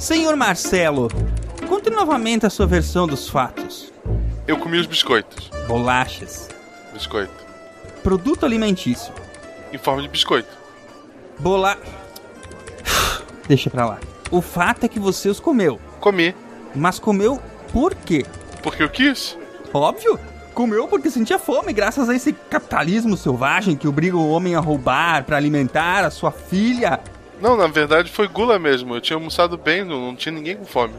Senhor 0.00 0.34
Marcelo, 0.34 1.08
conte 1.68 1.90
novamente 1.90 2.46
a 2.46 2.50
sua 2.50 2.66
versão 2.66 3.06
dos 3.06 3.28
fatos. 3.28 3.92
Eu 4.48 4.56
comi 4.56 4.78
os 4.78 4.86
biscoitos. 4.86 5.50
Bolachas. 5.68 6.48
Biscoito. 6.94 7.30
Produto 8.02 8.46
alimentício. 8.46 9.12
Em 9.70 9.76
forma 9.76 10.00
de 10.00 10.08
biscoito. 10.08 10.48
Bola. 11.38 11.76
Deixa 13.46 13.68
pra 13.68 13.84
lá. 13.84 13.98
O 14.30 14.40
fato 14.40 14.84
é 14.84 14.88
que 14.88 14.98
você 14.98 15.28
os 15.28 15.38
comeu. 15.38 15.78
Comi. 16.00 16.34
Mas 16.74 16.98
comeu 16.98 17.38
por 17.70 17.94
quê? 17.94 18.24
Porque 18.62 18.82
eu 18.82 18.88
quis. 18.88 19.36
Óbvio. 19.70 20.18
Comeu 20.54 20.88
porque 20.88 21.10
sentia 21.10 21.38
fome, 21.38 21.74
graças 21.74 22.08
a 22.08 22.14
esse 22.14 22.32
capitalismo 22.32 23.18
selvagem 23.18 23.76
que 23.76 23.86
obriga 23.86 24.16
o 24.16 24.30
homem 24.30 24.54
a 24.54 24.60
roubar 24.60 25.24
para 25.24 25.36
alimentar 25.36 26.06
a 26.06 26.10
sua 26.10 26.32
filha. 26.32 26.98
Não, 27.40 27.56
na 27.56 27.66
verdade 27.66 28.10
foi 28.10 28.28
gula 28.28 28.58
mesmo. 28.58 28.94
Eu 28.94 29.00
tinha 29.00 29.16
almoçado 29.16 29.56
bem, 29.56 29.84
não, 29.84 30.00
não 30.00 30.16
tinha 30.16 30.32
ninguém 30.32 30.56
com 30.56 30.64
fome. 30.64 30.94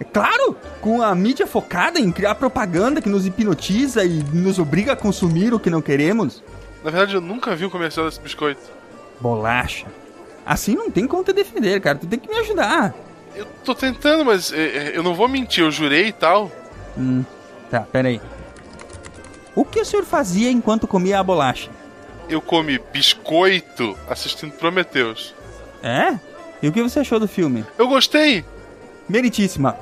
É 0.00 0.04
claro, 0.04 0.56
com 0.80 1.02
a 1.02 1.14
mídia 1.14 1.46
focada 1.46 2.00
em 2.00 2.10
criar 2.10 2.34
propaganda 2.34 3.00
que 3.00 3.08
nos 3.08 3.26
hipnotiza 3.26 4.04
e 4.04 4.22
nos 4.32 4.58
obriga 4.58 4.92
a 4.92 4.96
consumir 4.96 5.54
o 5.54 5.60
que 5.60 5.70
não 5.70 5.82
queremos. 5.82 6.42
Na 6.82 6.90
verdade, 6.90 7.14
eu 7.14 7.20
nunca 7.20 7.54
vi 7.54 7.64
um 7.64 7.70
comercial 7.70 8.06
desse 8.06 8.20
biscoito. 8.20 8.60
Bolacha. 9.20 9.86
Assim 10.44 10.74
não 10.74 10.90
tem 10.90 11.06
como 11.06 11.22
te 11.22 11.32
defender, 11.32 11.80
cara. 11.80 11.98
Tu 11.98 12.06
tem 12.06 12.18
que 12.18 12.28
me 12.28 12.36
ajudar. 12.38 12.94
Eu 13.34 13.46
tô 13.64 13.74
tentando, 13.74 14.24
mas 14.24 14.52
é, 14.52 14.96
eu 14.96 15.02
não 15.02 15.14
vou 15.14 15.28
mentir, 15.28 15.62
eu 15.62 15.70
jurei 15.70 16.08
e 16.08 16.12
tal. 16.12 16.50
Hum, 16.98 17.24
tá, 17.70 17.80
peraí. 17.80 18.20
O 19.54 19.64
que 19.64 19.80
o 19.80 19.84
senhor 19.84 20.04
fazia 20.04 20.50
enquanto 20.50 20.88
comia 20.88 21.20
a 21.20 21.22
bolacha? 21.22 21.70
Eu 22.28 22.40
comi 22.40 22.80
biscoito 22.92 23.96
assistindo 24.08 24.52
Prometheus. 24.52 25.34
É? 25.82 26.18
E 26.62 26.68
o 26.68 26.72
que 26.72 26.82
você 26.82 27.00
achou 27.00 27.18
do 27.18 27.26
filme? 27.26 27.64
Eu 27.76 27.88
gostei! 27.88 28.44
Meritíssima. 29.08 29.76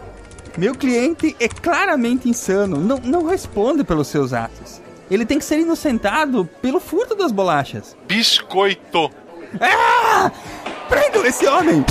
Meu 0.57 0.75
cliente 0.75 1.37
é 1.39 1.47
claramente 1.47 2.29
insano. 2.29 2.79
Não, 2.79 2.99
não 2.99 3.27
responde 3.27 3.85
pelos 3.85 4.09
seus 4.09 4.33
atos. 4.33 4.81
Ele 5.11 5.27
tem 5.27 5.39
que 5.39 5.45
ser 5.45 5.61
inocentado 5.61 6.49
pelo 6.63 6.81
furto 6.81 7.15
das 7.15 7.33
bolachas. 7.33 7.97
Biscoito! 8.09 9.11
Ah! 9.61 10.31
Prendam 10.89 11.25
esse 11.27 11.47
homem! 11.47 11.85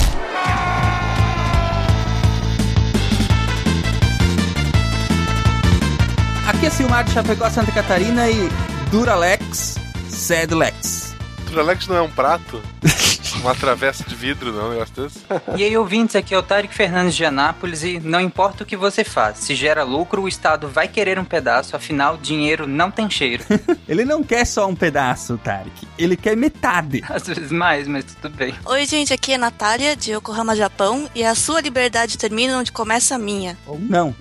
Aqui 6.48 6.66
é 6.66 6.70
Silmar 6.70 7.04
de 7.04 7.12
Chapecó, 7.12 7.48
Santa 7.48 7.70
Catarina 7.70 8.28
e 8.28 8.48
Duralex, 8.90 9.76
Sedlex. 10.08 11.14
Duralex 11.48 11.86
não 11.86 11.96
é 11.96 12.02
um 12.02 12.10
prato? 12.10 12.60
Uma 13.40 13.54
travessa 13.54 14.04
de 14.04 14.14
vidro, 14.14 14.52
não, 14.52 14.66
um 14.66 14.70
negócio 14.70 14.94
desse? 14.94 15.20
E 15.56 15.64
aí, 15.64 15.76
ouvintes, 15.76 16.14
aqui 16.14 16.34
é 16.34 16.38
o 16.38 16.42
Tarek 16.42 16.74
Fernandes 16.74 17.14
de 17.14 17.24
Anápolis 17.24 17.82
e 17.82 17.98
não 17.98 18.20
importa 18.20 18.62
o 18.62 18.66
que 18.66 18.76
você 18.76 19.02
faz, 19.02 19.38
se 19.38 19.54
gera 19.54 19.82
lucro, 19.82 20.22
o 20.22 20.28
Estado 20.28 20.68
vai 20.68 20.86
querer 20.86 21.18
um 21.18 21.24
pedaço, 21.24 21.74
afinal, 21.74 22.16
dinheiro 22.18 22.66
não 22.66 22.90
tem 22.90 23.08
cheiro. 23.08 23.42
Ele 23.88 24.04
não 24.04 24.22
quer 24.22 24.44
só 24.44 24.68
um 24.68 24.74
pedaço, 24.74 25.38
Tarek. 25.38 25.88
Ele 25.98 26.16
quer 26.16 26.36
metade. 26.36 27.02
Às 27.08 27.26
vezes 27.26 27.50
mais, 27.50 27.88
mas 27.88 28.04
tudo 28.04 28.36
bem. 28.36 28.54
Oi, 28.64 28.86
gente, 28.86 29.12
aqui 29.12 29.32
é 29.32 29.38
Natália, 29.38 29.96
de 29.96 30.12
Yokohama, 30.12 30.54
Japão, 30.54 31.08
e 31.14 31.24
a 31.24 31.34
sua 31.34 31.60
liberdade 31.60 32.18
termina 32.18 32.58
onde 32.58 32.70
começa 32.70 33.14
a 33.14 33.18
minha. 33.18 33.56
Ou 33.66 33.78
não. 33.78 34.14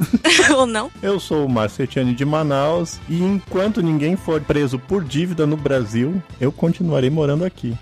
Ou 0.56 0.66
não? 0.66 0.90
Eu 1.02 1.20
sou 1.20 1.46
o 1.46 1.50
Marcetiane 1.50 2.14
de 2.14 2.24
Manaus 2.24 3.00
e 3.10 3.22
enquanto 3.22 3.82
ninguém 3.82 4.16
for 4.16 4.40
preso 4.42 4.80
por 4.80 5.04
dívida 5.04 5.46
no 5.46 5.58
Brasil, 5.58 6.22
eu 6.40 6.52
continuarei 6.52 7.10
morando 7.10 7.44
aqui. 7.44 7.78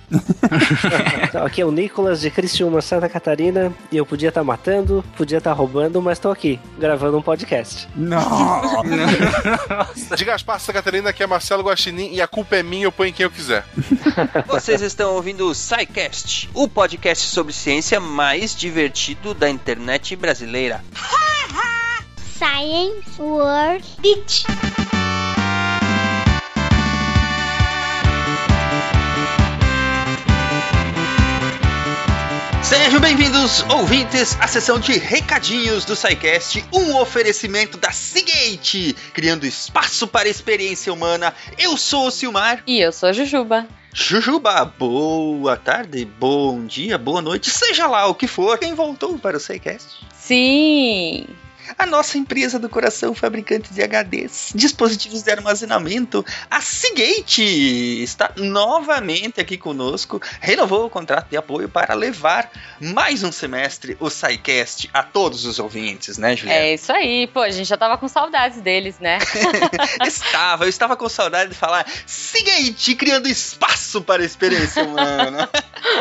Então, 1.28 1.46
aqui 1.46 1.62
é 1.62 1.66
o 1.66 1.72
Nicolas 1.72 2.22
de 2.22 2.32
Criciúma, 2.32 2.82
Santa 2.82 3.10
Catarina, 3.10 3.74
e 3.92 3.98
eu 3.98 4.06
podia 4.06 4.30
estar 4.30 4.44
matando, 4.44 5.04
podia 5.16 5.40
estar 5.40 5.54
roubando, 5.54 6.02
mas 6.02 6.20
tô 6.20 6.30
aqui, 6.30 6.60
gravando 6.80 7.18
um 7.18 7.22
podcast. 7.22 7.88
Não! 7.96 8.84
De 10.16 10.26
Gaspar, 10.26 10.60
Santa 10.60 10.74
Catarina, 10.74 11.10
aqui 11.10 11.22
é 11.22 11.28
Marcelo 11.28 11.64
Guaxinim 11.64 12.14
e 12.14 12.22
a 12.22 12.28
culpa 12.28 12.56
é 12.56 12.64
minha, 12.64 12.86
eu 12.86 12.92
ponho 12.92 13.14
quem 13.14 13.24
eu 13.24 13.32
quiser. 13.32 13.66
Vocês 14.48 14.82
estão 14.82 15.14
ouvindo 15.16 15.48
o 15.48 15.54
SciCast, 15.54 16.50
o 16.54 16.68
podcast 16.68 17.28
sobre 17.28 17.54
ciência 17.54 18.00
mais 18.00 18.56
divertido 18.56 19.34
da 19.34 19.50
internet 19.50 20.16
brasileira. 20.16 20.84
Science 22.38 23.20
World 23.20 23.86
Beach. 24.00 24.46
Sejam 32.68 33.00
bem-vindos, 33.00 33.64
ouvintes, 33.70 34.38
à 34.42 34.46
sessão 34.46 34.78
de 34.78 34.98
recadinhos 34.98 35.86
do 35.86 35.96
SciCast, 35.96 36.66
um 36.74 36.98
oferecimento 36.98 37.78
da 37.78 37.94
Seagate, 37.94 38.94
criando 39.14 39.46
espaço 39.46 40.06
para 40.06 40.28
a 40.28 40.30
experiência 40.30 40.92
humana. 40.92 41.34
Eu 41.58 41.78
sou 41.78 42.08
o 42.08 42.12
Silmar. 42.12 42.62
E 42.68 42.82
eu 42.82 42.92
sou 42.92 43.08
a 43.08 43.14
Jujuba. 43.14 43.66
Jujuba, 43.94 44.66
boa 44.66 45.56
tarde, 45.56 46.04
bom 46.20 46.66
dia, 46.66 46.98
boa 46.98 47.22
noite, 47.22 47.50
seja 47.50 47.88
lá 47.88 48.06
o 48.06 48.14
que 48.14 48.28
for, 48.28 48.58
quem 48.58 48.74
voltou 48.74 49.18
para 49.18 49.38
o 49.38 49.40
SciCast? 49.40 50.06
Sim! 50.14 51.26
A 51.78 51.86
nossa 51.86 52.18
empresa 52.18 52.60
do 52.60 52.70
coração, 52.70 53.14
fabricante 53.14 53.74
de 53.74 53.82
HDs, 53.82 54.52
dispositivos 54.54 55.24
de 55.24 55.32
armazenamento, 55.32 56.26
a 56.50 56.62
Seagate, 56.62 58.04
está 58.04 58.32
novamente 58.36 59.42
aqui 59.42 59.58
conosco, 59.58 60.22
renovou 60.40 60.86
o 60.86 60.90
contrato 60.90 61.30
de 61.30 61.38
apoio 61.38 61.70
para 61.70 61.94
levar 61.94 62.52
mais 62.80 63.24
um 63.24 63.32
semestre 63.32 63.98
o 64.00 64.10
SciCast 64.10 64.90
a 64.94 65.04
todos 65.04 65.46
os 65.46 65.60
ouvintes, 65.60 66.18
né, 66.18 66.36
Juliana? 66.36 66.62
É 66.62 66.74
isso 66.74 66.92
aí. 66.92 67.28
Pô, 67.28 67.42
a 67.42 67.50
gente 67.50 67.68
já 67.68 67.78
tava 67.78 67.98
com 67.98 68.08
saudades 68.08 68.62
deles, 68.62 69.00
né? 69.00 69.18
estava, 70.06 70.66
eu 70.66 70.70
estava 70.70 70.96
com 70.96 71.10
saudade 71.10 71.52
de 71.52 71.56
falar 71.56 71.86
Seagate, 72.06 72.96
criando 72.96 73.28
espaço 73.28 74.02
para 74.02 74.22
a 74.22 74.26
experiência 74.26 74.84
humana. 74.84 75.50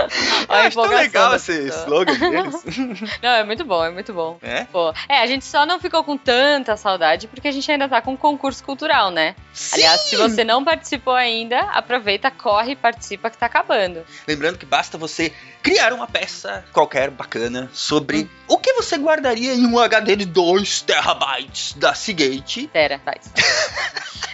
a 0.49 0.61
acho 0.61 0.77
tão 0.77 0.89
legal 0.89 1.31
da 1.31 1.37
esse 1.37 1.69
slogan 1.69 2.19
deles. 2.19 2.65
Não, 3.23 3.31
é 3.31 3.45
muito 3.45 3.65
bom, 3.65 3.85
é 3.85 3.91
muito 3.91 4.13
bom. 4.13 4.39
É? 4.43 4.65
Pô, 4.65 4.93
é, 5.09 5.21
a 5.21 5.27
gente 5.27 5.45
só 5.45 5.67
não 5.67 5.81
ficou 5.81 6.03
com 6.05 6.17
tanta 6.17 6.77
saudade 6.77 7.27
porque 7.29 7.49
a 7.49 7.53
gente 7.53 7.71
ainda 7.71 7.89
tá 7.89 8.01
com 8.01 8.13
um 8.13 8.17
concurso 8.17 8.63
cultural, 8.63 9.11
né? 9.11 9.35
Aliás, 9.73 10.03
se 10.03 10.17
você 10.17 10.45
não 10.45 10.65
participou 10.65 11.15
ainda, 11.15 11.61
aproveita, 11.71 12.31
corre 12.31 12.73
e 12.73 12.77
participa 12.77 13.31
que 13.31 13.39
tá 13.39 13.47
acabando. 13.47 14.05
Lembrando 14.27 14.59
que 14.59 14.67
basta 14.67 14.99
você 14.99 15.33
criar 15.63 15.93
uma 15.93 16.07
peça 16.07 16.65
qualquer 16.73 17.11
bacana 17.11 17.71
sobre 17.73 18.31
o 18.47 18.59
que 18.59 18.73
você 18.75 18.97
guardaria 18.97 19.55
em 19.55 19.67
um 19.67 19.79
HD 19.79 20.17
de 20.17 20.27
2 20.27 20.83
terabytes 20.83 21.73
da 21.75 21.95
Seagate. 21.95 22.69
Tera, 22.69 23.01
vai. 23.05 23.17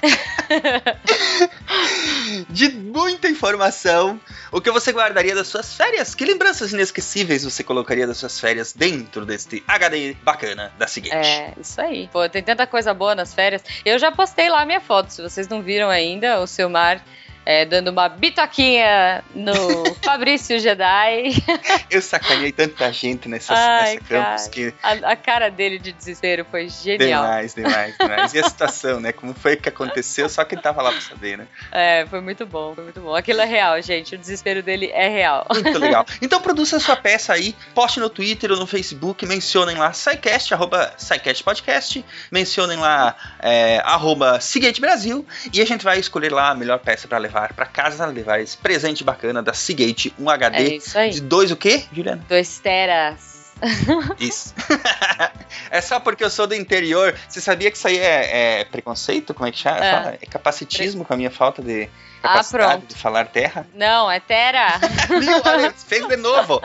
de 2.48 2.70
muita 2.70 3.28
informação. 3.28 4.20
O 4.50 4.60
que 4.60 4.70
você 4.70 4.92
guardaria 4.92 5.34
das 5.34 5.48
suas 5.62 5.74
férias? 5.74 6.14
Que 6.14 6.24
lembranças 6.24 6.72
inesquecíveis 6.72 7.44
você 7.44 7.62
colocaria 7.62 8.06
das 8.06 8.16
suas 8.18 8.38
férias 8.38 8.72
dentro 8.72 9.24
deste 9.24 9.62
HD 9.66 10.14
bacana 10.22 10.72
da 10.78 10.86
Seagate? 10.86 11.14
É, 11.14 11.54
isso 11.60 11.80
aí. 11.80 12.08
Pô, 12.12 12.28
tem 12.28 12.42
tanta 12.42 12.66
coisa 12.66 12.92
boa 12.92 13.14
nas 13.14 13.32
férias. 13.32 13.62
Eu 13.84 13.98
já 13.98 14.10
postei 14.10 14.48
lá 14.48 14.64
minha 14.66 14.80
foto, 14.80 15.10
se 15.10 15.22
vocês 15.22 15.48
não 15.48 15.62
viram 15.62 15.88
ainda, 15.88 16.40
o 16.40 16.46
Silmar 16.46 17.02
é, 17.44 17.64
dando 17.64 17.88
uma 17.88 18.08
bitoquinha 18.08 19.24
no 19.34 19.52
Fabrício 20.02 20.58
Jedi. 20.58 21.32
Eu 21.90 22.00
sacaneei 22.00 22.52
tanta 22.52 22.92
gente 22.92 23.28
nessas, 23.28 23.58
Ai, 23.58 23.94
nessa 23.94 24.04
campus 24.04 24.48
que. 24.48 24.74
A, 24.82 25.12
a 25.12 25.16
cara 25.16 25.50
dele 25.50 25.78
de 25.78 25.92
desespero 25.92 26.46
foi 26.50 26.68
genial. 26.68 27.22
Demais, 27.22 27.54
demais, 27.54 27.98
demais. 27.98 28.34
E 28.34 28.38
a 28.38 28.48
situação, 28.48 29.00
né? 29.00 29.12
Como 29.12 29.34
foi 29.34 29.56
que 29.56 29.68
aconteceu, 29.68 30.28
só 30.28 30.44
quem 30.44 30.58
tava 30.58 30.82
lá 30.82 30.92
pra 30.92 31.00
saber, 31.00 31.38
né? 31.38 31.46
É, 31.70 32.06
foi 32.06 32.20
muito 32.20 32.46
bom, 32.46 32.74
foi 32.74 32.84
muito 32.84 33.00
bom. 33.00 33.14
Aquilo 33.14 33.40
é 33.40 33.46
real, 33.46 33.80
gente. 33.82 34.14
O 34.14 34.18
desespero 34.18 34.62
dele 34.62 34.90
é 34.92 35.08
real. 35.08 35.46
Muito 35.52 35.78
legal. 35.78 36.06
Então 36.22 36.40
produza 36.40 36.78
sua 36.78 36.94
peça 36.94 37.32
aí, 37.32 37.54
poste 37.74 37.98
no 37.98 38.08
Twitter 38.08 38.52
ou 38.52 38.58
no 38.58 38.66
Facebook, 38.66 39.26
mencionem 39.26 39.76
lá 39.76 39.92
SciCast, 39.92 40.54
arroba 40.54 40.94
SciCast 40.96 41.42
Podcast, 41.42 42.04
mencionem 42.30 42.78
lá 42.78 43.16
é, 43.40 43.80
arroba 43.84 44.38
Brasil 44.80 45.26
e 45.52 45.60
a 45.60 45.64
gente 45.64 45.84
vai 45.84 45.98
escolher 45.98 46.32
lá 46.32 46.50
a 46.50 46.54
melhor 46.54 46.78
peça 46.78 47.08
pra 47.08 47.18
levar 47.18 47.31
pra 47.54 47.66
casa, 47.66 48.06
levar 48.06 48.40
esse 48.40 48.56
presente 48.56 49.02
bacana 49.02 49.42
da 49.42 49.52
Seagate, 49.52 50.14
um 50.18 50.30
É 50.30 50.34
HD 50.34 50.76
isso 50.76 50.98
aí. 50.98 51.10
de 51.10 51.20
dois 51.20 51.50
o 51.50 51.56
quê, 51.56 51.84
Juliana? 51.92 52.22
Dois 52.28 52.58
teras. 52.58 53.32
Isso. 54.18 54.52
é 55.70 55.80
só 55.80 56.00
porque 56.00 56.24
eu 56.24 56.30
sou 56.30 56.48
do 56.48 56.54
interior. 56.54 57.14
Você 57.28 57.40
sabia 57.40 57.70
que 57.70 57.76
isso 57.76 57.86
aí 57.86 57.96
é, 57.96 58.60
é 58.60 58.64
preconceito? 58.64 59.32
Como 59.32 59.46
é 59.46 59.52
que 59.52 59.58
chama? 59.58 59.78
É. 59.84 60.18
É 60.20 60.26
capacitismo 60.26 61.04
com 61.04 61.14
a 61.14 61.16
minha 61.16 61.30
falta 61.30 61.62
de, 61.62 61.88
capacidade 62.22 62.78
pronto. 62.78 62.94
de 62.94 62.94
falar 62.94 63.26
terra. 63.26 63.66
Não, 63.74 64.10
é. 64.10 64.22
Viu? 65.20 65.42
Olha, 65.44 65.72
fez 65.72 66.06
de 66.06 66.16
novo. 66.16 66.60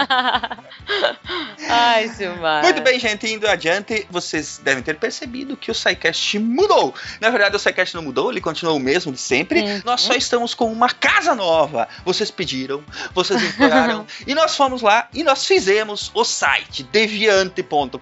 Ai, 1.69 2.07
Silmar. 2.09 2.63
Muito 2.63 2.81
bem, 2.81 2.99
gente, 2.99 3.27
indo 3.27 3.47
adiante, 3.47 4.07
vocês 4.09 4.61
devem 4.63 4.83
ter 4.83 4.97
percebido 4.97 5.57
que 5.57 5.71
o 5.71 5.73
SciCast 5.73 6.39
mudou. 6.39 6.93
Na 7.19 7.29
verdade, 7.29 7.55
o 7.55 7.59
SciCast 7.59 7.95
não 7.95 8.03
mudou, 8.03 8.31
ele 8.31 8.39
continua 8.39 8.73
o 8.73 8.79
mesmo 8.79 9.11
de 9.11 9.19
sempre. 9.19 9.61
Uhum. 9.61 9.81
Nós 9.83 10.01
só 10.01 10.13
estamos 10.13 10.53
com 10.53 10.71
uma 10.71 10.89
casa 10.89 11.33
nova. 11.33 11.87
Vocês 12.05 12.29
pediram, 12.31 12.83
vocês 13.13 13.41
imploraram, 13.43 14.05
e 14.25 14.35
nós 14.35 14.55
fomos 14.55 14.81
lá 14.81 15.07
e 15.13 15.23
nós 15.23 15.45
fizemos 15.45 16.11
o 16.13 16.23
site 16.23 16.83
deviante.com.br 16.83 17.97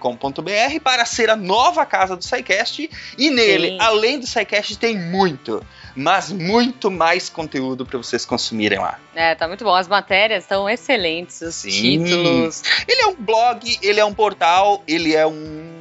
para 0.82 1.04
ser 1.04 1.30
a 1.30 1.36
nova 1.36 1.86
casa 1.86 2.16
do 2.16 2.24
SciCast. 2.24 2.90
E 3.16 3.30
nele, 3.30 3.70
Sim. 3.70 3.78
além 3.80 4.20
do 4.20 4.26
SciCast, 4.26 4.78
tem 4.78 4.98
muito, 4.98 5.64
mas 5.96 6.30
muito 6.30 6.90
mais 6.90 7.28
conteúdo 7.28 7.86
para 7.86 7.96
vocês 7.96 8.24
consumirem 8.24 8.78
lá. 8.78 8.98
É, 9.14 9.34
tá 9.34 9.48
muito 9.48 9.64
bom. 9.64 9.74
As 9.74 9.88
matérias 9.88 10.44
estão 10.44 10.68
excelentes, 10.68 11.40
os 11.40 11.54
Sim. 11.54 11.70
títulos. 12.04 12.62
Ele 12.86 13.00
é 13.00 13.06
um 13.06 13.14
blog, 13.14 13.78
ele 13.82 13.98
é 13.98 14.04
um 14.04 14.12
portal, 14.12 14.82
ele 14.86 15.14
é 15.14 15.26
um, 15.26 15.75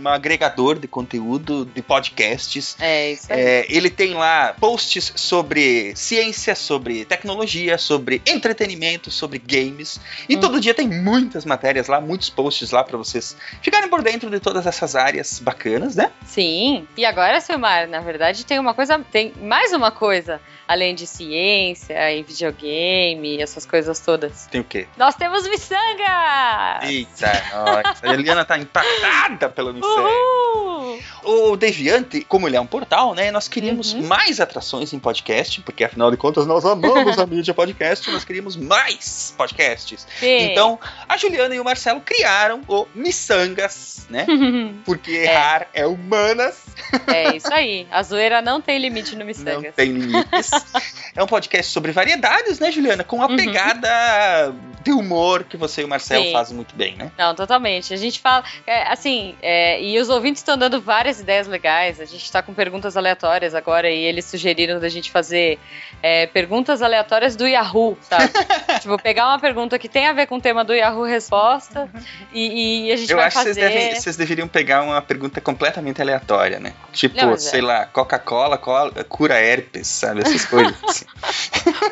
um 0.00 0.08
agregador 0.08 0.78
de 0.78 0.88
conteúdo, 0.88 1.64
de 1.66 1.82
podcasts. 1.82 2.76
É, 2.80 3.12
isso 3.12 3.32
aí. 3.32 3.40
É, 3.40 3.66
ele 3.68 3.90
tem 3.90 4.14
lá 4.14 4.54
posts 4.58 5.12
sobre 5.16 5.94
ciência, 5.94 6.54
sobre 6.54 7.04
tecnologia, 7.04 7.76
sobre 7.78 8.22
entretenimento, 8.26 9.10
sobre 9.10 9.38
games. 9.38 10.00
E 10.28 10.36
Hum. 10.36 10.40
todo 10.40 10.60
dia 10.60 10.74
tem 10.74 10.88
muitas 10.88 11.44
matérias 11.44 11.86
lá, 11.86 12.00
muitos 12.00 12.30
posts 12.30 12.70
lá 12.70 12.82
pra 12.82 12.96
vocês 12.96 13.36
ficarem 13.62 13.88
por 13.88 14.02
dentro 14.02 14.30
de 14.30 14.40
todas 14.40 14.66
essas 14.66 14.96
áreas 14.96 15.38
bacanas, 15.38 15.96
né? 15.96 16.10
Sim. 16.24 16.86
E 16.96 17.04
agora, 17.04 17.40
Silmar, 17.40 17.88
na 17.88 18.00
verdade 18.00 18.44
tem 18.46 18.58
uma 18.58 18.74
coisa, 18.74 18.98
tem 19.12 19.32
mais 19.40 19.72
uma 19.72 19.90
coisa, 19.90 20.40
além 20.70 20.94
de 20.94 21.04
ciência 21.04 22.12
e 22.12 22.22
videogame, 22.22 23.42
essas 23.42 23.66
coisas 23.66 23.98
todas. 23.98 24.46
Tem 24.46 24.60
o 24.60 24.64
quê? 24.64 24.86
Nós 24.96 25.16
temos 25.16 25.42
miçanga! 25.48 26.80
Eita, 26.84 27.32
nossa. 27.52 28.06
A 28.08 28.14
Eliana 28.14 28.44
tá 28.44 28.56
impactada 28.56 29.48
pelo 29.48 29.74
mistério. 29.74 30.04
Uhul! 30.04 31.00
O 31.24 31.56
Deviante, 31.56 32.22
como 32.22 32.46
ele 32.48 32.56
é 32.56 32.60
um 32.60 32.66
portal, 32.66 33.14
né? 33.14 33.30
Nós 33.32 33.48
queríamos 33.48 33.92
Uhum. 33.92 34.06
mais 34.06 34.40
atrações 34.40 34.92
em 34.92 34.98
podcast, 34.98 35.60
porque 35.62 35.82
afinal 35.84 36.10
de 36.10 36.16
contas 36.16 36.46
nós 36.46 36.64
amamos 36.64 37.18
a 37.18 37.26
mídia 37.26 37.52
podcast, 37.52 38.08
nós 38.10 38.24
queríamos 38.24 38.56
mais 38.56 39.34
podcasts. 39.36 40.06
Sim. 40.20 40.38
Então, 40.52 40.78
a 41.08 41.16
Juliana 41.16 41.54
e 41.54 41.60
o 41.60 41.64
Marcelo 41.64 42.00
criaram 42.00 42.62
o 42.68 42.86
Missangas, 42.94 44.06
né? 44.08 44.24
Porque 44.84 45.10
errar 45.12 45.66
é 45.74 45.84
humanas, 45.86 46.58
é 47.06 47.36
isso 47.36 47.52
aí. 47.52 47.86
A 47.90 48.02
zoeira 48.02 48.40
não 48.40 48.60
tem 48.60 48.78
limite 48.78 49.12
no 49.12 49.18
não 49.20 49.26
miçangas. 49.26 49.74
tem 49.74 49.92
limites. 49.92 50.50
é 51.14 51.22
um 51.22 51.26
podcast 51.26 51.72
sobre 51.72 51.92
variedades, 51.92 52.58
né, 52.58 52.70
Juliana? 52.70 53.04
Com 53.04 53.22
a 53.22 53.26
Uhum. 53.26 53.36
pegada 53.36 54.54
de 54.82 54.92
humor 54.92 55.44
que 55.44 55.56
você 55.56 55.82
e 55.82 55.84
o 55.84 55.88
Marcelo 55.88 56.24
Sim. 56.24 56.32
fazem 56.32 56.56
muito 56.56 56.74
bem, 56.74 56.96
né? 56.96 57.10
Não, 57.18 57.34
totalmente. 57.34 57.92
A 57.92 57.96
gente 57.96 58.18
fala, 58.18 58.42
é, 58.66 58.84
assim, 58.90 59.34
é, 59.42 59.82
e 59.82 59.98
os 59.98 60.08
ouvintes 60.08 60.40
estão 60.40 60.56
dando 60.56 60.80
várias 60.80 61.20
ideias 61.20 61.46
legais. 61.46 62.00
A 62.00 62.04
gente 62.06 62.30
tá 62.32 62.42
com 62.42 62.54
perguntas 62.54 62.96
aleatórias 62.96 63.54
agora 63.54 63.90
e 63.90 63.98
eles 64.04 64.24
sugeriram 64.24 64.80
da 64.80 64.88
gente 64.88 65.10
fazer 65.10 65.58
é, 66.02 66.26
perguntas 66.26 66.80
aleatórias 66.80 67.36
do 67.36 67.46
Yahoo, 67.46 67.98
sabe? 68.00 68.30
tipo, 68.80 68.96
pegar 69.02 69.26
uma 69.28 69.38
pergunta 69.38 69.78
que 69.78 69.88
tem 69.88 70.06
a 70.06 70.12
ver 70.14 70.26
com 70.26 70.36
o 70.36 70.40
tema 70.40 70.64
do 70.64 70.72
Yahoo 70.72 71.04
Resposta 71.04 71.88
e, 72.32 72.86
e 72.88 72.92
a 72.92 72.96
gente 72.96 73.10
Eu 73.10 73.18
vai 73.18 73.26
acho 73.26 73.38
que 73.38 73.44
fazer. 73.44 73.60
vocês, 73.70 74.02
vocês 74.02 74.16
deveriam 74.16 74.48
pegar 74.48 74.82
uma 74.82 75.02
pergunta 75.02 75.40
completamente 75.42 76.00
aleatória, 76.00 76.58
né? 76.58 76.72
Tipo, 76.92 77.16
Não, 77.16 77.32
é. 77.32 77.36
sei 77.36 77.60
lá, 77.60 77.84
Coca-Cola 77.84 78.56
cola- 78.56 79.04
cura 79.04 79.38
herpes, 79.38 79.86
sabe? 79.88 80.22
Essas 80.22 80.44
coisas. 80.50 80.74
assim. 80.84 81.04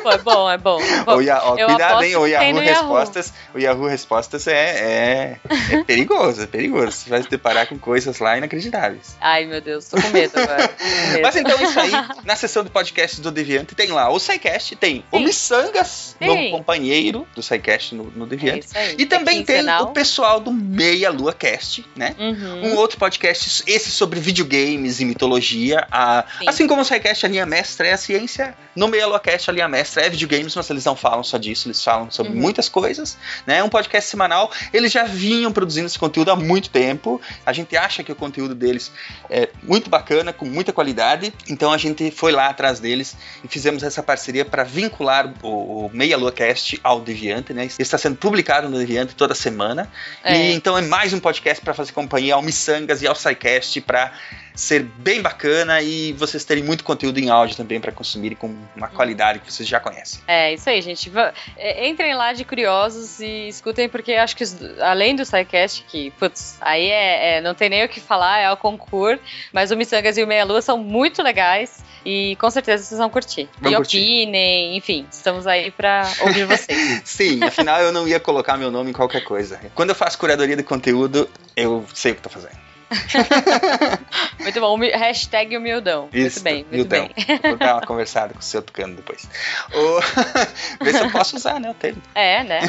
Pô, 0.03 0.11
é 0.11 0.17
bom, 0.17 0.49
é 0.49 0.57
bom. 0.57 0.79
Bom, 1.05 1.13
O 1.13 1.65
cuidado, 1.65 2.03
hein? 2.03 2.15
O 2.15 2.25
Yahoo. 2.25 2.59
Respostas, 2.59 3.33
o 3.53 3.59
Yahoo 3.59 3.87
Respostas 3.87 4.47
é, 4.47 4.53
é, 4.53 5.39
é 5.71 5.83
perigoso, 5.83 6.43
é 6.43 6.47
perigoso. 6.47 6.91
Você 6.91 7.09
vai 7.09 7.21
se 7.23 7.29
deparar 7.29 7.67
com 7.67 7.77
coisas 7.77 8.19
lá 8.19 8.37
inacreditáveis. 8.37 9.15
Ai, 9.21 9.45
meu 9.45 9.61
Deus, 9.61 9.85
tô 9.87 10.01
com 10.01 10.09
medo 10.09 10.37
agora. 10.39 10.67
com 10.67 11.11
medo. 11.11 11.21
Mas 11.21 11.35
então 11.35 11.57
é 11.57 11.63
isso 11.63 11.79
aí. 11.79 11.91
Na 12.23 12.35
seção 12.35 12.63
de 12.63 12.69
podcast 12.69 13.21
do 13.21 13.31
Deviante 13.31 13.75
tem 13.75 13.89
lá 13.89 14.09
o 14.11 14.19
SciCast, 14.19 14.75
tem 14.75 15.03
o 15.11 15.17
Sim. 15.17 15.25
Missangas, 15.25 16.15
Sim. 16.19 16.27
novo 16.27 16.51
companheiro 16.51 17.27
do 17.35 17.41
SciCast 17.41 17.95
no, 17.95 18.05
no 18.15 18.25
É 18.25 18.27
Deviante. 18.27 18.67
aí. 18.75 18.95
E 18.97 19.05
também 19.05 19.41
é 19.41 19.43
tem 19.43 19.69
o 19.81 19.87
pessoal 19.87 20.39
do 20.39 20.51
Meia 20.51 21.09
Lua 21.09 21.33
Cast, 21.33 21.85
né? 21.95 22.15
Uhum. 22.17 22.69
Um 22.71 22.75
outro 22.75 22.97
podcast, 22.97 23.63
esse 23.67 23.91
sobre 23.91 24.19
videogames 24.19 24.99
e 24.99 25.05
mitologia. 25.05 25.87
A, 25.91 26.25
Sim. 26.39 26.45
assim 26.49 26.67
como 26.67 26.81
o 26.81 26.85
SciCast, 26.85 27.25
a 27.25 27.29
linha 27.29 27.45
mestra 27.45 27.87
é 27.87 27.93
a 27.93 27.97
ciência. 27.97 28.48
No 28.75 28.87
Meia 28.87 29.07
Lua 29.07 29.19
Cast, 29.19 29.49
a 29.49 29.53
linha 29.53 29.67
mestra 29.67 30.05
é 30.05 30.09
videogames, 30.09 30.55
mas 30.55 30.69
eles 30.69 30.85
não 30.85 30.95
falam 30.95 31.23
só 31.23 31.37
disso, 31.37 31.67
eles 31.67 31.83
falam 31.83 32.09
sobre 32.11 32.33
Uhum. 32.33 32.39
muitas 32.39 32.69
coisas. 32.69 33.17
né? 33.45 33.57
É 33.57 33.63
um 33.63 33.69
podcast 33.69 34.09
semanal. 34.09 34.51
Eles 34.71 34.91
já 34.91 35.03
vinham 35.03 35.51
produzindo 35.51 35.85
esse 35.87 35.97
conteúdo 35.99 36.31
há 36.31 36.35
muito 36.35 36.69
tempo. 36.69 37.19
A 37.45 37.51
gente 37.53 37.75
acha 37.75 38.03
que 38.03 38.11
o 38.11 38.15
conteúdo 38.15 38.55
deles 38.55 38.91
é 39.29 39.49
muito 39.63 39.89
bacana, 39.89 40.31
com 40.31 40.45
muita 40.45 40.71
qualidade. 40.71 41.33
Então 41.49 41.71
a 41.73 41.77
gente 41.77 42.09
foi 42.11 42.31
lá 42.31 42.47
atrás 42.47 42.79
deles 42.79 43.15
e 43.43 43.47
fizemos 43.47 43.83
essa 43.83 44.01
parceria 44.03 44.45
para 44.45 44.63
vincular 44.63 45.33
o, 45.43 45.85
o 45.87 45.91
Meia 45.93 46.17
Lua 46.17 46.31
Cast 46.31 46.79
ao 46.83 47.01
Deviante, 47.01 47.53
né? 47.53 47.67
Está 47.77 47.97
sendo 47.97 48.15
publicado 48.15 48.69
no 48.69 48.77
Deviante 48.77 49.15
toda 49.15 49.35
semana. 49.35 49.91
É. 50.23 50.35
E 50.35 50.53
então 50.53 50.77
é 50.77 50.81
mais 50.81 51.11
um 51.13 51.19
podcast 51.19 51.63
para 51.63 51.73
fazer 51.73 51.91
companhia 51.91 52.35
ao 52.35 52.41
Missangas 52.41 53.01
e 53.01 53.07
ao 53.07 53.15
SciCast 53.15 53.81
para 53.81 54.11
ser 54.59 54.83
bem 54.83 55.21
bacana 55.21 55.81
e 55.81 56.11
vocês 56.13 56.43
terem 56.43 56.61
muito 56.61 56.83
conteúdo 56.83 57.17
em 57.17 57.29
áudio 57.29 57.55
também 57.55 57.79
para 57.79 57.93
consumirem 57.93 58.35
com 58.37 58.53
uma 58.75 58.89
qualidade 58.89 59.39
que 59.39 59.51
vocês 59.51 59.67
já 59.67 59.79
conhecem. 59.79 60.19
É, 60.27 60.53
isso 60.53 60.69
aí, 60.69 60.81
gente. 60.81 61.09
É, 61.55 61.87
Entrem 61.87 62.13
lá 62.13 62.33
de 62.33 62.43
curiosos 62.43 63.21
e 63.21 63.47
escutem, 63.47 63.87
porque 63.87 64.13
acho 64.13 64.35
que 64.35 64.43
além 64.81 65.15
do 65.15 65.23
SciCast, 65.23 65.85
que, 65.87 66.11
putz, 66.11 66.57
aí 66.59 66.87
é, 66.89 67.37
é- 67.37 67.41
não 67.41 67.55
tem 67.55 67.69
nem 67.69 67.85
o 67.85 67.89
que 67.89 68.01
falar, 68.01 68.39
é 68.39 68.51
o 68.51 68.57
concurso, 68.57 69.21
mas 69.53 69.71
o 69.71 69.77
Missangas 69.77 70.17
e 70.17 70.23
o 70.23 70.27
Meia 70.27 70.43
Lua 70.43 70.61
são 70.61 70.77
muito 70.77 71.23
legais 71.23 71.81
e 72.05 72.35
com 72.35 72.51
certeza 72.51 72.83
vocês 72.83 72.99
vão 72.99 73.09
curtir. 73.09 73.47
Vão 73.61 73.71
e 73.71 73.75
curtir. 73.75 73.97
opinem, 73.97 74.75
enfim, 74.75 75.07
estamos 75.09 75.47
aí 75.47 75.71
pra 75.71 76.01
ouvir 76.19 76.43
vocês. 76.45 77.01
Sim, 77.05 77.41
afinal 77.45 77.79
eu 77.81 77.93
não 77.93 78.05
ia 78.05 78.19
colocar 78.19 78.57
meu 78.57 78.69
nome 78.69 78.89
em 78.89 78.93
qualquer 78.93 79.23
coisa. 79.23 79.57
Quando 79.73 79.89
eu 79.91 79.95
faço 79.95 80.17
curadoria 80.17 80.57
de 80.57 80.63
conteúdo, 80.63 81.29
eu 81.55 81.85
sei 81.93 82.11
o 82.11 82.15
que 82.15 82.21
tô 82.21 82.29
fazendo. 82.29 82.68
muito 84.39 84.59
bom. 84.59 84.77
Hashtag 84.79 85.55
humildão. 85.57 86.09
Isso, 86.13 86.21
muito 86.37 86.43
bem, 86.43 86.55
muito 86.71 86.73
humildão. 86.73 87.09
bem. 87.15 87.39
Vou 87.43 87.57
dar 87.57 87.75
uma 87.75 87.81
conversada 87.85 88.33
com 88.33 88.39
o 88.39 88.43
seu 88.43 88.61
tucano 88.61 88.95
depois. 88.95 89.27
O... 89.73 89.99
Ver 90.83 90.93
se 90.93 90.99
eu 91.03 91.11
posso 91.11 91.35
usar, 91.35 91.59
né, 91.59 91.69
o 91.69 91.73
termo. 91.73 92.01
É, 92.15 92.43
né? 92.43 92.59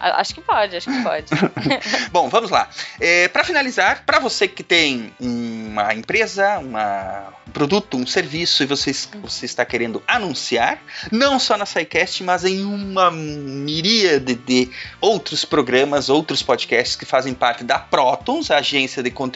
A- 0.00 0.20
acho 0.20 0.34
que 0.34 0.40
pode, 0.40 0.76
acho 0.76 0.90
que 0.90 1.02
pode. 1.02 1.26
Bom, 2.10 2.28
vamos 2.28 2.50
lá. 2.50 2.68
É, 3.00 3.28
para 3.28 3.44
finalizar, 3.44 4.02
para 4.04 4.18
você 4.18 4.48
que 4.48 4.62
tem 4.62 5.12
uma 5.20 5.94
empresa, 5.94 6.58
uma- 6.58 7.34
um 7.46 7.50
produto, 7.50 7.96
um 7.96 8.06
serviço 8.06 8.62
e 8.62 8.66
você, 8.66 8.92
você 9.22 9.46
está 9.46 9.64
querendo 9.64 10.02
anunciar, 10.06 10.78
não 11.12 11.38
só 11.38 11.56
na 11.56 11.64
SciCast, 11.66 12.22
mas 12.24 12.44
em 12.44 12.64
uma 12.64 13.10
miríade 13.10 14.34
de 14.34 14.70
outros 15.00 15.44
programas, 15.44 16.08
outros 16.08 16.42
podcasts 16.42 16.96
que 16.96 17.04
fazem 17.04 17.32
parte 17.34 17.62
da 17.64 17.78
Protons, 17.78 18.50
a 18.50 18.58
agência 18.58 19.02
de 19.02 19.10
conteúdo 19.10 19.35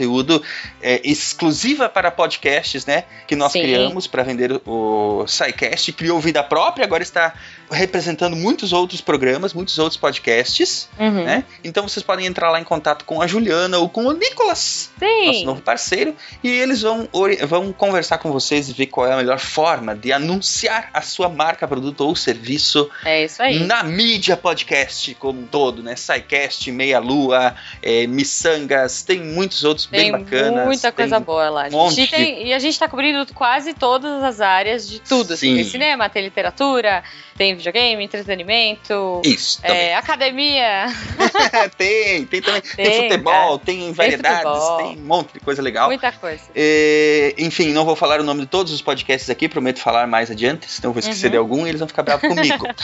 é, 0.80 1.00
exclusiva 1.04 1.88
para 1.88 2.10
podcasts, 2.10 2.86
né? 2.86 3.04
Que 3.26 3.36
nós 3.36 3.52
Sim. 3.52 3.62
criamos 3.62 4.06
para 4.06 4.22
vender 4.22 4.60
o 4.66 5.24
SciCast, 5.26 5.92
criou 5.92 6.20
vida 6.20 6.42
própria, 6.42 6.84
agora 6.84 7.02
está 7.02 7.34
representando 7.70 8.34
muitos 8.36 8.72
outros 8.72 9.00
programas, 9.00 9.52
muitos 9.54 9.78
outros 9.78 9.96
podcasts 9.98 10.88
Uhum. 10.98 11.24
né? 11.24 11.44
Então 11.64 11.86
vocês 11.88 12.02
podem 12.04 12.26
entrar 12.26 12.50
lá 12.50 12.60
em 12.60 12.64
contato 12.64 13.04
com 13.04 13.22
a 13.22 13.26
Juliana 13.26 13.78
ou 13.78 13.88
com 13.88 14.04
o 14.06 14.12
Nicolas, 14.12 14.90
nosso 15.00 15.38
Sim. 15.38 15.44
novo 15.44 15.60
parceiro, 15.62 16.14
e 16.42 16.48
eles 16.48 16.82
vão, 16.82 17.08
vão 17.46 17.72
conversar 17.72 18.18
com 18.18 18.30
vocês 18.32 18.68
e 18.68 18.72
ver 18.72 18.86
qual 18.86 19.06
é 19.06 19.12
a 19.12 19.16
melhor 19.16 19.38
forma 19.38 19.94
de 19.94 20.12
anunciar 20.12 20.90
a 20.92 21.00
sua 21.02 21.28
marca, 21.28 21.66
produto 21.68 22.00
ou 22.02 22.14
serviço 22.16 22.90
É 23.04 23.24
isso 23.24 23.42
aí. 23.42 23.60
na 23.60 23.82
mídia 23.82 24.36
podcast 24.36 25.14
como 25.14 25.40
um 25.40 25.46
todo, 25.46 25.82
né? 25.82 25.94
SciCast, 25.96 26.70
Meia 26.72 26.98
Lua, 26.98 27.54
é, 27.82 28.06
Missangas, 28.06 29.02
tem 29.02 29.20
muitos 29.20 29.64
outros 29.64 29.86
Tem 29.86 30.12
bem 30.12 30.12
bacanas. 30.24 30.66
muita 30.66 30.90
coisa 30.92 31.20
boa 31.20 31.48
lá. 31.50 31.66
um 31.68 31.70
monte. 31.70 32.00
E, 32.02 32.06
tem- 32.08 32.46
e 32.48 32.52
a 32.52 32.58
gente 32.58 32.78
tá 32.78 32.88
cobrindo 32.88 33.26
quase 33.34 33.74
todas 33.74 34.22
as 34.22 34.40
áreas 34.40 34.88
de 34.88 35.00
tudo. 35.00 35.34
assim. 35.34 35.50
Sim. 35.50 35.54
Tem 35.56 35.64
cinema, 35.64 36.08
tem 36.08 36.22
literatura, 36.24 37.02
tem 37.36 37.56
videogame, 37.60 38.02
entretenimento, 38.04 39.20
Isso, 39.24 39.60
é, 39.62 39.94
academia. 39.94 40.86
tem, 41.76 42.24
tem 42.26 42.40
também. 42.42 42.60
Tem, 42.60 42.84
Tem, 42.90 43.02
futebol, 43.10 43.56
é. 43.56 43.58
tem 43.64 43.92
variedades, 43.92 44.42
futebol. 44.42 44.76
tem 44.78 44.98
um 44.98 45.06
monte 45.06 45.32
de 45.34 45.40
coisa 45.40 45.62
legal. 45.62 45.88
Muita 45.88 46.12
coisa. 46.12 46.42
É, 46.54 47.34
enfim, 47.38 47.72
não 47.72 47.84
vou 47.84 47.94
falar 47.96 48.20
o 48.20 48.24
nome 48.24 48.40
de 48.42 48.46
todos 48.46 48.72
os 48.72 48.82
podcasts 48.82 49.30
aqui, 49.30 49.48
prometo 49.48 49.78
falar 49.80 50.06
mais 50.06 50.30
adiante, 50.30 50.70
senão 50.70 50.90
eu 50.90 50.94
vou 50.94 51.00
esquecer 51.00 51.26
Uhum. 51.26 51.30
de 51.32 51.36
algum 51.36 51.66
e 51.66 51.68
eles 51.68 51.78
vão 51.80 51.88
ficar 51.88 52.02
bravos 52.02 52.26
comigo. 52.28 52.66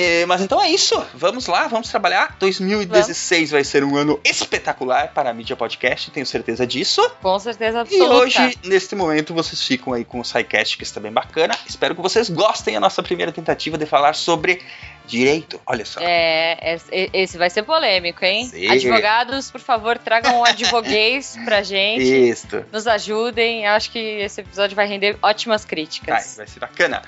É, 0.00 0.24
mas 0.26 0.40
então 0.40 0.62
é 0.62 0.70
isso, 0.70 0.94
vamos 1.12 1.48
lá, 1.48 1.66
vamos 1.66 1.88
trabalhar. 1.88 2.36
2016 2.38 3.50
vai 3.50 3.64
ser 3.64 3.82
um 3.82 3.96
ano 3.96 4.20
espetacular 4.24 5.08
para 5.12 5.30
a 5.30 5.34
mídia 5.34 5.56
podcast, 5.56 6.08
tenho 6.12 6.24
certeza 6.24 6.64
disso. 6.64 7.00
Com 7.20 7.36
certeza 7.40 7.78
E 7.78 7.80
absoluta. 7.80 8.14
hoje, 8.14 8.58
neste 8.64 8.94
momento, 8.94 9.34
vocês 9.34 9.60
ficam 9.60 9.92
aí 9.92 10.04
com 10.04 10.20
o 10.20 10.24
SciCast, 10.24 10.76
que 10.78 10.84
está 10.84 11.00
bem 11.00 11.10
bacana. 11.10 11.52
Espero 11.66 11.96
que 11.96 12.00
vocês 12.00 12.30
gostem 12.30 12.74
da 12.74 12.80
nossa 12.80 13.02
primeira 13.02 13.32
tentativa 13.32 13.76
de 13.76 13.86
falar 13.86 14.07
sobre 14.14 14.60
direito. 15.06 15.58
Olha 15.66 15.86
só. 15.86 16.00
É, 16.02 16.74
esse- 16.74 17.10
esse 17.14 17.38
vai 17.38 17.48
ser 17.48 17.62
polêmico, 17.62 18.22
hein? 18.26 18.44
Sim. 18.44 18.68
Advogados, 18.68 19.50
por 19.50 19.58
favor, 19.60 19.96
tragam 19.96 20.40
um 20.40 20.44
advoguês 20.44 21.34
pra 21.46 21.62
gente. 21.62 22.02
Isto. 22.04 22.62
Nos 22.70 22.86
ajudem. 22.86 23.64
Eu 23.64 23.70
acho 23.72 23.90
que 23.90 23.98
esse 23.98 24.42
episódio 24.42 24.76
vai 24.76 24.86
render 24.86 25.16
ótimas 25.22 25.62
Vai, 25.62 25.70
críticas. 25.70 26.36
vai 26.36 26.46
ser 26.46 26.60
bacana. 26.60 27.00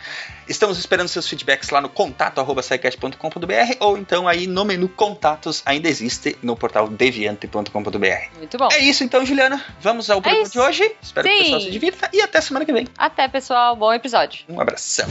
Estamos 0.48 0.78
esperando 0.78 1.08
seus 1.08 1.28
feedbacks 1.28 1.68
lá 1.68 1.78
no 1.82 1.90
contato.sicast.com.br 1.90 3.76
ou 3.80 3.98
então 3.98 4.26
aí 4.26 4.46
no 4.46 4.64
menu 4.64 4.88
contatos 4.88 5.62
ainda 5.66 5.86
existe 5.86 6.38
no 6.42 6.56
portal 6.56 6.88
deviante.com.br. 6.88 8.36
Muito 8.38 8.56
bom. 8.56 8.68
É 8.72 8.78
isso 8.78 9.04
então, 9.04 9.26
Juliana. 9.26 9.62
Vamos 9.78 10.08
ao 10.08 10.22
programa 10.22 10.42
isso. 10.44 10.52
de 10.52 10.58
hoje. 10.58 10.90
Espero 11.02 11.28
que 11.28 11.34
o 11.34 11.36
Sim. 11.36 11.42
pessoal 11.44 11.60
se 11.60 11.70
divirta 11.70 12.10
e 12.14 12.22
até 12.22 12.40
semana 12.40 12.64
que 12.64 12.72
vem. 12.72 12.88
Até, 12.96 13.28
pessoal. 13.28 13.76
Bom 13.76 13.92
episódio. 13.92 14.44
Um 14.48 14.58
abração. 14.58 15.06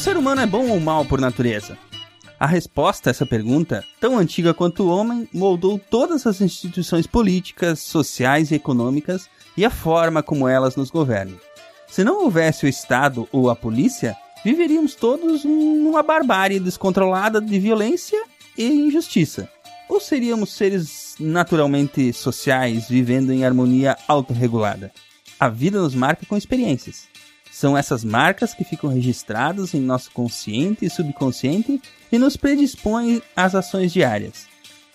Ser 0.00 0.16
humano 0.16 0.40
é 0.40 0.46
bom 0.46 0.66
ou 0.70 0.80
mal 0.80 1.04
por 1.04 1.20
natureza? 1.20 1.76
A 2.38 2.46
resposta 2.46 3.10
a 3.10 3.12
essa 3.12 3.26
pergunta, 3.26 3.84
tão 4.00 4.16
antiga 4.16 4.54
quanto 4.54 4.84
o 4.84 4.88
homem, 4.88 5.28
moldou 5.30 5.78
todas 5.78 6.26
as 6.26 6.40
instituições 6.40 7.06
políticas, 7.06 7.80
sociais 7.80 8.50
e 8.50 8.54
econômicas 8.54 9.28
e 9.58 9.62
a 9.62 9.68
forma 9.68 10.22
como 10.22 10.48
elas 10.48 10.74
nos 10.74 10.90
governam. 10.90 11.38
Se 11.86 12.02
não 12.02 12.24
houvesse 12.24 12.64
o 12.64 12.68
Estado 12.68 13.28
ou 13.30 13.50
a 13.50 13.54
polícia, 13.54 14.16
viveríamos 14.42 14.94
todos 14.94 15.44
numa 15.44 16.02
barbárie 16.02 16.58
descontrolada 16.58 17.38
de 17.38 17.58
violência 17.58 18.24
e 18.56 18.64
injustiça. 18.70 19.50
Ou 19.86 20.00
seríamos 20.00 20.54
seres 20.54 21.14
naturalmente 21.20 22.10
sociais, 22.14 22.88
vivendo 22.88 23.34
em 23.34 23.44
harmonia 23.44 23.98
autorregulada? 24.08 24.90
A 25.38 25.50
vida 25.50 25.78
nos 25.78 25.94
marca 25.94 26.24
com 26.24 26.38
experiências. 26.38 27.09
São 27.50 27.76
essas 27.76 28.04
marcas 28.04 28.54
que 28.54 28.64
ficam 28.64 28.90
registradas 28.90 29.74
em 29.74 29.80
nosso 29.80 30.10
consciente 30.12 30.84
e 30.84 30.90
subconsciente 30.90 31.80
e 32.10 32.18
nos 32.18 32.36
predispõem 32.36 33.20
às 33.34 33.54
ações 33.54 33.92
diárias. 33.92 34.46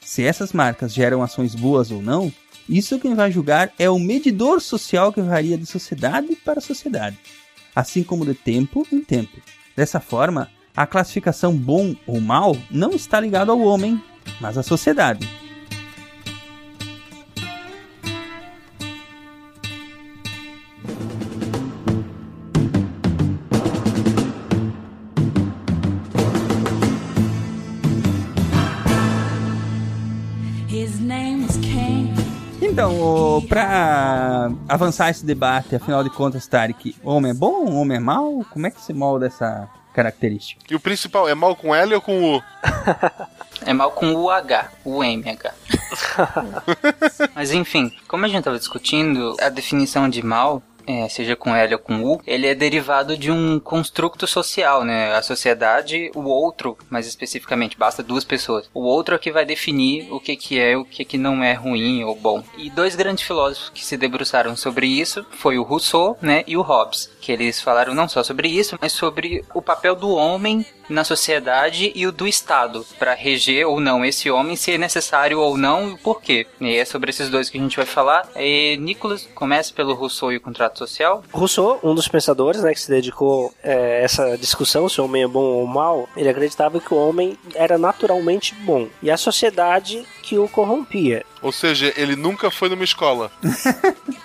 Se 0.01 0.23
essas 0.23 0.53
marcas 0.53 0.93
geram 0.93 1.21
ações 1.21 1.53
boas 1.55 1.91
ou 1.91 2.01
não, 2.01 2.31
isso 2.67 2.99
quem 2.99 3.13
vai 3.13 3.31
julgar 3.31 3.71
é 3.77 3.89
o 3.89 3.99
medidor 3.99 4.61
social 4.61 5.11
que 5.11 5.21
varia 5.21 5.57
de 5.57 5.65
sociedade 5.65 6.35
para 6.37 6.61
sociedade, 6.61 7.17
assim 7.75 8.03
como 8.03 8.25
de 8.25 8.33
tempo 8.33 8.87
em 8.91 9.01
tempo. 9.01 9.39
Dessa 9.75 9.99
forma, 9.99 10.49
a 10.75 10.87
classificação 10.87 11.55
bom 11.55 11.95
ou 12.07 12.19
mal 12.19 12.55
não 12.71 12.91
está 12.91 13.19
ligado 13.19 13.51
ao 13.51 13.59
homem, 13.59 14.01
mas 14.39 14.57
à 14.57 14.63
sociedade. 14.63 15.44
Então, 32.75 32.99
ô, 32.99 33.41
pra 33.41 34.51
avançar 34.67 35.09
esse 35.09 35.25
debate, 35.25 35.77
afinal 35.77 36.03
de 36.03 36.09
contas, 36.09 36.45
Tarek, 36.45 36.93
homem 37.01 37.31
é 37.31 37.33
bom, 37.33 37.73
homem 37.73 37.95
é 37.95 37.99
mau? 38.01 38.45
Como 38.51 38.67
é 38.67 38.69
que 38.69 38.81
se 38.81 38.91
molda 38.91 39.27
essa 39.27 39.69
característica? 39.93 40.61
E 40.69 40.75
o 40.75 40.79
principal, 40.81 41.29
é 41.29 41.33
mal 41.33 41.55
com 41.55 41.73
L 41.73 41.95
ou 41.95 42.01
com 42.01 42.35
U? 42.35 42.43
É 43.65 43.71
mal 43.71 43.89
com 43.91 44.13
o 44.13 44.29
H, 44.29 44.69
o 44.83 45.01
MH. 45.01 45.53
Mas 47.33 47.53
enfim, 47.53 47.89
como 48.05 48.25
a 48.25 48.27
gente 48.27 48.39
estava 48.39 48.59
discutindo, 48.59 49.33
a 49.39 49.47
definição 49.47 50.09
de 50.09 50.21
mal, 50.21 50.61
é, 50.85 51.07
seja 51.09 51.35
com 51.35 51.55
L 51.55 51.73
ou 51.73 51.79
com 51.79 52.03
U, 52.03 52.21
ele 52.25 52.47
é 52.47 52.55
derivado 52.55 53.17
de 53.17 53.31
um 53.31 53.59
construto 53.59 54.27
social, 54.27 54.83
né? 54.83 55.13
A 55.15 55.21
sociedade, 55.21 56.11
o 56.15 56.23
outro, 56.23 56.77
mais 56.89 57.07
especificamente, 57.07 57.77
basta 57.77 58.03
duas 58.03 58.23
pessoas. 58.23 58.69
O 58.73 58.81
outro 58.81 59.15
é 59.15 59.19
que 59.19 59.31
vai 59.31 59.45
definir 59.45 60.11
o 60.11 60.19
que, 60.19 60.35
que 60.35 60.59
é 60.59 60.77
o 60.77 60.85
que, 60.85 61.05
que 61.05 61.17
não 61.17 61.43
é 61.43 61.53
ruim 61.53 62.03
ou 62.03 62.15
bom. 62.15 62.43
E 62.57 62.69
dois 62.69 62.95
grandes 62.95 63.25
filósofos 63.25 63.69
que 63.69 63.85
se 63.85 63.97
debruçaram 63.97 64.55
sobre 64.55 64.87
isso 64.87 65.25
foi 65.31 65.57
o 65.57 65.63
Rousseau, 65.63 66.17
né, 66.21 66.43
e 66.47 66.57
o 66.57 66.61
Hobbes, 66.61 67.09
que 67.21 67.31
eles 67.31 67.61
falaram 67.61 67.93
não 67.93 68.07
só 68.07 68.23
sobre 68.23 68.47
isso, 68.47 68.77
mas 68.81 68.91
sobre 68.91 69.43
o 69.53 69.61
papel 69.61 69.95
do 69.95 70.09
homem 70.09 70.65
na 70.89 71.03
sociedade 71.03 71.91
e 71.95 72.05
o 72.05 72.11
do 72.11 72.27
Estado 72.27 72.85
para 72.97 73.13
reger 73.13 73.67
ou 73.67 73.79
não 73.79 74.05
esse 74.05 74.29
homem, 74.29 74.55
se 74.55 74.71
é 74.71 74.77
necessário 74.77 75.39
ou 75.39 75.57
não 75.57 75.89
e 75.89 75.93
o 75.93 75.97
porquê. 75.97 76.47
E 76.61 76.75
é 76.75 76.85
sobre 76.85 77.09
esses 77.09 77.29
dois 77.29 77.49
que 77.49 77.57
a 77.57 77.61
gente 77.61 77.77
vai 77.77 77.85
falar. 77.85 78.29
E 78.35 78.77
Nicolas, 78.77 79.27
começa 79.33 79.73
pelo 79.73 79.93
Rousseau 79.93 80.31
e 80.31 80.37
o 80.37 80.41
contrato 80.41 80.74
social. 80.77 81.23
Rousseau, 81.31 81.79
um 81.83 81.95
dos 81.95 82.07
pensadores 82.07 82.61
né, 82.61 82.73
que 82.73 82.79
se 82.79 82.89
dedicou 82.89 83.53
a 83.63 83.69
essa 83.69 84.37
discussão 84.37 84.87
se 84.89 84.99
o 84.99 85.05
homem 85.05 85.23
é 85.23 85.27
bom 85.27 85.43
ou 85.43 85.67
mal, 85.67 86.07
ele 86.15 86.29
acreditava 86.29 86.79
que 86.79 86.93
o 86.93 86.97
homem 86.97 87.37
era 87.53 87.77
naturalmente 87.77 88.53
bom 88.55 88.87
e 89.01 89.09
a 89.11 89.17
sociedade 89.17 90.05
que 90.23 90.37
o 90.37 90.47
corrompia. 90.47 91.25
Ou 91.45 91.51
seja, 91.51 91.93
ele 91.95 92.15
nunca 92.15 92.49
foi 92.49 92.69
numa 92.69 92.83
escola. 92.83 93.31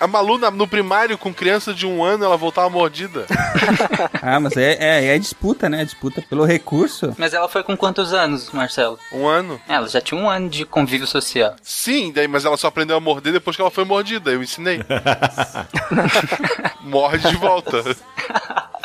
A 0.00 0.06
Malu, 0.06 0.38
na- 0.38 0.50
no 0.50 0.66
primário, 0.66 1.18
com 1.18 1.34
criança 1.34 1.74
de 1.74 1.86
um 1.86 2.02
ano, 2.02 2.24
ela 2.24 2.36
voltava 2.38 2.70
mordida. 2.70 3.26
Ah, 4.22 4.38
mas 4.38 4.56
é, 4.56 4.76
é, 4.80 5.16
é 5.16 5.18
disputa, 5.18 5.68
né? 5.68 5.84
Disputa 5.84 6.22
pelo 6.22 6.44
recurso. 6.44 7.14
Mas 7.18 7.32
ela 7.34 7.48
foi 7.48 7.62
com 7.62 7.76
quantos 7.76 8.12
anos, 8.12 8.50
Marcelo? 8.50 8.98
Um 9.12 9.26
ano. 9.26 9.60
Ela 9.68 9.88
já 9.88 10.00
tinha 10.00 10.18
um 10.20 10.28
ano 10.28 10.48
de 10.48 10.64
convívio 10.64 11.06
social. 11.06 11.54
Sim, 11.62 12.12
daí, 12.12 12.28
mas 12.28 12.44
ela 12.44 12.56
só 12.56 12.68
aprendeu 12.68 12.96
a 12.96 13.00
morder 13.00 13.32
depois 13.32 13.56
que 13.56 13.62
ela 13.62 13.70
foi 13.70 13.84
mordida. 13.84 14.30
Eu 14.30 14.42
ensinei. 14.42 14.80
Morde 16.82 17.28
de 17.30 17.36
volta. 17.36 17.82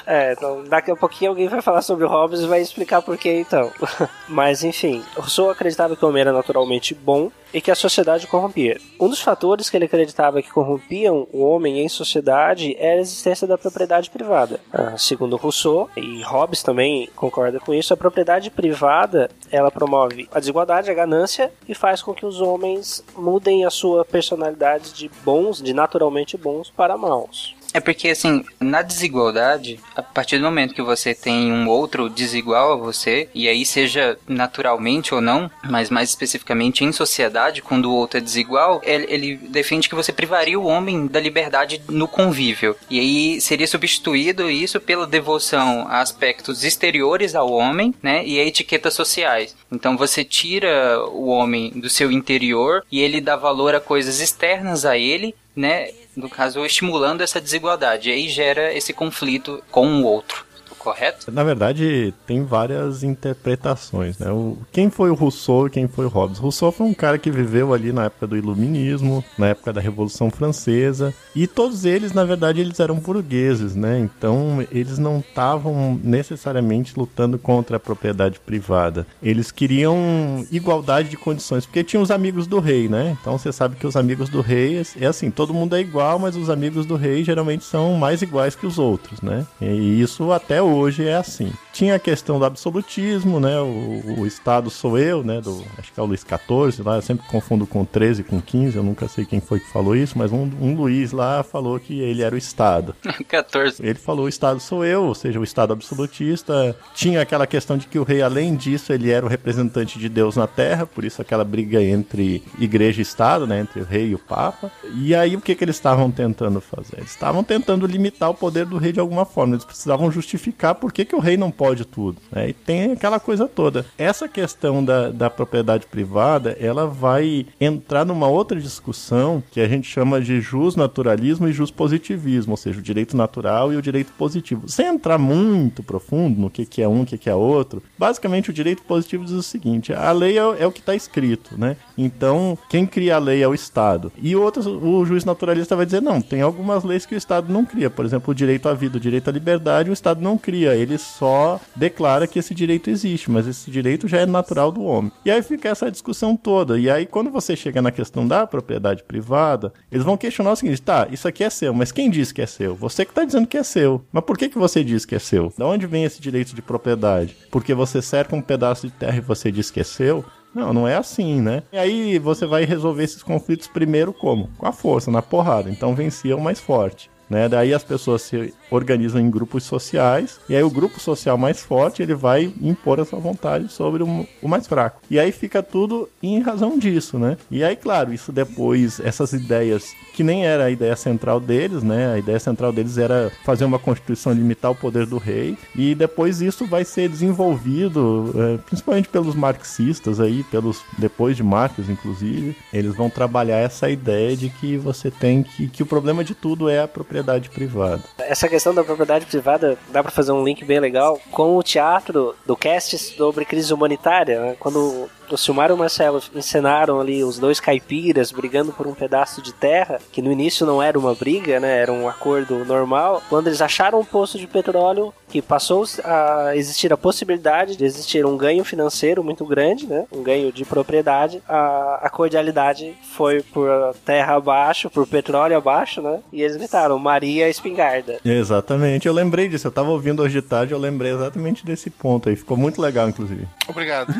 É, 0.05 0.33
então 0.33 0.63
daqui 0.63 0.91
a 0.91 0.95
pouquinho 0.95 1.31
alguém 1.31 1.47
vai 1.47 1.61
falar 1.61 1.81
sobre 1.81 2.05
o 2.05 2.07
Hobbes 2.07 2.41
e 2.41 2.47
vai 2.47 2.61
explicar 2.61 3.01
por 3.01 3.17
que 3.17 3.31
então. 3.31 3.71
Mas 4.27 4.63
enfim, 4.63 5.03
Rousseau 5.15 5.49
acreditava 5.49 5.95
que 5.95 6.05
o 6.05 6.07
homem 6.07 6.21
era 6.21 6.31
naturalmente 6.31 6.93
bom 6.93 7.31
e 7.53 7.61
que 7.61 7.71
a 7.71 7.75
sociedade 7.75 8.27
corrompia. 8.27 8.77
Um 8.99 9.07
dos 9.07 9.21
fatores 9.21 9.69
que 9.69 9.77
ele 9.77 9.85
acreditava 9.85 10.41
que 10.41 10.51
corrompiam 10.51 11.25
o 11.31 11.41
homem 11.41 11.79
em 11.79 11.87
sociedade 11.87 12.75
era 12.77 12.97
a 12.97 13.01
existência 13.01 13.47
da 13.47 13.57
propriedade 13.57 14.09
privada. 14.09 14.59
Ah, 14.73 14.97
segundo 14.97 15.37
Rousseau, 15.37 15.89
e 15.95 16.21
Hobbes 16.21 16.61
também 16.61 17.09
concorda 17.15 17.59
com 17.59 17.73
isso, 17.73 17.93
a 17.93 17.97
propriedade 17.97 18.51
privada 18.51 19.29
ela 19.49 19.71
promove 19.71 20.27
a 20.33 20.39
desigualdade, 20.39 20.91
a 20.91 20.93
ganância 20.93 21.49
e 21.67 21.73
faz 21.73 22.01
com 22.01 22.13
que 22.13 22.25
os 22.25 22.41
homens 22.41 23.01
mudem 23.15 23.63
a 23.63 23.69
sua 23.69 24.03
personalidade 24.03 24.91
de 24.91 25.09
bons, 25.23 25.61
de 25.61 25.73
naturalmente 25.73 26.37
bons, 26.37 26.69
para 26.69 26.97
maus. 26.97 27.54
É 27.75 27.81
porque, 27.81 28.07
assim, 28.07 28.41
na 28.57 28.81
desigualdade, 28.81 29.81
a 29.97 30.01
partir 30.01 30.37
do 30.37 30.45
momento 30.45 30.73
que 30.73 30.81
você 30.81 31.13
tem 31.13 31.51
um 31.51 31.67
outro 31.67 32.09
desigual 32.09 32.71
a 32.71 32.77
você, 32.77 33.27
e 33.35 33.49
aí 33.49 33.65
seja 33.65 34.17
naturalmente 34.25 35.13
ou 35.13 35.19
não, 35.19 35.51
mas 35.69 35.89
mais 35.89 36.07
especificamente 36.07 36.85
em 36.85 36.93
sociedade, 36.93 37.61
quando 37.61 37.91
o 37.91 37.93
outro 37.93 38.17
é 38.17 38.21
desigual, 38.21 38.79
ele, 38.81 39.05
ele 39.09 39.35
defende 39.35 39.89
que 39.89 39.95
você 39.95 40.13
privaria 40.13 40.57
o 40.57 40.67
homem 40.67 41.05
da 41.05 41.19
liberdade 41.19 41.81
no 41.89 42.07
convívio. 42.07 42.77
E 42.89 42.97
aí 42.97 43.41
seria 43.41 43.67
substituído 43.67 44.49
isso 44.49 44.79
pela 44.79 45.05
devoção 45.05 45.85
a 45.89 45.99
aspectos 45.99 46.63
exteriores 46.63 47.35
ao 47.35 47.51
homem, 47.51 47.93
né, 48.01 48.25
e 48.25 48.39
a 48.39 48.45
etiquetas 48.45 48.93
sociais. 48.93 49.53
Então 49.69 49.97
você 49.97 50.23
tira 50.23 51.05
o 51.09 51.27
homem 51.27 51.71
do 51.71 51.89
seu 51.89 52.09
interior 52.09 52.85
e 52.89 53.01
ele 53.01 53.19
dá 53.19 53.35
valor 53.35 53.75
a 53.75 53.81
coisas 53.81 54.21
externas 54.21 54.85
a 54.85 54.97
ele, 54.97 55.35
né, 55.55 55.91
no 56.15 56.29
caso, 56.29 56.65
estimulando 56.65 57.21
essa 57.21 57.39
desigualdade. 57.39 58.09
E 58.09 58.13
aí 58.13 58.29
gera 58.29 58.73
esse 58.73 58.93
conflito 58.93 59.63
com 59.71 60.01
o 60.01 60.03
outro. 60.03 60.45
Correto? 60.85 61.31
Na 61.31 61.43
verdade, 61.43 62.13
tem 62.27 62.43
várias 62.43 63.01
interpretações, 63.01 64.19
né? 64.19 64.31
O, 64.31 64.55
quem 64.71 64.91
foi 64.91 65.09
o 65.09 65.15
Rousseau 65.15 65.65
e 65.65 65.71
quem 65.71 65.87
foi 65.87 66.05
o 66.05 66.09
Hobbes? 66.09 66.37
Rousseau 66.37 66.71
foi 66.71 66.85
um 66.85 66.93
cara 66.93 67.17
que 67.17 67.31
viveu 67.31 67.73
ali 67.73 67.91
na 67.91 68.05
época 68.05 68.27
do 68.27 68.37
Iluminismo, 68.37 69.25
na 69.35 69.47
época 69.47 69.73
da 69.73 69.81
Revolução 69.81 70.29
Francesa, 70.29 71.11
e 71.35 71.47
todos 71.47 71.85
eles, 71.85 72.13
na 72.13 72.23
verdade, 72.23 72.61
eles 72.61 72.79
eram 72.79 72.97
burgueses, 72.97 73.75
né? 73.75 73.97
Então, 73.99 74.63
eles 74.71 74.99
não 74.99 75.19
estavam 75.19 75.99
necessariamente 76.03 76.93
lutando 76.95 77.39
contra 77.39 77.77
a 77.77 77.79
propriedade 77.79 78.39
privada. 78.39 79.07
Eles 79.23 79.51
queriam 79.51 80.45
igualdade 80.51 81.09
de 81.09 81.17
condições, 81.17 81.65
porque 81.65 81.83
tinham 81.83 82.03
os 82.03 82.11
amigos 82.11 82.45
do 82.45 82.59
rei, 82.59 82.87
né? 82.87 83.17
Então, 83.19 83.39
você 83.39 83.51
sabe 83.51 83.75
que 83.75 83.87
os 83.87 83.95
amigos 83.95 84.29
do 84.29 84.41
rei 84.41 84.83
é 85.01 85.07
assim, 85.07 85.31
todo 85.31 85.53
mundo 85.53 85.75
é 85.75 85.79
igual, 85.79 86.19
mas 86.19 86.35
os 86.35 86.49
amigos 86.49 86.85
do 86.85 86.95
rei 86.95 87.23
geralmente 87.23 87.63
são 87.63 87.93
mais 87.93 88.21
iguais 88.21 88.55
que 88.55 88.67
os 88.67 88.77
outros, 88.77 89.19
né? 89.21 89.47
E 89.59 89.99
isso 89.99 90.31
até 90.31 90.61
hoje 90.61 90.74
é 91.05 91.15
assim. 91.15 91.51
Tinha 91.73 91.95
a 91.95 91.99
questão 91.99 92.39
do 92.39 92.45
absolutismo, 92.45 93.39
né? 93.39 93.59
O, 93.59 94.21
o 94.21 94.27
Estado 94.27 94.69
sou 94.69 94.97
eu, 94.97 95.23
né? 95.23 95.41
Do, 95.41 95.63
acho 95.77 95.91
que 95.91 95.99
é 95.99 96.03
o 96.03 96.05
Luís 96.05 96.21
XIV 96.21 96.83
lá, 96.83 96.95
eu 96.95 97.01
sempre 97.01 97.27
confundo 97.27 97.65
com 97.65 97.83
13 97.83 98.23
com 98.23 98.41
15, 98.41 98.77
eu 98.77 98.83
nunca 98.83 99.07
sei 99.07 99.25
quem 99.25 99.39
foi 99.39 99.59
que 99.59 99.69
falou 99.69 99.95
isso, 99.95 100.17
mas 100.17 100.31
um, 100.31 100.49
um 100.61 100.75
Luís 100.75 101.11
lá 101.11 101.43
falou 101.43 101.79
que 101.79 101.99
ele 101.99 102.21
era 102.21 102.33
o 102.33 102.37
Estado. 102.37 102.95
14. 103.27 103.85
Ele 103.85 103.99
falou 103.99 104.25
o 104.25 104.29
Estado 104.29 104.59
sou 104.59 104.85
eu, 104.85 105.03
ou 105.03 105.15
seja, 105.15 105.39
o 105.39 105.43
Estado 105.43 105.73
absolutista. 105.73 106.75
Tinha 106.93 107.21
aquela 107.21 107.45
questão 107.45 107.77
de 107.77 107.87
que 107.87 107.99
o 107.99 108.03
rei, 108.03 108.21
além 108.21 108.55
disso, 108.55 108.93
ele 108.93 109.11
era 109.11 109.25
o 109.25 109.29
representante 109.29 109.99
de 109.99 110.09
Deus 110.09 110.35
na 110.35 110.47
Terra, 110.47 110.85
por 110.85 111.03
isso 111.03 111.21
aquela 111.21 111.43
briga 111.43 111.81
entre 111.83 112.43
igreja 112.59 113.01
e 113.01 113.03
Estado, 113.03 113.45
né? 113.45 113.59
Entre 113.59 113.81
o 113.81 113.85
rei 113.85 114.09
e 114.09 114.15
o 114.15 114.19
Papa. 114.19 114.71
E 114.93 115.13
aí 115.13 115.35
o 115.35 115.41
que, 115.41 115.55
que 115.55 115.63
eles 115.63 115.75
estavam 115.75 116.09
tentando 116.09 116.59
fazer? 116.61 116.97
Eles 116.97 117.11
estavam 117.11 117.43
tentando 117.43 117.85
limitar 117.85 118.29
o 118.29 118.33
poder 118.33 118.65
do 118.65 118.77
rei 118.77 118.91
de 118.91 118.99
alguma 118.99 119.25
forma. 119.25 119.55
Eles 119.55 119.65
precisavam 119.65 120.11
justificar 120.11 120.64
por 120.73 120.91
que, 120.91 121.05
que 121.05 121.15
o 121.15 121.19
rei 121.19 121.37
não 121.37 121.51
pode 121.51 121.85
tudo. 121.85 122.17
Né? 122.31 122.49
E 122.49 122.53
tem 122.53 122.91
aquela 122.91 123.19
coisa 123.19 123.47
toda. 123.47 123.85
Essa 123.97 124.27
questão 124.27 124.83
da, 124.83 125.11
da 125.11 125.29
propriedade 125.29 125.85
privada, 125.85 126.57
ela 126.59 126.87
vai 126.87 127.45
entrar 127.59 128.05
numa 128.05 128.27
outra 128.27 128.59
discussão 128.59 129.43
que 129.51 129.59
a 129.59 129.67
gente 129.67 129.87
chama 129.87 130.21
de 130.21 130.41
jus 130.41 130.75
naturalismo 130.75 131.47
e 131.47 131.53
jus 131.53 131.71
positivismo, 131.71 132.53
ou 132.53 132.57
seja, 132.57 132.79
o 132.79 132.83
direito 132.83 133.15
natural 133.15 133.71
e 133.71 133.77
o 133.77 133.81
direito 133.81 134.11
positivo. 134.17 134.67
Sem 134.67 134.87
entrar 134.87 135.17
muito 135.17 135.83
profundo 135.83 136.39
no 136.39 136.49
que, 136.49 136.65
que 136.65 136.81
é 136.81 136.87
um, 136.87 137.01
o 137.01 137.05
que, 137.05 137.17
que 137.17 137.29
é 137.29 137.35
outro, 137.35 137.83
basicamente 137.97 138.49
o 138.49 138.53
direito 138.53 138.83
positivo 138.83 139.25
diz 139.25 139.33
o 139.33 139.43
seguinte: 139.43 139.93
a 139.93 140.11
lei 140.11 140.37
é, 140.37 140.41
é 140.41 140.67
o 140.67 140.71
que 140.71 140.79
está 140.79 140.95
escrito, 140.95 141.57
né? 141.57 141.77
Então, 141.97 142.57
quem 142.69 142.85
cria 142.85 143.15
a 143.15 143.19
lei 143.19 143.41
é 143.41 143.47
o 143.47 143.53
Estado. 143.53 144.11
E 144.17 144.35
outros, 144.35 144.65
o 144.65 145.05
juiz 145.05 145.25
naturalista 145.25 145.75
vai 145.75 145.85
dizer: 145.85 146.01
não, 146.01 146.21
tem 146.21 146.41
algumas 146.41 146.83
leis 146.83 147.05
que 147.05 147.15
o 147.15 147.17
Estado 147.17 147.51
não 147.51 147.65
cria. 147.65 147.89
Por 147.89 148.05
exemplo, 148.05 148.31
o 148.31 148.35
direito 148.35 148.67
à 148.67 148.73
vida, 148.73 148.97
o 148.97 148.99
direito 148.99 149.29
à 149.29 149.33
liberdade, 149.33 149.89
o 149.89 149.93
Estado 149.93 150.21
não 150.21 150.37
cria. 150.37 150.54
Ele 150.63 150.97
só 150.97 151.59
declara 151.75 152.27
que 152.27 152.39
esse 152.39 152.53
direito 152.53 152.89
existe, 152.89 153.29
mas 153.29 153.47
esse 153.47 153.69
direito 153.69 154.07
já 154.07 154.19
é 154.19 154.25
natural 154.25 154.71
do 154.71 154.83
homem. 154.83 155.11
E 155.25 155.31
aí 155.31 155.41
fica 155.41 155.69
essa 155.69 155.91
discussão 155.91 156.37
toda. 156.37 156.79
E 156.79 156.89
aí, 156.89 157.05
quando 157.05 157.29
você 157.29 157.55
chega 157.55 157.81
na 157.81 157.91
questão 157.91 158.27
da 158.27 158.47
propriedade 158.47 159.03
privada, 159.03 159.73
eles 159.91 160.05
vão 160.05 160.17
questionar 160.17 160.51
o 160.51 160.55
seguinte: 160.55 160.81
tá, 160.81 161.07
isso 161.11 161.27
aqui 161.27 161.43
é 161.43 161.49
seu, 161.49 161.73
mas 161.73 161.91
quem 161.91 162.09
disse 162.09 162.33
que 162.33 162.41
é 162.41 162.45
seu? 162.45 162.75
Você 162.75 163.03
que 163.03 163.11
está 163.11 163.23
dizendo 163.23 163.47
que 163.47 163.57
é 163.57 163.63
seu. 163.63 164.03
Mas 164.11 164.23
por 164.23 164.37
que, 164.37 164.49
que 164.49 164.57
você 164.57 164.83
diz 164.83 165.05
que 165.05 165.15
é 165.15 165.19
seu? 165.19 165.53
Da 165.57 165.65
onde 165.65 165.87
vem 165.87 166.03
esse 166.03 166.21
direito 166.21 166.55
de 166.55 166.61
propriedade? 166.61 167.35
Porque 167.51 167.73
você 167.73 168.01
cerca 168.01 168.35
um 168.35 168.41
pedaço 168.41 168.87
de 168.87 168.93
terra 168.93 169.17
e 169.17 169.21
você 169.21 169.51
diz 169.51 169.69
que 169.69 169.79
é 169.79 169.83
seu? 169.83 170.23
Não, 170.53 170.71
não 170.71 170.87
é 170.87 170.95
assim, 170.95 171.41
né? 171.41 171.63
E 171.73 171.77
aí 171.77 172.17
você 172.17 172.45
vai 172.45 172.63
resolver 172.63 173.03
esses 173.03 173.21
conflitos 173.21 173.67
primeiro 173.67 174.13
como? 174.13 174.49
Com 174.57 174.65
a 174.65 174.71
força, 174.71 175.11
na 175.11 175.21
porrada. 175.21 175.69
Então 175.69 175.93
vencia 175.93 176.35
o 176.35 176.41
mais 176.41 176.61
forte. 176.61 177.11
Né? 177.29 177.49
Daí 177.49 177.73
as 177.73 177.83
pessoas 177.83 178.21
se 178.21 178.53
organizam 178.69 179.21
em 179.21 179.29
grupos 179.29 179.63
sociais 179.63 180.39
e 180.49 180.55
aí 180.55 180.63
o 180.63 180.69
grupo 180.69 180.99
social 180.99 181.37
mais 181.37 181.61
forte 181.61 182.01
ele 182.01 182.13
vai 182.13 182.51
impor 182.61 182.99
a 182.99 183.05
sua 183.05 183.19
vontade 183.19 183.71
sobre 183.71 184.03
o, 184.03 184.27
o, 184.41 184.47
mais 184.47 184.67
fraco. 184.67 185.01
E 185.09 185.19
aí 185.19 185.31
fica 185.31 185.61
tudo 185.61 186.09
em 186.21 186.39
razão 186.39 186.77
disso, 186.77 187.17
né? 187.17 187.37
E 187.49 187.63
aí, 187.63 187.75
claro, 187.75 188.13
isso 188.13 188.31
depois, 188.31 188.99
essas 188.99 189.33
ideias 189.33 189.93
que 190.13 190.23
nem 190.23 190.45
era 190.45 190.65
a 190.65 190.71
ideia 190.71 190.95
central 190.95 191.39
deles, 191.39 191.83
né? 191.83 192.13
A 192.13 192.17
ideia 192.17 192.39
central 192.39 192.71
deles 192.71 192.97
era 192.97 193.31
fazer 193.43 193.65
uma 193.65 193.79
constituição 193.79 194.33
limitar 194.33 194.71
o 194.71 194.75
poder 194.75 195.05
do 195.05 195.17
rei 195.17 195.57
e 195.75 195.93
depois 195.93 196.41
isso 196.41 196.65
vai 196.65 196.85
ser 196.85 197.09
desenvolvido, 197.09 198.33
é, 198.35 198.57
principalmente 198.57 199.09
pelos 199.09 199.35
marxistas 199.35 200.19
aí, 200.19 200.43
pelos 200.45 200.81
depois 200.97 201.35
de 201.35 201.43
Marx, 201.43 201.89
inclusive, 201.89 202.55
eles 202.73 202.95
vão 202.95 203.09
trabalhar 203.09 203.57
essa 203.57 203.89
ideia 203.89 204.35
de 204.35 204.49
que 204.49 204.77
você 204.77 205.11
tem 205.11 205.43
que 205.43 205.67
que 205.67 205.83
o 205.83 205.85
problema 205.85 206.23
de 206.23 206.33
tudo 206.33 206.69
é 206.69 206.79
a 206.81 206.87
propriedade 206.87 207.49
privada. 207.49 208.01
Essa 208.19 208.47
questão 208.55 208.73
da 208.73 208.85
propriedade 208.85 209.25
privada 209.25 209.77
dá 209.89 210.01
para 210.01 210.13
fazer 210.13 210.31
um 210.31 210.41
link 210.41 210.63
bem 210.63 210.79
legal 210.79 211.19
com 211.29 211.57
o 211.57 211.63
teatro 211.63 212.33
do 212.45 212.55
cast 212.55 212.97
sobre 212.97 213.43
crise 213.43 213.73
humanitária, 213.73 214.39
né? 214.39 214.55
quando 214.57 215.09
o 215.33 215.37
Silmar 215.37 215.69
e 215.69 215.73
o 215.73 215.77
Marcelo 215.77 216.21
encenaram 216.35 216.99
ali 216.99 217.23
os 217.23 217.39
dois 217.39 217.59
caipiras 217.59 218.31
brigando 218.31 218.71
por 218.71 218.87
um 218.87 218.93
pedaço 218.93 219.41
de 219.41 219.53
terra, 219.53 219.99
que 220.11 220.21
no 220.21 220.31
início 220.31 220.65
não 220.65 220.81
era 220.81 220.97
uma 220.97 221.15
briga, 221.15 221.59
né? 221.59 221.79
Era 221.79 221.91
um 221.91 222.07
acordo 222.07 222.63
normal. 222.65 223.21
Quando 223.29 223.47
eles 223.47 223.61
acharam 223.61 223.99
um 223.99 224.05
poço 224.05 224.37
de 224.37 224.47
petróleo, 224.47 225.13
que 225.27 225.41
passou 225.41 225.85
a 226.03 226.55
existir 226.55 226.93
a 226.93 226.97
possibilidade 226.97 227.75
de 227.75 227.83
existir 227.83 228.25
um 228.25 228.37
ganho 228.37 228.63
financeiro 228.63 229.23
muito 229.23 229.45
grande, 229.45 229.85
né? 229.85 230.05
Um 230.11 230.23
ganho 230.23 230.51
de 230.51 230.63
propriedade, 230.63 231.41
a, 231.47 231.99
a 232.03 232.09
cordialidade 232.09 232.95
foi 233.13 233.41
por 233.41 233.67
terra 234.05 234.35
abaixo, 234.35 234.89
por 234.89 235.07
petróleo 235.07 235.57
abaixo, 235.57 236.01
né? 236.01 236.19
E 236.31 236.41
eles 236.41 236.55
gritaram, 236.55 236.97
Maria 236.99 237.49
Espingarda. 237.49 238.19
Exatamente, 238.23 239.07
eu 239.07 239.13
lembrei 239.13 239.47
disso, 239.47 239.67
eu 239.67 239.71
tava 239.71 239.89
ouvindo 239.89 240.21
hoje 240.21 240.41
de 240.41 240.47
tarde, 240.47 240.73
eu 240.73 240.79
lembrei 240.79 241.11
exatamente 241.11 241.65
desse 241.65 241.89
ponto 241.89 242.29
aí, 242.29 242.35
ficou 242.35 242.55
muito 242.55 242.81
legal, 242.81 243.09
inclusive. 243.09 243.47
Obrigado. 243.67 244.13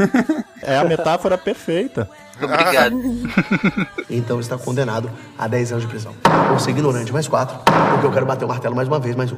É 0.62 0.78
a 0.78 0.84
metáfora 0.98 1.38
perfeita. 1.38 2.10
Obrigado. 2.42 2.98
então 4.10 4.40
está 4.40 4.58
condenado 4.58 5.10
a 5.38 5.48
10 5.48 5.72
anos 5.72 5.84
de 5.84 5.90
prisão. 5.90 6.14
Por 6.50 6.60
ser 6.60 6.72
ignorante, 6.72 7.12
mais 7.12 7.28
4, 7.28 7.58
porque 7.92 8.06
eu 8.06 8.12
quero 8.12 8.26
bater 8.26 8.46
o 8.46 8.48
martelo 8.48 8.76
mais 8.76 8.88
uma 8.88 9.00
vez, 9.00 9.16
mais 9.16 9.32
um. 9.32 9.38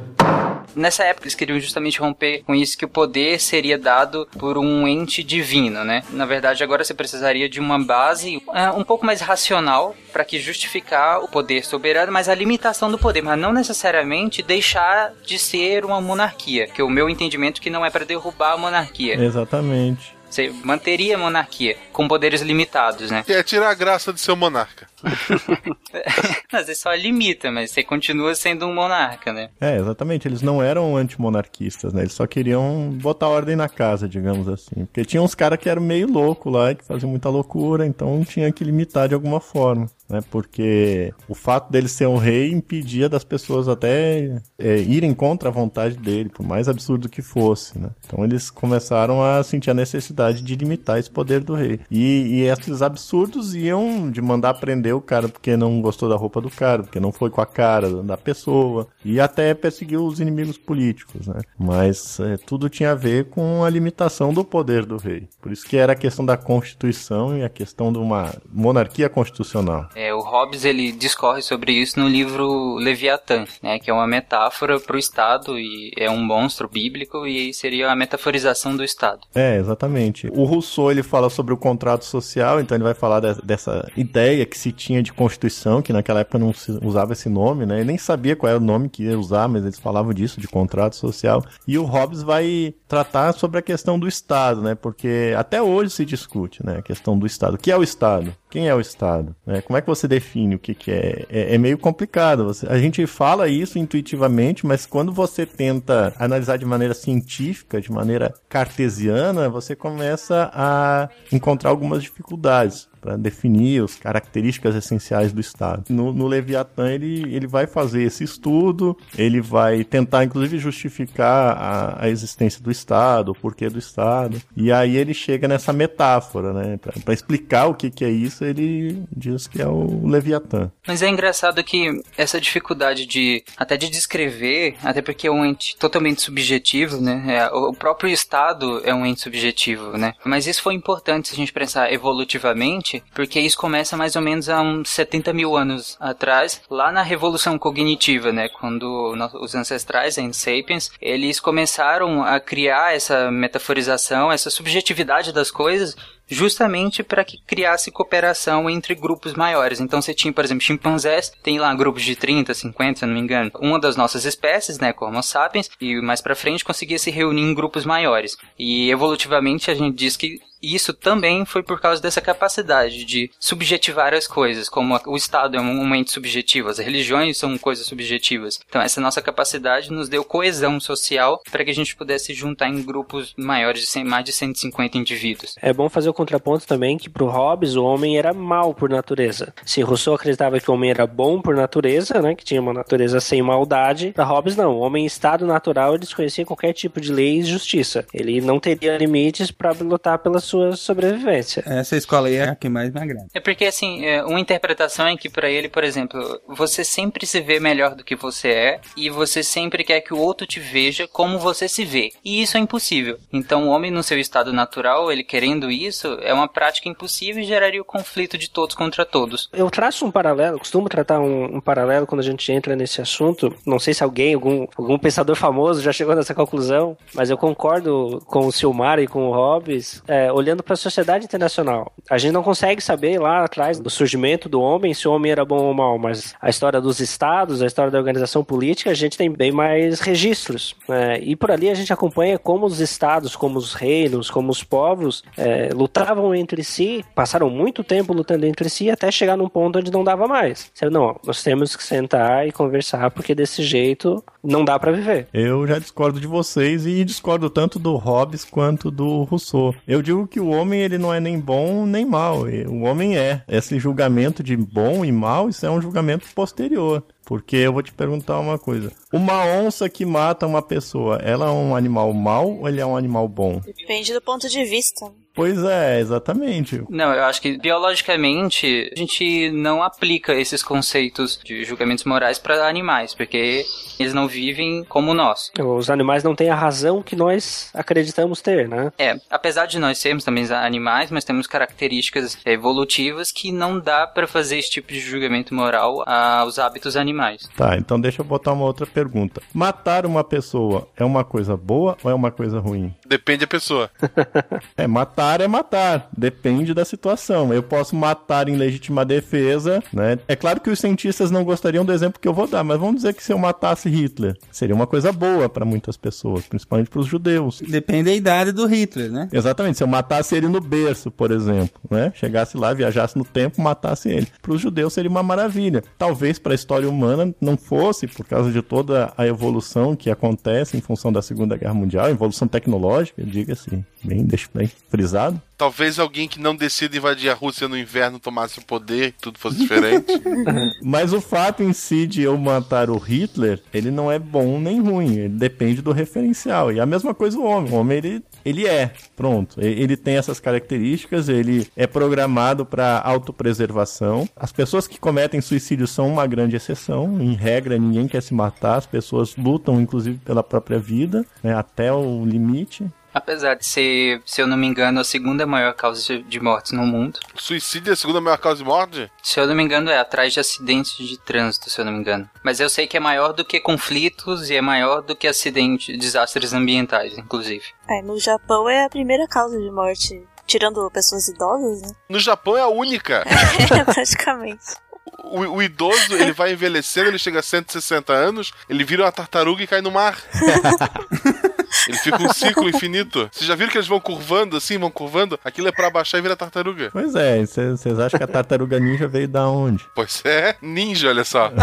Nessa 0.74 1.04
época 1.04 1.24
eles 1.24 1.34
queriam 1.34 1.58
justamente 1.58 1.98
romper 1.98 2.42
com 2.44 2.54
isso 2.54 2.76
que 2.76 2.84
o 2.84 2.88
poder 2.88 3.40
seria 3.40 3.78
dado 3.78 4.28
por 4.38 4.58
um 4.58 4.86
ente 4.86 5.22
divino, 5.22 5.84
né? 5.84 6.02
Na 6.10 6.26
verdade, 6.26 6.62
agora 6.62 6.84
você 6.84 6.94
precisaria 6.94 7.48
de 7.48 7.58
uma 7.58 7.78
base 7.78 8.42
é, 8.54 8.70
um 8.70 8.84
pouco 8.84 9.06
mais 9.06 9.20
racional 9.20 9.94
para 10.12 10.24
que 10.24 10.38
justificar 10.38 11.22
o 11.22 11.28
poder 11.28 11.64
soberano, 11.64 12.12
mas 12.12 12.28
a 12.28 12.34
limitação 12.34 12.90
do 12.90 12.98
poder, 12.98 13.22
mas 13.22 13.38
não 13.38 13.52
necessariamente 13.52 14.42
deixar 14.42 15.12
de 15.24 15.38
ser 15.38 15.84
uma 15.84 16.00
monarquia, 16.00 16.66
que 16.66 16.80
é 16.80 16.84
o 16.84 16.90
meu 16.90 17.08
entendimento 17.08 17.60
que 17.60 17.70
não 17.70 17.84
é 17.84 17.90
para 17.90 18.04
derrubar 18.04 18.52
a 18.52 18.56
monarquia. 18.56 19.14
Exatamente. 19.14 20.17
Você 20.28 20.52
manteria 20.62 21.16
a 21.16 21.18
monarquia 21.18 21.76
com 21.92 22.06
poderes 22.06 22.40
limitados, 22.42 23.10
né? 23.10 23.24
É 23.28 23.42
tirar 23.42 23.70
a 23.70 23.74
graça 23.74 24.12
de 24.12 24.20
ser 24.20 24.32
um 24.32 24.36
monarca. 24.36 24.86
mas 26.52 26.66
você 26.66 26.74
só 26.74 26.92
limita, 26.94 27.50
mas 27.50 27.70
você 27.70 27.82
continua 27.82 28.34
sendo 28.34 28.66
um 28.66 28.74
monarca, 28.74 29.32
né? 29.32 29.50
É, 29.60 29.76
exatamente. 29.76 30.28
Eles 30.28 30.42
não 30.42 30.62
eram 30.62 30.96
antimonarquistas, 30.96 31.92
né? 31.92 32.02
Eles 32.02 32.12
só 32.12 32.26
queriam 32.26 32.90
botar 33.00 33.28
ordem 33.28 33.56
na 33.56 33.68
casa, 33.68 34.08
digamos 34.08 34.48
assim. 34.48 34.84
Porque 34.86 35.04
tinha 35.04 35.22
uns 35.22 35.34
caras 35.34 35.58
que 35.58 35.68
eram 35.68 35.82
meio 35.82 36.10
loucos 36.10 36.52
lá, 36.52 36.74
que 36.74 36.84
faziam 36.84 37.10
muita 37.10 37.28
loucura, 37.28 37.86
então 37.86 38.24
tinha 38.24 38.50
que 38.52 38.64
limitar 38.64 39.08
de 39.08 39.14
alguma 39.14 39.40
forma, 39.40 39.86
né? 40.08 40.20
Porque 40.30 41.12
o 41.28 41.34
fato 41.34 41.70
dele 41.70 41.88
ser 41.88 42.06
um 42.06 42.16
rei 42.16 42.50
impedia 42.50 43.08
das 43.08 43.24
pessoas 43.24 43.68
até 43.68 44.40
é, 44.58 44.78
irem 44.78 45.14
contra 45.14 45.48
a 45.48 45.52
vontade 45.52 45.96
dele, 45.96 46.28
por 46.28 46.44
mais 46.44 46.68
absurdo 46.68 47.08
que 47.08 47.22
fosse, 47.22 47.78
né? 47.78 47.90
Então 48.06 48.24
eles 48.24 48.50
começaram 48.50 49.22
a 49.22 49.42
sentir 49.42 49.70
a 49.70 49.74
necessidade 49.74 50.42
de 50.42 50.54
limitar 50.54 50.98
esse 50.98 51.10
poder 51.10 51.40
do 51.40 51.54
rei. 51.54 51.80
E, 51.90 52.40
e 52.40 52.42
esses 52.42 52.82
absurdos 52.82 53.54
iam 53.54 54.10
de 54.10 54.22
mandar 54.22 54.54
prender 54.54 54.94
o 54.94 55.00
cara 55.00 55.28
porque 55.28 55.56
não 55.56 55.80
gostou 55.80 56.08
da 56.08 56.16
roupa 56.16 56.40
do 56.40 56.50
cara, 56.50 56.82
porque 56.82 57.00
não 57.00 57.12
foi 57.12 57.30
com 57.30 57.40
a 57.40 57.46
cara 57.46 58.02
da 58.02 58.16
pessoa, 58.16 58.88
e 59.04 59.20
até 59.20 59.52
perseguiu 59.54 60.04
os 60.04 60.20
inimigos 60.20 60.56
políticos, 60.56 61.26
né? 61.26 61.40
Mas 61.58 62.18
é, 62.20 62.36
tudo 62.36 62.68
tinha 62.68 62.92
a 62.92 62.94
ver 62.94 63.26
com 63.26 63.64
a 63.64 63.70
limitação 63.70 64.32
do 64.32 64.44
poder 64.44 64.86
do 64.86 64.96
rei. 64.96 65.28
Por 65.40 65.52
isso 65.52 65.66
que 65.66 65.76
era 65.76 65.92
a 65.92 65.96
questão 65.96 66.24
da 66.24 66.36
Constituição 66.36 67.36
e 67.36 67.44
a 67.44 67.48
questão 67.48 67.92
de 67.92 67.98
uma 67.98 68.32
monarquia 68.50 69.08
constitucional. 69.08 69.88
É, 69.98 70.14
o 70.14 70.20
Hobbes 70.20 70.64
ele 70.64 70.92
discorre 70.92 71.42
sobre 71.42 71.72
isso 71.72 71.98
no 71.98 72.06
livro 72.06 72.76
Leviatã, 72.76 73.44
né, 73.60 73.80
que 73.80 73.90
é 73.90 73.92
uma 73.92 74.06
metáfora 74.06 74.78
para 74.78 74.94
o 74.94 74.98
Estado 74.98 75.58
e 75.58 75.90
é 75.98 76.08
um 76.08 76.24
monstro 76.24 76.68
bíblico 76.68 77.26
e 77.26 77.52
seria 77.52 77.90
a 77.90 77.96
metaforização 77.96 78.76
do 78.76 78.84
Estado. 78.84 79.22
É, 79.34 79.56
exatamente. 79.56 80.28
O 80.32 80.44
Rousseau 80.44 80.92
ele 80.92 81.02
fala 81.02 81.28
sobre 81.28 81.52
o 81.52 81.56
contrato 81.56 82.04
social, 82.04 82.60
então 82.60 82.76
ele 82.76 82.84
vai 82.84 82.94
falar 82.94 83.18
de, 83.18 83.42
dessa 83.42 83.90
ideia 83.96 84.46
que 84.46 84.56
se 84.56 84.70
tinha 84.70 85.02
de 85.02 85.12
Constituição, 85.12 85.82
que 85.82 85.92
naquela 85.92 86.20
época 86.20 86.38
não 86.38 86.54
se 86.54 86.78
usava 86.80 87.12
esse 87.12 87.28
nome, 87.28 87.66
né? 87.66 87.78
Ele 87.78 87.86
nem 87.86 87.98
sabia 87.98 88.36
qual 88.36 88.50
era 88.50 88.60
o 88.60 88.64
nome 88.64 88.88
que 88.88 89.02
ia 89.02 89.18
usar, 89.18 89.48
mas 89.48 89.64
eles 89.64 89.80
falavam 89.80 90.14
disso, 90.14 90.40
de 90.40 90.46
contrato 90.46 90.94
social. 90.94 91.42
E 91.66 91.76
o 91.76 91.82
Hobbes 91.82 92.22
vai 92.22 92.72
tratar 92.86 93.32
sobre 93.32 93.58
a 93.58 93.62
questão 93.62 93.98
do 93.98 94.06
Estado, 94.06 94.62
né? 94.62 94.76
Porque 94.76 95.34
até 95.36 95.60
hoje 95.60 95.90
se 95.90 96.04
discute, 96.04 96.64
né? 96.64 96.76
A 96.78 96.82
questão 96.82 97.18
do 97.18 97.26
Estado. 97.26 97.54
O 97.54 97.58
que 97.58 97.72
é 97.72 97.76
o 97.76 97.82
Estado? 97.82 98.32
Quem 98.50 98.68
é 98.68 98.74
o 98.74 98.80
Estado? 98.80 99.34
Né? 99.44 99.60
Como 99.60 99.76
é 99.76 99.82
que 99.82 99.87
você 99.88 100.06
define 100.06 100.54
o 100.54 100.58
que, 100.58 100.74
que 100.74 100.90
é? 100.90 101.26
é? 101.28 101.54
é 101.54 101.58
meio 101.58 101.78
complicado. 101.78 102.44
Você, 102.44 102.66
a 102.66 102.78
gente 102.78 103.06
fala 103.06 103.48
isso 103.48 103.78
intuitivamente, 103.78 104.66
mas 104.66 104.86
quando 104.86 105.12
você 105.12 105.44
tenta 105.44 106.14
analisar 106.18 106.56
de 106.56 106.64
maneira 106.64 106.94
científica, 106.94 107.80
de 107.80 107.90
maneira 107.90 108.34
cartesiana, 108.48 109.48
você 109.48 109.74
começa 109.74 110.50
a 110.54 111.08
encontrar 111.32 111.70
algumas 111.70 112.02
dificuldades 112.02 112.88
para 113.00 113.16
definir 113.16 113.82
as 113.82 113.96
características 113.96 114.74
essenciais 114.74 115.32
do 115.32 115.40
Estado. 115.40 115.84
No, 115.88 116.12
no 116.12 116.26
Leviatã, 116.26 116.90
ele, 116.90 117.34
ele 117.34 117.46
vai 117.46 117.66
fazer 117.66 118.02
esse 118.02 118.24
estudo, 118.24 118.96
ele 119.16 119.40
vai 119.40 119.84
tentar, 119.84 120.24
inclusive, 120.24 120.58
justificar 120.58 121.56
a, 121.56 122.04
a 122.04 122.08
existência 122.08 122.62
do 122.62 122.70
Estado, 122.70 123.32
o 123.32 123.34
porquê 123.34 123.68
do 123.68 123.78
Estado, 123.78 124.40
e 124.56 124.72
aí 124.72 124.96
ele 124.96 125.14
chega 125.14 125.48
nessa 125.48 125.72
metáfora, 125.72 126.52
né? 126.52 126.78
Para 127.04 127.14
explicar 127.14 127.66
o 127.66 127.74
que, 127.74 127.90
que 127.90 128.04
é 128.04 128.10
isso, 128.10 128.44
ele 128.44 129.02
diz 129.14 129.46
que 129.46 129.60
é 129.60 129.66
o 129.66 130.06
Leviatã. 130.06 130.70
Mas 130.86 131.02
é 131.02 131.08
engraçado 131.08 131.62
que 131.62 132.02
essa 132.16 132.40
dificuldade 132.40 133.06
de 133.06 133.42
até 133.56 133.76
de 133.76 133.88
descrever, 133.88 134.76
até 134.82 135.02
porque 135.02 135.26
é 135.26 135.30
um 135.30 135.44
ente 135.44 135.76
totalmente 135.76 136.22
subjetivo, 136.22 137.00
né? 137.00 137.24
É, 137.28 137.46
o 137.48 137.72
próprio 137.72 138.10
Estado 138.10 138.80
é 138.84 138.94
um 138.94 139.04
ente 139.06 139.20
subjetivo, 139.20 139.96
né? 139.96 140.14
Mas 140.24 140.46
isso 140.46 140.62
foi 140.62 140.74
importante 140.74 141.28
se 141.28 141.34
a 141.34 141.36
gente 141.36 141.52
pensar 141.52 141.92
evolutivamente, 141.92 142.97
porque 143.14 143.40
isso 143.40 143.56
começa 143.56 143.96
mais 143.96 144.16
ou 144.16 144.22
menos 144.22 144.48
há 144.48 144.60
uns 144.60 144.90
70 144.90 145.32
mil 145.32 145.56
anos 145.56 145.96
atrás, 146.00 146.60
lá 146.70 146.92
na 146.92 147.02
Revolução 147.02 147.58
Cognitiva, 147.58 148.32
né? 148.32 148.48
Quando 148.48 149.14
os 149.40 149.54
ancestrais, 149.54 150.18
em 150.18 150.32
Sapiens, 150.32 150.90
eles 151.00 151.40
começaram 151.40 152.22
a 152.22 152.40
criar 152.40 152.94
essa 152.94 153.30
metaforização, 153.30 154.30
essa 154.30 154.50
subjetividade 154.50 155.32
das 155.32 155.50
coisas 155.50 155.96
justamente 156.28 157.02
para 157.02 157.24
que 157.24 157.40
criasse 157.46 157.90
cooperação 157.90 158.68
entre 158.68 158.94
grupos 158.94 159.34
maiores. 159.34 159.80
Então 159.80 160.00
você 160.00 160.14
tinha, 160.14 160.32
por 160.32 160.44
exemplo, 160.44 160.62
chimpanzés, 160.62 161.32
tem 161.42 161.58
lá 161.58 161.74
grupos 161.74 162.02
de 162.02 162.14
30, 162.14 162.54
50, 162.54 163.00
se 163.00 163.06
não 163.06 163.14
me 163.14 163.20
engano, 163.20 163.50
uma 163.60 163.78
das 163.78 163.96
nossas 163.96 164.24
espécies, 164.24 164.78
né, 164.78 164.92
como 164.92 165.22
sapiens, 165.22 165.70
e 165.80 166.00
mais 166.00 166.20
para 166.20 166.34
frente 166.34 166.64
conseguia 166.64 166.98
se 166.98 167.10
reunir 167.10 167.42
em 167.42 167.54
grupos 167.54 167.84
maiores. 167.84 168.36
E 168.58 168.90
evolutivamente 168.90 169.70
a 169.70 169.74
gente 169.74 169.96
diz 169.96 170.16
que 170.16 170.40
isso 170.62 170.92
também 170.92 171.44
foi 171.44 171.62
por 171.62 171.80
causa 171.80 172.02
dessa 172.02 172.20
capacidade 172.20 173.04
de 173.04 173.30
subjetivar 173.38 174.12
as 174.14 174.26
coisas, 174.26 174.68
como 174.68 174.98
o 175.06 175.16
Estado 175.16 175.56
é 175.56 175.60
um 175.60 175.94
ente 175.94 176.10
subjetivo, 176.10 176.68
as 176.68 176.78
religiões 176.78 177.38
são 177.38 177.56
coisas 177.56 177.86
subjetivas. 177.86 178.58
Então, 178.68 178.82
essa 178.82 179.00
nossa 179.00 179.22
capacidade 179.22 179.92
nos 179.92 180.08
deu 180.08 180.24
coesão 180.24 180.80
social 180.80 181.40
para 181.50 181.64
que 181.64 181.70
a 181.70 181.74
gente 181.74 181.96
pudesse 181.96 182.34
juntar 182.34 182.68
em 182.68 182.82
grupos 182.82 183.34
maiores 183.36 183.82
de 183.82 183.86
100, 183.86 184.04
mais 184.04 184.24
de 184.24 184.32
150 184.32 184.98
indivíduos. 184.98 185.54
É 185.60 185.72
bom 185.72 185.88
fazer 185.88 186.08
o 186.08 186.14
contraponto 186.18 186.66
também 186.66 186.98
que 186.98 187.08
para 187.08 187.22
o 187.22 187.28
Hobbes 187.28 187.76
o 187.76 187.84
homem 187.84 188.18
era 188.18 188.34
mal 188.34 188.74
por 188.74 188.90
natureza. 188.90 189.54
Se 189.64 189.80
Rousseau 189.80 190.16
acreditava 190.16 190.58
que 190.58 190.68
o 190.68 190.74
homem 190.74 190.90
era 190.90 191.06
bom 191.06 191.40
por 191.40 191.54
natureza, 191.54 192.20
né, 192.20 192.34
que 192.34 192.44
tinha 192.44 192.60
uma 192.60 192.72
natureza 192.72 193.20
sem 193.20 193.40
maldade, 193.40 194.12
para 194.12 194.24
Hobbes 194.24 194.56
não. 194.56 194.76
O 194.76 194.80
homem 194.80 195.04
em 195.04 195.06
estado 195.06 195.46
natural 195.46 195.92
ele 195.92 196.00
desconhecia 196.00 196.44
qualquer 196.44 196.72
tipo 196.72 197.00
de 197.00 197.12
lei 197.12 197.38
e 197.38 197.44
justiça. 197.44 198.04
Ele 198.12 198.40
não 198.40 198.58
teria 198.58 198.96
limites 198.96 199.52
para 199.52 199.72
lutar 199.72 200.18
pelas 200.18 200.48
sua 200.48 200.74
sobrevivência. 200.74 201.62
Essa 201.66 201.96
escola 201.96 202.28
aí 202.28 202.36
é 202.36 202.48
a 202.48 202.56
que 202.56 202.68
mais 202.68 202.90
me 202.90 203.00
agrada. 203.00 203.28
É 203.34 203.40
porque, 203.40 203.66
assim, 203.66 204.04
é, 204.04 204.24
uma 204.24 204.40
interpretação 204.40 205.06
é 205.06 205.16
que 205.16 205.28
para 205.28 205.50
ele, 205.50 205.68
por 205.68 205.84
exemplo, 205.84 206.18
você 206.48 206.82
sempre 206.82 207.26
se 207.26 207.40
vê 207.40 207.60
melhor 207.60 207.94
do 207.94 208.02
que 208.02 208.16
você 208.16 208.48
é 208.48 208.80
e 208.96 209.10
você 209.10 209.42
sempre 209.42 209.84
quer 209.84 210.00
que 210.00 210.14
o 210.14 210.18
outro 210.18 210.46
te 210.46 210.58
veja 210.58 211.06
como 211.06 211.38
você 211.38 211.68
se 211.68 211.84
vê. 211.84 212.10
E 212.24 212.42
isso 212.42 212.56
é 212.56 212.60
impossível. 212.60 213.18
Então, 213.32 213.68
o 213.68 213.70
homem 213.70 213.90
no 213.90 214.02
seu 214.02 214.18
estado 214.18 214.52
natural, 214.52 215.12
ele 215.12 215.22
querendo 215.22 215.70
isso, 215.70 216.07
é 216.22 216.32
uma 216.32 216.48
prática 216.48 216.88
impossível 216.88 217.42
e 217.42 217.46
geraria 217.46 217.80
o 217.80 217.84
conflito 217.84 218.38
de 218.38 218.50
todos 218.50 218.74
contra 218.74 219.04
todos. 219.04 219.48
Eu 219.52 219.70
traço 219.70 220.04
um 220.04 220.10
paralelo, 220.10 220.58
costumo 220.58 220.88
tratar 220.88 221.20
um, 221.20 221.56
um 221.56 221.60
paralelo 221.60 222.06
quando 222.06 222.20
a 222.20 222.24
gente 222.24 222.50
entra 222.52 222.74
nesse 222.76 223.00
assunto. 223.00 223.54
Não 223.66 223.78
sei 223.78 223.94
se 223.94 224.02
alguém, 224.02 224.34
algum, 224.34 224.66
algum 224.76 224.98
pensador 224.98 225.36
famoso 225.36 225.82
já 225.82 225.92
chegou 225.92 226.14
nessa 226.14 226.34
conclusão, 226.34 226.96
mas 227.14 227.30
eu 227.30 227.36
concordo 227.36 228.22
com 228.26 228.46
o 228.46 228.52
Silmar 228.52 228.98
e 228.98 229.06
com 229.06 229.28
o 229.28 229.32
Hobbes, 229.32 230.02
é, 230.06 230.32
olhando 230.32 230.62
para 230.62 230.74
a 230.74 230.76
sociedade 230.76 231.24
internacional. 231.24 231.92
A 232.10 232.18
gente 232.18 232.32
não 232.32 232.42
consegue 232.42 232.80
saber 232.80 233.20
lá 233.20 233.44
atrás 233.44 233.78
do 233.78 233.90
surgimento 233.90 234.48
do 234.48 234.60
homem 234.60 234.94
se 234.94 235.06
o 235.06 235.12
homem 235.12 235.32
era 235.32 235.44
bom 235.44 235.64
ou 235.64 235.74
mal, 235.74 235.98
mas 235.98 236.34
a 236.40 236.48
história 236.48 236.80
dos 236.80 237.00
estados, 237.00 237.62
a 237.62 237.66
história 237.66 237.90
da 237.90 237.98
organização 237.98 238.44
política, 238.44 238.90
a 238.90 238.94
gente 238.94 239.16
tem 239.16 239.30
bem 239.30 239.52
mais 239.52 240.00
registros. 240.00 240.74
Né? 240.88 241.18
E 241.20 241.36
por 241.36 241.50
ali 241.50 241.68
a 241.70 241.74
gente 241.74 241.92
acompanha 241.92 242.38
como 242.38 242.66
os 242.66 242.80
estados, 242.80 243.36
como 243.36 243.58
os 243.58 243.74
reinos, 243.74 244.30
como 244.30 244.50
os 244.50 244.62
povos 244.62 245.22
é, 245.36 245.68
lutavam 246.00 246.34
entre 246.34 246.62
si, 246.64 247.04
passaram 247.14 247.50
muito 247.50 247.82
tempo 247.84 248.12
lutando 248.12 248.46
entre 248.46 248.68
si 248.68 248.90
até 248.90 249.10
chegar 249.10 249.36
num 249.36 249.48
ponto 249.48 249.78
onde 249.78 249.90
não 249.90 250.04
dava 250.04 250.26
mais. 250.26 250.70
Não, 250.90 251.18
nós 251.24 251.42
temos 251.42 251.76
que 251.76 251.82
sentar 251.82 252.46
e 252.46 252.52
conversar 252.52 253.10
porque 253.10 253.34
desse 253.34 253.62
jeito 253.62 254.22
não 254.42 254.64
dá 254.64 254.78
para 254.78 254.92
viver. 254.92 255.28
Eu 255.32 255.66
já 255.66 255.78
discordo 255.78 256.20
de 256.20 256.26
vocês 256.26 256.86
e 256.86 257.04
discordo 257.04 257.50
tanto 257.50 257.78
do 257.78 257.96
Hobbes 257.96 258.44
quanto 258.44 258.90
do 258.90 259.24
Rousseau. 259.24 259.74
Eu 259.86 260.02
digo 260.02 260.26
que 260.26 260.40
o 260.40 260.48
homem 260.48 260.80
ele 260.80 260.98
não 260.98 261.12
é 261.12 261.20
nem 261.20 261.38
bom 261.38 261.86
nem 261.86 262.04
mal. 262.04 262.44
O 262.68 262.82
homem 262.82 263.16
é. 263.16 263.42
Esse 263.48 263.78
julgamento 263.78 264.42
de 264.42 264.56
bom 264.56 265.04
e 265.04 265.12
mal, 265.12 265.48
isso 265.48 265.64
é 265.64 265.70
um 265.70 265.80
julgamento 265.80 266.26
posterior. 266.34 267.02
Porque 267.28 267.56
eu 267.56 267.74
vou 267.74 267.82
te 267.82 267.92
perguntar 267.92 268.40
uma 268.40 268.58
coisa. 268.58 268.90
Uma 269.12 269.44
onça 269.44 269.86
que 269.86 270.06
mata 270.06 270.46
uma 270.46 270.62
pessoa, 270.62 271.16
ela 271.16 271.48
é 271.48 271.50
um 271.50 271.76
animal 271.76 272.10
mau 272.14 272.60
ou 272.60 272.66
ele 272.66 272.80
é 272.80 272.86
um 272.86 272.96
animal 272.96 273.28
bom? 273.28 273.60
Depende 273.60 274.14
do 274.14 274.20
ponto 274.22 274.48
de 274.48 274.64
vista. 274.64 275.12
Pois 275.38 275.62
é, 275.62 276.00
exatamente. 276.00 276.82
Não, 276.90 277.14
eu 277.14 277.22
acho 277.22 277.40
que 277.40 277.56
biologicamente 277.58 278.90
a 278.92 278.98
gente 278.98 279.52
não 279.52 279.84
aplica 279.84 280.34
esses 280.34 280.64
conceitos 280.64 281.38
de 281.44 281.62
julgamentos 281.62 282.02
morais 282.02 282.40
para 282.40 282.66
animais, 282.66 283.14
porque 283.14 283.64
eles 284.00 284.12
não 284.12 284.26
vivem 284.26 284.82
como 284.88 285.14
nós. 285.14 285.52
Os 285.56 285.90
animais 285.90 286.24
não 286.24 286.34
têm 286.34 286.50
a 286.50 286.56
razão 286.56 287.04
que 287.04 287.14
nós 287.14 287.70
acreditamos 287.72 288.40
ter, 288.40 288.68
né? 288.68 288.92
É, 288.98 289.16
apesar 289.30 289.66
de 289.66 289.78
nós 289.78 289.98
sermos 289.98 290.24
também 290.24 290.44
animais, 290.50 291.12
mas 291.12 291.22
temos 291.22 291.46
características 291.46 292.36
evolutivas 292.44 293.30
que 293.30 293.52
não 293.52 293.78
dá 293.78 294.08
para 294.08 294.26
fazer 294.26 294.58
esse 294.58 294.70
tipo 294.70 294.92
de 294.92 294.98
julgamento 294.98 295.54
moral 295.54 296.02
aos 296.04 296.58
hábitos 296.58 296.96
animais. 296.96 297.17
Tá, 297.56 297.76
então 297.76 298.00
deixa 298.00 298.22
eu 298.22 298.24
botar 298.24 298.52
uma 298.52 298.64
outra 298.64 298.86
pergunta. 298.86 299.42
Matar 299.52 300.06
uma 300.06 300.24
pessoa 300.24 300.88
é 300.96 301.04
uma 301.04 301.24
coisa 301.24 301.56
boa 301.56 301.96
ou 302.02 302.10
é 302.10 302.14
uma 302.14 302.30
coisa 302.30 302.58
ruim? 302.58 302.94
Depende 303.06 303.40
da 303.40 303.46
pessoa. 303.46 303.90
é, 304.76 304.86
matar 304.86 305.18
matar 305.18 305.40
é 305.40 305.48
matar, 305.48 306.08
depende 306.16 306.72
da 306.72 306.84
situação. 306.84 307.52
Eu 307.52 307.62
posso 307.62 307.96
matar 307.96 308.48
em 308.48 308.56
legítima 308.56 309.04
defesa, 309.04 309.82
né? 309.92 310.18
É 310.28 310.36
claro 310.36 310.60
que 310.60 310.70
os 310.70 310.78
cientistas 310.78 311.30
não 311.30 311.44
gostariam 311.44 311.84
do 311.84 311.92
exemplo 311.92 312.20
que 312.20 312.28
eu 312.28 312.34
vou 312.34 312.46
dar, 312.46 312.62
mas 312.62 312.78
vamos 312.78 312.96
dizer 312.96 313.14
que 313.14 313.22
se 313.22 313.32
eu 313.32 313.38
matasse 313.38 313.88
Hitler, 313.88 314.36
seria 314.50 314.74
uma 314.74 314.86
coisa 314.86 315.10
boa 315.10 315.48
para 315.48 315.64
muitas 315.64 315.96
pessoas, 315.96 316.46
principalmente 316.46 316.88
para 316.88 317.00
os 317.00 317.06
judeus. 317.06 317.60
Depende 317.66 318.04
da 318.04 318.14
idade 318.14 318.52
do 318.52 318.66
Hitler, 318.66 319.10
né? 319.10 319.28
Exatamente. 319.32 319.78
Se 319.78 319.82
eu 319.82 319.88
matasse 319.88 320.36
ele 320.36 320.46
no 320.46 320.60
berço, 320.60 321.10
por 321.10 321.30
exemplo, 321.30 321.80
né? 321.90 322.12
Chegasse 322.14 322.56
lá, 322.56 322.72
viajasse 322.72 323.16
no 323.16 323.24
tempo, 323.24 323.60
matasse 323.60 324.08
ele. 324.08 324.28
Para 324.40 324.52
os 324.52 324.60
judeus 324.60 324.92
seria 324.92 325.10
uma 325.10 325.22
maravilha. 325.22 325.82
Talvez 325.96 326.38
para 326.38 326.52
a 326.52 326.54
história 326.54 326.88
humana 326.88 327.07
não 327.40 327.56
fosse, 327.56 328.06
por 328.06 328.26
causa 328.26 328.50
de 328.50 328.62
toda 328.62 329.12
a 329.16 329.26
evolução 329.26 329.96
que 329.96 330.10
acontece 330.10 330.76
em 330.76 330.80
função 330.80 331.12
da 331.12 331.22
Segunda 331.22 331.56
Guerra 331.56 331.74
Mundial, 331.74 332.08
evolução 332.08 332.48
tecnológica, 332.48 333.22
diga 333.22 333.52
assim, 333.52 333.84
bem, 334.04 334.24
deixa 334.24 334.48
bem 334.54 334.70
frisado 334.88 335.40
Talvez 335.58 335.98
alguém 335.98 336.28
que 336.28 336.38
não 336.38 336.54
decida 336.54 336.96
invadir 336.96 337.28
a 337.28 337.34
Rússia 337.34 337.66
no 337.66 337.76
inverno 337.76 338.20
tomasse 338.20 338.60
o 338.60 338.64
poder, 338.64 339.12
tudo 339.20 339.40
fosse 339.40 339.58
diferente. 339.58 340.12
Mas 340.80 341.12
o 341.12 341.20
fato 341.20 341.64
em 341.64 341.72
si 341.72 342.06
de 342.06 342.22
eu 342.22 342.38
matar 342.38 342.88
o 342.88 342.96
Hitler, 342.96 343.60
ele 343.74 343.90
não 343.90 344.10
é 344.10 344.20
bom 344.20 344.60
nem 344.60 344.80
ruim, 344.80 345.16
ele 345.16 345.28
depende 345.30 345.82
do 345.82 345.90
referencial. 345.90 346.72
E 346.72 346.78
a 346.78 346.86
mesma 346.86 347.12
coisa 347.12 347.36
o 347.36 347.42
homem. 347.42 347.72
O 347.72 347.74
homem, 347.74 347.98
ele, 347.98 348.22
ele 348.44 348.66
é, 348.66 348.92
pronto. 349.16 349.60
Ele 349.60 349.96
tem 349.96 350.16
essas 350.16 350.40
características, 350.40 351.28
ele 351.28 351.66
é 351.76 351.86
programado 351.86 352.64
para 352.64 353.00
autopreservação. 353.00 354.28
As 354.36 354.52
pessoas 354.52 354.86
que 354.86 354.98
cometem 354.98 355.40
suicídio 355.40 355.86
são 355.86 356.08
uma 356.08 356.26
grande 356.26 356.56
exceção. 356.56 357.20
Em 357.20 357.34
regra, 357.34 357.78
ninguém 357.78 358.08
quer 358.08 358.22
se 358.22 358.34
matar, 358.34 358.76
as 358.76 358.86
pessoas 358.86 359.36
lutam, 359.36 359.80
inclusive, 359.80 360.18
pela 360.18 360.42
própria 360.42 360.78
vida, 360.78 361.24
né, 361.42 361.54
até 361.54 361.92
o 361.92 362.24
limite. 362.24 362.86
Apesar 363.18 363.54
de 363.54 363.66
ser, 363.66 364.22
se 364.24 364.40
eu 364.40 364.46
não 364.46 364.56
me 364.56 364.64
engano, 364.64 365.00
a 365.00 365.04
segunda 365.04 365.44
maior 365.44 365.74
causa 365.74 366.22
de 366.22 366.40
mortes 366.40 366.70
no 366.70 366.86
mundo. 366.86 367.18
Suicídio 367.34 367.90
é 367.90 367.94
a 367.94 367.96
segunda 367.96 368.20
maior 368.20 368.38
causa 368.38 368.62
de 368.62 368.64
morte? 368.64 369.10
Se 369.20 369.40
eu 369.40 369.46
não 369.48 369.56
me 369.56 369.62
engano, 369.64 369.90
é 369.90 369.98
atrás 369.98 370.32
de 370.32 370.38
acidentes 370.38 371.04
de 371.04 371.18
trânsito, 371.18 371.68
se 371.68 371.80
eu 371.80 371.84
não 371.84 371.90
me 371.90 371.98
engano. 371.98 372.30
Mas 372.44 372.60
eu 372.60 372.70
sei 372.70 372.86
que 372.86 372.96
é 372.96 373.00
maior 373.00 373.32
do 373.32 373.44
que 373.44 373.58
conflitos 373.58 374.50
e 374.50 374.54
é 374.54 374.60
maior 374.60 375.02
do 375.02 375.16
que 375.16 375.26
acidentes, 375.26 375.98
desastres 375.98 376.52
ambientais, 376.52 377.18
inclusive. 377.18 377.64
É, 377.88 378.00
no 378.02 378.20
Japão 378.20 378.70
é 378.70 378.84
a 378.84 378.88
primeira 378.88 379.26
causa 379.26 379.58
de 379.58 379.68
morte, 379.68 380.22
tirando 380.46 380.88
pessoas 380.92 381.26
idosas, 381.26 381.82
né? 381.82 381.90
No 382.08 382.20
Japão 382.20 382.56
é 382.56 382.60
a 382.60 382.68
única. 382.68 383.24
é, 383.26 383.84
praticamente. 383.84 384.76
O, 385.24 385.40
o, 385.40 385.62
idoso, 385.62 386.14
ele 386.14 386.32
vai 386.32 386.52
envelhecendo, 386.52 387.08
ele 387.08 387.18
chega 387.18 387.40
a 387.40 387.42
160 387.42 388.12
anos, 388.12 388.52
ele 388.68 388.84
vira 388.84 389.02
uma 389.02 389.10
tartaruga 389.10 389.64
e 389.64 389.66
cai 389.66 389.80
no 389.80 389.90
mar. 389.90 390.16
Ele 391.88 391.98
fica 391.98 392.22
um 392.22 392.32
ciclo 392.32 392.68
infinito. 392.68 393.28
Vocês 393.32 393.46
já 393.46 393.54
viram 393.54 393.70
que 393.70 393.76
eles 393.78 393.88
vão 393.88 394.00
curvando 394.00 394.56
assim, 394.56 394.78
vão 394.78 394.90
curvando? 394.90 395.38
Aquilo 395.44 395.68
é 395.68 395.72
pra 395.72 395.90
baixar 395.90 396.18
e 396.18 396.22
vira 396.22 396.36
tartaruga. 396.36 396.90
Pois 396.92 397.14
é, 397.14 397.44
vocês 397.44 397.98
acham 397.98 398.18
que 398.18 398.24
a 398.24 398.28
tartaruga 398.28 398.78
ninja 398.78 399.06
veio 399.08 399.28
da 399.28 399.48
onde? 399.48 399.84
Pois 399.94 400.22
é, 400.24 400.56
ninja, 400.62 401.08
olha 401.08 401.24
só. 401.24 401.50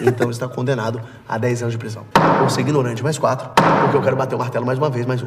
Então 0.00 0.30
está 0.30 0.46
condenado 0.48 1.00
a 1.26 1.38
10 1.38 1.62
anos 1.62 1.72
de 1.74 1.78
prisão. 1.78 2.04
Por 2.38 2.50
ser 2.50 2.60
ignorante, 2.60 3.02
mais 3.02 3.16
4. 3.18 3.48
Porque 3.82 3.96
eu 3.96 4.02
quero 4.02 4.16
bater 4.16 4.34
o 4.34 4.38
martelo 4.38 4.66
mais 4.66 4.78
uma 4.78 4.90
vez, 4.90 5.06
mais 5.06 5.22
um. 5.22 5.26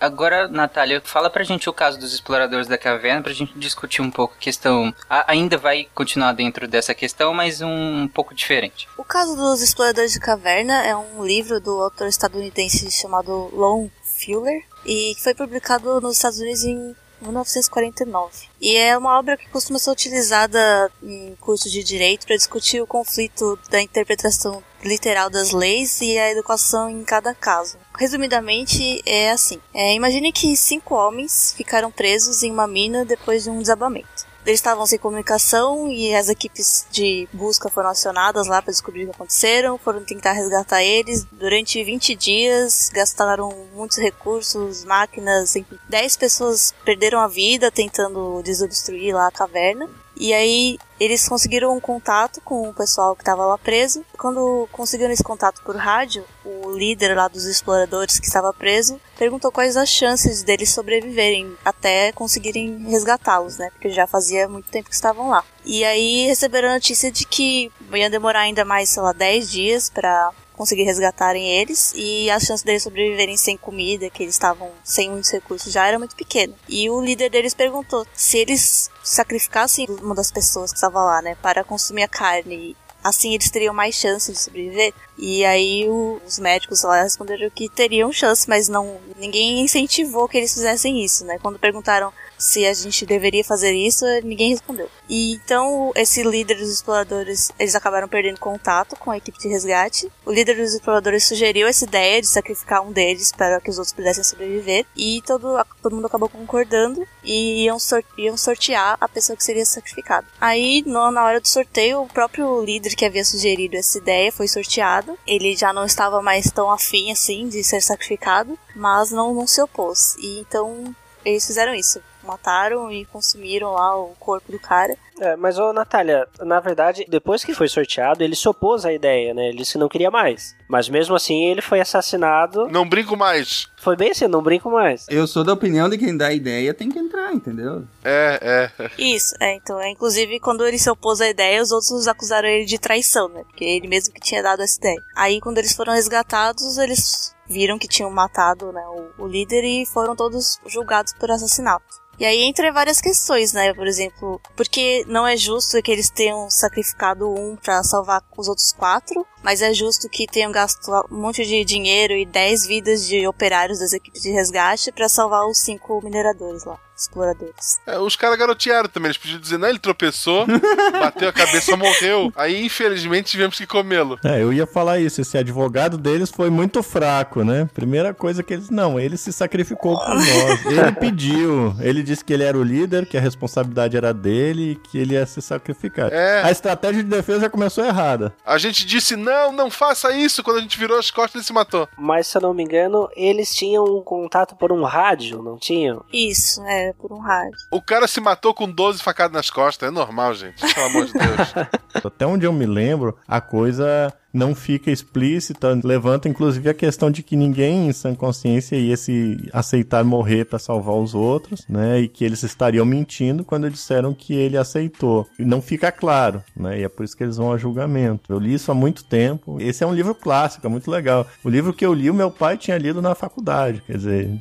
Agora, 0.00 0.48
Natália, 0.48 1.02
fala 1.04 1.28
pra 1.28 1.44
gente 1.44 1.68
o 1.68 1.72
caso 1.72 1.98
dos 1.98 2.14
exploradores 2.14 2.66
da 2.66 2.78
caverna, 2.78 3.20
pra 3.22 3.32
gente 3.32 3.52
discutir 3.58 4.00
um 4.00 4.10
pouco 4.10 4.34
a 4.34 4.40
questão. 4.42 4.94
A- 5.08 5.24
ainda 5.30 5.58
vai 5.58 5.86
continuar 5.94 6.32
dentro 6.32 6.66
dessa 6.66 6.94
questão, 6.94 7.34
mas 7.34 7.60
um, 7.60 8.08
pouco 8.08 8.34
diferente. 8.34 8.88
O 8.96 9.04
caso 9.04 9.36
dos 9.36 9.60
Exploradores 9.60 10.12
de 10.12 10.20
Caverna 10.20 10.82
é 10.84 10.96
um 10.96 11.24
livro 11.24 11.60
do 11.60 11.72
autor 11.82 12.06
estadunidense 12.06 12.90
chamado 12.90 13.19
Lon 13.28 13.88
Fuller 14.02 14.64
e 14.84 15.14
que 15.14 15.22
foi 15.22 15.34
publicado 15.34 16.00
nos 16.00 16.16
Estados 16.16 16.38
Unidos 16.38 16.64
em 16.64 16.94
1949. 17.20 18.48
E 18.60 18.76
é 18.76 18.96
uma 18.96 19.18
obra 19.18 19.36
que 19.36 19.48
costuma 19.48 19.78
ser 19.78 19.90
utilizada 19.90 20.90
em 21.02 21.36
cursos 21.40 21.70
de 21.70 21.82
direito 21.82 22.26
para 22.26 22.36
discutir 22.36 22.80
o 22.80 22.86
conflito 22.86 23.58
da 23.70 23.80
interpretação 23.80 24.62
literal 24.82 25.28
das 25.28 25.52
leis 25.52 26.00
e 26.00 26.18
a 26.18 26.30
educação 26.30 26.88
em 26.88 27.04
cada 27.04 27.34
caso. 27.34 27.78
Resumidamente, 27.96 29.02
é 29.04 29.30
assim: 29.30 29.60
É, 29.74 29.94
imagine 29.94 30.32
que 30.32 30.56
cinco 30.56 30.94
homens 30.94 31.52
ficaram 31.56 31.90
presos 31.90 32.42
em 32.42 32.50
uma 32.50 32.66
mina 32.66 33.04
depois 33.04 33.44
de 33.44 33.50
um 33.50 33.58
desabamento. 33.58 34.29
Eles 34.44 34.58
estavam 34.58 34.86
sem 34.86 34.98
comunicação 34.98 35.88
e 35.88 36.14
as 36.14 36.28
equipes 36.28 36.86
de 36.90 37.28
busca 37.32 37.68
foram 37.68 37.90
acionadas 37.90 38.46
lá 38.46 38.62
para 38.62 38.72
descobrir 38.72 39.04
o 39.04 39.06
que 39.08 39.14
aconteceram, 39.14 39.78
foram 39.78 40.02
tentar 40.02 40.32
resgatar 40.32 40.82
eles. 40.82 41.26
Durante 41.30 41.82
20 41.82 42.14
dias, 42.14 42.90
gastaram 42.92 43.52
muitos 43.74 43.98
recursos, 43.98 44.84
máquinas, 44.84 45.54
enfim. 45.56 45.78
10 45.88 46.16
pessoas 46.16 46.74
perderam 46.84 47.20
a 47.20 47.28
vida 47.28 47.70
tentando 47.70 48.42
desobstruir 48.42 49.14
lá 49.14 49.26
a 49.26 49.32
caverna. 49.32 49.88
E 50.20 50.34
aí 50.34 50.78
eles 51.00 51.26
conseguiram 51.26 51.74
um 51.74 51.80
contato 51.80 52.42
com 52.42 52.68
o 52.68 52.74
pessoal 52.74 53.16
que 53.16 53.22
estava 53.22 53.46
lá 53.46 53.56
preso. 53.56 54.04
Quando 54.18 54.68
conseguiram 54.70 55.10
esse 55.10 55.24
contato 55.24 55.62
por 55.62 55.74
rádio, 55.74 56.22
o 56.44 56.70
líder 56.72 57.16
lá 57.16 57.26
dos 57.26 57.46
exploradores 57.46 58.20
que 58.20 58.26
estava 58.26 58.52
preso 58.52 59.00
perguntou 59.18 59.50
quais 59.50 59.78
as 59.78 59.88
chances 59.88 60.42
deles 60.42 60.74
sobreviverem 60.74 61.56
até 61.64 62.12
conseguirem 62.12 62.84
resgatá-los, 62.86 63.56
né? 63.56 63.70
Porque 63.70 63.88
já 63.88 64.06
fazia 64.06 64.46
muito 64.46 64.68
tempo 64.68 64.90
que 64.90 64.94
estavam 64.94 65.30
lá. 65.30 65.42
E 65.64 65.82
aí 65.86 66.26
receberam 66.26 66.68
a 66.68 66.74
notícia 66.74 67.10
de 67.10 67.24
que 67.24 67.72
ia 67.94 68.10
demorar 68.10 68.40
ainda 68.40 68.62
mais, 68.62 68.90
sei 68.90 69.02
lá, 69.02 69.12
10 69.12 69.50
dias 69.50 69.88
para 69.88 70.32
conseguir 70.60 70.82
resgatarem 70.82 71.50
eles 71.58 71.90
e 71.96 72.28
a 72.30 72.38
chance 72.38 72.62
deles 72.62 72.82
sobreviverem 72.82 73.34
sem 73.34 73.56
comida, 73.56 74.10
que 74.10 74.22
eles 74.24 74.34
estavam 74.34 74.70
sem 74.84 75.08
muitos 75.08 75.30
recursos 75.30 75.72
já 75.72 75.86
era 75.86 75.98
muito 75.98 76.14
pequena. 76.14 76.52
E 76.68 76.90
o 76.90 77.00
líder 77.00 77.30
deles 77.30 77.54
perguntou 77.54 78.06
se 78.12 78.36
eles 78.36 78.90
sacrificassem 79.02 79.86
uma 80.02 80.14
das 80.14 80.30
pessoas 80.30 80.70
que 80.70 80.76
estava 80.76 81.02
lá, 81.02 81.22
né, 81.22 81.34
para 81.40 81.64
consumir 81.64 82.02
a 82.02 82.08
carne, 82.08 82.76
assim 83.02 83.32
eles 83.32 83.48
teriam 83.50 83.72
mais 83.72 83.94
chance 83.94 84.30
de 84.30 84.38
sobreviver. 84.38 84.92
E 85.16 85.46
aí 85.46 85.88
o- 85.88 86.20
os 86.26 86.38
médicos 86.38 86.82
lá 86.82 87.04
responderam 87.04 87.48
que 87.48 87.66
teriam 87.70 88.12
chance, 88.12 88.46
mas 88.46 88.68
não 88.68 89.00
ninguém 89.16 89.60
incentivou 89.62 90.28
que 90.28 90.36
eles 90.36 90.52
fizessem 90.52 91.02
isso, 91.02 91.24
né? 91.24 91.38
Quando 91.40 91.58
perguntaram 91.58 92.12
se 92.40 92.66
a 92.66 92.72
gente 92.72 93.06
deveria 93.06 93.44
fazer 93.44 93.72
isso, 93.72 94.04
ninguém 94.24 94.50
respondeu. 94.50 94.88
E 95.08 95.34
então 95.34 95.92
esse 95.94 96.22
líder 96.22 96.56
dos 96.56 96.70
exploradores, 96.70 97.50
eles 97.58 97.74
acabaram 97.74 98.08
perdendo 98.08 98.40
contato 98.40 98.96
com 98.96 99.10
a 99.10 99.16
equipe 99.16 99.38
de 99.38 99.48
resgate. 99.48 100.10
O 100.24 100.32
líder 100.32 100.56
dos 100.56 100.74
exploradores 100.74 101.26
sugeriu 101.26 101.68
essa 101.68 101.84
ideia 101.84 102.20
de 102.20 102.26
sacrificar 102.26 102.82
um 102.82 102.92
deles 102.92 103.30
para 103.32 103.60
que 103.60 103.70
os 103.70 103.78
outros 103.78 103.94
pudessem 103.94 104.24
sobreviver 104.24 104.86
e 104.96 105.22
todo, 105.26 105.62
todo 105.82 105.94
mundo 105.94 106.06
acabou 106.06 106.28
concordando 106.28 107.06
e 107.22 107.64
iam, 107.64 107.76
iam 108.16 108.36
sortear 108.36 108.96
a 109.00 109.08
pessoa 109.08 109.36
que 109.36 109.44
seria 109.44 109.64
sacrificada. 109.66 110.26
Aí, 110.40 110.82
no- 110.86 111.10
na 111.10 111.24
hora 111.24 111.40
do 111.40 111.48
sorteio, 111.48 112.02
o 112.02 112.08
próprio 112.08 112.62
líder 112.64 112.94
que 112.94 113.04
havia 113.04 113.24
sugerido 113.24 113.76
essa 113.76 113.98
ideia 113.98 114.32
foi 114.32 114.48
sorteado. 114.48 115.18
Ele 115.26 115.54
já 115.56 115.72
não 115.72 115.84
estava 115.84 116.22
mais 116.22 116.50
tão 116.50 116.70
afim 116.70 117.10
assim 117.12 117.48
de 117.48 117.62
ser 117.62 117.80
sacrificado, 117.82 118.58
mas 118.74 119.10
não, 119.10 119.34
não 119.34 119.46
se 119.46 119.60
opôs. 119.60 120.16
E 120.18 120.40
então 120.40 120.94
eles 121.24 121.46
fizeram 121.46 121.74
isso. 121.74 122.00
Mataram 122.30 122.90
e 122.92 123.04
consumiram 123.04 123.72
lá 123.72 123.96
o 123.96 124.14
corpo 124.18 124.52
do 124.52 124.58
cara. 124.58 124.96
É, 125.20 125.36
mas, 125.36 125.58
ô 125.58 125.72
Natália, 125.72 126.26
na 126.40 126.60
verdade, 126.60 127.04
depois 127.08 127.44
que 127.44 127.52
foi 127.52 127.68
sorteado, 127.68 128.24
ele 128.24 128.34
se 128.34 128.48
opôs 128.48 128.86
à 128.86 128.92
ideia, 128.92 129.34
né? 129.34 129.48
Ele 129.48 129.58
disse 129.58 129.72
que 129.72 129.78
não 129.78 129.88
queria 129.88 130.10
mais. 130.10 130.56
Mas 130.66 130.88
mesmo 130.88 131.14
assim, 131.14 131.44
ele 131.44 131.60
foi 131.60 131.80
assassinado. 131.80 132.68
Não 132.68 132.88
brinco 132.88 133.16
mais. 133.16 133.68
Foi 133.76 133.96
bem 133.96 134.12
assim, 134.12 134.26
não 134.26 134.42
brinco 134.42 134.70
mais. 134.70 135.06
Eu 135.10 135.26
sou 135.26 135.44
da 135.44 135.52
opinião 135.52 135.90
de 135.90 135.98
quem 135.98 136.16
dá 136.16 136.28
a 136.28 136.32
ideia 136.32 136.72
tem 136.72 136.88
que 136.88 136.98
entrar, 136.98 137.34
entendeu? 137.34 137.84
É, 138.02 138.70
é. 138.78 138.90
Isso, 138.96 139.34
é, 139.40 139.56
então, 139.56 139.78
é, 139.80 139.90
inclusive, 139.90 140.40
quando 140.40 140.66
ele 140.66 140.78
se 140.78 140.88
opôs 140.88 141.20
à 141.20 141.28
ideia, 141.28 141.60
os 141.60 141.70
outros 141.70 142.08
acusaram 142.08 142.48
ele 142.48 142.64
de 142.64 142.78
traição, 142.78 143.28
né? 143.28 143.42
Porque 143.44 143.64
ele 143.64 143.88
mesmo 143.88 144.14
que 144.14 144.20
tinha 144.20 144.42
dado 144.42 144.62
essa 144.62 144.78
ideia. 144.78 145.02
Aí, 145.14 145.40
quando 145.40 145.58
eles 145.58 145.74
foram 145.74 145.92
resgatados, 145.92 146.78
eles 146.78 147.34
viram 147.46 147.78
que 147.78 147.88
tinham 147.88 148.10
matado 148.10 148.72
né, 148.72 148.82
o, 149.18 149.24
o 149.24 149.26
líder 149.26 149.64
e 149.64 149.84
foram 149.84 150.14
todos 150.14 150.60
julgados 150.66 151.12
por 151.12 151.30
assassinato. 151.30 152.00
E 152.20 152.24
aí 152.26 152.42
entra 152.42 152.70
várias 152.70 153.00
questões, 153.00 153.54
né? 153.54 153.72
Por 153.72 153.86
exemplo, 153.86 154.38
porque 154.54 155.06
não 155.08 155.26
é 155.26 155.38
justo 155.38 155.80
que 155.80 155.90
eles 155.90 156.10
tenham 156.10 156.50
sacrificado 156.50 157.26
um 157.26 157.56
pra 157.56 157.82
salvar 157.82 158.22
os 158.36 158.46
outros 158.46 158.74
quatro, 158.74 159.26
mas 159.42 159.62
é 159.62 159.72
justo 159.72 160.06
que 160.06 160.26
tenham 160.26 160.52
gasto 160.52 160.90
um 161.10 161.16
monte 161.16 161.46
de 161.46 161.64
dinheiro 161.64 162.12
e 162.12 162.26
10 162.26 162.66
vidas 162.66 163.06
de 163.06 163.26
operários 163.26 163.78
das 163.78 163.94
equipes 163.94 164.20
de 164.20 164.32
resgate 164.32 164.92
pra 164.92 165.08
salvar 165.08 165.46
os 165.46 165.60
cinco 165.60 165.98
mineradores 166.04 166.62
lá, 166.62 166.78
exploradores. 167.02 167.80
É, 167.86 167.98
os 167.98 168.16
caras 168.16 168.38
garotearam 168.38 168.88
também. 168.88 169.08
Eles 169.08 169.18
podiam 169.18 169.40
dizer, 169.40 169.58
não, 169.58 169.68
ele 169.68 169.78
tropeçou, 169.78 170.46
bateu 170.92 171.28
a 171.28 171.32
cabeça, 171.32 171.76
morreu. 171.76 172.32
Aí, 172.36 172.64
infelizmente, 172.64 173.30
tivemos 173.30 173.56
que 173.56 173.66
comê-lo. 173.66 174.18
É, 174.24 174.42
eu 174.42 174.52
ia 174.52 174.66
falar 174.66 174.98
isso. 174.98 175.20
Esse 175.20 175.38
advogado 175.38 175.96
deles 175.96 176.30
foi 176.30 176.50
muito 176.50 176.82
fraco, 176.82 177.42
né? 177.42 177.68
Primeira 177.72 178.12
coisa 178.12 178.42
que 178.42 178.54
eles. 178.54 178.70
Não, 178.70 178.98
ele 178.98 179.16
se 179.16 179.32
sacrificou 179.32 179.98
por 179.98 180.14
nós. 180.14 180.66
Ele 180.66 180.92
pediu. 180.92 181.74
Ele 181.80 182.02
disse 182.02 182.24
que 182.24 182.32
ele 182.32 182.44
era 182.44 182.56
o 182.56 182.62
líder, 182.62 183.06
que 183.06 183.16
a 183.16 183.20
responsabilidade 183.20 183.96
era 183.96 184.12
dele 184.12 184.72
e 184.72 184.76
que 184.76 184.98
ele 184.98 185.14
ia 185.14 185.26
se 185.26 185.40
sacrificar. 185.40 186.12
É. 186.12 186.42
A 186.42 186.50
estratégia 186.50 187.02
de 187.02 187.08
defesa 187.08 187.40
já 187.40 187.50
começou 187.50 187.84
errada. 187.84 188.32
A 188.44 188.58
gente 188.58 188.84
disse, 188.84 189.16
não, 189.16 189.52
não 189.52 189.70
faça 189.70 190.12
isso. 190.14 190.42
Quando 190.42 190.58
a 190.58 190.60
gente 190.60 190.78
virou 190.78 190.98
as 190.98 191.10
costas, 191.10 191.36
ele 191.36 191.44
se 191.44 191.52
matou. 191.52 191.88
Mas, 191.96 192.26
se 192.26 192.36
eu 192.36 192.42
não 192.42 192.54
me 192.54 192.62
engano, 192.62 193.08
eles 193.16 193.54
tinham 193.54 193.84
um 193.84 194.02
contato 194.02 194.54
por 194.56 194.72
um 194.72 194.82
rádio, 194.82 195.42
não 195.42 195.58
tinham? 195.58 196.04
Isso, 196.12 196.62
é, 196.64 196.89
por 196.92 197.12
um 197.12 197.18
rádio. 197.18 197.56
O 197.70 197.80
cara 197.80 198.06
se 198.06 198.20
matou 198.20 198.54
com 198.54 198.70
12 198.70 199.02
facadas 199.02 199.32
nas 199.32 199.50
costas. 199.50 199.88
É 199.88 199.90
normal, 199.90 200.34
gente. 200.34 200.60
Pelo 200.74 200.86
amor 200.86 201.06
de 201.06 201.12
Deus. 201.12 201.54
Até 202.04 202.26
onde 202.26 202.46
eu 202.46 202.52
me 202.52 202.66
lembro, 202.66 203.16
a 203.26 203.40
coisa 203.40 204.12
não 204.32 204.54
fica 204.54 204.90
explícita, 204.90 205.78
levanta 205.82 206.28
inclusive 206.28 206.68
a 206.68 206.74
questão 206.74 207.10
de 207.10 207.22
que 207.22 207.36
ninguém 207.36 207.88
em 207.88 207.92
sã 207.92 208.14
consciência 208.14 208.76
ia 208.76 208.96
se 208.96 209.48
aceitar 209.52 210.04
morrer 210.04 210.44
para 210.44 210.58
salvar 210.58 210.94
os 210.94 211.14
outros, 211.14 211.66
né? 211.68 212.00
E 212.00 212.08
que 212.08 212.24
eles 212.24 212.42
estariam 212.42 212.86
mentindo 212.86 213.44
quando 213.44 213.70
disseram 213.70 214.14
que 214.14 214.34
ele 214.34 214.56
aceitou. 214.56 215.26
E 215.38 215.44
não 215.44 215.60
fica 215.60 215.90
claro, 215.90 216.42
né? 216.56 216.80
E 216.80 216.84
é 216.84 216.88
por 216.88 217.04
isso 217.04 217.16
que 217.16 217.24
eles 217.24 217.36
vão 217.36 217.52
a 217.52 217.58
julgamento. 217.58 218.32
Eu 218.32 218.38
li 218.38 218.54
isso 218.54 218.70
há 218.70 218.74
muito 218.74 219.04
tempo. 219.04 219.60
Esse 219.60 219.82
é 219.82 219.86
um 219.86 219.94
livro 219.94 220.14
clássico, 220.14 220.66
é 220.66 220.70
muito 220.70 220.90
legal. 220.90 221.26
O 221.42 221.48
livro 221.48 221.72
que 221.72 221.84
eu 221.84 221.92
li, 221.92 222.10
o 222.10 222.14
meu 222.14 222.30
pai 222.30 222.56
tinha 222.56 222.78
lido 222.78 223.02
na 223.02 223.14
faculdade, 223.14 223.82
quer 223.86 223.96
dizer, 223.96 224.40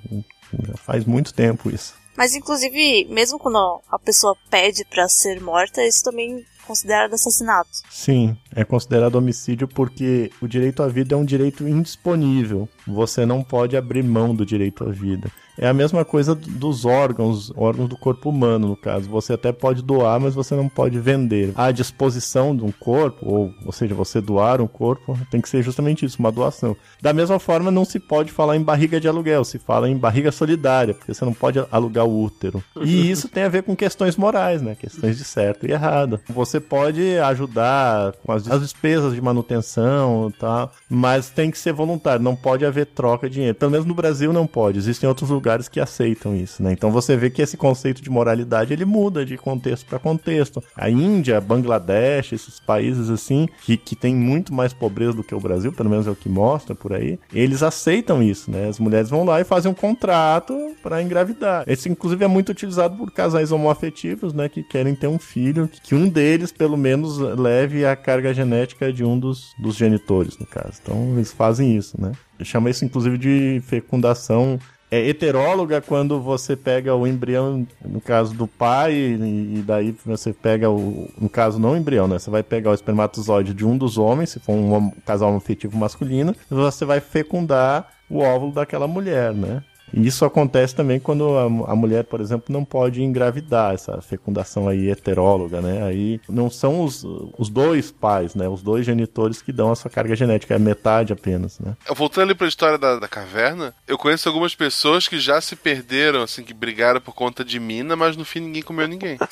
já 0.68 0.78
faz 0.78 1.06
muito 1.06 1.34
tempo 1.34 1.70
isso. 1.70 1.99
Mas, 2.20 2.36
inclusive, 2.36 3.08
mesmo 3.10 3.40
quando 3.40 3.80
a 3.90 3.98
pessoa 3.98 4.36
pede 4.50 4.84
pra 4.84 5.08
ser 5.08 5.40
morta, 5.40 5.82
isso 5.82 6.04
também 6.04 6.40
é 6.40 6.68
considerado 6.68 7.14
assassinato. 7.14 7.70
Sim, 7.90 8.36
é 8.54 8.66
considerado 8.66 9.16
homicídio 9.16 9.70
porque 9.70 10.30
o 10.42 10.48
direito 10.48 10.84
à 10.84 10.90
vida 10.90 11.16
é 11.16 11.18
um 11.18 11.24
direito 11.24 11.66
indisponível. 11.66 12.68
Você 12.86 13.26
não 13.26 13.42
pode 13.42 13.78
abrir 13.78 14.04
mão 14.04 14.36
do 14.36 14.46
direito 14.46 14.84
à 14.84 14.92
vida. 14.92 15.32
É 15.60 15.68
a 15.68 15.74
mesma 15.74 16.06
coisa 16.06 16.34
do- 16.34 16.50
dos 16.50 16.86
órgãos, 16.86 17.52
órgãos 17.56 17.90
do 17.90 17.98
corpo 17.98 18.30
humano, 18.30 18.68
no 18.70 18.76
caso. 18.78 19.10
Você 19.10 19.34
até 19.34 19.52
pode 19.52 19.82
doar, 19.84 20.20
mas 20.20 20.34
você 20.34 20.56
não 20.56 20.70
pode 20.70 20.98
vender. 21.00 21.52
A 21.56 21.72
disposição 21.72 22.56
de 22.56 22.64
um 22.64 22.72
corpo, 22.72 23.26
ou, 23.30 23.54
ou 23.66 23.72
seja, 23.72 23.94
você 23.94 24.22
doar 24.22 24.62
um 24.62 24.68
corpo, 24.68 25.18
tem 25.30 25.42
que 25.42 25.50
ser 25.50 25.62
justamente 25.62 26.06
isso, 26.06 26.18
uma 26.20 26.32
doação. 26.32 26.76
Da 27.02 27.12
mesma 27.12 27.40
forma, 27.40 27.70
não 27.70 27.84
se 27.84 28.00
pode 28.00 28.32
falar 28.32 28.56
em 28.56 28.62
barriga 28.64 29.00
de 29.02 29.08
aluguel, 29.08 29.44
se 29.44 29.60
fala 29.60 29.90
em 29.90 29.98
barriga 29.98 30.32
solidária, 30.32 30.94
porque 30.94 31.14
você 31.14 31.26
não 31.26 31.34
pode 31.34 31.60
alugar 31.72 32.06
o 32.06 32.24
útero. 32.24 32.64
E 32.82 33.12
isso 33.12 33.28
tem 33.28 33.44
a 33.44 33.50
ver 33.50 33.64
com 33.64 33.76
questões 33.76 34.16
morais, 34.16 34.62
né? 34.62 34.76
Questões 34.76 35.18
de 35.18 35.24
certo 35.26 35.68
e 35.68 35.72
errado. 35.72 36.20
Você 36.30 36.60
pode 36.60 37.18
ajudar 37.20 38.14
com 38.26 38.32
as, 38.32 38.50
as 38.50 38.62
despesas 38.62 39.14
de 39.14 39.22
manutenção 39.22 40.30
e 40.34 40.38
tal, 40.40 40.72
mas 40.90 41.30
tem 41.30 41.52
que 41.52 41.58
ser 41.58 41.74
voluntário, 41.74 42.24
não 42.24 42.36
pode 42.36 42.66
haver 42.66 42.86
troca 42.86 43.28
de 43.28 43.36
dinheiro. 43.36 43.56
Pelo 43.56 43.72
menos 43.72 43.86
no 43.86 43.94
Brasil 43.94 44.32
não 44.32 44.48
pode, 44.48 44.78
existem 44.78 45.08
outros 45.08 45.30
lugares 45.30 45.49
que 45.58 45.80
aceitam 45.80 46.36
isso, 46.36 46.62
né? 46.62 46.72
Então 46.72 46.92
você 46.92 47.18
vê 47.18 47.30
que 47.30 47.42
esse 47.42 47.58
conceito 47.58 48.02
de 48.02 48.10
moralidade 48.10 48.74
ele 48.74 48.86
muda 48.86 49.26
de 49.26 49.38
contexto 49.38 49.86
para 49.86 50.00
contexto. 50.00 50.64
A 50.76 50.90
Índia, 50.90 51.42
Bangladesh, 51.42 52.34
esses 52.34 52.60
países 52.60 53.10
assim, 53.10 53.48
que, 53.64 53.78
que 53.78 53.96
tem 53.96 54.16
muito 54.16 54.54
mais 54.54 54.74
pobreza 54.74 55.14
do 55.14 55.24
que 55.24 55.36
o 55.36 55.40
Brasil, 55.40 55.72
pelo 55.72 55.90
menos 55.90 56.08
é 56.08 56.12
o 56.12 56.16
que 56.16 56.30
mostra 56.30 56.76
por 56.76 56.94
aí, 56.94 57.20
eles 57.34 57.64
aceitam 57.64 58.22
isso, 58.22 58.52
né? 58.52 58.68
As 58.68 58.80
mulheres 58.80 59.10
vão 59.10 59.24
lá 59.24 59.42
e 59.42 59.44
fazem 59.44 59.72
um 59.72 59.76
contrato 59.76 60.54
para 60.84 61.02
engravidar. 61.02 61.64
Esse, 61.68 61.90
inclusive, 61.90 62.24
é 62.24 62.28
muito 62.28 62.50
utilizado 62.50 62.98
por 62.98 63.12
casais 63.12 63.52
homoafetivos, 63.52 64.34
né? 64.34 64.48
Que 64.50 64.64
querem 64.64 64.96
ter 64.96 65.08
um 65.08 65.20
filho, 65.20 65.68
que, 65.68 65.82
que 65.82 65.96
um 65.96 66.08
deles, 66.08 66.52
pelo 66.52 66.78
menos, 66.78 67.18
leve 67.18 67.86
a 67.86 67.96
carga 67.96 68.34
genética 68.34 68.92
de 68.92 69.04
um 69.04 69.20
dos, 69.20 69.54
dos 69.60 69.76
genitores, 69.76 70.38
no 70.38 70.46
caso. 70.46 70.80
Então, 70.82 71.14
eles 71.16 71.32
fazem 71.32 71.76
isso, 71.76 72.00
né? 72.00 72.12
Chama 72.44 72.70
isso, 72.70 72.86
inclusive, 72.86 73.18
de 73.18 73.62
fecundação 73.66 74.58
é 74.92 75.08
heteróloga 75.08 75.82
quando 75.82 76.20
você 76.20 76.56
pega 76.56 76.96
o 76.96 77.06
embrião, 77.06 77.68
no 77.86 78.02
caso 78.02 78.34
do 78.34 78.48
pai, 78.48 78.94
e, 78.94 79.64
daí 79.66 79.96
você 80.06 80.34
pega 80.34 80.70
o. 80.70 81.08
No 81.20 81.30
caso, 81.30 81.60
não 81.60 81.72
o 81.72 81.78
embrião, 81.78 82.08
né? 82.08 82.18
Você 82.18 82.30
vai 82.30 82.42
pegar 82.42 82.72
o 82.72 82.74
espermatozoide 82.74 83.54
de 83.54 83.66
um 83.66 83.78
dos 83.78 83.98
homens, 83.98 84.32
se 84.32 84.40
for 84.40 84.54
um 84.54 84.92
casal 85.06 85.36
afetivo 85.36 85.78
masculino, 85.78 86.36
e 86.50 86.54
você 86.54 86.86
vai 86.86 87.00
fecundar 87.00 87.88
o 88.10 88.20
óvulo 88.20 88.52
daquela 88.52 88.88
mulher, 88.88 89.34
né? 89.34 89.64
E 89.94 90.06
isso 90.06 90.26
acontece 90.26 90.76
também 90.76 91.00
quando 91.00 91.38
a, 91.38 91.72
a, 91.72 91.76
mulher, 91.76 92.04
por 92.04 92.22
exemplo, 92.22 92.46
não 92.50 92.64
pode 92.64 93.02
engravidar, 93.02 93.74
essa 93.74 94.02
fecundação 94.02 94.68
aí 94.68 94.90
heteróloga, 94.90 95.62
né? 95.62 95.84
Aí 95.84 96.20
não 96.30 96.50
são 96.50 96.84
os, 96.84 97.06
os 97.38 97.50
dois 97.50 97.92
pais, 97.92 98.36
né? 98.36 98.48
Os 98.48 98.62
dois 98.62 98.86
genitores 98.86 99.42
que 99.42 99.52
dão 99.52 99.72
a 99.72 99.76
sua 99.76 99.90
carga 99.90 100.16
genética, 100.16 100.56
é 100.56 100.60
metade 100.60 101.14
apenas, 101.14 101.60
né? 101.60 101.76
Voltando 101.96 102.26
ali 102.26 102.36
pra 102.36 102.48
história 102.48 102.78
da, 102.78 102.98
da 102.98 103.08
caverna, 103.08 103.74
eu 103.88 103.98
conheço 103.98 104.28
algumas 104.28 104.56
pessoas 104.56 105.08
que 105.08 105.20
já 105.20 105.40
se 105.42 105.56
perderam, 105.56 106.24
assim, 106.24 106.44
que 106.44 106.54
brigaram 106.54 107.02
por 107.02 107.14
conta 107.14 107.44
de 107.44 107.60
mina, 107.60 107.96
mas 107.96 108.16
no 108.16 108.26
fim 108.26 108.40
ninguém 108.40 108.62
comeu 108.62 108.88
ninguém. 108.88 109.18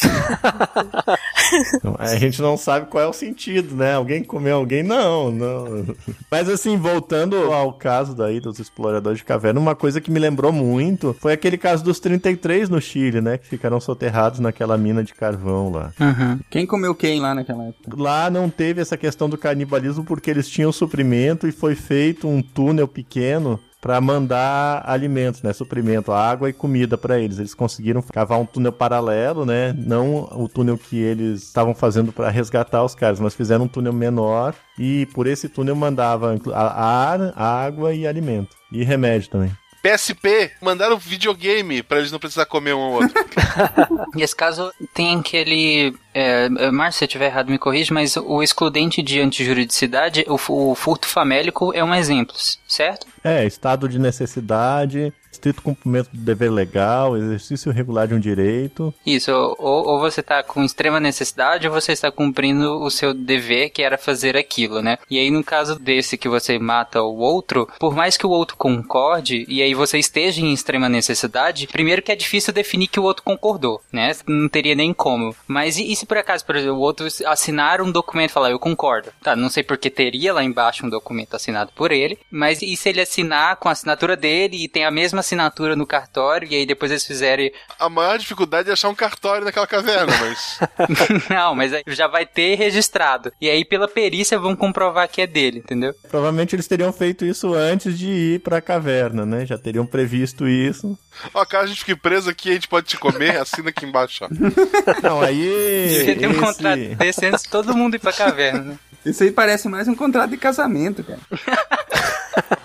Então, 1.76 1.96
a 1.98 2.16
gente 2.16 2.42
não 2.42 2.58
sabe 2.58 2.88
qual 2.88 3.04
é 3.04 3.08
o 3.08 3.14
sentido, 3.14 3.76
né? 3.76 3.94
Alguém 3.94 4.24
comeu 4.24 4.58
alguém? 4.58 4.84
Não, 4.84 5.32
não. 5.32 5.96
Mas 6.30 6.50
assim, 6.50 6.78
voltando 6.78 7.54
ao 7.54 7.74
caso 7.74 8.16
daí 8.16 8.40
dos 8.40 8.60
exploradores 8.60 9.20
de 9.20 9.26
caverna, 9.26 9.60
uma 9.60 9.76
coisa 9.76 10.02
que 10.02 10.12
me 10.12 10.20
lembrou 10.20 10.47
lembrou 10.48 10.52
muito 10.52 11.16
foi 11.20 11.34
aquele 11.34 11.58
caso 11.58 11.84
dos 11.84 12.00
33 12.00 12.70
no 12.70 12.82
Chile, 12.82 13.22
né? 13.22 13.38
Que 13.38 13.48
ficaram 13.48 13.80
soterrados 13.80 14.40
naquela 14.40 14.78
mina 14.78 15.04
de 15.04 15.14
carvão 15.14 15.72
lá. 15.72 15.92
Uhum. 16.00 16.40
Quem 16.50 16.66
comeu 16.66 16.94
quem 16.96 17.20
lá 17.20 17.34
naquela 17.34 17.66
época? 17.66 17.96
Lá 17.96 18.30
não 18.30 18.50
teve 18.50 18.82
essa 18.82 18.98
questão 18.98 19.30
do 19.30 19.38
canibalismo 19.38 20.04
porque 20.04 20.30
eles 20.30 20.50
tinham 20.50 20.72
suprimento 20.72 21.48
e 21.48 21.52
foi 21.52 21.76
feito 21.76 22.28
um 22.28 22.42
túnel 22.42 22.88
pequeno 22.88 23.60
para 23.80 24.02
mandar 24.02 24.84
alimentos, 24.88 25.44
né, 25.44 25.54
suprimento, 25.54 26.12
água 26.12 26.50
e 26.50 26.54
comida 26.54 26.98
para 26.98 27.20
eles. 27.20 27.38
Eles 27.38 27.54
conseguiram 27.54 28.02
cavar 28.02 28.40
um 28.40 28.46
túnel 28.46 28.74
paralelo, 28.74 29.46
né, 29.46 29.74
não 29.78 30.28
o 30.32 30.50
túnel 30.50 30.78
que 30.78 30.98
eles 30.98 31.44
estavam 31.44 31.76
fazendo 31.76 32.12
para 32.12 32.30
resgatar 32.30 32.84
os 32.84 32.96
caras, 32.96 33.20
mas 33.20 33.36
fizeram 33.36 33.66
um 33.66 33.68
túnel 33.68 33.94
menor 33.94 34.56
e 34.80 35.06
por 35.14 35.28
esse 35.28 35.48
túnel 35.48 35.76
mandava 35.76 36.36
ar, 36.54 37.34
água 37.36 37.94
e 37.94 38.08
alimento 38.08 38.58
e 38.72 38.84
remédio 38.84 39.30
também. 39.30 39.52
PSP, 39.82 40.52
mandaram 40.62 40.98
videogame 40.98 41.82
para 41.84 42.00
eles 42.00 42.12
não 42.12 42.20
precisar 42.20 42.46
comer 42.46 42.74
um 42.74 42.80
ou 42.80 42.94
outro. 43.02 43.14
Nesse 44.16 44.36
caso, 44.36 44.72
tem 44.94 45.20
aquele. 45.20 45.96
É, 46.14 46.50
Márcio, 46.72 47.00
se 47.00 47.04
eu 47.04 47.08
estiver 47.08 47.28
errado, 47.28 47.50
me 47.50 47.60
corrija, 47.60 47.94
mas 47.94 48.18
o 48.18 48.42
excludente 48.42 49.02
de 49.02 49.20
antijuridicidade, 49.22 50.26
o, 50.28 50.72
o 50.72 50.76
furto 50.76 51.08
famélico 51.08 51.72
é 51.74 51.84
um 51.84 51.94
exemplo, 51.94 52.36
certo? 52.68 53.06
É, 53.24 53.46
estado 53.46 53.88
de 53.88 54.00
necessidade, 54.00 55.14
estrito 55.38 55.62
cumprimento 55.62 56.10
do 56.12 56.20
dever 56.20 56.52
legal, 56.52 57.16
exercício 57.16 57.72
regular 57.72 58.08
de 58.08 58.14
um 58.14 58.20
direito. 58.20 58.94
Isso, 59.06 59.32
ou, 59.32 59.88
ou 59.88 60.00
você 60.00 60.22
está 60.22 60.44
com 60.44 60.64
extrema 60.64 61.00
necessidade 61.00 61.68
ou 61.68 61.74
você 61.74 61.92
está 61.92 62.12
cumprindo 62.12 62.82
o 62.82 62.90
seu 62.90 63.14
dever, 63.14 63.70
que 63.70 63.84
era 63.84 63.98
fazer 63.98 64.36
aquilo, 64.36 64.82
né? 64.82 64.98
E 65.10 65.18
aí, 65.18 65.30
no 65.30 65.44
caso 65.44 65.80
desse 65.80 66.18
que 66.18 66.28
você 66.28 66.58
mata 66.58 67.02
o 67.02 67.18
outro, 67.18 67.70
por 67.80 67.96
mais 67.96 68.18
que 68.18 68.26
o 68.26 68.32
outro 68.32 68.58
concorde, 68.58 69.46
e 69.48 69.62
aí 69.62 69.74
você 69.74 69.98
esteja 69.98 70.42
em 70.42 70.52
extrema 70.52 70.90
necessidade, 70.90 71.68
primeiro 71.68 72.02
que 72.02 72.12
é 72.12 72.16
difícil 72.16 72.52
definir 72.52 72.88
que 72.88 73.00
o 73.00 73.04
outro 73.04 73.24
concordou, 73.24 73.82
né? 73.92 74.12
Não 74.28 74.50
teria 74.50 74.76
nem 74.76 74.94
como. 74.94 75.36
Mas 75.48 75.78
e, 75.78 75.92
e 75.92 75.96
se 75.96 76.06
por 76.06 76.18
acaso, 76.18 76.46
por 76.46 76.56
exemplo, 76.56 76.78
o 76.78 76.82
outro 76.82 77.08
assinar 77.26 77.82
um 77.82 77.92
documento 77.92 78.32
e 78.32 78.34
falar, 78.34 78.52
eu 78.52 78.60
concordo? 78.60 79.12
Tá, 79.22 79.36
não 79.36 79.50
sei 79.50 79.64
porque 79.64 79.90
teria 79.90 80.34
lá 80.34 80.44
embaixo 80.44 80.86
um 80.86 80.90
documento 80.90 81.36
assinado 81.36 81.72
por 81.76 81.92
ele, 81.92 82.18
mas 82.32 82.62
e 82.62 82.76
se 82.76 82.90
ele 82.90 83.02
assinar 83.02 83.58
com 83.58 83.70
a 83.70 83.72
assinatura 83.72 84.16
dele 84.16 84.64
e 84.64 84.68
tem 84.68 84.86
a 84.86 84.92
mesma 84.92 85.22
assinatura 85.28 85.76
no 85.76 85.86
cartório 85.86 86.48
e 86.50 86.56
aí 86.56 86.66
depois 86.66 86.92
eles 86.92 87.06
fizerem. 87.06 87.52
A 87.78 87.90
maior 87.90 88.18
dificuldade 88.18 88.70
é 88.70 88.74
achar 88.74 88.90
um 88.90 88.96
cartório 88.96 89.44
naquela 89.46 89.68
caverna, 89.68 90.14
mas. 90.20 90.60
não, 91.30 91.54
mas 91.54 91.74
aí 91.74 91.84
já 91.88 92.08
vai 92.08 92.26
ter 92.26 92.56
registrado. 92.56 93.32
E 93.42 93.50
aí 93.50 93.66
pela 93.66 93.88
perícia 93.88 94.40
vão 94.40 94.56
comprovar 94.56 95.08
que 95.10 95.22
é 95.22 95.28
dele, 95.28 95.60
entendeu? 95.60 95.94
Provavelmente 96.10 96.56
eles 96.56 96.68
teriam 96.68 96.94
feito 96.94 97.26
isso 97.26 97.54
antes 97.54 97.98
de 97.98 98.08
ir 98.08 98.40
pra 98.40 98.62
caverna, 98.62 99.26
né? 99.26 99.46
Já 99.46 99.58
teriam 99.58 99.86
previsto 99.86 100.48
isso. 100.48 100.98
Ó, 101.34 101.46
caso 101.46 101.66
a 101.66 101.68
gente 101.68 101.80
fique 101.80 101.96
preso 101.96 102.30
aqui, 102.30 102.52
a 102.52 102.54
gente 102.54 102.68
pode 102.68 102.88
te 102.88 102.98
comer, 102.98 103.38
assina 103.38 103.70
aqui 103.70 103.86
embaixo, 103.86 104.26
ó. 104.26 104.30
Não, 105.02 105.22
aí. 105.22 105.88
Devia 105.90 106.18
ter 106.18 106.28
um 106.28 106.32
esse... 106.32 106.40
contrato 106.40 106.96
desse 106.96 107.26
antes 107.26 107.44
de 107.44 107.50
todo 107.50 107.76
mundo 107.76 107.96
ir 107.96 108.00
pra 108.00 108.14
caverna, 108.14 108.62
né? 108.62 108.80
Isso 109.06 109.24
aí 109.24 109.32
parece 109.32 109.70
mais 109.70 109.88
um 109.88 109.96
contrato 109.96 110.32
de 110.32 110.38
casamento, 110.38 111.04
cara. 111.04 111.20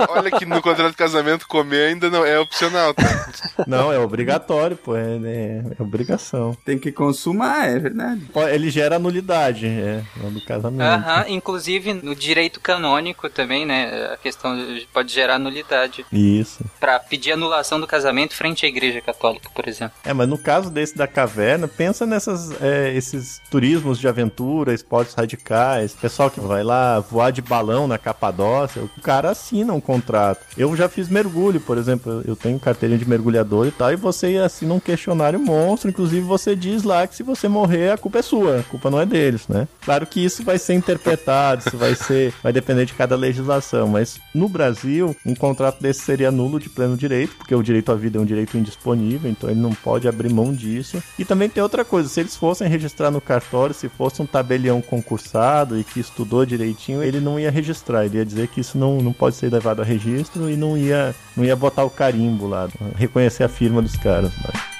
Olha 0.08 0.30
que 0.30 0.44
no 0.44 0.60
contrato 0.60 0.90
de 0.90 0.96
casamento 0.96 1.46
comer 1.46 1.88
ainda 1.88 2.10
não 2.10 2.24
é 2.24 2.38
opcional, 2.52 2.92
tá? 2.92 3.32
Não, 3.66 3.90
é 3.90 3.98
obrigatório, 3.98 4.76
pô. 4.76 4.94
É, 4.94 5.16
é, 5.24 5.62
é 5.78 5.82
obrigação. 5.82 6.56
Tem 6.64 6.78
que 6.78 6.92
consumar, 6.92 7.68
é 7.68 7.78
verdade. 7.78 8.28
Ele 8.52 8.70
gera 8.70 8.98
nulidade, 8.98 9.66
é, 9.66 10.02
do 10.16 10.40
casamento. 10.42 10.82
Aham, 10.82 11.24
inclusive 11.28 11.94
no 11.94 12.14
direito 12.14 12.60
canônico 12.60 13.28
também, 13.30 13.64
né? 13.64 14.10
A 14.12 14.16
questão 14.18 14.56
pode 14.92 15.12
gerar 15.12 15.38
nulidade. 15.38 16.04
Isso. 16.12 16.64
Pra 16.78 17.00
pedir 17.00 17.32
anulação 17.32 17.80
do 17.80 17.86
casamento 17.86 18.34
frente 18.34 18.66
à 18.66 18.68
igreja 18.68 19.00
católica, 19.00 19.48
por 19.54 19.66
exemplo. 19.66 19.96
É, 20.04 20.12
mas 20.12 20.28
no 20.28 20.36
caso 20.36 20.70
desse 20.70 20.96
da 20.96 21.06
caverna, 21.06 21.66
pensa 21.66 22.04
nessas, 22.04 22.60
é, 22.60 22.92
esses 22.94 23.40
turismos 23.50 23.98
de 23.98 24.06
aventura, 24.06 24.74
esportes 24.74 25.14
radicais, 25.14 25.94
pessoal 25.94 26.30
que 26.30 26.40
vai 26.40 26.62
lá 26.62 27.00
voar 27.00 27.30
de 27.30 27.40
balão 27.40 27.86
na 27.86 27.98
Capadócia, 27.98 28.82
o 28.82 29.00
cara 29.00 29.30
assina 29.30 29.72
um 29.72 29.80
contrato. 29.80 30.44
Eu 30.56 30.76
já 30.76 30.88
fiz 30.88 31.08
mergulho, 31.08 31.60
por 31.60 31.78
exemplo, 31.78 32.22
eu 32.26 32.31
tenho 32.36 32.58
carteirinha 32.58 32.98
de 32.98 33.08
mergulhador 33.08 33.66
e 33.66 33.70
tal, 33.70 33.92
e 33.92 33.96
você 33.96 34.36
assina 34.36 34.74
um 34.74 34.80
questionário 34.80 35.38
monstro, 35.38 35.90
inclusive 35.90 36.20
você 36.20 36.54
diz 36.54 36.82
lá 36.82 37.06
que 37.06 37.16
se 37.16 37.22
você 37.22 37.48
morrer, 37.48 37.90
a 37.90 37.98
culpa 37.98 38.18
é 38.18 38.22
sua, 38.22 38.60
a 38.60 38.62
culpa 38.62 38.90
não 38.90 39.00
é 39.00 39.06
deles, 39.06 39.48
né? 39.48 39.66
Claro 39.84 40.06
que 40.06 40.24
isso 40.24 40.42
vai 40.42 40.58
ser 40.58 40.74
interpretado, 40.74 41.62
isso 41.66 41.76
vai 41.76 41.94
ser, 41.94 42.32
vai 42.42 42.52
depender 42.52 42.84
de 42.84 42.94
cada 42.94 43.16
legislação, 43.16 43.88
mas 43.88 44.20
no 44.34 44.48
Brasil, 44.48 45.16
um 45.24 45.34
contrato 45.34 45.80
desse 45.80 46.00
seria 46.00 46.30
nulo 46.30 46.58
de 46.58 46.68
pleno 46.68 46.96
direito, 46.96 47.36
porque 47.36 47.54
o 47.54 47.62
direito 47.62 47.92
à 47.92 47.94
vida 47.94 48.18
é 48.18 48.20
um 48.20 48.24
direito 48.24 48.56
indisponível, 48.56 49.30
então 49.30 49.50
ele 49.50 49.60
não 49.60 49.72
pode 49.72 50.08
abrir 50.08 50.32
mão 50.32 50.52
disso. 50.52 51.02
E 51.18 51.24
também 51.24 51.48
tem 51.48 51.62
outra 51.62 51.84
coisa, 51.84 52.08
se 52.08 52.20
eles 52.20 52.36
fossem 52.36 52.68
registrar 52.68 53.10
no 53.10 53.20
cartório, 53.20 53.74
se 53.74 53.88
fosse 53.88 54.22
um 54.22 54.26
tabelião 54.26 54.80
concursado 54.80 55.78
e 55.78 55.84
que 55.84 56.00
estudou 56.00 56.44
direitinho, 56.44 57.02
ele 57.02 57.20
não 57.20 57.38
ia 57.38 57.50
registrar, 57.50 58.04
ele 58.04 58.18
ia 58.18 58.24
dizer 58.24 58.48
que 58.48 58.60
isso 58.60 58.78
não, 58.78 59.00
não 59.00 59.12
pode 59.12 59.36
ser 59.36 59.52
levado 59.52 59.80
a 59.80 59.84
registro 59.84 60.50
e 60.50 60.56
não 60.56 60.76
ia, 60.76 61.14
não 61.36 61.44
ia 61.44 61.56
botar 61.56 61.84
o 61.84 61.90
carimbo 62.22 62.46
lá, 62.46 62.68
reconhecer 62.96 63.44
a 63.44 63.48
firma 63.48 63.82
dos 63.82 63.96
caras. 63.96 64.32
Né? 64.38 64.71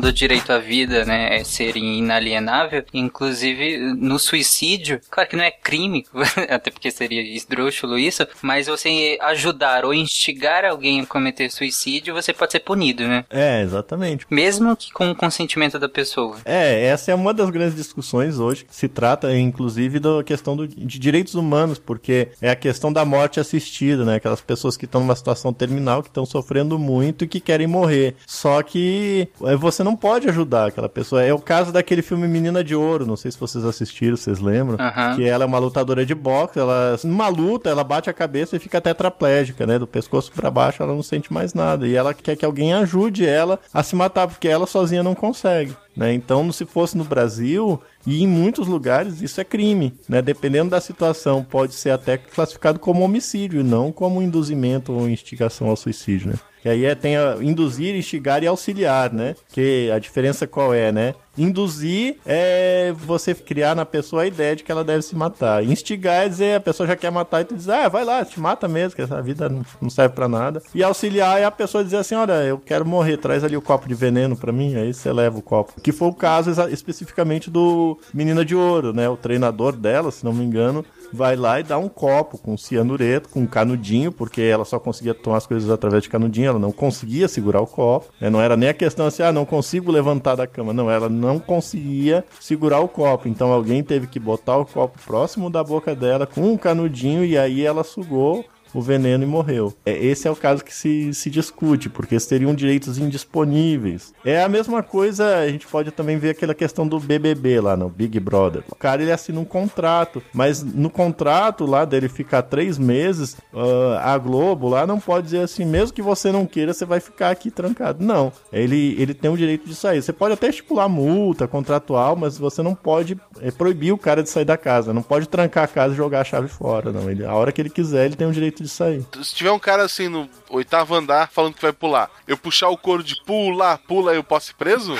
Questão 0.00 0.10
do 0.10 0.12
direito 0.12 0.52
à 0.52 0.58
vida, 0.58 1.04
né, 1.04 1.44
ser 1.44 1.76
inalienável, 1.76 2.82
inclusive 2.92 3.78
no 3.78 4.18
suicídio, 4.18 5.00
claro 5.10 5.28
que 5.28 5.36
não 5.36 5.44
é 5.44 5.50
crime, 5.50 6.06
até 6.48 6.70
porque 6.70 6.90
seria 6.90 7.22
esdrúxulo 7.22 7.98
isso, 7.98 8.26
mas 8.42 8.66
você 8.66 9.18
ajudar 9.20 9.84
ou 9.84 9.92
instigar 9.92 10.64
alguém 10.64 11.00
a 11.00 11.06
cometer 11.06 11.50
suicídio, 11.50 12.14
você 12.14 12.32
pode 12.32 12.52
ser 12.52 12.60
punido, 12.60 13.06
né? 13.06 13.24
É, 13.30 13.62
exatamente. 13.62 14.26
Mesmo 14.30 14.74
que 14.74 14.92
com 14.92 15.10
o 15.10 15.14
consentimento 15.14 15.78
da 15.78 15.88
pessoa. 15.88 16.38
É, 16.44 16.86
essa 16.86 17.10
é 17.10 17.14
uma 17.14 17.34
das 17.34 17.50
grandes 17.50 17.76
discussões 17.76 18.38
hoje. 18.38 18.66
Se 18.70 18.88
trata, 18.88 19.36
inclusive, 19.36 19.98
da 19.98 20.22
questão 20.24 20.56
do, 20.56 20.66
de 20.66 20.98
direitos 20.98 21.34
humanos, 21.34 21.78
porque 21.78 22.28
é 22.40 22.50
a 22.50 22.56
questão 22.56 22.92
da 22.92 23.04
morte 23.04 23.40
assistida, 23.40 24.04
né? 24.04 24.16
Aquelas 24.16 24.40
pessoas 24.40 24.76
que 24.76 24.84
estão 24.84 25.00
numa 25.00 25.16
situação 25.16 25.52
terminal, 25.52 26.02
que 26.02 26.08
estão 26.08 26.24
sofrendo 26.24 26.78
muito 26.78 27.24
e 27.24 27.28
que 27.28 27.40
querem 27.40 27.66
morrer. 27.66 28.14
Só 28.26 28.62
que 28.62 29.28
é, 29.42 29.56
você 29.56 29.82
não 29.82 29.89
pode 29.96 30.28
ajudar 30.28 30.68
aquela 30.68 30.88
pessoa. 30.88 31.22
É 31.22 31.32
o 31.32 31.38
caso 31.38 31.72
daquele 31.72 32.02
filme 32.02 32.26
Menina 32.26 32.62
de 32.62 32.74
Ouro, 32.74 33.06
não 33.06 33.16
sei 33.16 33.30
se 33.30 33.38
vocês 33.38 33.64
assistiram, 33.64 34.16
vocês 34.16 34.40
lembram? 34.40 34.78
Que 35.16 35.24
ela 35.24 35.44
é 35.44 35.46
uma 35.46 35.58
lutadora 35.58 36.04
de 36.04 36.14
boxe, 36.14 36.58
ela, 36.58 36.98
numa 37.04 37.28
luta, 37.28 37.70
ela 37.70 37.84
bate 37.84 38.10
a 38.10 38.12
cabeça 38.12 38.56
e 38.56 38.58
fica 38.58 38.80
tetraplégica, 38.80 39.66
né? 39.66 39.78
Do 39.78 39.86
pescoço 39.86 40.32
pra 40.32 40.50
baixo 40.50 40.82
ela 40.82 40.94
não 40.94 41.02
sente 41.02 41.32
mais 41.32 41.54
nada. 41.54 41.86
E 41.86 41.94
ela 41.94 42.14
quer 42.14 42.36
que 42.36 42.44
alguém 42.44 42.72
ajude 42.74 43.26
ela 43.26 43.58
a 43.72 43.82
se 43.82 43.94
matar, 43.96 44.26
porque 44.26 44.48
ela 44.48 44.66
sozinha 44.66 45.02
não 45.02 45.14
consegue. 45.14 45.74
Né? 45.96 46.14
Então, 46.14 46.50
se 46.52 46.64
fosse 46.64 46.96
no 46.96 47.04
Brasil 47.04 47.80
e 48.06 48.22
em 48.22 48.26
muitos 48.26 48.66
lugares, 48.66 49.20
isso 49.20 49.40
é 49.40 49.44
crime. 49.44 49.92
Né? 50.08 50.22
Dependendo 50.22 50.70
da 50.70 50.80
situação, 50.80 51.44
pode 51.44 51.74
ser 51.74 51.90
até 51.90 52.16
classificado 52.16 52.78
como 52.78 53.04
homicídio, 53.04 53.60
e 53.60 53.64
não 53.64 53.92
como 53.92 54.22
induzimento 54.22 54.92
ou 54.92 55.08
instigação 55.08 55.68
ao 55.68 55.76
suicídio. 55.76 56.30
Né? 56.30 56.34
E 56.64 56.68
aí 56.68 56.84
é, 56.84 56.94
tem 56.94 57.16
a 57.16 57.36
induzir, 57.40 57.94
instigar 57.94 58.42
e 58.42 58.46
auxiliar, 58.46 59.12
né? 59.12 59.34
Que 59.52 59.90
a 59.90 59.98
diferença 59.98 60.46
qual 60.46 60.74
é, 60.74 60.92
né? 60.92 61.14
Induzir 61.38 62.16
é 62.26 62.92
você 62.96 63.34
criar 63.34 63.74
na 63.74 63.86
pessoa 63.86 64.22
a 64.22 64.26
ideia 64.26 64.54
de 64.54 64.62
que 64.62 64.70
ela 64.70 64.84
deve 64.84 65.02
se 65.02 65.16
matar. 65.16 65.64
Instigar 65.64 66.26
é 66.26 66.28
dizer 66.28 66.56
a 66.56 66.60
pessoa 66.60 66.86
já 66.86 66.96
quer 66.96 67.10
matar 67.10 67.40
e 67.40 67.44
tu 67.44 67.54
diz, 67.54 67.68
ah, 67.68 67.88
vai 67.88 68.04
lá, 68.04 68.24
te 68.24 68.38
mata 68.38 68.68
mesmo, 68.68 68.96
que 68.96 69.02
essa 69.02 69.22
vida 69.22 69.48
não, 69.80 69.88
serve 69.88 70.14
pra 70.14 70.28
nada. 70.28 70.60
E 70.74 70.82
auxiliar 70.82 71.40
é 71.40 71.44
a 71.44 71.50
pessoa 71.50 71.84
dizer 71.84 71.96
assim, 71.96 72.14
olha, 72.14 72.32
eu 72.44 72.58
quero 72.58 72.84
morrer, 72.84 73.16
traz 73.16 73.42
ali 73.42 73.56
o 73.56 73.62
copo 73.62 73.88
de 73.88 73.94
veneno 73.94 74.36
pra 74.36 74.52
mim, 74.52 74.74
aí 74.76 74.92
você 74.92 75.12
leva 75.12 75.38
o 75.38 75.42
copo. 75.42 75.80
Que 75.80 75.92
foi 75.92 76.08
o 76.08 76.14
caso 76.14 76.50
especificamente 76.68 77.48
do 77.48 77.98
Menina 78.12 78.44
de 78.44 78.54
Ouro, 78.54 78.92
né? 78.92 79.08
O 79.08 79.16
treinador 79.16 79.76
dela, 79.76 80.10
se 80.10 80.24
não 80.24 80.32
me 80.32 80.44
engano, 80.44 80.84
vai 81.12 81.36
lá 81.36 81.60
e 81.60 81.62
dá 81.62 81.78
um 81.78 81.88
copo 81.88 82.38
com 82.38 82.56
cianureto, 82.56 83.28
com 83.28 83.40
um 83.40 83.46
canudinho, 83.46 84.12
porque 84.12 84.42
ela 84.42 84.64
só 84.64 84.78
conseguia 84.78 85.14
tomar 85.14 85.38
as 85.38 85.46
coisas 85.46 85.70
através 85.70 86.02
de 86.02 86.08
canudinho, 86.08 86.48
ela 86.48 86.58
não 86.58 86.72
conseguia 86.72 87.28
segurar 87.28 87.60
o 87.60 87.66
copo. 87.66 88.08
né? 88.20 88.30
Não 88.30 88.40
era 88.40 88.56
nem 88.56 88.68
a 88.68 88.74
questão 88.74 89.06
assim, 89.06 89.22
ah, 89.22 89.32
não 89.32 89.44
consigo 89.44 89.90
levantar 89.90 90.36
da 90.36 90.46
cama. 90.46 90.72
Não, 90.72 90.90
ela 90.90 91.08
não 91.08 91.38
conseguia 91.38 92.24
segurar 92.38 92.80
o 92.80 92.88
copo. 92.88 93.28
Então 93.28 93.52
alguém 93.52 93.82
teve 93.82 94.06
que 94.06 94.18
botar 94.18 94.56
o 94.56 94.66
copo 94.66 94.98
próximo 95.04 95.50
da 95.50 95.62
boca 95.62 95.94
dela 95.94 96.26
com 96.26 96.42
um 96.42 96.56
canudinho 96.56 97.24
e 97.24 97.36
aí 97.36 97.64
ela 97.64 97.84
sugou 97.84 98.44
o 98.74 98.80
veneno 98.80 99.24
e 99.24 99.26
morreu. 99.26 99.74
É, 99.84 99.92
esse 99.92 100.26
é 100.26 100.30
o 100.30 100.36
caso 100.36 100.64
que 100.64 100.74
se, 100.74 101.12
se 101.14 101.30
discute, 101.30 101.88
porque 101.88 102.18
seriam 102.20 102.54
direitos 102.54 102.98
indisponíveis. 102.98 104.12
É 104.24 104.42
a 104.42 104.48
mesma 104.48 104.82
coisa, 104.82 105.38
a 105.38 105.48
gente 105.48 105.66
pode 105.66 105.90
também 105.90 106.18
ver 106.18 106.30
aquela 106.30 106.54
questão 106.54 106.86
do 106.86 106.98
BBB 106.98 107.60
lá 107.60 107.76
no 107.76 107.88
Big 107.88 108.18
Brother. 108.20 108.62
O 108.70 108.74
cara 108.74 109.02
ele 109.02 109.12
assina 109.12 109.40
um 109.40 109.44
contrato, 109.44 110.22
mas 110.32 110.62
no 110.62 110.90
contrato 110.90 111.66
lá 111.66 111.84
dele 111.84 112.08
ficar 112.08 112.42
três 112.42 112.78
meses, 112.78 113.36
ah, 113.54 114.14
a 114.14 114.18
Globo 114.18 114.68
lá 114.68 114.86
não 114.86 114.98
pode 114.98 115.26
dizer 115.26 115.40
assim, 115.40 115.64
mesmo 115.64 115.94
que 115.94 116.02
você 116.02 116.30
não 116.32 116.46
queira, 116.46 116.72
você 116.72 116.84
vai 116.84 117.00
ficar 117.00 117.30
aqui 117.30 117.50
trancado. 117.50 118.04
Não, 118.04 118.32
ele, 118.52 118.96
ele 118.98 119.14
tem 119.14 119.30
o 119.30 119.36
direito 119.36 119.68
de 119.68 119.74
sair. 119.74 120.02
Você 120.02 120.12
pode 120.12 120.34
até 120.34 120.48
estipular 120.48 120.88
multa 120.88 121.46
contratual, 121.46 122.16
mas 122.16 122.38
você 122.38 122.62
não 122.62 122.74
pode 122.74 123.18
é, 123.40 123.50
proibir 123.50 123.92
o 123.92 123.98
cara 123.98 124.22
de 124.22 124.28
sair 124.28 124.44
da 124.44 124.56
casa. 124.56 124.92
Não 124.92 125.02
pode 125.02 125.28
trancar 125.28 125.64
a 125.64 125.68
casa 125.68 125.94
e 125.94 125.96
jogar 125.96 126.20
a 126.20 126.24
chave 126.24 126.48
fora, 126.48 126.92
não. 126.92 127.10
Ele, 127.10 127.24
a 127.24 127.34
hora 127.34 127.52
que 127.52 127.60
ele 127.60 127.70
quiser, 127.70 128.06
ele 128.06 128.16
tem 128.16 128.26
o 128.26 128.32
direito 128.32 128.59
de 128.62 128.68
sair. 128.68 129.04
Se 129.22 129.34
tiver 129.34 129.50
um 129.50 129.58
cara 129.58 129.84
assim 129.84 130.08
no 130.08 130.28
oitavo 130.48 130.94
andar 130.94 131.30
falando 131.30 131.54
que 131.54 131.62
vai 131.62 131.72
pular, 131.72 132.10
eu 132.26 132.36
puxar 132.36 132.68
o 132.68 132.76
couro 132.76 133.02
de 133.02 133.16
pula, 133.24 133.78
pula, 133.86 134.14
eu 134.14 134.22
posso 134.22 134.52
ir 134.52 134.54
preso? 134.54 134.94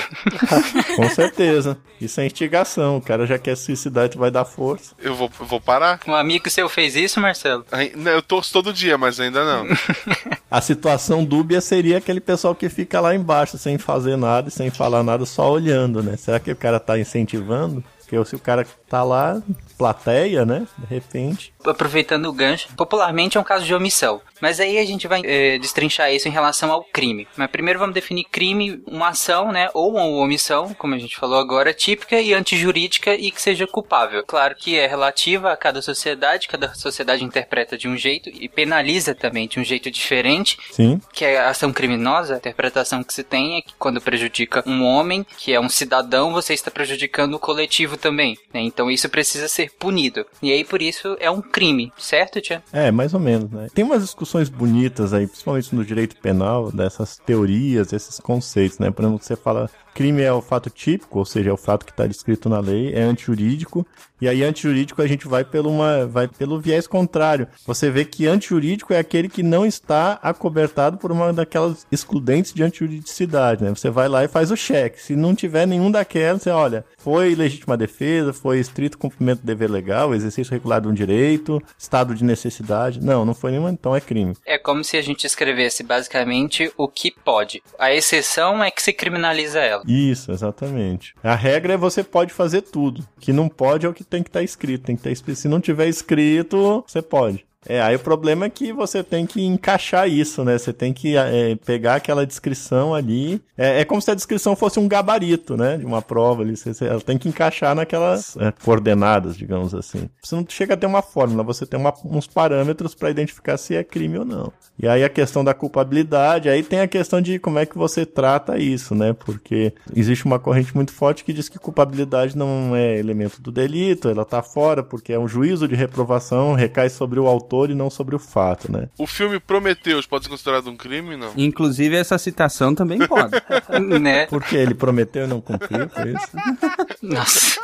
Com 0.95 1.09
certeza. 1.09 1.77
Isso 1.99 2.19
é 2.19 2.25
instigação. 2.25 2.97
O 2.97 3.01
cara 3.01 3.25
já 3.25 3.37
quer 3.37 3.55
suicidar 3.55 4.05
e 4.05 4.09
tu 4.09 4.17
vai 4.17 4.31
dar 4.31 4.45
força. 4.45 4.95
Eu 4.99 5.15
vou, 5.15 5.31
eu 5.39 5.45
vou 5.45 5.61
parar? 5.61 5.99
Um 6.07 6.15
amigo 6.15 6.49
seu 6.49 6.67
fez 6.67 6.95
isso, 6.95 7.19
Marcelo? 7.19 7.65
Eu 7.93 8.21
torço 8.21 8.51
todo 8.51 8.73
dia, 8.73 8.97
mas 8.97 9.19
ainda 9.19 9.43
não. 9.43 9.67
A 10.49 10.59
situação 10.59 11.23
dúbia 11.23 11.61
seria 11.61 11.97
aquele 11.97 12.19
pessoal 12.19 12.53
que 12.53 12.67
fica 12.67 12.99
lá 12.99 13.15
embaixo 13.15 13.57
sem 13.57 13.77
fazer 13.77 14.17
nada 14.17 14.49
e 14.49 14.51
sem 14.51 14.69
falar 14.69 15.01
nada, 15.01 15.25
só 15.25 15.49
olhando, 15.49 16.03
né? 16.03 16.17
Será 16.17 16.39
que 16.39 16.51
o 16.51 16.55
cara 16.55 16.79
tá 16.79 16.99
incentivando? 16.99 17.81
Porque 18.11 18.29
se 18.29 18.35
o 18.35 18.39
cara 18.39 18.67
tá 18.89 19.03
lá, 19.05 19.41
plateia, 19.77 20.45
né? 20.45 20.67
De 20.77 20.85
repente. 20.85 21.53
Aproveitando 21.63 22.25
o 22.25 22.33
gancho, 22.33 22.67
popularmente 22.75 23.37
é 23.37 23.39
um 23.39 23.43
caso 23.43 23.63
de 23.63 23.73
omissão. 23.73 24.19
Mas 24.41 24.59
aí 24.59 24.77
a 24.77 24.85
gente 24.85 25.07
vai 25.07 25.21
eh, 25.23 25.57
destrinchar 25.59 26.11
isso 26.11 26.27
em 26.27 26.31
relação 26.31 26.71
ao 26.71 26.83
crime. 26.83 27.27
Mas 27.37 27.49
primeiro 27.49 27.79
vamos 27.79 27.93
definir 27.93 28.25
crime, 28.25 28.81
uma 28.87 29.09
ação, 29.09 29.51
né? 29.51 29.69
Ou 29.73 29.91
uma 29.91 30.03
omissão, 30.05 30.73
como 30.73 30.95
a 30.95 30.97
gente 30.97 31.15
falou 31.15 31.39
agora, 31.39 31.73
típica 31.73 32.19
e 32.19 32.33
antijurídica 32.33 33.13
e 33.13 33.31
que 33.31 33.41
seja 33.41 33.67
culpável. 33.67 34.23
Claro 34.25 34.55
que 34.55 34.77
é 34.77 34.87
relativa 34.87 35.51
a 35.51 35.57
cada 35.57 35.81
sociedade, 35.81 36.47
cada 36.47 36.73
sociedade 36.73 37.23
interpreta 37.23 37.77
de 37.77 37.87
um 37.87 37.95
jeito 37.95 38.29
e 38.29 38.49
penaliza 38.49 39.13
também 39.13 39.47
de 39.47 39.59
um 39.59 39.63
jeito 39.63 39.91
diferente. 39.91 40.57
Sim. 40.71 40.99
Que 41.13 41.25
é 41.25 41.39
a 41.39 41.49
ação 41.49 41.71
criminosa, 41.71 42.35
a 42.35 42.37
interpretação 42.37 43.03
que 43.03 43.13
se 43.13 43.23
tem 43.23 43.57
é 43.57 43.61
que 43.61 43.73
quando 43.77 44.01
prejudica 44.01 44.63
um 44.65 44.83
homem, 44.83 45.25
que 45.37 45.53
é 45.53 45.59
um 45.59 45.69
cidadão, 45.69 46.31
você 46.31 46.53
está 46.53 46.71
prejudicando 46.71 47.35
o 47.35 47.39
coletivo 47.39 47.97
também. 47.97 48.37
né? 48.53 48.61
Então 48.61 48.89
isso 48.89 49.07
precisa 49.09 49.47
ser 49.47 49.71
punido. 49.77 50.25
E 50.41 50.51
aí 50.51 50.63
por 50.63 50.81
isso 50.81 51.15
é 51.19 51.29
um 51.29 51.41
crime, 51.41 51.91
certo, 51.97 52.41
Tia? 52.41 52.63
É, 52.73 52.91
mais 52.91 53.13
ou 53.13 53.19
menos, 53.19 53.51
né? 53.51 53.67
Tem 53.73 53.83
umas 53.83 54.01
discussões 54.01 54.30
bonitas 54.49 55.13
aí, 55.13 55.27
principalmente 55.27 55.75
no 55.75 55.85
direito 55.85 56.15
penal, 56.17 56.71
dessas 56.71 57.17
teorias, 57.17 57.93
esses 57.93 58.19
conceitos, 58.19 58.79
né? 58.79 58.89
Por 58.91 59.03
exemplo, 59.03 59.23
você 59.23 59.35
fala 59.35 59.69
crime 59.93 60.21
é 60.21 60.31
o 60.31 60.41
fato 60.41 60.69
típico, 60.69 61.19
ou 61.19 61.25
seja, 61.25 61.49
é 61.49 61.53
o 61.53 61.57
fato 61.57 61.85
que 61.85 61.91
está 61.91 62.07
descrito 62.07 62.49
na 62.49 62.59
lei, 62.59 62.93
é 62.93 63.01
antijurídico, 63.01 63.85
e 64.21 64.27
aí 64.27 64.43
antijurídico 64.43 65.01
a 65.01 65.07
gente 65.07 65.27
vai 65.27 65.43
pelo, 65.43 65.71
uma, 65.71 66.05
vai 66.05 66.27
pelo 66.27 66.59
viés 66.59 66.85
contrário. 66.85 67.47
Você 67.65 67.89
vê 67.89 68.05
que 68.05 68.27
antijurídico 68.27 68.93
é 68.93 68.99
aquele 68.99 69.27
que 69.27 69.41
não 69.41 69.65
está 69.65 70.19
acobertado 70.21 70.97
por 70.97 71.11
uma 71.11 71.33
daquelas 71.33 71.87
excludentes 71.91 72.53
de 72.53 72.61
antijuridicidade, 72.61 73.63
né? 73.63 73.71
Você 73.71 73.89
vai 73.89 74.07
lá 74.07 74.23
e 74.23 74.27
faz 74.27 74.51
o 74.51 74.55
cheque. 74.55 75.01
Se 75.01 75.15
não 75.15 75.33
tiver 75.33 75.65
nenhum 75.65 75.89
daquelas, 75.89 76.43
você 76.43 76.51
olha, 76.51 76.85
foi 76.99 77.33
legítima 77.33 77.75
defesa, 77.75 78.31
foi 78.31 78.59
estrito 78.59 78.99
cumprimento 78.99 79.39
do 79.39 79.45
dever 79.47 79.71
legal, 79.71 80.13
exercício 80.13 80.53
regular 80.53 80.81
de 80.81 80.87
um 80.87 80.93
direito, 80.93 81.59
estado 81.75 82.13
de 82.13 82.23
necessidade. 82.23 83.03
Não, 83.03 83.25
não 83.25 83.33
foi 83.33 83.49
nenhum, 83.51 83.69
então 83.69 83.95
é 83.95 83.99
crime. 84.01 84.35
É 84.45 84.59
como 84.59 84.83
se 84.83 84.97
a 84.97 85.01
gente 85.01 85.25
escrevesse 85.25 85.81
basicamente 85.81 86.71
o 86.77 86.87
que 86.87 87.09
pode. 87.09 87.63
A 87.79 87.91
exceção 87.91 88.63
é 88.63 88.69
que 88.69 88.83
se 88.83 88.93
criminaliza 88.93 89.59
ela. 89.59 89.80
Isso, 89.87 90.31
exatamente. 90.31 91.13
A 91.23 91.35
regra 91.35 91.73
é 91.73 91.77
você 91.77 92.03
pode 92.03 92.33
fazer 92.33 92.61
tudo. 92.61 93.01
O 93.17 93.19
que 93.19 93.33
não 93.33 93.47
pode 93.49 93.85
é 93.85 93.89
o 93.89 93.93
que 93.93 94.03
tem 94.03 94.23
que 94.23 94.29
estar 94.29 94.43
escrito. 94.43 94.85
Tem 94.85 94.95
que 94.95 95.01
estar 95.01 95.11
escrito. 95.11 95.37
Se 95.37 95.47
não 95.47 95.59
tiver 95.59 95.87
escrito, 95.87 96.83
você 96.87 97.01
pode. 97.01 97.45
É, 97.67 97.79
aí 97.81 97.95
o 97.95 97.99
problema 97.99 98.45
é 98.45 98.49
que 98.49 98.73
você 98.73 99.03
tem 99.03 99.25
que 99.25 99.41
encaixar 99.45 100.09
isso, 100.09 100.43
né? 100.43 100.57
Você 100.57 100.73
tem 100.73 100.91
que 100.91 101.15
é, 101.15 101.55
pegar 101.63 101.95
aquela 101.95 102.25
descrição 102.25 102.93
ali. 102.95 103.39
É, 103.55 103.81
é 103.81 103.85
como 103.85 104.01
se 104.01 104.09
a 104.09 104.15
descrição 104.15 104.55
fosse 104.55 104.79
um 104.79 104.87
gabarito, 104.87 105.55
né? 105.55 105.77
De 105.77 105.85
uma 105.85 106.01
prova 106.01 106.41
ali. 106.41 106.57
Você, 106.57 106.73
você- 106.73 106.85
ela 106.87 106.99
tem 107.01 107.17
que 107.19 107.29
encaixar 107.29 107.75
naquelas 107.75 108.35
é, 108.37 108.51
coordenadas, 108.63 109.37
digamos 109.37 109.75
assim. 109.75 110.09
Você 110.23 110.35
não 110.35 110.45
chega 110.49 110.73
a 110.73 110.77
ter 110.77 110.87
uma 110.87 111.03
fórmula, 111.03 111.43
você 111.43 111.65
tem 111.65 111.79
uma- 111.79 111.93
uns 112.03 112.25
parâmetros 112.25 112.95
para 112.95 113.11
identificar 113.11 113.57
se 113.57 113.75
é 113.75 113.83
crime 113.83 114.17
ou 114.17 114.25
não. 114.25 114.51
E 114.79 114.87
aí 114.87 115.03
a 115.03 115.09
questão 115.09 115.43
da 115.43 115.53
culpabilidade, 115.53 116.49
aí 116.49 116.63
tem 116.63 116.79
a 116.79 116.87
questão 116.87 117.21
de 117.21 117.37
como 117.37 117.59
é 117.59 117.65
que 117.67 117.77
você 117.77 118.05
trata 118.07 118.57
isso, 118.57 118.95
né? 118.95 119.13
Porque 119.13 119.71
existe 119.95 120.25
uma 120.25 120.39
corrente 120.39 120.73
muito 120.75 120.91
forte 120.91 121.23
que 121.23 121.31
diz 121.33 121.47
que 121.47 121.59
culpabilidade 121.59 122.35
não 122.35 122.75
é 122.75 122.97
elemento 122.97 123.39
do 123.39 123.51
delito, 123.51 124.09
ela 124.09 124.25
tá 124.25 124.41
fora 124.41 124.81
porque 124.81 125.13
é 125.13 125.19
um 125.19 125.27
juízo 125.27 125.67
de 125.67 125.75
reprovação, 125.75 126.53
recai 126.55 126.89
sobre 126.89 127.19
o 127.19 127.27
autor 127.27 127.50
e 127.69 127.75
não 127.75 127.89
sobre 127.89 128.15
o 128.15 128.19
fato, 128.19 128.71
né? 128.71 128.89
O 128.97 129.05
filme 129.05 129.39
Prometeus 129.39 130.05
pode 130.05 130.25
ser 130.25 130.29
considerado 130.29 130.69
um 130.69 130.77
crime, 130.77 131.17
não? 131.17 131.33
Inclusive, 131.35 131.95
essa 131.95 132.17
citação 132.17 132.73
também 132.73 132.99
pode. 133.07 133.31
né? 133.99 134.25
Porque 134.27 134.55
ele 134.55 134.73
prometeu 134.73 135.25
e 135.25 135.27
não 135.27 135.41
cumpriu, 135.41 135.89
foi 135.89 136.13
isso? 136.13 136.29
Nossa. 137.03 137.59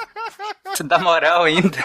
Você 0.73 0.83
dá 0.83 0.99
moral 0.99 1.43
ainda. 1.43 1.77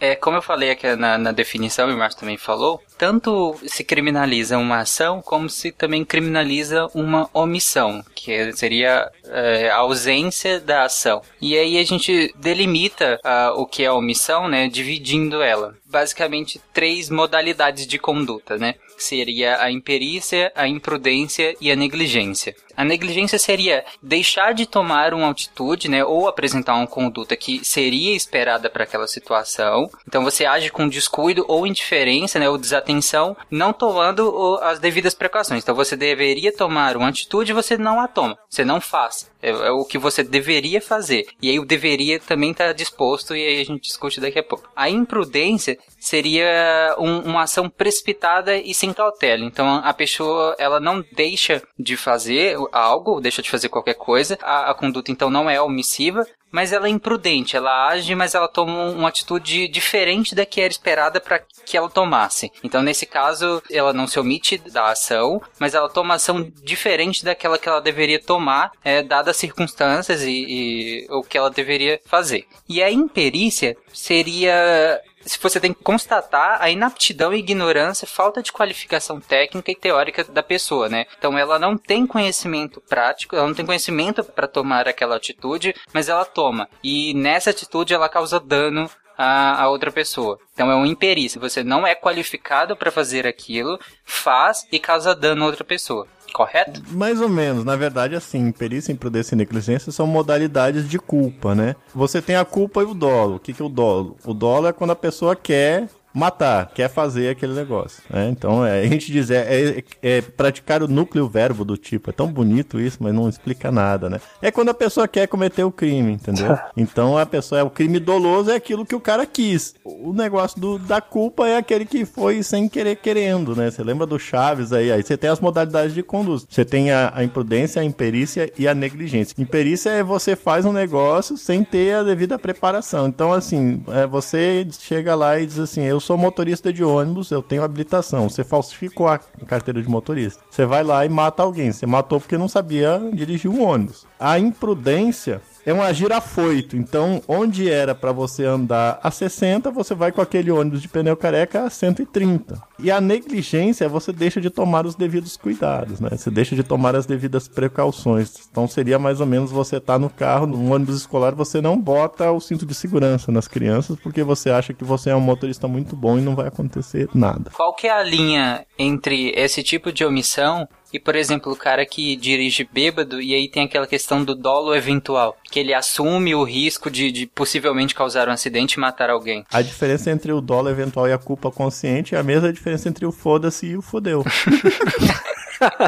É, 0.00 0.14
como 0.14 0.36
eu 0.36 0.42
falei 0.42 0.70
aqui 0.70 0.94
na, 0.96 1.16
na 1.18 1.32
definição, 1.32 1.90
e 1.90 1.94
o 1.94 1.98
Márcio 1.98 2.20
também 2.20 2.36
falou, 2.36 2.82
tanto 2.98 3.56
se 3.66 3.82
criminaliza 3.82 4.58
uma 4.58 4.80
ação, 4.80 5.22
como 5.22 5.48
se 5.48 5.72
também 5.72 6.04
criminaliza 6.04 6.88
uma 6.94 7.28
omissão, 7.32 8.04
que 8.14 8.52
seria 8.52 9.10
é, 9.24 9.70
a 9.70 9.76
ausência 9.76 10.60
da 10.60 10.84
ação. 10.84 11.22
E 11.40 11.56
aí 11.56 11.78
a 11.78 11.84
gente 11.84 12.34
delimita 12.36 13.20
o 13.56 13.66
que 13.66 13.84
é 13.84 13.90
omissão, 13.90 14.48
né, 14.48 14.68
dividindo 14.68 15.42
ela. 15.42 15.74
basicamente 15.84 16.60
três 16.74 17.08
modalidades 17.08 17.86
de 17.86 17.98
conduta, 17.98 18.58
né? 18.58 18.74
Seria 18.98 19.62
a 19.62 19.70
imperícia, 19.70 20.52
a 20.54 20.68
imprudência 20.68 21.54
e 21.60 21.70
a 21.70 21.76
negligência. 21.76 22.54
A 22.76 22.84
negligência 22.84 23.38
seria 23.38 23.84
deixar 24.02 24.52
de 24.52 24.66
tomar 24.66 25.14
uma 25.14 25.30
atitude, 25.30 25.88
né, 25.88 26.04
ou 26.04 26.28
apresentar 26.28 26.74
uma 26.74 26.86
conduta 26.86 27.36
que 27.36 27.64
seria 27.64 28.14
esperada 28.14 28.68
para 28.68 28.84
aquela 28.84 29.06
situação. 29.06 29.90
Então 30.06 30.22
você 30.22 30.44
age 30.44 30.70
com 30.70 30.88
descuido 30.88 31.44
ou 31.48 31.66
indiferença, 31.66 32.38
né, 32.38 32.48
ou 32.48 32.58
desatenção, 32.58 33.36
não 33.50 33.72
tomando 33.72 34.58
as 34.62 34.78
devidas 34.78 35.14
precauções. 35.14 35.62
Então 35.62 35.74
você 35.74 35.96
deveria 35.96 36.54
tomar 36.54 36.96
uma 36.96 37.08
atitude 37.08 37.52
você 37.52 37.76
não 37.76 38.00
a 38.00 38.08
toma, 38.08 38.38
você 38.48 38.64
não 38.64 38.80
faz. 38.80 39.30
É, 39.42 39.50
é 39.50 39.70
o 39.70 39.84
que 39.84 39.98
você 39.98 40.22
deveria 40.22 40.80
fazer. 40.80 41.26
E 41.40 41.50
aí 41.50 41.58
o 41.58 41.64
deveria 41.64 42.18
também 42.18 42.50
está 42.50 42.72
disposto 42.72 43.34
e 43.36 43.46
aí 43.46 43.60
a 43.60 43.64
gente 43.64 43.82
discute 43.82 44.20
daqui 44.20 44.38
a 44.38 44.42
pouco. 44.42 44.68
A 44.74 44.90
imprudência 44.90 45.78
seria 45.98 46.94
um- 46.98 47.20
uma 47.20 47.42
ação 47.42 47.68
precipitada 47.68 48.56
e 48.56 48.74
sem 48.74 48.92
cautela. 48.92 49.44
Então 49.44 49.80
a 49.84 49.92
pessoa 49.94 50.54
ela 50.58 50.80
não 50.80 51.04
deixa 51.12 51.62
de 51.78 51.96
fazer 51.96 52.56
algo, 52.72 53.20
deixa 53.20 53.42
de 53.42 53.50
fazer 53.50 53.68
qualquer 53.68 53.94
coisa. 53.94 54.38
A, 54.42 54.70
a 54.70 54.74
conduta 54.74 55.10
então 55.10 55.30
não 55.30 55.48
é 55.48 55.60
omissiva, 55.60 56.26
mas 56.50 56.72
ela 56.72 56.86
é 56.86 56.90
imprudente. 56.90 57.56
Ela 57.56 57.88
age, 57.88 58.14
mas 58.14 58.34
ela 58.34 58.48
toma 58.48 58.72
um- 58.72 58.98
uma 58.98 59.08
atitude 59.08 59.68
diferente 59.68 60.34
da 60.34 60.46
que 60.46 60.60
era 60.60 60.70
esperada 60.70 61.20
para 61.20 61.40
que 61.64 61.76
ela 61.76 61.88
tomasse. 61.90 62.50
Então 62.62 62.82
nesse 62.82 63.04
caso 63.06 63.62
ela 63.70 63.92
não 63.92 64.06
se 64.06 64.18
omite 64.18 64.58
da 64.58 64.90
ação, 64.90 65.40
mas 65.58 65.74
ela 65.74 65.88
toma 65.88 66.14
ação 66.14 66.50
diferente 66.62 67.24
daquela 67.24 67.58
que 67.58 67.68
ela 67.68 67.80
deveria 67.80 68.20
tomar, 68.22 68.70
é, 68.84 69.02
dadas 69.02 69.30
as 69.30 69.36
circunstâncias 69.36 70.22
e, 70.22 70.30
e 70.30 71.06
o 71.10 71.22
que 71.22 71.36
ela 71.36 71.50
deveria 71.50 72.00
fazer. 72.06 72.46
E 72.68 72.82
a 72.82 72.90
imperícia 72.90 73.76
seria 73.92 75.00
se 75.15 75.15
você 75.40 75.58
tem 75.58 75.72
que 75.72 75.82
constatar 75.82 76.58
a 76.60 76.70
inaptidão 76.70 77.32
e 77.32 77.38
ignorância, 77.38 78.06
falta 78.06 78.42
de 78.42 78.52
qualificação 78.52 79.20
técnica 79.20 79.70
e 79.70 79.76
teórica 79.76 80.24
da 80.24 80.42
pessoa, 80.42 80.88
né? 80.88 81.06
Então 81.18 81.36
ela 81.36 81.58
não 81.58 81.76
tem 81.76 82.06
conhecimento 82.06 82.80
prático, 82.80 83.34
ela 83.34 83.46
não 83.46 83.54
tem 83.54 83.66
conhecimento 83.66 84.22
para 84.22 84.46
tomar 84.46 84.88
aquela 84.88 85.16
atitude, 85.16 85.74
mas 85.92 86.08
ela 86.08 86.24
toma. 86.24 86.68
E 86.82 87.12
nessa 87.14 87.50
atitude 87.50 87.94
ela 87.94 88.08
causa 88.08 88.38
dano 88.38 88.88
a, 89.16 89.62
a 89.62 89.68
outra 89.68 89.90
pessoa. 89.90 90.38
Então 90.52 90.70
é 90.70 90.76
um 90.76 90.86
imperícia. 90.86 91.40
Você 91.40 91.62
não 91.62 91.86
é 91.86 91.94
qualificado 91.94 92.76
para 92.76 92.90
fazer 92.90 93.26
aquilo, 93.26 93.78
faz 94.04 94.66
e 94.70 94.78
causa 94.78 95.14
dano 95.14 95.44
a 95.44 95.46
outra 95.46 95.64
pessoa. 95.64 96.06
Correto? 96.32 96.82
Mais 96.90 97.20
ou 97.20 97.30
menos, 97.30 97.64
na 97.64 97.76
verdade, 97.76 98.14
assim, 98.14 98.52
perícia, 98.52 98.92
imprudência 98.92 99.34
e 99.34 99.38
negligência 99.38 99.90
são 99.90 100.06
modalidades 100.06 100.86
de 100.86 100.98
culpa, 100.98 101.54
né? 101.54 101.74
Você 101.94 102.20
tem 102.20 102.36
a 102.36 102.44
culpa 102.44 102.82
e 102.82 102.84
o 102.84 102.92
dolo. 102.92 103.36
O 103.36 103.40
que, 103.40 103.54
que 103.54 103.62
é 103.62 103.64
o 103.64 103.70
dolo? 103.70 104.18
O 104.22 104.34
dolo 104.34 104.66
é 104.66 104.72
quando 104.72 104.90
a 104.90 104.96
pessoa 104.96 105.34
quer 105.34 105.88
matar, 106.16 106.70
quer 106.74 106.88
fazer 106.88 107.28
aquele 107.30 107.52
negócio, 107.52 108.02
né? 108.10 108.28
Então, 108.30 108.64
é, 108.64 108.80
a 108.80 108.86
gente 108.86 109.12
diz, 109.12 109.30
é, 109.30 109.36
é- 109.48 109.84
é 110.02 110.20
praticar 110.22 110.82
o 110.82 110.88
núcleo 110.88 111.28
verbo 111.28 111.64
do 111.64 111.76
tipo, 111.76 112.10
é 112.10 112.12
tão 112.12 112.26
bonito 112.26 112.80
isso, 112.80 112.98
mas 113.00 113.12
não 113.14 113.28
explica 113.28 113.70
nada, 113.70 114.08
né? 114.08 114.20
É 114.40 114.50
quando 114.50 114.70
a 114.70 114.74
pessoa 114.74 115.06
quer 115.06 115.26
cometer 115.28 115.64
o 115.64 115.70
crime, 115.70 116.12
entendeu? 116.12 116.56
Então, 116.76 117.18
a 117.18 117.26
pessoa, 117.26 117.60
é 117.60 117.62
o 117.62 117.70
crime 117.70 117.98
doloso 117.98 118.50
é 118.50 118.54
aquilo 118.54 118.84
que 118.86 118.94
o 118.94 119.00
cara 119.00 119.26
quis. 119.26 119.74
O 119.84 120.12
negócio 120.12 120.60
do- 120.60 120.78
da 120.78 121.00
culpa 121.00 121.46
é 121.48 121.56
aquele 121.56 121.84
que 121.84 122.04
foi 122.04 122.42
sem 122.42 122.68
querer 122.68 122.96
querendo, 122.96 123.54
né? 123.56 123.70
Você 123.70 123.82
lembra 123.82 124.06
do 124.06 124.18
Chaves 124.18 124.72
aí? 124.72 124.90
Aí 124.92 125.02
você 125.02 125.16
tem 125.16 125.28
as 125.30 125.40
modalidades 125.40 125.94
de 125.94 126.02
conduta. 126.02 126.46
Você 126.48 126.64
tem 126.64 126.90
a, 126.90 127.12
a 127.14 127.24
imprudência, 127.24 127.82
a 127.82 127.84
imperícia 127.84 128.50
e 128.58 128.66
a 128.68 128.74
negligência. 128.74 129.34
Imperícia 129.38 129.90
é 129.90 130.02
você 130.02 130.34
faz 130.36 130.64
um 130.64 130.72
negócio 130.72 131.36
sem 131.36 131.62
ter 131.64 131.94
a 131.96 132.02
devida 132.02 132.38
preparação. 132.38 133.06
Então, 133.08 133.32
assim, 133.32 133.82
é, 133.88 134.06
você 134.06 134.66
chega 134.78 135.14
lá 135.14 135.38
e 135.38 135.46
diz 135.46 135.58
assim, 135.58 135.82
eu 135.82 135.98
sou 136.06 136.16
motorista 136.16 136.72
de 136.72 136.84
ônibus, 136.84 137.32
eu 137.32 137.42
tenho 137.42 137.64
habilitação. 137.64 138.28
Você 138.28 138.44
falsificou 138.44 139.08
a 139.08 139.18
carteira 139.18 139.82
de 139.82 139.88
motorista. 139.88 140.40
Você 140.48 140.64
vai 140.64 140.84
lá 140.84 141.04
e 141.04 141.08
mata 141.08 141.42
alguém. 141.42 141.72
Você 141.72 141.84
matou 141.84 142.20
porque 142.20 142.38
não 142.38 142.46
sabia 142.48 143.00
dirigir 143.12 143.50
um 143.50 143.60
ônibus. 143.60 144.06
A 144.18 144.38
imprudência 144.38 145.42
é 145.66 145.74
um 145.74 145.82
agir 145.82 146.12
afoito. 146.12 146.76
Então, 146.76 147.20
onde 147.26 147.68
era 147.68 147.92
para 147.92 148.12
você 148.12 148.44
andar 148.44 149.00
a 149.02 149.10
60, 149.10 149.68
você 149.72 149.96
vai 149.96 150.12
com 150.12 150.20
aquele 150.20 150.52
ônibus 150.52 150.80
de 150.80 150.88
pneu 150.88 151.16
careca 151.16 151.64
a 151.64 151.70
130. 151.70 152.62
E 152.78 152.88
a 152.88 153.00
negligência 153.00 153.88
você 153.88 154.12
deixa 154.12 154.40
de 154.40 154.48
tomar 154.48 154.86
os 154.86 154.94
devidos 154.94 155.36
cuidados, 155.36 155.98
né? 155.98 156.10
Você 156.12 156.30
deixa 156.30 156.54
de 156.54 156.62
tomar 156.62 156.94
as 156.94 157.04
devidas 157.04 157.48
precauções. 157.48 158.48
Então, 158.48 158.68
seria 158.68 158.96
mais 158.96 159.20
ou 159.20 159.26
menos 159.26 159.50
você 159.50 159.80
tá 159.80 159.98
no 159.98 160.08
carro, 160.08 160.46
num 160.46 160.70
ônibus 160.70 160.96
escolar, 160.96 161.34
você 161.34 161.60
não 161.60 161.76
bota 161.76 162.30
o 162.30 162.40
cinto 162.40 162.64
de 162.64 162.74
segurança 162.74 163.32
nas 163.32 163.48
crianças 163.48 163.98
porque 163.98 164.22
você 164.22 164.50
acha 164.50 164.72
que 164.72 164.84
você 164.84 165.10
é 165.10 165.16
um 165.16 165.20
motorista 165.20 165.66
muito 165.66 165.96
bom 165.96 166.16
e 166.16 166.20
não 166.20 166.36
vai 166.36 166.46
acontecer 166.46 167.08
nada. 167.12 167.50
Qual 167.52 167.74
que 167.74 167.88
é 167.88 167.90
a 167.90 168.04
linha 168.04 168.64
entre 168.78 169.32
esse 169.34 169.64
tipo 169.64 169.92
de 169.92 170.04
omissão 170.04 170.68
e, 170.96 170.98
por 170.98 171.14
exemplo, 171.14 171.52
o 171.52 171.56
cara 171.56 171.84
que 171.84 172.16
dirige 172.16 172.66
bêbado 172.72 173.20
e 173.20 173.34
aí 173.34 173.48
tem 173.48 173.64
aquela 173.64 173.86
questão 173.86 174.24
do 174.24 174.34
dolo 174.34 174.74
eventual, 174.74 175.36
que 175.50 175.60
ele 175.60 175.74
assume 175.74 176.34
o 176.34 176.42
risco 176.42 176.90
de, 176.90 177.12
de 177.12 177.26
possivelmente 177.26 177.94
causar 177.94 178.28
um 178.30 178.32
acidente 178.32 178.74
e 178.74 178.80
matar 178.80 179.10
alguém? 179.10 179.44
A 179.52 179.60
diferença 179.60 180.10
entre 180.10 180.32
o 180.32 180.40
dolo 180.40 180.70
eventual 180.70 181.06
e 181.06 181.12
a 181.12 181.18
culpa 181.18 181.50
consciente 181.50 182.14
é 182.14 182.18
a 182.18 182.22
mesma 182.22 182.50
diferença 182.50 182.88
entre 182.88 183.04
o 183.04 183.12
foda-se 183.12 183.66
e 183.66 183.76
o 183.76 183.82
fodeu. 183.82 184.24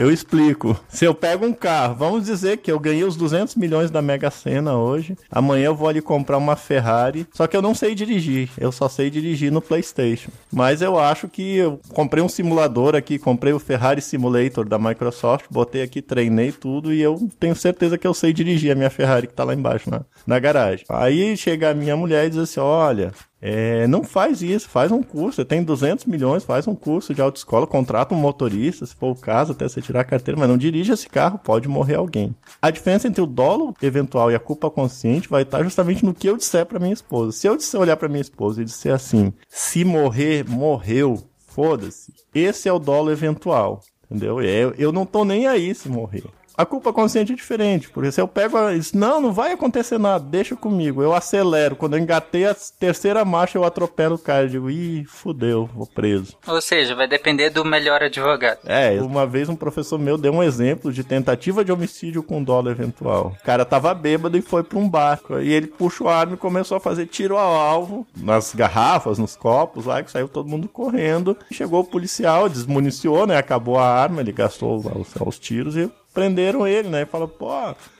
eu 0.01 0.11
explico. 0.11 0.79
Se 0.89 1.05
eu 1.05 1.15
pego 1.15 1.47
um 1.47 1.53
carro, 1.53 1.95
vamos 1.95 2.25
dizer 2.25 2.59
que 2.59 2.71
eu 2.71 2.79
ganhei 2.79 3.05
os 3.05 3.17
200 3.17 3.55
milhões 3.57 3.91
da 3.91 4.03
Mega 4.03 4.31
Sena 4.31 4.77
hoje, 4.77 5.17
amanhã 5.31 5.67
eu 5.67 5.75
vou 5.75 5.89
ali 5.89 6.01
comprar 6.01 6.39
uma 6.39 6.57
Ferrari, 6.57 7.27
só 7.33 7.47
que 7.47 7.57
eu 7.57 7.63
não 7.63 7.75
sei 7.75 7.95
dirigir, 7.95 8.51
eu 8.59 8.73
só 8.73 8.89
sei 8.89 9.11
dirigir 9.11 9.53
no 9.53 9.61
PlayStation. 9.61 10.31
Mas 10.53 10.83
eu 10.83 10.99
acho 10.99 11.29
que 11.29 11.57
eu 11.57 11.81
comprei 11.93 12.23
um 12.23 12.29
simulador 12.29 12.95
aqui, 12.95 13.19
comprei 13.19 13.53
o 13.53 13.59
Ferrari 13.59 14.01
Simulator 14.01 14.69
da 14.69 14.79
Microsoft, 14.79 15.47
botei 15.51 15.83
aqui, 15.83 16.01
treinei 16.01 16.53
tudo 16.53 16.93
e 16.93 17.01
eu 17.01 17.29
tenho 17.39 17.55
certeza 17.55 17.99
que 17.99 18.07
eu 18.07 18.15
sei 18.15 18.33
dirigir 18.33 18.73
a 18.73 18.75
minha 18.75 18.91
Ferrari 18.91 19.27
que 19.27 19.35
tá 19.35 19.45
lá 19.45 19.55
embaixo 19.55 19.91
na, 19.91 20.03
na 20.27 20.39
garagem. 20.39 20.85
Aí 20.89 21.37
chega 21.37 21.71
a 21.71 21.75
minha 21.75 21.97
mulher 21.97 22.27
e 22.27 22.31
diz 22.31 22.39
assim: 22.39 22.61
olha. 22.61 23.13
É, 23.41 23.87
não 23.87 24.03
faz 24.03 24.43
isso, 24.43 24.69
faz 24.69 24.91
um 24.91 25.03
curso. 25.03 25.37
Você 25.37 25.45
tem 25.45 25.63
200 25.63 26.05
milhões, 26.07 26.45
faz 26.45 26.67
um 26.67 26.75
curso 26.75 27.15
de 27.15 27.23
autoescola, 27.23 27.67
contrata 27.67 28.15
um 28.15 28.19
motorista, 28.19 28.85
se 28.85 28.95
for 28.95 29.13
o 29.13 29.17
caso, 29.17 29.53
até 29.53 29.69
você 29.69 29.81
tirar 29.81 30.01
a 30.01 30.05
carteira, 30.05 30.39
mas 30.39 30.49
não 30.49 30.59
dirija 30.59 30.95
esse 30.95 31.09
carro, 31.09 31.39
pode 31.39 31.69
morrer 31.69 31.95
alguém. 31.95 32.35
A 32.61 32.71
diferença 32.71 33.07
entre 33.07 33.23
o 33.23 33.27
dolo 33.27 33.75
eventual 33.81 34.31
e 34.31 34.35
a 34.35 34.41
culpa 34.41 34.71
consciente 34.71 35.29
vai 35.29 35.43
estar 35.43 35.63
justamente 35.63 36.05
no 36.05 36.15
que 36.15 36.29
eu 36.29 36.37
disser 36.37 36.67
para 36.67 36.79
minha 36.79 36.93
esposa. 36.93 37.33
Se 37.33 37.47
eu 37.47 37.57
disser 37.57 37.81
olhar 37.81 37.97
para 37.97 38.09
minha 38.09 38.21
esposa 38.21 38.61
e 38.61 38.65
disser 38.65 38.93
assim: 38.93 39.33
se 39.49 39.85
morrer, 39.85 40.49
morreu, 40.49 41.23
foda-se. 41.39 42.13
Esse 42.35 42.69
é 42.69 42.73
o 42.73 42.79
dolo 42.79 43.11
eventual, 43.11 43.81
entendeu? 44.05 44.41
Eu, 44.43 44.75
eu 44.77 44.93
não 44.93 45.07
tô 45.07 45.25
nem 45.25 45.47
aí 45.47 45.75
se 45.75 45.89
morrer. 45.89 46.25
A 46.59 46.67
culpa 46.67 46.93
consciente 46.93 47.33
é 47.33 47.37
diferente, 47.37 47.89
porque 47.89 48.11
se 48.11 48.21
eu 48.21 48.27
pego 48.27 48.57
a... 48.57 48.75
isso, 48.75 48.99
não, 48.99 49.21
não 49.21 49.33
vai 49.33 49.53
acontecer 49.53 49.97
nada, 49.97 50.25
deixa 50.25 50.57
comigo. 50.57 51.01
Eu 51.01 51.15
acelero, 51.15 51.77
quando 51.77 51.97
eu 51.97 52.01
engatei 52.01 52.47
a 52.47 52.57
terceira 52.81 53.25
marcha, 53.25 53.57
eu 53.57 53.63
atropelo 53.63 54.17
o 54.17 54.19
cara. 54.19 54.43
Eu 54.43 54.49
digo, 54.49 54.69
ih, 54.69 55.05
fudeu, 55.05 55.71
vou 55.73 55.87
preso. 55.87 56.35
Ou 56.49 56.61
seja, 56.61 56.97
vai 56.97 57.07
depender 57.07 57.51
do 57.51 57.65
melhor 57.65 58.03
advogado. 58.03 58.59
É, 58.67 59.01
uma 59.01 59.25
vez 59.25 59.49
um 59.49 59.55
professor 59.55 60.01
meu 60.01 60.19
deu 60.19 60.33
um 60.33 60.43
exemplo 60.43 60.93
de 60.93 61.05
tentativa 61.05 61.65
de 61.65 61.71
homicídio 61.71 62.25
com 62.25 62.43
dolo 62.43 62.71
eventual. 62.71 63.37
O 63.41 63.45
cara 63.45 63.65
tava 63.65 63.95
bêbado 63.95 64.37
e 64.37 64.43
foi 64.43 64.65
pra 64.65 64.81
um 64.81 64.89
barco. 64.89 65.39
E 65.39 65.53
ele 65.53 65.69
puxou 65.69 66.09
a 66.09 66.17
arma 66.17 66.35
e 66.35 66.39
começou 66.39 66.77
a 66.77 66.81
fazer 66.81 67.07
tiro 67.07 67.37
ao 67.37 67.55
alvo 67.55 68.05
nas 68.17 68.53
garrafas, 68.53 69.17
nos 69.17 69.37
copos 69.37 69.85
lá, 69.85 70.03
que 70.03 70.11
saiu 70.11 70.27
todo 70.27 70.49
mundo 70.49 70.67
correndo. 70.67 71.37
Chegou 71.53 71.83
o 71.83 71.89
policial, 71.89 72.49
desmuniciou, 72.49 73.29
né? 73.29 73.37
Acabou 73.37 73.79
a 73.79 73.87
arma, 73.87 74.23
ele 74.23 74.33
gastou 74.33 74.79
os, 74.79 75.15
os 75.25 75.39
tiros 75.39 75.77
e 75.77 75.89
prenderam 76.19 76.67
ele, 76.67 76.89
né? 76.89 77.07
Falou, 77.07 77.29
pô, 77.29 77.49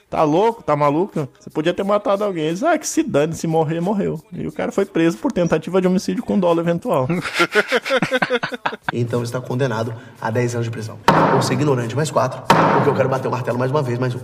tá 0.09 0.23
louco, 0.23 0.63
tá 0.63 0.75
maluco? 0.75 1.27
Você 1.39 1.49
podia 1.49 1.73
ter 1.73 1.83
matado 1.83 2.23
alguém. 2.23 2.45
Eles, 2.45 2.63
ah, 2.63 2.77
que 2.77 2.87
se 2.87 3.03
dane, 3.03 3.33
se 3.35 3.45
morrer, 3.47 3.79
morreu. 3.79 4.19
E 4.33 4.47
o 4.47 4.51
cara 4.51 4.71
foi 4.71 4.85
preso 4.85 5.17
por 5.17 5.31
tentativa 5.31 5.81
de 5.81 5.87
homicídio 5.87 6.23
com 6.23 6.39
dolo 6.39 6.59
eventual. 6.61 7.07
Então 8.91 9.21
está 9.23 9.39
condenado 9.39 9.93
a 10.19 10.31
10 10.31 10.55
anos 10.55 10.65
de 10.65 10.71
prisão. 10.71 10.97
Por 11.31 11.43
ser 11.43 11.53
ignorante, 11.53 11.95
mais 11.95 12.09
4. 12.09 12.41
Porque 12.75 12.89
eu 12.89 12.95
quero 12.95 13.07
bater 13.09 13.27
o 13.27 13.31
martelo 13.31 13.57
mais 13.59 13.69
uma 13.71 13.81
vez, 13.83 13.99
mais 13.99 14.15
um. 14.15 14.19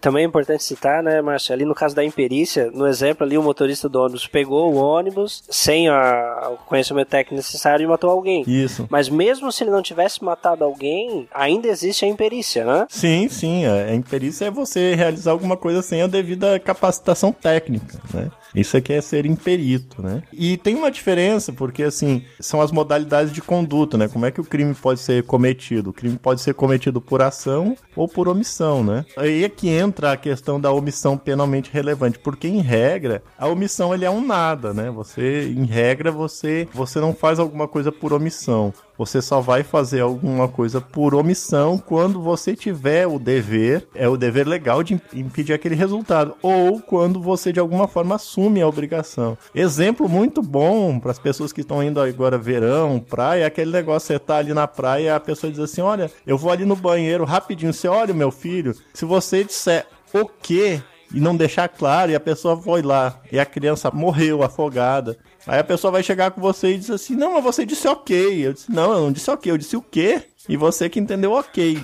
Também 0.00 0.24
é 0.24 0.26
importante 0.26 0.62
citar, 0.64 1.02
né, 1.02 1.20
Márcio, 1.20 1.52
ali 1.52 1.64
no 1.64 1.74
caso 1.74 1.94
da 1.94 2.04
imperícia, 2.04 2.70
no 2.72 2.86
exemplo 2.86 3.24
ali, 3.24 3.36
o 3.38 3.42
motorista 3.42 3.88
do 3.88 4.00
ônibus 4.00 4.26
pegou 4.26 4.72
o 4.72 4.76
ônibus 4.76 5.44
sem 5.48 5.88
a- 5.88 6.50
o 6.52 6.56
conhecimento 6.66 7.08
técnico 7.08 7.36
necessário 7.36 7.84
e 7.84 7.86
matou 7.86 8.10
alguém. 8.10 8.42
Isso. 8.46 8.86
Mas 8.90 9.08
mesmo 9.08 9.50
se 9.52 9.62
ele 9.62 9.70
não 9.70 9.82
tivesse 9.82 10.22
matado 10.24 10.64
alguém, 10.64 11.28
ainda 11.32 11.68
existe 11.68 12.04
a 12.04 12.08
imperícia, 12.08 12.64
né? 12.64 12.86
Sim, 12.88 13.28
sim. 13.28 13.64
A 13.66 13.72
a 13.92 13.94
imperícia 13.94 14.46
é 14.46 14.50
você 14.50 14.91
realizar 14.94 15.30
alguma 15.30 15.56
coisa 15.56 15.82
sem 15.82 16.02
a 16.02 16.06
devida 16.06 16.58
capacitação 16.58 17.32
técnica, 17.32 18.00
né? 18.12 18.30
Isso 18.54 18.76
aqui 18.76 18.92
é 18.92 19.00
ser 19.00 19.24
imperito, 19.24 20.02
né? 20.02 20.22
E 20.32 20.56
tem 20.58 20.74
uma 20.74 20.90
diferença, 20.90 21.52
porque 21.52 21.82
assim, 21.82 22.22
são 22.38 22.60
as 22.60 22.70
modalidades 22.70 23.32
de 23.32 23.40
conduta, 23.40 23.96
né? 23.96 24.08
Como 24.08 24.26
é 24.26 24.30
que 24.30 24.40
o 24.40 24.44
crime 24.44 24.74
pode 24.74 25.00
ser 25.00 25.22
cometido? 25.24 25.90
O 25.90 25.92
crime 25.92 26.18
pode 26.18 26.42
ser 26.42 26.54
cometido 26.54 27.00
por 27.00 27.22
ação 27.22 27.76
ou 27.96 28.06
por 28.06 28.28
omissão, 28.28 28.84
né? 28.84 29.04
Aí 29.16 29.44
é 29.44 29.48
que 29.48 29.68
entra 29.68 30.12
a 30.12 30.16
questão 30.16 30.60
da 30.60 30.70
omissão 30.70 31.16
penalmente 31.16 31.70
relevante, 31.72 32.18
porque 32.18 32.46
em 32.46 32.60
regra, 32.60 33.22
a 33.38 33.48
omissão 33.48 33.94
ele 33.94 34.04
é 34.04 34.10
um 34.10 34.24
nada, 34.24 34.74
né? 34.74 34.90
Você, 34.90 35.48
em 35.56 35.64
regra, 35.64 36.10
você, 36.10 36.68
você 36.74 37.00
não 37.00 37.14
faz 37.14 37.38
alguma 37.38 37.66
coisa 37.66 37.90
por 37.90 38.12
omissão. 38.12 38.72
Você 38.98 39.22
só 39.22 39.40
vai 39.40 39.62
fazer 39.62 40.00
alguma 40.00 40.48
coisa 40.48 40.80
por 40.80 41.14
omissão 41.14 41.78
quando 41.78 42.20
você 42.20 42.54
tiver 42.54 43.06
o 43.06 43.18
dever, 43.18 43.86
é 43.94 44.08
o 44.08 44.16
dever 44.16 44.46
legal 44.46 44.82
de 44.82 45.00
impedir 45.14 45.52
aquele 45.52 45.74
resultado, 45.74 46.34
ou 46.42 46.80
quando 46.80 47.20
você 47.20 47.52
de 47.52 47.60
alguma 47.60 47.88
forma 47.88 48.16
assume 48.16 48.60
a 48.60 48.68
obrigação. 48.68 49.36
Exemplo 49.54 50.08
muito 50.08 50.42
bom 50.42 50.98
para 50.98 51.10
as 51.10 51.18
pessoas 51.18 51.52
que 51.52 51.62
estão 51.62 51.82
indo 51.82 52.00
agora 52.00 52.36
verão, 52.36 52.98
praia, 53.00 53.44
é 53.44 53.46
aquele 53.46 53.70
negócio 53.70 54.08
você 54.08 54.18
tá 54.18 54.36
ali 54.36 54.52
na 54.52 54.66
praia 54.66 55.16
a 55.16 55.20
pessoa 55.20 55.50
diz 55.50 55.60
assim: 55.60 55.80
"Olha, 55.80 56.10
eu 56.26 56.36
vou 56.36 56.50
ali 56.50 56.64
no 56.64 56.76
banheiro 56.76 57.24
rapidinho, 57.24 57.72
você 57.72 57.88
olha 57.88 58.14
meu 58.14 58.30
filho, 58.30 58.74
se 58.92 59.04
você 59.04 59.44
disser 59.44 59.86
o 60.12 60.26
quê 60.26 60.82
e 61.14 61.20
não 61.20 61.36
deixar 61.36 61.68
claro, 61.68 62.10
e 62.10 62.14
a 62.14 62.20
pessoa 62.20 62.60
foi 62.60 62.82
lá, 62.82 63.20
e 63.30 63.38
a 63.38 63.44
criança 63.44 63.90
morreu 63.92 64.42
afogada. 64.42 65.16
Aí 65.46 65.58
a 65.58 65.64
pessoa 65.64 65.90
vai 65.90 66.02
chegar 66.02 66.30
com 66.30 66.40
você 66.40 66.74
e 66.74 66.78
diz 66.78 66.90
assim: 66.90 67.14
Não, 67.14 67.34
mas 67.34 67.44
você 67.44 67.66
disse 67.66 67.88
ok. 67.88 68.46
Eu 68.46 68.52
disse: 68.52 68.70
Não, 68.70 68.92
eu 68.92 69.00
não 69.00 69.12
disse 69.12 69.30
ok, 69.30 69.50
eu 69.50 69.58
disse 69.58 69.76
o 69.76 69.82
quê? 69.82 70.22
E 70.48 70.56
você 70.56 70.88
que 70.88 70.98
entendeu 71.00 71.32
ok. 71.32 71.78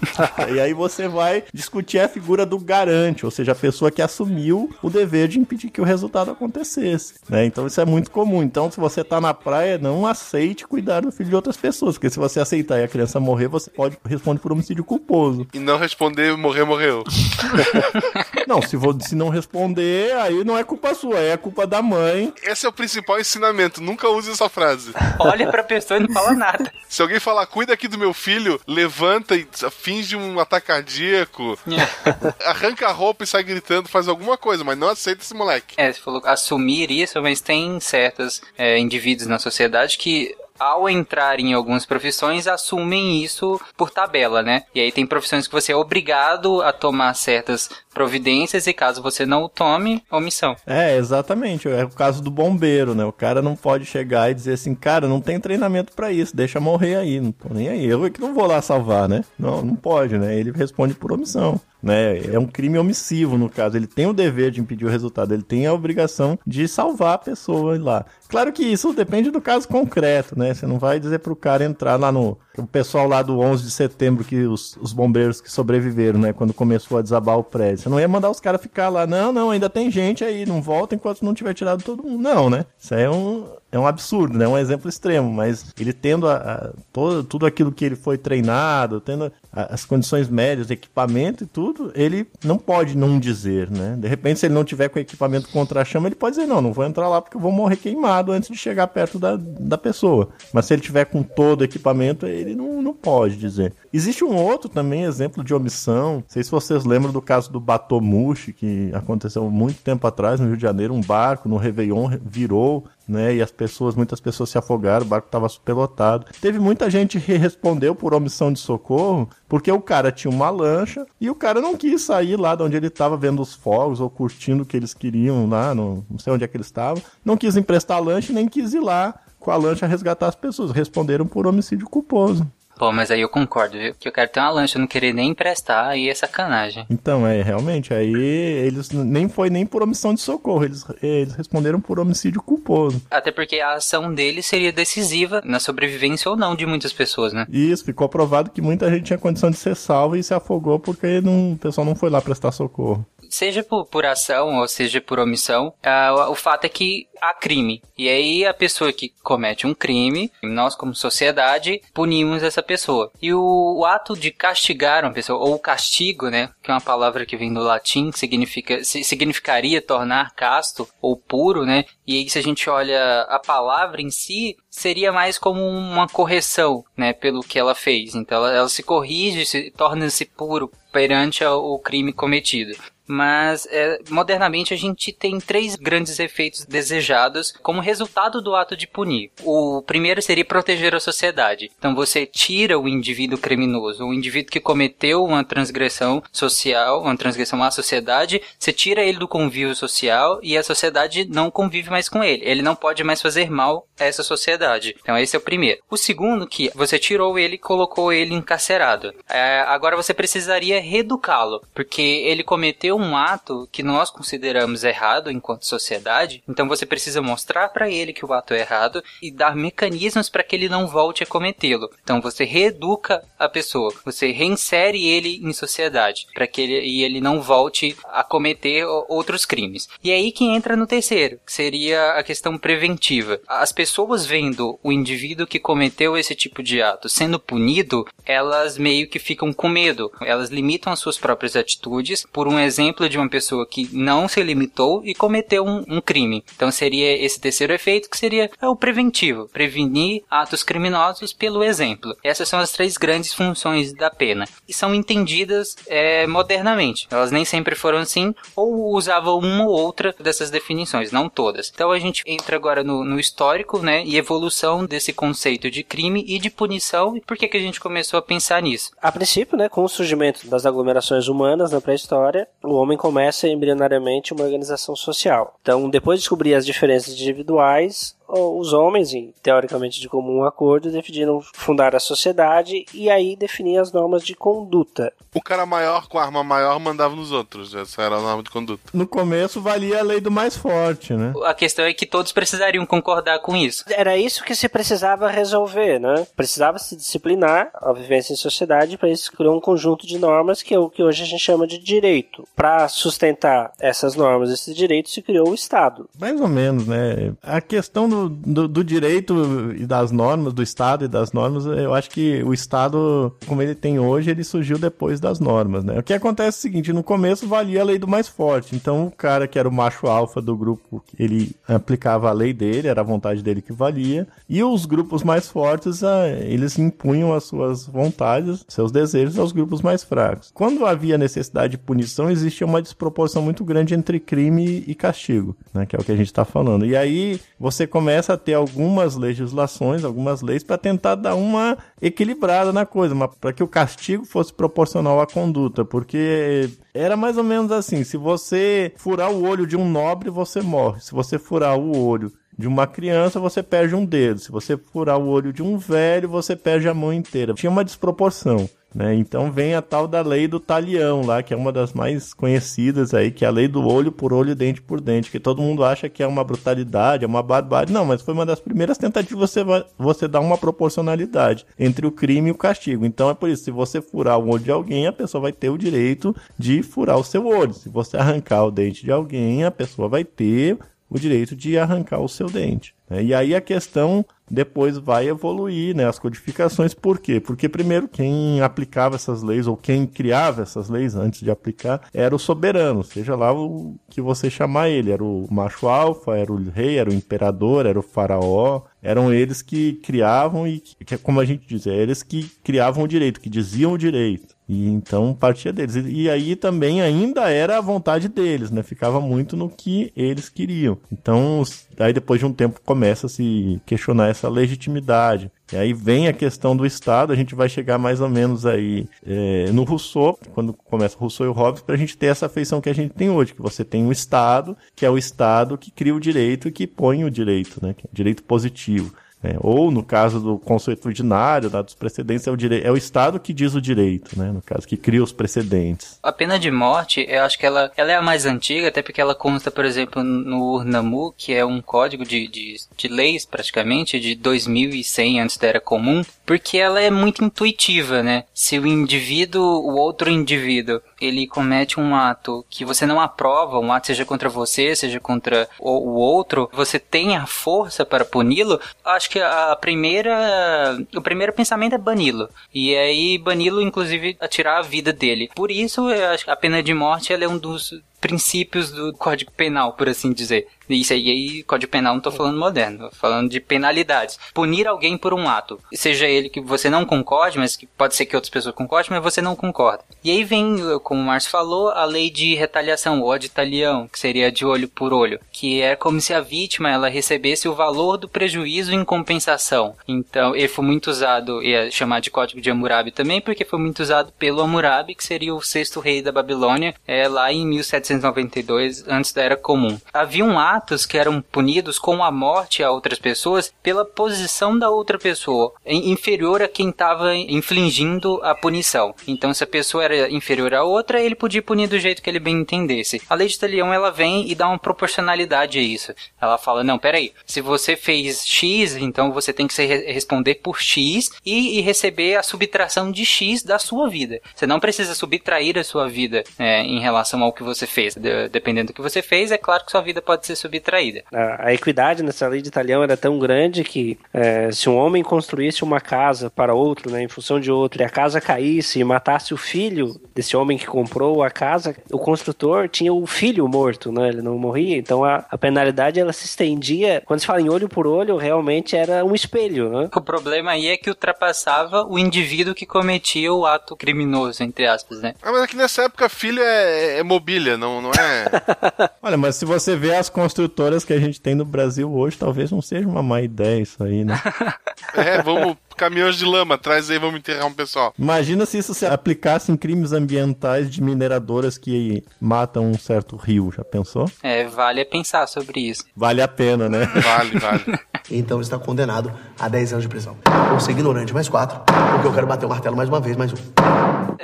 e 0.54 0.60
aí 0.60 0.72
você 0.74 1.08
vai 1.08 1.44
discutir 1.52 1.98
a 2.00 2.08
figura 2.08 2.44
do 2.44 2.58
garante, 2.58 3.24
ou 3.24 3.30
seja, 3.30 3.52
a 3.52 3.54
pessoa 3.54 3.90
que 3.90 4.02
assumiu 4.02 4.70
o 4.82 4.90
dever 4.90 5.28
de 5.28 5.38
impedir 5.38 5.70
que 5.70 5.80
o 5.80 5.84
resultado 5.84 6.30
acontecesse. 6.30 7.14
Né? 7.28 7.44
Então 7.44 7.66
isso 7.66 7.80
é 7.80 7.84
muito 7.84 8.10
comum. 8.10 8.42
Então, 8.42 8.70
se 8.70 8.78
você 8.80 9.02
tá 9.04 9.20
na 9.20 9.32
praia, 9.34 9.78
não 9.78 10.06
aceite 10.06 10.66
cuidar 10.66 11.00
do 11.00 11.12
filho 11.12 11.28
de 11.30 11.34
outras 11.36 11.56
pessoas. 11.56 11.94
Porque 11.94 12.10
se 12.10 12.18
você 12.18 12.40
aceitar 12.40 12.78
e 12.80 12.84
a 12.84 12.88
criança 12.88 13.20
morrer, 13.20 13.48
você 13.48 13.70
pode 13.70 13.96
responder 14.06 14.40
por 14.40 14.52
homicídio 14.52 14.84
culposo. 14.84 15.46
E 15.54 15.58
não 15.58 15.78
responder 15.78 16.36
morrer, 16.36 16.64
morreu. 16.64 17.04
não, 18.46 18.60
se, 18.62 18.76
vo- 18.76 18.98
se 19.00 19.14
não 19.14 19.28
responder, 19.28 20.12
aí 20.16 20.44
não 20.44 20.56
é 20.56 20.64
culpa 20.64 20.94
sua, 20.94 21.18
é 21.18 21.36
culpa 21.36 21.66
da 21.66 21.82
mãe. 21.82 22.32
Esse 22.42 22.66
é 22.66 22.68
o 22.68 22.72
principal 22.72 23.20
ensinamento. 23.20 23.82
Nunca 23.82 24.08
use 24.08 24.30
essa 24.30 24.48
frase. 24.48 24.92
Olha 25.18 25.50
pra 25.50 25.62
pessoa 25.62 25.98
e 25.98 26.02
não 26.06 26.12
fala 26.12 26.32
nada. 26.34 26.72
Se 26.88 27.02
alguém 27.02 27.20
falar, 27.20 27.46
cuida 27.46 27.72
aqui 27.72 27.86
do 27.88 27.98
meu 27.98 28.12
filho, 28.12 28.47
levanta 28.66 29.34
e 29.36 29.46
finge 29.70 30.16
um 30.16 30.38
ataque 30.38 30.68
cardíaco, 30.68 31.58
arranca 32.44 32.88
a 32.88 32.92
roupa 32.92 33.24
e 33.24 33.26
sai 33.26 33.42
gritando, 33.42 33.88
faz 33.88 34.08
alguma 34.08 34.36
coisa, 34.36 34.64
mas 34.64 34.78
não 34.78 34.88
aceita 34.88 35.22
esse 35.22 35.34
moleque. 35.34 35.74
É, 35.76 35.92
você 35.92 36.00
falou 36.00 36.22
assumir 36.24 36.90
isso, 36.90 37.20
mas 37.22 37.40
tem 37.40 37.80
certos 37.80 38.42
é, 38.56 38.78
indivíduos 38.78 39.28
na 39.28 39.38
sociedade 39.38 39.98
que 39.98 40.36
ao 40.58 40.88
entrar 40.88 41.40
em 41.40 41.52
algumas 41.52 41.86
profissões, 41.86 42.46
assumem 42.46 43.22
isso 43.22 43.60
por 43.76 43.90
tabela, 43.90 44.42
né? 44.42 44.64
E 44.74 44.80
aí 44.80 44.92
tem 44.92 45.06
profissões 45.06 45.46
que 45.46 45.52
você 45.52 45.72
é 45.72 45.76
obrigado 45.76 46.62
a 46.62 46.72
tomar 46.72 47.14
certas 47.14 47.70
providências 47.92 48.66
e 48.66 48.72
caso 48.72 49.02
você 49.02 49.26
não 49.26 49.42
o 49.42 49.48
tome, 49.48 50.02
omissão. 50.10 50.54
É, 50.66 50.96
exatamente. 50.96 51.68
É 51.68 51.84
o 51.84 51.90
caso 51.90 52.22
do 52.22 52.30
bombeiro, 52.30 52.94
né? 52.94 53.04
O 53.04 53.12
cara 53.12 53.42
não 53.42 53.56
pode 53.56 53.84
chegar 53.84 54.30
e 54.30 54.34
dizer 54.34 54.52
assim, 54.52 54.74
cara, 54.74 55.08
não 55.08 55.20
tem 55.20 55.40
treinamento 55.40 55.92
pra 55.92 56.12
isso, 56.12 56.36
deixa 56.36 56.60
morrer 56.60 56.96
aí, 56.96 57.20
não 57.20 57.32
tô 57.32 57.52
nem 57.52 57.68
aí. 57.68 57.84
Eu 57.84 58.04
é 58.04 58.10
que 58.10 58.20
não 58.20 58.34
vou 58.34 58.46
lá 58.46 58.62
salvar, 58.62 59.08
né? 59.08 59.24
Não, 59.38 59.62
não 59.62 59.74
pode, 59.74 60.16
né? 60.16 60.38
Ele 60.38 60.52
responde 60.52 60.94
por 60.94 61.12
omissão. 61.12 61.60
Né? 61.82 62.34
É 62.34 62.38
um 62.38 62.46
crime 62.46 62.78
omissivo, 62.78 63.38
no 63.38 63.48
caso. 63.48 63.76
Ele 63.76 63.86
tem 63.86 64.06
o 64.06 64.12
dever 64.12 64.50
de 64.50 64.60
impedir 64.60 64.84
o 64.84 64.88
resultado, 64.88 65.32
ele 65.32 65.42
tem 65.42 65.66
a 65.66 65.72
obrigação 65.72 66.38
de 66.46 66.66
salvar 66.66 67.14
a 67.14 67.18
pessoa 67.18 67.78
lá. 67.78 68.04
Claro 68.28 68.52
que 68.52 68.64
isso 68.64 68.92
depende 68.92 69.30
do 69.30 69.40
caso 69.40 69.68
concreto, 69.68 70.38
né? 70.38 70.52
Você 70.52 70.66
não 70.66 70.78
vai 70.78 70.98
dizer 70.98 71.20
pro 71.20 71.36
cara 71.36 71.64
entrar 71.64 71.96
lá 71.96 72.10
no. 72.10 72.36
O 72.56 72.66
pessoal 72.66 73.06
lá 73.06 73.22
do 73.22 73.38
11 73.38 73.64
de 73.64 73.70
setembro, 73.70 74.24
que 74.24 74.42
os, 74.42 74.76
os 74.78 74.92
bombeiros 74.92 75.40
que 75.40 75.50
sobreviveram, 75.50 76.18
né? 76.18 76.32
Quando 76.32 76.52
começou 76.52 76.98
a 76.98 77.02
desabar 77.02 77.38
o 77.38 77.44
prédio. 77.44 77.84
Você 77.84 77.88
não 77.88 78.00
ia 78.00 78.08
mandar 78.08 78.30
os 78.30 78.40
caras 78.40 78.60
ficar 78.60 78.88
lá, 78.88 79.06
não, 79.06 79.32
não, 79.32 79.50
ainda 79.50 79.70
tem 79.70 79.90
gente 79.90 80.24
aí, 80.24 80.44
não 80.44 80.60
volta 80.60 80.94
enquanto 80.94 81.24
não 81.24 81.32
tiver 81.32 81.54
tirado 81.54 81.84
todo 81.84 82.02
mundo. 82.02 82.20
Não, 82.20 82.50
né? 82.50 82.66
Isso 82.78 82.94
aí 82.94 83.04
é 83.04 83.10
um, 83.10 83.46
é 83.70 83.78
um 83.78 83.86
absurdo, 83.86 84.36
né? 84.38 84.48
Um 84.48 84.56
exemplo 84.56 84.88
extremo, 84.88 85.30
mas 85.30 85.72
ele 85.78 85.92
tendo 85.92 86.26
a, 86.26 86.36
a, 86.36 86.70
todo, 86.92 87.22
tudo 87.22 87.46
aquilo 87.46 87.70
que 87.70 87.84
ele 87.84 87.96
foi 87.96 88.16
treinado, 88.16 89.00
tendo 89.00 89.30
a, 89.52 89.74
as 89.74 89.84
condições 89.84 90.28
médias, 90.28 90.70
equipamento 90.70 91.44
e 91.44 91.46
tudo, 91.46 91.92
ele 91.94 92.26
não 92.42 92.56
pode 92.56 92.96
não 92.96 93.18
dizer, 93.18 93.70
né? 93.70 93.96
De 93.98 94.08
repente, 94.08 94.40
se 94.40 94.46
ele 94.46 94.54
não 94.54 94.64
tiver 94.64 94.88
com 94.88 94.98
equipamento 94.98 95.48
contra 95.50 95.82
a 95.82 95.84
chama, 95.84 96.08
ele 96.08 96.14
pode 96.14 96.36
dizer, 96.36 96.46
não, 96.46 96.62
não 96.62 96.72
vou 96.72 96.84
entrar 96.84 97.08
lá 97.08 97.20
porque 97.20 97.36
eu 97.36 97.40
vou 97.40 97.52
morrer 97.52 97.76
queimado 97.76 98.32
antes 98.32 98.48
de 98.48 98.56
chegar 98.56 98.86
perto 98.86 99.18
da, 99.18 99.36
da 99.36 99.76
pessoa. 99.76 100.30
Mas 100.52 100.64
se 100.64 100.74
ele 100.74 100.82
tiver 100.82 101.04
com 101.04 101.22
todo 101.22 101.60
o 101.60 101.64
equipamento, 101.64 102.26
ele 102.26 102.54
não, 102.54 102.80
não 102.80 102.94
pode 102.94 103.36
dizer. 103.36 103.74
Existe 103.92 104.24
um 104.24 104.34
outro 104.36 104.68
também 104.68 105.04
exemplo 105.04 105.42
de 105.42 105.54
omissão, 105.54 106.14
não 106.14 106.24
sei 106.28 106.42
se 106.42 106.50
vocês 106.50 106.84
lembram 106.84 107.12
do 107.12 107.22
caso 107.22 107.50
do 107.50 107.60
Batomushi, 107.60 108.52
que 108.52 108.90
aconteceu 108.92 109.50
muito 109.50 109.82
tempo 109.82 110.06
atrás 110.06 110.40
no 110.40 110.46
Rio 110.46 110.56
de 110.56 110.62
Janeiro, 110.62 110.94
um 110.94 111.00
barco 111.00 111.48
no 111.48 111.56
Réveillon 111.56 112.10
virou 112.24 112.84
né? 113.08 113.34
E 113.34 113.42
as 113.42 113.50
pessoas, 113.50 113.94
muitas 113.94 114.20
pessoas 114.20 114.50
se 114.50 114.58
afogaram, 114.58 115.06
o 115.06 115.08
barco 115.08 115.26
estava 115.26 115.48
superlotado. 115.48 116.26
Teve 116.40 116.58
muita 116.58 116.90
gente 116.90 117.18
que 117.18 117.32
respondeu 117.32 117.94
por 117.94 118.12
omissão 118.12 118.52
de 118.52 118.58
socorro, 118.58 119.28
porque 119.48 119.72
o 119.72 119.80
cara 119.80 120.12
tinha 120.12 120.30
uma 120.30 120.50
lancha 120.50 121.06
e 121.18 121.30
o 121.30 121.34
cara 121.34 121.60
não 121.60 121.74
quis 121.74 122.02
sair 122.02 122.36
lá 122.36 122.54
de 122.54 122.62
onde 122.62 122.76
ele 122.76 122.88
estava 122.88 123.16
vendo 123.16 123.40
os 123.40 123.54
fogos 123.54 124.00
ou 124.00 124.10
curtindo 124.10 124.62
o 124.62 124.66
que 124.66 124.76
eles 124.76 124.92
queriam 124.92 125.48
lá, 125.48 125.74
no, 125.74 126.04
não 126.10 126.18
sei 126.18 126.32
onde 126.32 126.44
é 126.44 126.48
que 126.48 126.56
eles 126.56 126.66
estavam. 126.66 127.02
Não 127.24 127.36
quis 127.36 127.56
emprestar 127.56 127.96
a 127.96 128.00
lancha 128.00 128.32
nem 128.32 128.46
quis 128.46 128.74
ir 128.74 128.80
lá 128.80 129.18
com 129.40 129.50
a 129.50 129.56
lancha 129.56 129.86
resgatar 129.86 130.28
as 130.28 130.34
pessoas. 130.34 130.72
Responderam 130.72 131.26
por 131.26 131.46
homicídio 131.46 131.88
culposo. 131.88 132.46
Pô, 132.78 132.92
mas 132.92 133.10
aí 133.10 133.20
eu 133.20 133.28
concordo, 133.28 133.76
viu? 133.76 133.94
Que 133.98 134.06
eu 134.08 134.12
quero 134.12 134.30
ter 134.30 134.40
uma 134.40 134.50
lancha, 134.50 134.78
eu 134.78 134.80
não 134.80 134.86
querer 134.86 135.12
nem 135.12 135.30
emprestar, 135.30 135.88
aí 135.88 136.08
é 136.08 136.14
sacanagem. 136.14 136.86
Então, 136.88 137.26
é, 137.26 137.42
realmente, 137.42 137.92
aí 137.92 138.14
eles 138.14 138.90
nem 138.90 139.28
foi 139.28 139.50
nem 139.50 139.66
por 139.66 139.82
omissão 139.82 140.14
de 140.14 140.20
socorro, 140.20 140.64
eles, 140.64 140.84
eles 141.02 141.34
responderam 141.34 141.80
por 141.80 141.98
homicídio 141.98 142.40
culposo. 142.40 143.02
Até 143.10 143.32
porque 143.32 143.58
a 143.60 143.74
ação 143.74 144.14
dele 144.14 144.42
seria 144.42 144.72
decisiva 144.72 145.42
na 145.44 145.58
sobrevivência 145.58 146.30
ou 146.30 146.36
não 146.36 146.54
de 146.54 146.64
muitas 146.66 146.92
pessoas, 146.92 147.32
né? 147.32 147.46
Isso, 147.50 147.84
ficou 147.84 148.08
provado 148.08 148.50
que 148.50 148.62
muita 148.62 148.88
gente 148.90 149.04
tinha 149.04 149.18
condição 149.18 149.50
de 149.50 149.56
ser 149.56 149.74
salva 149.74 150.18
e 150.18 150.22
se 150.22 150.32
afogou 150.32 150.78
porque 150.78 151.20
não, 151.20 151.52
o 151.52 151.58
pessoal 151.58 151.84
não 151.84 151.96
foi 151.96 152.10
lá 152.10 152.20
prestar 152.20 152.52
socorro. 152.52 153.04
Seja 153.28 153.62
por, 153.62 153.86
por 153.86 154.06
ação 154.06 154.58
ou 154.58 154.68
seja 154.68 155.00
por 155.00 155.18
omissão, 155.18 155.68
uh, 155.68 156.30
o 156.30 156.34
fato 156.34 156.64
é 156.64 156.68
que 156.68 157.06
há 157.20 157.34
crime. 157.34 157.82
E 157.96 158.08
aí 158.08 158.46
a 158.46 158.54
pessoa 158.54 158.92
que 158.92 159.12
comete 159.22 159.66
um 159.66 159.74
crime, 159.74 160.30
nós 160.42 160.74
como 160.74 160.94
sociedade 160.94 161.80
punimos 161.92 162.42
essa 162.42 162.62
pessoa. 162.62 163.10
E 163.20 163.32
o, 163.32 163.76
o 163.78 163.84
ato 163.84 164.16
de 164.16 164.30
castigar 164.30 165.04
uma 165.04 165.12
pessoa, 165.12 165.38
ou 165.38 165.58
castigo, 165.58 166.28
né, 166.30 166.50
que 166.62 166.70
é 166.70 166.74
uma 166.74 166.80
palavra 166.80 167.26
que 167.26 167.36
vem 167.36 167.52
do 167.52 167.60
latim, 167.60 168.10
que 168.10 168.18
significa, 168.18 168.82
significaria 168.84 169.82
tornar 169.82 170.34
casto 170.34 170.88
ou 171.00 171.16
puro, 171.16 171.64
né, 171.64 171.84
e 172.06 172.16
aí 172.16 172.28
se 172.28 172.38
a 172.38 172.42
gente 172.42 172.68
olha 172.70 173.22
a 173.22 173.38
palavra 173.38 174.00
em 174.00 174.10
si, 174.10 174.56
seria 174.70 175.12
mais 175.12 175.38
como 175.38 175.60
uma 175.66 176.08
correção, 176.08 176.84
né, 176.96 177.12
pelo 177.12 177.40
que 177.40 177.58
ela 177.58 177.74
fez. 177.74 178.14
Então 178.14 178.38
ela, 178.38 178.56
ela 178.56 178.68
se 178.68 178.82
corrige, 178.82 179.44
se 179.44 179.70
torna-se 179.70 180.24
puro 180.24 180.70
perante 180.92 181.44
o 181.44 181.78
crime 181.78 182.12
cometido 182.12 182.76
mas 183.08 183.66
é, 183.70 183.98
modernamente 184.10 184.74
a 184.74 184.76
gente 184.76 185.12
tem 185.12 185.40
três 185.40 185.74
grandes 185.74 186.20
efeitos 186.20 186.64
desejados 186.66 187.54
como 187.62 187.80
resultado 187.80 188.42
do 188.42 188.54
ato 188.54 188.76
de 188.76 188.86
punir. 188.86 189.30
O 189.42 189.82
primeiro 189.82 190.20
seria 190.20 190.44
proteger 190.44 190.94
a 190.94 191.00
sociedade. 191.00 191.70
Então 191.78 191.94
você 191.94 192.26
tira 192.26 192.78
o 192.78 192.86
indivíduo 192.86 193.38
criminoso, 193.38 194.04
o 194.04 194.14
indivíduo 194.14 194.52
que 194.52 194.60
cometeu 194.60 195.24
uma 195.24 195.42
transgressão 195.42 196.22
social, 196.30 197.02
uma 197.02 197.16
transgressão 197.16 197.62
à 197.62 197.70
sociedade, 197.70 198.42
você 198.58 198.72
tira 198.72 199.02
ele 199.02 199.18
do 199.18 199.26
convívio 199.26 199.74
social 199.74 200.38
e 200.42 200.56
a 200.56 200.62
sociedade 200.62 201.26
não 201.28 201.50
convive 201.50 201.90
mais 201.90 202.08
com 202.08 202.22
ele. 202.22 202.44
Ele 202.44 202.62
não 202.62 202.76
pode 202.76 203.02
mais 203.02 203.22
fazer 203.22 203.50
mal 203.50 203.88
a 203.98 204.04
essa 204.04 204.22
sociedade. 204.22 204.94
Então 205.00 205.16
esse 205.16 205.34
é 205.34 205.38
o 205.38 205.42
primeiro. 205.42 205.80
O 205.90 205.96
segundo 205.96 206.46
que 206.46 206.70
você 206.74 206.98
tirou 206.98 207.38
ele 207.38 207.54
e 207.54 207.58
colocou 207.58 208.12
ele 208.12 208.34
encarcerado. 208.34 209.14
É, 209.28 209.60
agora 209.60 209.96
você 209.96 210.12
precisaria 210.12 210.80
reeducá-lo, 210.80 211.62
porque 211.74 212.02
ele 212.02 212.42
cometeu 212.42 212.97
um 212.98 213.16
ato 213.16 213.68
que 213.70 213.82
nós 213.82 214.10
consideramos 214.10 214.84
errado 214.84 215.30
enquanto 215.30 215.66
sociedade, 215.66 216.42
então 216.48 216.68
você 216.68 216.84
precisa 216.84 217.22
mostrar 217.22 217.68
para 217.68 217.88
ele 217.88 218.12
que 218.12 218.24
o 218.24 218.32
ato 218.32 218.54
é 218.54 218.60
errado 218.60 219.02
e 219.22 219.30
dar 219.30 219.54
mecanismos 219.54 220.28
para 220.28 220.42
que 220.42 220.56
ele 220.56 220.68
não 220.68 220.86
volte 220.86 221.22
a 221.22 221.26
cometê-lo. 221.26 221.90
Então 222.02 222.20
você 222.20 222.44
reeduca 222.44 223.24
a 223.38 223.48
pessoa, 223.48 223.94
você 224.04 224.32
reinsere 224.32 225.06
ele 225.06 225.40
em 225.42 225.52
sociedade 225.52 226.26
para 226.34 226.46
que 226.46 226.60
ele, 226.60 226.80
e 226.80 227.04
ele 227.04 227.20
não 227.20 227.40
volte 227.40 227.96
a 228.04 228.24
cometer 228.24 228.84
outros 229.08 229.44
crimes. 229.44 229.88
E 230.02 230.10
é 230.10 230.14
aí 230.14 230.32
que 230.32 230.44
entra 230.44 230.76
no 230.76 230.86
terceiro, 230.86 231.40
que 231.46 231.52
seria 231.52 232.12
a 232.12 232.22
questão 232.22 232.58
preventiva. 232.58 233.40
As 233.46 233.72
pessoas 233.72 234.26
vendo 234.26 234.78
o 234.82 234.92
indivíduo 234.92 235.46
que 235.46 235.58
cometeu 235.58 236.16
esse 236.16 236.34
tipo 236.34 236.62
de 236.62 236.82
ato 236.82 237.08
sendo 237.08 237.38
punido, 237.38 238.06
elas 238.24 238.76
meio 238.76 239.08
que 239.08 239.18
ficam 239.18 239.52
com 239.52 239.68
medo, 239.68 240.10
elas 240.20 240.50
limitam 240.50 240.92
as 240.92 240.98
suas 240.98 241.18
próprias 241.18 241.56
atitudes 241.56 242.26
por 242.32 242.48
um 242.48 242.58
exemplo 242.58 242.87
exemplo 242.88 243.08
de 243.08 243.18
uma 243.18 243.28
pessoa 243.28 243.66
que 243.66 243.88
não 243.92 244.26
se 244.26 244.42
limitou 244.42 245.02
e 245.04 245.14
cometeu 245.14 245.64
um, 245.64 245.84
um 245.86 246.00
crime. 246.00 246.44
Então 246.54 246.70
seria 246.70 247.22
esse 247.22 247.38
terceiro 247.38 247.72
efeito 247.72 248.08
que 248.08 248.16
seria 248.16 248.50
é, 248.60 248.68
o 248.68 248.76
preventivo, 248.76 249.48
prevenir 249.48 250.22
atos 250.30 250.62
criminosos 250.62 251.32
pelo 251.32 251.62
exemplo. 251.62 252.16
Essas 252.22 252.48
são 252.48 252.58
as 252.58 252.72
três 252.72 252.96
grandes 252.96 253.32
funções 253.32 253.92
da 253.92 254.10
pena 254.10 254.46
e 254.66 254.72
são 254.72 254.94
entendidas 254.94 255.76
é, 255.86 256.26
modernamente. 256.26 257.06
Elas 257.10 257.30
nem 257.30 257.44
sempre 257.44 257.74
foram 257.74 257.98
assim 257.98 258.34
ou 258.56 258.94
usavam 258.94 259.38
uma 259.38 259.64
ou 259.64 259.70
outra 259.70 260.14
dessas 260.18 260.50
definições, 260.50 261.12
não 261.12 261.28
todas. 261.28 261.70
Então 261.72 261.90
a 261.90 261.98
gente 261.98 262.22
entra 262.26 262.56
agora 262.56 262.82
no, 262.82 263.04
no 263.04 263.20
histórico, 263.20 263.78
né, 263.78 264.02
e 264.04 264.16
evolução 264.16 264.84
desse 264.86 265.12
conceito 265.12 265.70
de 265.70 265.84
crime 265.84 266.24
e 266.26 266.38
de 266.38 266.50
punição 266.50 267.16
e 267.16 267.20
por 267.20 267.36
que 267.36 267.48
que 267.48 267.56
a 267.56 267.60
gente 267.60 267.80
começou 267.80 268.18
a 268.18 268.22
pensar 268.22 268.62
nisso. 268.62 268.92
A 269.00 269.12
princípio, 269.12 269.58
né, 269.58 269.68
com 269.68 269.84
o 269.84 269.88
surgimento 269.88 270.48
das 270.48 270.64
aglomerações 270.64 271.28
humanas 271.28 271.70
na 271.70 271.80
pré-história, 271.80 272.48
o 272.62 272.77
homem 272.78 272.98
começa 272.98 273.48
embrionariamente 273.48 274.32
uma 274.32 274.44
organização 274.44 274.96
social. 274.96 275.56
Então, 275.62 275.88
depois 275.88 276.18
de 276.18 276.22
descobrir 276.22 276.54
as 276.54 276.66
diferenças 276.66 277.14
individuais, 277.14 278.17
os 278.28 278.72
homens, 278.72 279.14
em, 279.14 279.32
teoricamente 279.42 280.00
de 280.00 280.08
comum 280.08 280.44
acordo, 280.44 280.90
decidiram 280.90 281.40
fundar 281.54 281.96
a 281.96 282.00
sociedade 282.00 282.84
e 282.92 283.08
aí 283.10 283.34
definir 283.34 283.78
as 283.78 283.92
normas 283.92 284.24
de 284.24 284.34
conduta. 284.34 285.12
O 285.34 285.40
cara 285.40 285.64
maior 285.64 286.08
com 286.08 286.18
a 286.18 286.24
arma 286.24 286.42
maior 286.42 286.78
mandava 286.78 287.14
nos 287.14 287.32
outros. 287.32 287.74
Essa 287.74 288.02
era 288.02 288.16
a 288.16 288.20
norma 288.20 288.42
de 288.42 288.50
conduta. 288.50 288.82
No 288.92 289.06
começo 289.06 289.60
valia 289.60 290.00
a 290.00 290.02
lei 290.02 290.20
do 290.20 290.30
mais 290.30 290.56
forte, 290.56 291.12
né? 291.14 291.32
A 291.44 291.54
questão 291.54 291.84
é 291.84 291.92
que 291.92 292.06
todos 292.06 292.32
precisariam 292.32 292.84
concordar 292.84 293.38
com 293.40 293.56
isso. 293.56 293.84
Era 293.88 294.16
isso 294.16 294.44
que 294.44 294.54
se 294.54 294.68
precisava 294.68 295.28
resolver, 295.28 295.98
né? 295.98 296.26
Precisava 296.36 296.78
se 296.78 296.96
disciplinar 296.96 297.70
a 297.74 297.92
vivência 297.92 298.32
em 298.32 298.36
sociedade 298.36 298.98
para 298.98 299.08
isso 299.08 299.32
criar 299.32 299.52
um 299.52 299.60
conjunto 299.60 300.06
de 300.06 300.18
normas 300.18 300.62
que 300.62 300.74
é 300.74 300.78
o 300.78 300.90
que 300.90 301.02
hoje 301.02 301.22
a 301.22 301.26
gente 301.26 301.42
chama 301.42 301.66
de 301.66 301.78
direito. 301.78 302.46
Para 302.56 302.88
sustentar 302.88 303.72
essas 303.78 304.14
normas, 304.14 304.50
esses 304.50 304.74
direitos, 304.74 305.12
se 305.12 305.22
criou 305.22 305.50
o 305.50 305.54
Estado. 305.54 306.08
Mais 306.18 306.40
ou 306.40 306.48
menos, 306.48 306.86
né? 306.86 307.32
A 307.42 307.60
questão 307.60 308.08
do, 308.08 308.17
do, 308.26 308.66
do 308.66 308.82
direito 308.82 309.74
e 309.76 309.84
das 309.84 310.10
normas, 310.10 310.54
do 310.54 310.62
Estado 310.62 311.04
e 311.04 311.08
das 311.08 311.32
normas, 311.32 311.66
eu 311.66 311.92
acho 311.92 312.08
que 312.08 312.42
o 312.42 312.54
Estado, 312.54 313.34
como 313.46 313.60
ele 313.60 313.74
tem 313.74 313.98
hoje, 313.98 314.30
ele 314.30 314.42
surgiu 314.42 314.78
depois 314.78 315.20
das 315.20 315.38
normas, 315.38 315.84
né? 315.84 315.98
O 315.98 316.02
que 316.02 316.14
acontece 316.14 316.56
é 316.56 316.60
o 316.60 316.62
seguinte, 316.62 316.92
no 316.92 317.02
começo 317.02 317.46
valia 317.46 317.82
a 317.82 317.84
lei 317.84 317.98
do 317.98 318.08
mais 318.08 318.26
forte, 318.26 318.74
então 318.74 319.06
o 319.06 319.10
cara 319.10 319.46
que 319.46 319.58
era 319.58 319.68
o 319.68 319.72
macho 319.72 320.06
alfa 320.06 320.40
do 320.40 320.56
grupo, 320.56 321.04
ele 321.18 321.52
aplicava 321.66 322.30
a 322.30 322.32
lei 322.32 322.54
dele, 322.54 322.88
era 322.88 323.02
a 323.02 323.04
vontade 323.04 323.42
dele 323.42 323.60
que 323.60 323.72
valia, 323.72 324.26
e 324.48 324.62
os 324.62 324.86
grupos 324.86 325.22
mais 325.22 325.48
fortes, 325.48 326.02
ah, 326.02 326.26
eles 326.28 326.78
impunham 326.78 327.34
as 327.34 327.44
suas 327.44 327.86
vontades, 327.86 328.64
seus 328.68 328.90
desejos 328.90 329.38
aos 329.38 329.52
grupos 329.52 329.82
mais 329.82 330.02
fracos. 330.02 330.50
Quando 330.54 330.86
havia 330.86 331.18
necessidade 331.18 331.72
de 331.72 331.78
punição, 331.78 332.30
existia 332.30 332.66
uma 332.66 332.80
desproporção 332.80 333.42
muito 333.42 333.64
grande 333.64 333.94
entre 333.94 334.18
crime 334.18 334.84
e 334.86 334.94
castigo, 334.94 335.56
né? 335.74 335.84
Que 335.84 335.96
é 335.96 335.98
o 335.98 336.04
que 336.04 336.12
a 336.12 336.16
gente 336.16 336.26
está 336.26 336.44
falando. 336.44 336.86
E 336.86 336.96
aí 336.96 337.40
você 337.58 337.86
começa 337.86 338.07
a 338.16 338.36
ter 338.36 338.54
algumas 338.54 339.16
legislações, 339.16 340.04
algumas 340.04 340.42
leis 340.42 340.62
para 340.62 340.78
tentar 340.78 341.14
dar 341.14 341.34
uma 341.34 341.76
equilibrada 342.00 342.72
na 342.72 342.86
coisa, 342.86 343.14
para 343.40 343.52
que 343.52 343.62
o 343.62 343.68
castigo 343.68 344.24
fosse 344.24 344.52
proporcional 344.52 345.20
à 345.20 345.26
conduta, 345.26 345.84
porque 345.84 346.70
era 346.94 347.16
mais 347.16 347.36
ou 347.36 347.44
menos 347.44 347.70
assim: 347.70 348.04
se 348.04 348.16
você 348.16 348.92
furar 348.96 349.30
o 349.30 349.46
olho 349.46 349.66
de 349.66 349.76
um 349.76 349.88
nobre, 349.88 350.30
você 350.30 350.60
morre. 350.60 351.00
Se 351.00 351.12
você 351.12 351.38
furar 351.38 351.78
o 351.78 352.06
olho 352.06 352.32
de 352.58 352.66
uma 352.66 352.86
criança, 352.86 353.38
você 353.38 353.62
perde 353.62 353.94
um 353.94 354.04
dedo. 354.04 354.40
Se 354.40 354.50
você 354.50 354.76
furar 354.76 355.18
o 355.18 355.28
olho 355.28 355.52
de 355.52 355.62
um 355.62 355.78
velho, 355.78 356.28
você 356.28 356.56
perde 356.56 356.88
a 356.88 356.94
mão 356.94 357.12
inteira. 357.12 357.54
Tinha 357.54 357.70
uma 357.70 357.84
desproporção. 357.84 358.68
Né? 358.94 359.14
Então 359.14 359.52
vem 359.52 359.74
a 359.74 359.82
tal 359.82 360.08
da 360.08 360.22
lei 360.22 360.48
do 360.48 360.58
talião 360.58 361.22
lá, 361.24 361.42
que 361.42 361.52
é 361.52 361.56
uma 361.56 361.70
das 361.70 361.92
mais 361.92 362.32
conhecidas 362.32 363.12
aí, 363.12 363.30
que 363.30 363.44
é 363.44 363.48
a 363.48 363.50
lei 363.50 363.68
do 363.68 363.86
olho 363.86 364.10
por 364.10 364.32
olho, 364.32 364.54
dente 364.54 364.80
por 364.80 365.00
dente, 365.00 365.30
que 365.30 365.38
todo 365.38 365.60
mundo 365.60 365.84
acha 365.84 366.08
que 366.08 366.22
é 366.22 366.26
uma 366.26 366.42
brutalidade, 366.42 367.24
é 367.24 367.26
uma 367.26 367.42
barbárie. 367.42 367.92
Não, 367.92 368.04
mas 368.04 368.22
foi 368.22 368.32
uma 368.32 368.46
das 368.46 368.60
primeiras 368.60 368.96
tentativas 368.96 369.50
você, 369.50 369.64
você 369.98 370.26
dar 370.26 370.40
uma 370.40 370.56
proporcionalidade 370.56 371.66
entre 371.78 372.06
o 372.06 372.10
crime 372.10 372.48
e 372.48 372.52
o 372.52 372.56
castigo. 372.56 373.04
Então 373.04 373.28
é 373.28 373.34
por 373.34 373.50
isso, 373.50 373.64
se 373.64 373.70
você 373.70 374.00
furar 374.00 374.38
o 374.38 374.48
olho 374.48 374.64
de 374.64 374.70
alguém, 374.70 375.06
a 375.06 375.12
pessoa 375.12 375.42
vai 375.42 375.52
ter 375.52 375.68
o 375.68 375.78
direito 375.78 376.34
de 376.58 376.82
furar 376.82 377.18
o 377.18 377.24
seu 377.24 377.46
olho. 377.46 377.74
Se 377.74 377.88
você 377.88 378.16
arrancar 378.16 378.64
o 378.64 378.70
dente 378.70 379.04
de 379.04 379.12
alguém, 379.12 379.64
a 379.64 379.70
pessoa 379.70 380.08
vai 380.08 380.24
ter 380.24 380.78
o 381.10 381.18
direito 381.18 381.54
de 381.54 381.78
arrancar 381.78 382.20
o 382.20 382.28
seu 382.28 382.46
dente. 382.48 382.97
Né? 383.08 383.22
E 383.24 383.34
aí 383.34 383.54
a 383.54 383.60
questão 383.60 384.24
depois 384.50 384.96
vai 384.96 385.28
evoluir, 385.28 385.94
né, 385.94 386.06
as 386.06 386.18
codificações. 386.18 386.94
Por 386.94 387.18
quê? 387.18 387.40
Porque 387.40 387.68
primeiro 387.68 388.08
quem 388.08 388.60
aplicava 388.60 389.16
essas 389.16 389.42
leis 389.42 389.66
ou 389.66 389.76
quem 389.76 390.06
criava 390.06 390.62
essas 390.62 390.88
leis 390.88 391.14
antes 391.14 391.40
de 391.40 391.50
aplicar 391.50 392.02
era 392.12 392.34
o 392.34 392.38
soberano, 392.38 393.04
seja 393.04 393.36
lá 393.36 393.52
o 393.52 393.96
que 394.08 394.20
você 394.20 394.48
chamar 394.48 394.88
ele, 394.88 395.10
era 395.10 395.22
o 395.22 395.46
macho 395.50 395.88
alfa, 395.88 396.36
era 396.36 396.52
o 396.52 396.70
rei, 396.70 396.98
era 396.98 397.10
o 397.10 397.14
imperador, 397.14 397.86
era 397.86 397.98
o 397.98 398.02
faraó, 398.02 398.82
eram 399.02 399.32
eles 399.32 399.62
que 399.62 399.94
criavam 399.94 400.66
e 400.66 400.80
que, 400.80 401.16
como 401.18 401.40
a 401.40 401.44
gente 401.44 401.66
diz, 401.66 401.86
é 401.86 401.94
eles 401.94 402.22
que 402.22 402.50
criavam 402.64 403.04
o 403.04 403.08
direito, 403.08 403.40
que 403.40 403.48
diziam 403.48 403.92
o 403.92 403.98
direito. 403.98 404.56
E 404.68 404.86
então 404.88 405.34
partia 405.34 405.72
deles. 405.72 405.96
E, 405.96 406.22
e, 406.22 406.30
aí 406.30 406.54
também 406.54 407.00
ainda 407.00 407.48
era 407.48 407.78
a 407.78 407.80
vontade 407.80 408.28
deles, 408.28 408.70
né? 408.70 408.82
Ficava 408.82 409.20
muito 409.20 409.56
no 409.56 409.70
que 409.70 410.12
eles 410.14 410.48
queriam. 410.48 410.98
Então, 411.10 411.62
aí 411.98 412.12
depois 412.12 412.38
de 412.38 412.46
um 412.46 412.52
tempo 412.52 412.80
começa 412.84 413.26
a 413.26 413.30
se 413.30 413.80
questionar 413.86 414.28
essa 414.28 414.48
legitimidade. 414.48 415.50
E 415.72 415.76
aí 415.76 415.92
vem 415.92 416.28
a 416.28 416.32
questão 416.32 416.76
do 416.76 416.86
Estado, 416.86 417.32
a 417.32 417.36
gente 417.36 417.54
vai 417.54 417.68
chegar 417.68 417.98
mais 417.98 418.20
ou 418.20 418.28
menos 418.28 418.64
aí 418.64 419.06
é, 419.26 419.70
no 419.70 419.84
Rousseau, 419.84 420.38
quando 420.54 420.72
começa 420.72 421.18
Rousseau 421.18 421.46
e 421.46 421.52
Hobbes, 421.52 421.82
para 421.82 421.94
a 421.94 421.98
gente 421.98 422.16
ter 422.16 422.26
essa 422.26 422.48
feição 422.48 422.80
que 422.80 422.88
a 422.88 422.94
gente 422.94 423.12
tem 423.12 423.28
hoje, 423.28 423.52
que 423.52 423.60
você 423.62 423.84
tem 423.84 424.06
o 424.06 424.12
Estado, 424.12 424.76
que 424.96 425.04
é 425.04 425.10
o 425.10 425.18
Estado 425.18 425.76
que 425.76 425.90
cria 425.90 426.14
o 426.14 426.20
direito 426.20 426.68
e 426.68 426.72
que 426.72 426.86
põe 426.86 427.24
o 427.24 427.30
direito, 427.30 427.78
né? 427.82 427.94
É 427.98 428.08
direito 428.12 428.42
positivo. 428.42 429.14
É, 429.42 429.56
ou 429.60 429.90
no 429.90 430.02
caso 430.02 430.40
do 430.40 430.58
consuetudinário, 430.58 431.70
dos 431.70 431.94
precedentes, 431.94 432.46
é 432.46 432.50
o, 432.50 432.56
direi- 432.56 432.82
é 432.82 432.90
o 432.90 432.96
Estado 432.96 433.38
que 433.38 433.52
diz 433.52 433.74
o 433.74 433.80
direito, 433.80 434.36
né? 434.36 434.50
no 434.50 434.60
caso, 434.60 434.86
que 434.86 434.96
cria 434.96 435.22
os 435.22 435.30
precedentes. 435.32 436.18
A 436.22 436.32
pena 436.32 436.58
de 436.58 436.70
morte, 436.70 437.24
eu 437.28 437.42
acho 437.44 437.56
que 437.58 437.64
ela, 437.64 437.92
ela 437.96 438.10
é 438.10 438.16
a 438.16 438.22
mais 438.22 438.46
antiga, 438.46 438.88
até 438.88 439.00
porque 439.00 439.20
ela 439.20 439.34
consta, 439.36 439.70
por 439.70 439.84
exemplo, 439.84 440.24
no 440.24 440.74
Urnamu, 440.74 441.32
que 441.36 441.54
é 441.54 441.64
um 441.64 441.80
código 441.80 442.24
de, 442.24 442.48
de, 442.48 442.76
de 442.96 443.08
leis, 443.08 443.46
praticamente, 443.46 444.18
de 444.18 444.34
2100 444.34 445.40
antes 445.40 445.56
da 445.56 445.68
Era 445.68 445.80
Comum, 445.80 446.22
porque 446.44 446.76
ela 446.78 447.00
é 447.00 447.10
muito 447.10 447.44
intuitiva, 447.44 448.22
né? 448.22 448.44
Se 448.52 448.78
o 448.78 448.86
indivíduo, 448.86 449.62
o 449.62 449.96
outro 449.96 450.28
indivíduo, 450.30 451.00
ele 451.20 451.46
comete 451.46 451.98
um 451.98 452.14
ato 452.14 452.64
que 452.68 452.84
você 452.84 453.06
não 453.06 453.20
aprova, 453.20 453.78
um 453.78 453.92
ato 453.92 454.08
seja 454.08 454.24
contra 454.24 454.48
você, 454.48 454.94
seja 454.94 455.20
contra 455.20 455.68
o, 455.78 456.14
outro, 456.14 456.68
você 456.72 456.98
tem 456.98 457.36
a 457.36 457.46
força 457.46 458.04
para 458.04 458.24
puni-lo, 458.24 458.80
acho 459.04 459.30
que 459.30 459.40
a 459.40 459.76
primeira. 459.76 460.98
O 461.14 461.20
primeiro 461.20 461.52
pensamento 461.52 461.94
é 461.94 461.98
bani-lo. 461.98 462.48
E 462.74 462.96
aí, 462.96 463.38
bani-lo, 463.38 463.80
inclusive, 463.80 464.36
a 464.40 464.48
tirar 464.48 464.78
a 464.78 464.82
vida 464.82 465.12
dele. 465.12 465.50
Por 465.54 465.70
isso, 465.70 466.06
a 466.46 466.56
pena 466.56 466.82
de 466.82 466.94
morte 466.94 467.32
ela 467.32 467.44
é 467.44 467.48
um 467.48 467.58
dos 467.58 467.94
princípios 468.20 468.90
do 468.90 469.12
Código 469.12 469.50
Penal, 469.52 469.92
por 469.92 470.08
assim 470.08 470.32
dizer. 470.32 470.66
Isso 470.88 471.12
aí, 471.12 471.30
aí 471.30 471.62
Código 471.64 471.92
Penal 471.92 472.14
não 472.14 472.20
tô 472.20 472.30
falando 472.30 472.58
moderno, 472.58 473.10
tô 473.10 473.16
falando 473.16 473.50
de 473.50 473.60
penalidades. 473.60 474.38
Punir 474.54 474.86
alguém 474.86 475.18
por 475.18 475.34
um 475.34 475.48
ato, 475.48 475.78
seja 475.92 476.26
ele 476.26 476.48
que 476.48 476.60
você 476.60 476.88
não 476.88 477.04
concorde, 477.04 477.58
mas 477.58 477.76
que 477.76 477.86
pode 477.86 478.16
ser 478.16 478.24
que 478.24 478.34
outras 478.34 478.50
pessoas 478.50 478.74
concordem, 478.74 479.10
mas 479.10 479.22
você 479.22 479.42
não 479.42 479.54
concorda. 479.54 480.02
E 480.24 480.30
aí 480.30 480.44
vem, 480.44 480.76
como 481.02 481.20
o 481.20 481.24
Márcio 481.24 481.50
falou, 481.50 481.90
a 481.90 482.04
lei 482.04 482.30
de 482.30 482.54
retaliação, 482.54 483.20
ou 483.20 483.38
de 483.38 483.48
talião, 483.48 484.08
que 484.08 484.18
seria 484.18 484.50
de 484.50 484.64
olho 484.64 484.88
por 484.88 485.12
olho, 485.12 485.38
que 485.52 485.82
é 485.82 485.94
como 485.94 486.20
se 486.20 486.32
a 486.32 486.40
vítima 486.40 486.90
ela 486.90 487.08
recebesse 487.08 487.68
o 487.68 487.74
valor 487.74 488.16
do 488.16 488.28
prejuízo 488.28 488.92
em 488.92 489.04
compensação. 489.04 489.94
Então, 490.06 490.56
ele 490.56 490.68
foi 490.68 490.84
muito 490.84 491.10
usado, 491.10 491.62
ia 491.62 491.90
chamar 491.90 492.20
de 492.20 492.30
Código 492.30 492.60
de 492.60 492.70
Hammurabi 492.70 493.10
também, 493.10 493.40
porque 493.40 493.64
foi 493.64 493.78
muito 493.78 494.00
usado 494.00 494.32
pelo 494.38 494.62
Hammurabi, 494.62 495.14
que 495.14 495.24
seria 495.24 495.54
o 495.54 495.60
sexto 495.60 496.00
rei 496.00 496.22
da 496.22 496.32
Babilônia, 496.32 496.94
é, 497.06 497.28
lá 497.28 497.52
em 497.52 497.66
1792, 498.14 499.04
antes 499.06 499.32
da 499.32 499.42
Era 499.42 499.56
Comum. 499.56 499.98
Haviam 500.12 500.58
atos 500.58 501.04
que 501.04 501.18
eram 501.18 501.40
punidos 501.40 501.98
com 501.98 502.22
a 502.22 502.30
morte 502.30 502.82
a 502.82 502.90
outras 502.90 503.18
pessoas 503.18 503.72
pela 503.82 504.04
posição 504.04 504.78
da 504.78 504.90
outra 504.90 505.18
pessoa, 505.18 505.72
inferior 505.86 506.62
a 506.62 506.68
quem 506.68 506.90
estava 506.90 507.34
infligindo 507.34 508.40
a 508.42 508.54
punição. 508.54 509.14
Então, 509.26 509.52
se 509.52 509.64
a 509.64 509.66
pessoa 509.66 510.04
era 510.04 510.30
inferior 510.30 510.74
a 510.74 510.84
outra, 510.84 511.20
ele 511.20 511.34
podia 511.34 511.62
punir 511.62 511.88
do 511.88 511.98
jeito 511.98 512.22
que 512.22 512.30
ele 512.30 512.38
bem 512.40 512.56
entendesse. 512.56 513.20
A 513.28 513.34
lei 513.34 513.48
de 513.48 513.58
Talião, 513.58 513.92
ela 513.92 514.10
vem 514.10 514.50
e 514.50 514.54
dá 514.54 514.68
uma 514.68 514.78
proporcionalidade 514.78 515.78
a 515.78 515.82
isso. 515.82 516.14
Ela 516.40 516.58
fala, 516.58 516.84
não, 516.84 516.98
peraí, 516.98 517.32
se 517.46 517.60
você 517.60 517.96
fez 517.96 518.46
X, 518.46 518.96
então 518.96 519.32
você 519.32 519.52
tem 519.52 519.66
que 519.66 519.74
se 519.74 519.84
re 519.84 519.98
responder 520.12 520.56
por 520.56 520.80
X 520.80 521.30
e, 521.44 521.78
e, 521.78 521.80
receber 521.80 522.36
a 522.36 522.42
subtração 522.42 523.10
de 523.10 523.24
X 523.24 523.62
da 523.62 523.78
sua 523.78 524.08
vida. 524.08 524.40
Você 524.54 524.66
não 524.66 524.80
precisa 524.80 525.14
subtrair 525.14 525.76
a 525.76 525.84
sua 525.84 526.08
vida 526.08 526.44
é, 526.58 526.82
em 526.82 527.00
relação 527.00 527.42
ao 527.42 527.52
que 527.52 527.62
você 527.62 527.86
fez 527.86 527.97
fez. 527.98 528.14
De- 528.14 528.48
dependendo 528.48 528.88
do 528.88 528.94
que 528.94 529.02
você 529.02 529.20
fez, 529.20 529.50
é 529.50 529.58
claro 529.58 529.84
que 529.84 529.90
sua 529.90 530.00
vida 530.00 530.22
pode 530.22 530.46
ser 530.46 530.54
subtraída. 530.56 531.24
A, 531.32 531.68
a 531.68 531.74
equidade 531.74 532.22
nessa 532.22 532.46
lei 532.46 532.62
de 532.62 532.68
Italião 532.68 533.02
era 533.02 533.16
tão 533.16 533.38
grande 533.38 533.82
que 533.82 534.18
é, 534.32 534.70
se 534.70 534.88
um 534.88 534.96
homem 534.96 535.22
construísse 535.22 535.82
uma 535.82 536.00
casa 536.00 536.50
para 536.50 536.74
outro, 536.74 537.10
né, 537.10 537.22
em 537.22 537.28
função 537.28 537.58
de 537.58 537.70
outro, 537.70 538.02
e 538.02 538.04
a 538.04 538.10
casa 538.10 538.40
caísse 538.40 539.00
e 539.00 539.04
matasse 539.04 539.52
o 539.52 539.56
filho 539.56 540.20
desse 540.34 540.56
homem 540.56 540.78
que 540.78 540.86
comprou 540.86 541.42
a 541.42 541.50
casa, 541.50 541.96
o 542.12 542.18
construtor 542.18 542.88
tinha 542.88 543.12
o 543.12 543.26
filho 543.26 543.66
morto, 543.66 544.12
né, 544.12 544.28
ele 544.28 544.42
não 544.42 544.56
morria. 544.58 544.96
Então 544.96 545.24
a, 545.24 545.44
a 545.50 545.58
penalidade 545.58 546.20
ela 546.20 546.32
se 546.32 546.44
estendia. 546.44 547.22
Quando 547.26 547.40
se 547.40 547.46
fala 547.46 547.60
em 547.60 547.68
olho 547.68 547.88
por 547.88 548.06
olho, 548.06 548.36
realmente 548.36 548.96
era 548.96 549.24
um 549.24 549.34
espelho, 549.34 549.88
né? 549.88 550.08
O 550.14 550.20
problema 550.20 550.72
aí 550.72 550.88
é 550.88 550.96
que 550.96 551.08
ultrapassava 551.08 552.04
o 552.04 552.18
indivíduo 552.18 552.74
que 552.74 552.86
cometia 552.86 553.52
o 553.52 553.66
ato 553.66 553.96
criminoso, 553.96 554.62
entre 554.62 554.86
aspas, 554.86 555.20
né? 555.20 555.34
Ah, 555.42 555.52
mas 555.52 555.62
aqui 555.62 555.76
nessa 555.76 556.02
época 556.02 556.28
filho 556.28 556.62
é, 556.62 557.18
é 557.18 557.22
mobília, 557.22 557.76
não, 557.76 557.87
não 558.00 558.10
é. 558.10 558.46
Olha, 559.22 559.36
mas 559.36 559.56
se 559.56 559.64
você 559.64 559.96
vê 559.96 560.14
as 560.14 560.28
construtoras 560.28 561.04
que 561.04 561.12
a 561.12 561.18
gente 561.18 561.40
tem 561.40 561.54
no 561.54 561.64
Brasil 561.64 562.12
hoje, 562.12 562.36
talvez 562.38 562.70
não 562.70 562.82
seja 562.82 563.08
uma 563.08 563.22
má 563.22 563.40
ideia 563.40 563.80
isso 563.80 564.02
aí, 564.02 564.24
né? 564.24 564.40
é, 565.14 565.42
vamos. 565.42 565.76
Caminhões 565.98 566.36
de 566.36 566.44
lama, 566.44 566.78
traz 566.78 567.10
aí, 567.10 567.18
vamos 567.18 567.40
enterrar 567.40 567.66
um 567.66 567.72
pessoal. 567.74 568.14
Imagina 568.18 568.64
se 568.64 568.78
isso 568.78 568.94
se 568.94 569.04
aplicasse 569.04 569.70
em 569.72 569.76
crimes 569.76 570.12
ambientais 570.12 570.88
de 570.88 571.02
mineradoras 571.02 571.76
que 571.76 572.22
matam 572.40 572.86
um 572.90 572.96
certo 572.96 573.36
rio, 573.36 573.70
já 573.76 573.84
pensou? 573.84 574.30
É, 574.42 574.64
vale 574.64 575.04
pensar 575.04 575.46
sobre 575.48 575.80
isso. 575.80 576.04
Vale 576.16 576.40
a 576.40 576.48
pena, 576.48 576.88
né? 576.88 577.04
Vale, 577.20 577.58
vale. 577.58 577.98
Então 578.30 578.60
está 578.60 578.78
condenado 578.78 579.32
a 579.58 579.68
10 579.68 579.92
anos 579.94 580.02
de 580.04 580.08
prisão. 580.08 580.36
Por 580.70 580.80
ser 580.80 580.92
ignorante, 580.92 581.32
mais 581.34 581.48
4. 581.48 581.80
Porque 582.12 582.26
eu 582.26 582.32
quero 582.32 582.46
bater 582.46 582.66
o 582.66 582.68
martelo 582.68 582.96
mais 582.96 583.08
uma 583.08 583.20
vez, 583.20 583.36
mais 583.36 583.52
um. 583.52 583.56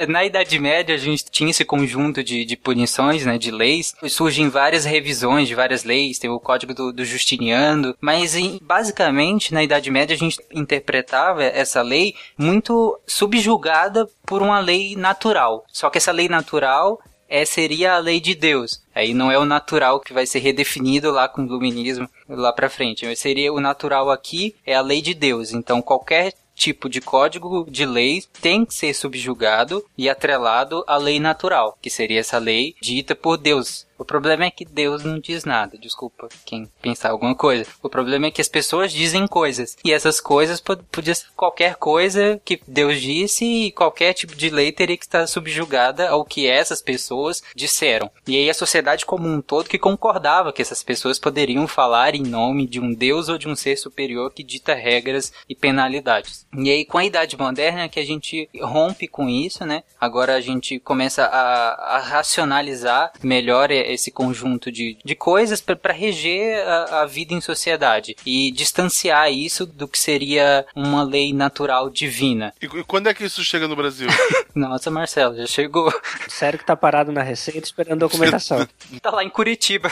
Na 0.09 0.25
Idade 0.25 0.59
Média, 0.59 0.95
a 0.95 0.99
gente 0.99 1.25
tinha 1.31 1.51
esse 1.51 1.65
conjunto 1.65 2.23
de, 2.25 2.45
de 2.45 2.57
punições, 2.57 3.25
né, 3.25 3.39
de 3.39 3.51
leis. 3.51 3.95
Surgem 4.09 4.49
várias 4.49 4.85
revisões 4.85 5.47
de 5.47 5.55
várias 5.55 5.85
leis, 5.85 6.19
tem 6.19 6.29
o 6.31 6.41
Código 6.41 6.75
do, 6.75 6.93
do 6.93 7.05
Justiniano, 7.05 7.95
mas 8.01 8.35
em- 8.35 8.59
basicamente 8.61 9.55
na 9.55 9.63
Idade 9.63 9.91
Média 9.91 10.15
a 10.15 10.19
gente 10.19 10.39
interpretava 10.53 11.44
essa 11.55 11.83
lei 11.83 12.15
muito 12.37 12.99
subjugada 13.07 14.09
por 14.27 14.43
uma 14.43 14.61
lei 14.61 14.97
natural. 14.97 15.65
Só 15.73 15.91
que 15.91 15.99
essa 15.99 16.13
lei 16.13 16.29
natural 16.29 17.01
é, 17.29 17.45
seria 17.45 17.95
a 17.95 17.99
lei 17.99 18.21
de 18.21 18.35
Deus. 18.35 18.83
Aí 18.95 19.13
não 19.13 19.31
é 19.31 19.39
o 19.39 19.45
natural 19.45 20.01
que 20.01 20.13
vai 20.13 20.27
ser 20.27 20.39
redefinido 20.39 21.11
lá 21.11 21.29
com 21.29 21.43
o 21.43 21.47
iluminismo 21.47 22.09
lá 22.29 22.53
pra 22.53 22.71
frente. 22.71 23.07
Mas 23.07 23.19
seria 23.19 23.53
o 23.53 23.61
natural 23.61 24.11
aqui 24.11 24.55
é 24.65 24.75
a 24.75 24.81
lei 24.81 25.03
de 25.03 25.15
Deus. 25.15 25.53
Então 25.53 25.83
qualquer 25.83 26.33
tipo 26.55 26.89
de 26.89 27.01
código 27.01 27.67
de 27.69 27.85
lei 27.85 28.23
tem 28.41 28.65
que 28.65 28.75
ser 28.75 28.95
subjugado 28.95 29.85
e 29.99 30.09
atrelado 30.09 30.85
à 30.87 30.97
lei 30.97 31.19
natural, 31.19 31.77
que 31.83 31.91
seria 31.91 32.21
essa 32.21 32.39
lei 32.39 32.75
dita 32.81 33.15
por 33.15 33.37
Deus. 33.37 33.87
O 33.99 34.05
problema 34.05 34.45
é 34.45 34.51
que 34.51 34.65
Deus 34.65 35.05
não 35.05 35.19
diz 35.19 35.45
nada. 35.45 35.79
Desculpa 35.79 36.29
quem 36.45 36.69
pensar 36.83 37.11
alguma 37.11 37.35
coisa. 37.35 37.67
O 37.83 37.89
problema 37.89 38.27
é 38.27 38.31
que 38.31 38.41
as 38.41 38.49
pessoas 38.49 38.93
dizem 38.93 39.27
coisas. 39.27 39.77
E 39.85 39.93
essas 39.93 40.21
coisas 40.21 40.61
pod 40.61 40.83
podia 40.91 41.15
ser 41.15 41.27
qualquer 41.37 41.77
coisa 41.77 42.41
que 42.45 42.61
Deus 42.67 43.01
disse 43.01 43.45
e 43.45 43.73
qualquer 43.73 44.13
tipo 44.13 44.35
de 44.35 44.51
lei 44.51 44.73
teria 44.73 44.97
que 44.97 45.05
estar 45.05 45.27
subjugada 45.27 46.09
ao 46.09 46.25
que 46.25 46.47
essas 46.47 46.83
pessoas 46.83 47.43
disseram. 47.55 48.11
E 48.27 48.37
aí 48.37 48.51
a 48.51 48.55
sociedade 48.55 49.07
como 49.07 49.29
um 49.29 49.41
todo 49.41 49.69
que 49.69 49.79
concordava 49.79 50.53
que 50.53 50.63
essas 50.63 50.83
pessoas 50.83 51.19
poderiam 51.19 51.67
falar 51.67 52.15
em 52.15 52.23
nome 52.23 52.67
de 52.67 52.81
um 52.81 52.93
Deus 52.93 53.29
ou 53.29 53.39
de 53.39 53.49
um 53.49 53.57
ser 53.57 53.77
superior 53.77 54.33
que 54.33 54.43
dita 54.43 54.75
regras 54.75 55.33
e 55.49 55.55
penalidades. 55.55 56.47
E 56.57 56.71
aí 56.71 56.85
com 56.85 56.99
a 56.99 57.05
idade 57.05 57.37
moderna 57.39 57.83
é 57.83 57.89
que 57.89 58.01
a 58.01 58.05
gente 58.05 58.49
rompe 58.61 59.07
com 59.07 59.29
isso, 59.29 59.65
né? 59.65 59.83
Agora 60.01 60.35
a 60.35 60.41
gente 60.41 60.79
começa 60.79 61.25
a, 61.25 61.97
a 61.97 61.99
racionalizar 61.99 63.13
melhor 63.23 63.71
esse 63.93 64.11
conjunto 64.11 64.71
de, 64.71 64.97
de 65.05 65.15
coisas 65.15 65.61
para 65.61 65.93
reger 65.93 66.67
a, 66.67 67.03
a 67.03 67.07
vida 67.07 67.35
em 67.35 67.41
sociedade 67.41 68.17
e 68.25 68.51
distanciar 68.51 69.33
isso 69.33 69.67
do 69.67 69.87
que 69.89 69.99
seria 69.99 70.67
uma 70.75 71.03
lei 71.03 71.33
natural 71.33 71.91
divina. 71.91 72.53
E, 72.61 72.67
e 72.67 72.85
quando 72.85 73.09
é 73.09 73.15
que 73.15 73.25
isso 73.25 73.45
chega 73.45 73.69
no 73.69 73.77
Brasil? 73.77 74.09
Nossa, 74.55 74.91
Marcelo, 74.91 75.37
já 75.37 75.47
chegou. 75.47 75.93
Sério 76.29 76.59
que 76.59 76.65
tá 76.65 76.77
parado 76.77 77.13
na 77.13 77.23
receita 77.23 77.67
esperando 77.67 78.01
documentação. 78.01 78.67
tá 79.03 79.11
lá 79.11 79.25
em 79.25 79.31
Curitiba. 79.31 79.91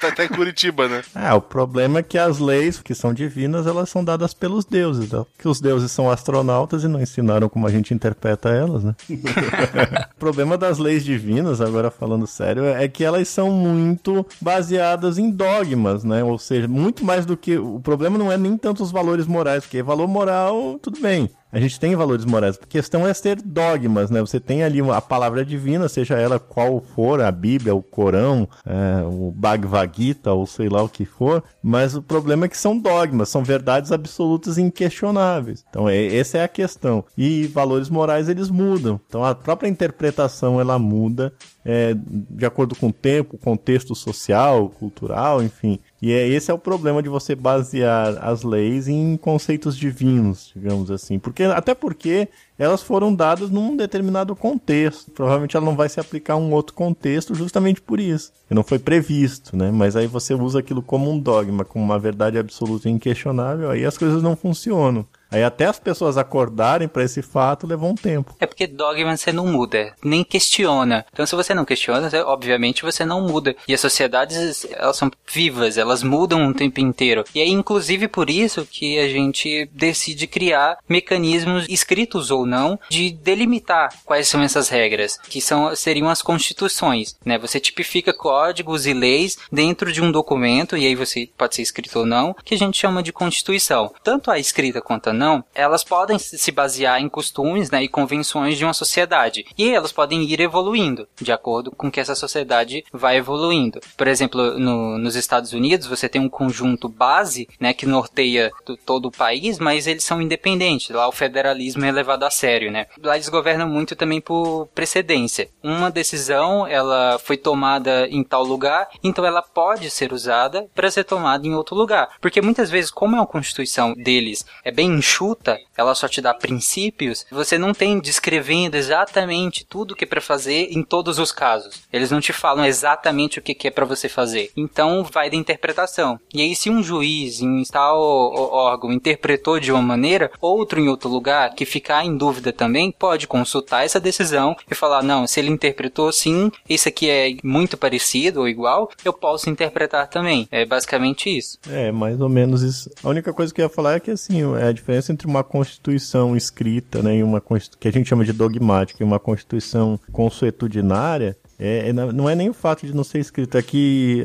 tá 0.00 0.08
até 0.08 0.24
em 0.24 0.28
Curitiba, 0.28 0.88
né? 0.88 1.02
Ah, 1.14 1.34
o 1.36 1.40
problema 1.40 2.00
é 2.00 2.02
que 2.02 2.18
as 2.18 2.38
leis 2.38 2.80
que 2.80 2.94
são 2.94 3.14
divinas, 3.14 3.66
elas 3.66 3.88
são 3.88 4.04
dadas 4.04 4.34
pelos 4.34 4.64
deuses, 4.64 5.10
né? 5.10 5.24
que 5.38 5.48
os 5.48 5.60
deuses 5.60 5.90
são 5.90 6.10
astronautas 6.10 6.84
e 6.84 6.88
não 6.88 7.00
ensinaram 7.00 7.48
como 7.48 7.66
a 7.66 7.70
gente 7.70 7.94
interpreta 7.94 8.50
elas, 8.50 8.84
né? 8.84 8.94
o 9.08 10.18
problema 10.18 10.56
das 10.58 10.78
leis 10.78 11.04
divinas, 11.04 11.60
agora 11.60 11.90
falando 11.90 12.26
sério, 12.26 12.64
é 12.64 12.86
que 12.88 13.04
elas 13.04 13.22
são 13.30 13.50
muito 13.50 14.26
baseadas 14.40 15.18
em 15.18 15.30
dogmas, 15.30 16.04
né? 16.04 16.22
Ou 16.22 16.38
seja, 16.38 16.68
muito 16.68 17.04
mais 17.04 17.24
do 17.24 17.36
que. 17.36 17.56
O 17.56 17.80
problema 17.80 18.18
não 18.18 18.30
é 18.30 18.36
nem 18.36 18.56
tanto 18.56 18.82
os 18.82 18.90
valores 18.90 19.26
morais, 19.26 19.64
porque 19.64 19.82
valor 19.82 20.08
moral, 20.08 20.78
tudo 20.80 21.00
bem. 21.00 21.30
A 21.52 21.58
gente 21.58 21.80
tem 21.80 21.96
valores 21.96 22.24
morais. 22.24 22.58
A 22.60 22.66
questão 22.66 23.06
é 23.06 23.12
ter 23.12 23.42
dogmas, 23.42 24.10
né? 24.10 24.20
Você 24.20 24.38
tem 24.38 24.62
ali 24.62 24.80
a 24.80 25.00
palavra 25.00 25.44
divina, 25.44 25.88
seja 25.88 26.18
ela 26.18 26.38
qual 26.38 26.80
for, 26.80 27.20
a 27.20 27.30
Bíblia, 27.30 27.74
o 27.74 27.82
Corão, 27.82 28.48
é, 28.64 29.04
o 29.04 29.30
Bhagavad 29.30 29.90
Gita, 29.94 30.32
ou 30.32 30.46
sei 30.46 30.68
lá 30.68 30.82
o 30.82 30.88
que 30.88 31.04
for. 31.04 31.42
Mas 31.62 31.94
o 31.94 32.02
problema 32.02 32.46
é 32.46 32.48
que 32.48 32.56
são 32.56 32.78
dogmas, 32.78 33.28
são 33.28 33.42
verdades 33.42 33.92
absolutas 33.92 34.58
e 34.58 34.62
inquestionáveis. 34.62 35.64
Então, 35.68 35.88
é, 35.88 36.16
essa 36.16 36.38
é 36.38 36.44
a 36.44 36.48
questão. 36.48 37.04
E 37.16 37.46
valores 37.48 37.90
morais, 37.90 38.28
eles 38.28 38.48
mudam. 38.48 39.00
Então, 39.06 39.24
a 39.24 39.34
própria 39.34 39.68
interpretação, 39.68 40.60
ela 40.60 40.78
muda 40.78 41.32
é, 41.64 41.94
de 41.94 42.46
acordo 42.46 42.74
com 42.74 42.88
o 42.88 42.92
tempo, 42.92 43.38
contexto 43.38 43.94
social, 43.94 44.68
cultural, 44.70 45.42
enfim. 45.42 45.78
E 46.02 46.12
é, 46.12 46.26
esse 46.26 46.50
é 46.50 46.54
o 46.54 46.58
problema 46.58 47.02
de 47.02 47.10
você 47.10 47.34
basear 47.34 48.18
as 48.22 48.42
leis 48.42 48.88
em 48.88 49.18
conceitos 49.18 49.76
divinos, 49.76 50.50
digamos 50.54 50.90
assim. 50.90 51.18
Porque, 51.18 51.42
até 51.42 51.74
porque 51.74 52.28
elas 52.58 52.82
foram 52.82 53.14
dadas 53.14 53.50
num 53.50 53.76
determinado 53.76 54.34
contexto. 54.34 55.10
Provavelmente 55.10 55.56
ela 55.56 55.66
não 55.66 55.76
vai 55.76 55.90
se 55.90 56.00
aplicar 56.00 56.34
a 56.34 56.38
um 56.38 56.52
outro 56.52 56.74
contexto 56.74 57.34
justamente 57.34 57.82
por 57.82 58.00
isso. 58.00 58.32
E 58.50 58.54
não 58.54 58.62
foi 58.62 58.78
previsto, 58.78 59.54
né? 59.56 59.70
Mas 59.70 59.94
aí 59.94 60.06
você 60.06 60.32
usa 60.32 60.60
aquilo 60.60 60.82
como 60.82 61.10
um 61.10 61.18
dogma, 61.18 61.64
como 61.64 61.84
uma 61.84 61.98
verdade 61.98 62.38
absoluta 62.38 62.88
e 62.88 62.92
inquestionável, 62.92 63.70
aí 63.70 63.84
as 63.84 63.98
coisas 63.98 64.22
não 64.22 64.34
funcionam. 64.34 65.06
Aí 65.30 65.42
até 65.44 65.66
as 65.66 65.78
pessoas 65.78 66.16
acordarem 66.16 66.88
para 66.88 67.04
esse 67.04 67.22
fato 67.22 67.66
levou 67.66 67.90
um 67.90 67.94
tempo. 67.94 68.34
É 68.40 68.46
porque 68.46 68.66
dogma 68.66 69.16
você 69.16 69.32
não 69.32 69.46
muda, 69.46 69.94
nem 70.02 70.24
questiona. 70.24 71.04
Então 71.12 71.24
se 71.26 71.34
você 71.36 71.54
não 71.54 71.64
questiona, 71.64 72.08
você- 72.10 72.20
obviamente 72.20 72.82
você 72.82 73.04
não 73.04 73.20
muda. 73.20 73.54
E 73.68 73.74
as 73.74 73.80
sociedades, 73.80 74.66
elas 74.72 74.96
são 74.96 75.10
vivas, 75.32 75.76
elas 75.78 76.02
mudam 76.02 76.48
o 76.48 76.54
tempo 76.54 76.80
inteiro. 76.80 77.24
E 77.34 77.40
é 77.40 77.46
inclusive 77.46 78.08
por 78.08 78.28
isso 78.30 78.66
que 78.66 78.98
a 78.98 79.08
gente 79.08 79.68
decide 79.72 80.26
criar 80.26 80.78
mecanismos 80.88 81.66
escritos 81.68 82.30
ou 82.30 82.44
não 82.46 82.78
de 82.88 83.10
delimitar 83.10 83.94
quais 84.04 84.28
são 84.28 84.42
essas 84.42 84.68
regras, 84.68 85.18
que 85.28 85.40
são 85.40 85.74
seriam 85.76 86.08
as 86.08 86.22
constituições, 86.22 87.16
né? 87.24 87.38
Você 87.38 87.60
tipifica 87.60 88.12
códigos 88.12 88.86
e 88.86 88.92
leis 88.92 89.38
dentro 89.52 89.92
de 89.92 90.02
um 90.02 90.10
documento 90.10 90.76
e 90.76 90.86
aí 90.86 90.94
você 90.94 91.28
pode 91.38 91.54
ser 91.54 91.62
escrito 91.62 92.00
ou 92.00 92.06
não, 92.06 92.34
que 92.44 92.54
a 92.54 92.58
gente 92.58 92.76
chama 92.78 93.02
de 93.02 93.12
constituição. 93.12 93.92
Tanto 94.02 94.30
a 94.30 94.38
escrita 94.38 94.80
quanto 94.80 95.08
a 95.10 95.12
não, 95.20 95.44
elas 95.54 95.84
podem 95.84 96.18
se 96.18 96.38
se 96.38 96.50
basear 96.50 97.00
em 97.00 97.08
costumes 97.08 97.70
né, 97.70 97.82
e 97.82 97.88
convenções 97.88 98.56
de 98.56 98.64
uma 98.64 98.72
sociedade. 98.72 99.44
E 99.58 99.68
elas 99.70 99.92
podem 99.92 100.22
ir 100.22 100.40
evoluindo, 100.40 101.06
de 101.20 101.30
acordo 101.32 101.70
com 101.70 101.90
que 101.90 102.00
essa 102.00 102.14
sociedade 102.14 102.82
vai 102.92 103.16
evoluindo. 103.18 103.78
Por 103.96 104.08
exemplo, 104.08 104.58
no- 104.58 104.96
nos 104.98 105.16
Estados 105.16 105.52
Unidos, 105.52 105.86
você 105.86 106.08
tem 106.08 106.20
um 106.20 106.28
conjunto 106.28 106.88
base 106.88 107.46
né, 107.60 107.74
que 107.74 107.84
norteia 107.86 108.50
to- 108.64 108.76
todo 108.78 109.06
o 109.06 109.10
país, 109.12 109.58
mas 109.58 109.86
eles 109.86 110.02
são 110.04 110.22
independentes. 110.22 110.88
Lá 110.90 111.06
o 111.08 111.12
federalismo 111.12 111.84
é 111.84 111.92
levado 111.92 112.24
a 112.24 112.30
sério. 112.30 112.70
Né? 112.72 112.86
Lá 113.02 113.16
eles 113.16 113.28
governam 113.28 113.68
muito 113.68 113.94
também 113.94 114.20
por 114.20 114.66
precedência. 114.74 115.48
Uma 115.62 115.90
decisão 115.90 116.66
ela 116.66 117.18
foi 117.18 117.36
tomada 117.36 118.06
em 118.08 118.24
tal 118.24 118.42
lugar, 118.44 118.88
então 119.04 119.24
ela 119.26 119.42
pode 119.42 119.90
ser 119.90 120.12
usada 120.12 120.66
para 120.74 120.90
ser 120.90 121.04
tomada 121.04 121.46
em 121.46 121.54
outro 121.54 121.76
lugar. 121.76 122.08
Porque 122.20 122.40
muitas 122.40 122.70
vezes, 122.70 122.90
como 122.90 123.16
é 123.16 123.20
a 123.20 123.26
constituição 123.26 123.92
deles 123.94 124.44
é 124.64 124.70
bem 124.70 124.90
enxuta, 125.10 125.58
ela 125.76 125.94
só 125.94 126.06
te 126.06 126.20
dá 126.20 126.32
princípios, 126.32 127.26
você 127.30 127.58
não 127.58 127.74
tem 127.74 127.98
descrevendo 127.98 128.76
exatamente 128.76 129.64
tudo 129.64 129.96
que 129.96 130.04
é 130.04 130.06
para 130.06 130.20
fazer 130.20 130.68
em 130.70 130.82
todos 130.82 131.18
os 131.18 131.32
casos. 131.32 131.82
Eles 131.92 132.10
não 132.10 132.20
te 132.20 132.32
falam 132.32 132.64
exatamente 132.64 133.38
o 133.38 133.42
que 133.42 133.66
é 133.66 133.70
para 133.70 133.84
você 133.84 134.08
fazer. 134.08 134.50
Então 134.56 135.04
vai 135.04 135.28
da 135.28 135.36
interpretação. 135.36 136.20
E 136.32 136.40
aí 136.40 136.54
se 136.54 136.70
um 136.70 136.82
juiz 136.82 137.40
em 137.40 137.62
tal 137.64 138.00
órgão 138.00 138.92
interpretou 138.92 139.58
de 139.58 139.72
uma 139.72 139.82
maneira, 139.82 140.30
outro 140.40 140.80
em 140.80 140.88
outro 140.88 141.08
lugar 141.08 141.54
que 141.54 141.64
ficar 141.64 142.04
em 142.04 142.16
dúvida 142.16 142.52
também 142.52 142.92
pode 142.92 143.26
consultar 143.26 143.84
essa 143.84 143.98
decisão 143.98 144.56
e 144.70 144.74
falar 144.74 145.02
não, 145.02 145.26
se 145.26 145.40
ele 145.40 145.50
interpretou 145.50 146.08
assim, 146.08 146.50
isso 146.68 146.88
aqui 146.88 147.10
é 147.10 147.36
muito 147.42 147.76
parecido 147.76 148.40
ou 148.40 148.48
igual, 148.48 148.90
eu 149.04 149.12
posso 149.12 149.50
interpretar 149.50 150.08
também. 150.08 150.46
É 150.50 150.64
basicamente 150.64 151.36
isso. 151.36 151.58
É, 151.68 151.90
mais 151.90 152.20
ou 152.20 152.28
menos 152.28 152.62
isso. 152.62 152.90
A 153.02 153.08
única 153.08 153.32
coisa 153.32 153.52
que 153.52 153.60
eu 153.60 153.64
ia 153.64 153.68
falar 153.68 153.94
é 153.94 154.00
que, 154.00 154.10
assim, 154.10 154.42
é 154.56 154.68
a 154.68 154.72
diferença 154.72 154.99
entre 155.08 155.26
uma 155.26 155.42
constituição 155.42 156.36
escrita, 156.36 157.02
né, 157.02 157.16
e 157.16 157.22
uma 157.22 157.40
que 157.78 157.88
a 157.88 157.92
gente 157.92 158.08
chama 158.08 158.24
de 158.24 158.32
dogmática, 158.32 159.02
e 159.02 159.06
uma 159.06 159.18
constituição 159.18 159.98
consuetudinária, 160.12 161.36
É, 161.62 161.90
é, 161.90 161.92
não 161.92 162.26
é 162.26 162.34
nem 162.34 162.48
o 162.48 162.54
fato 162.54 162.86
de 162.86 162.94
não 162.96 163.04
ser 163.04 163.18
escrito, 163.18 163.58
é 163.58 163.62
que 163.62 164.24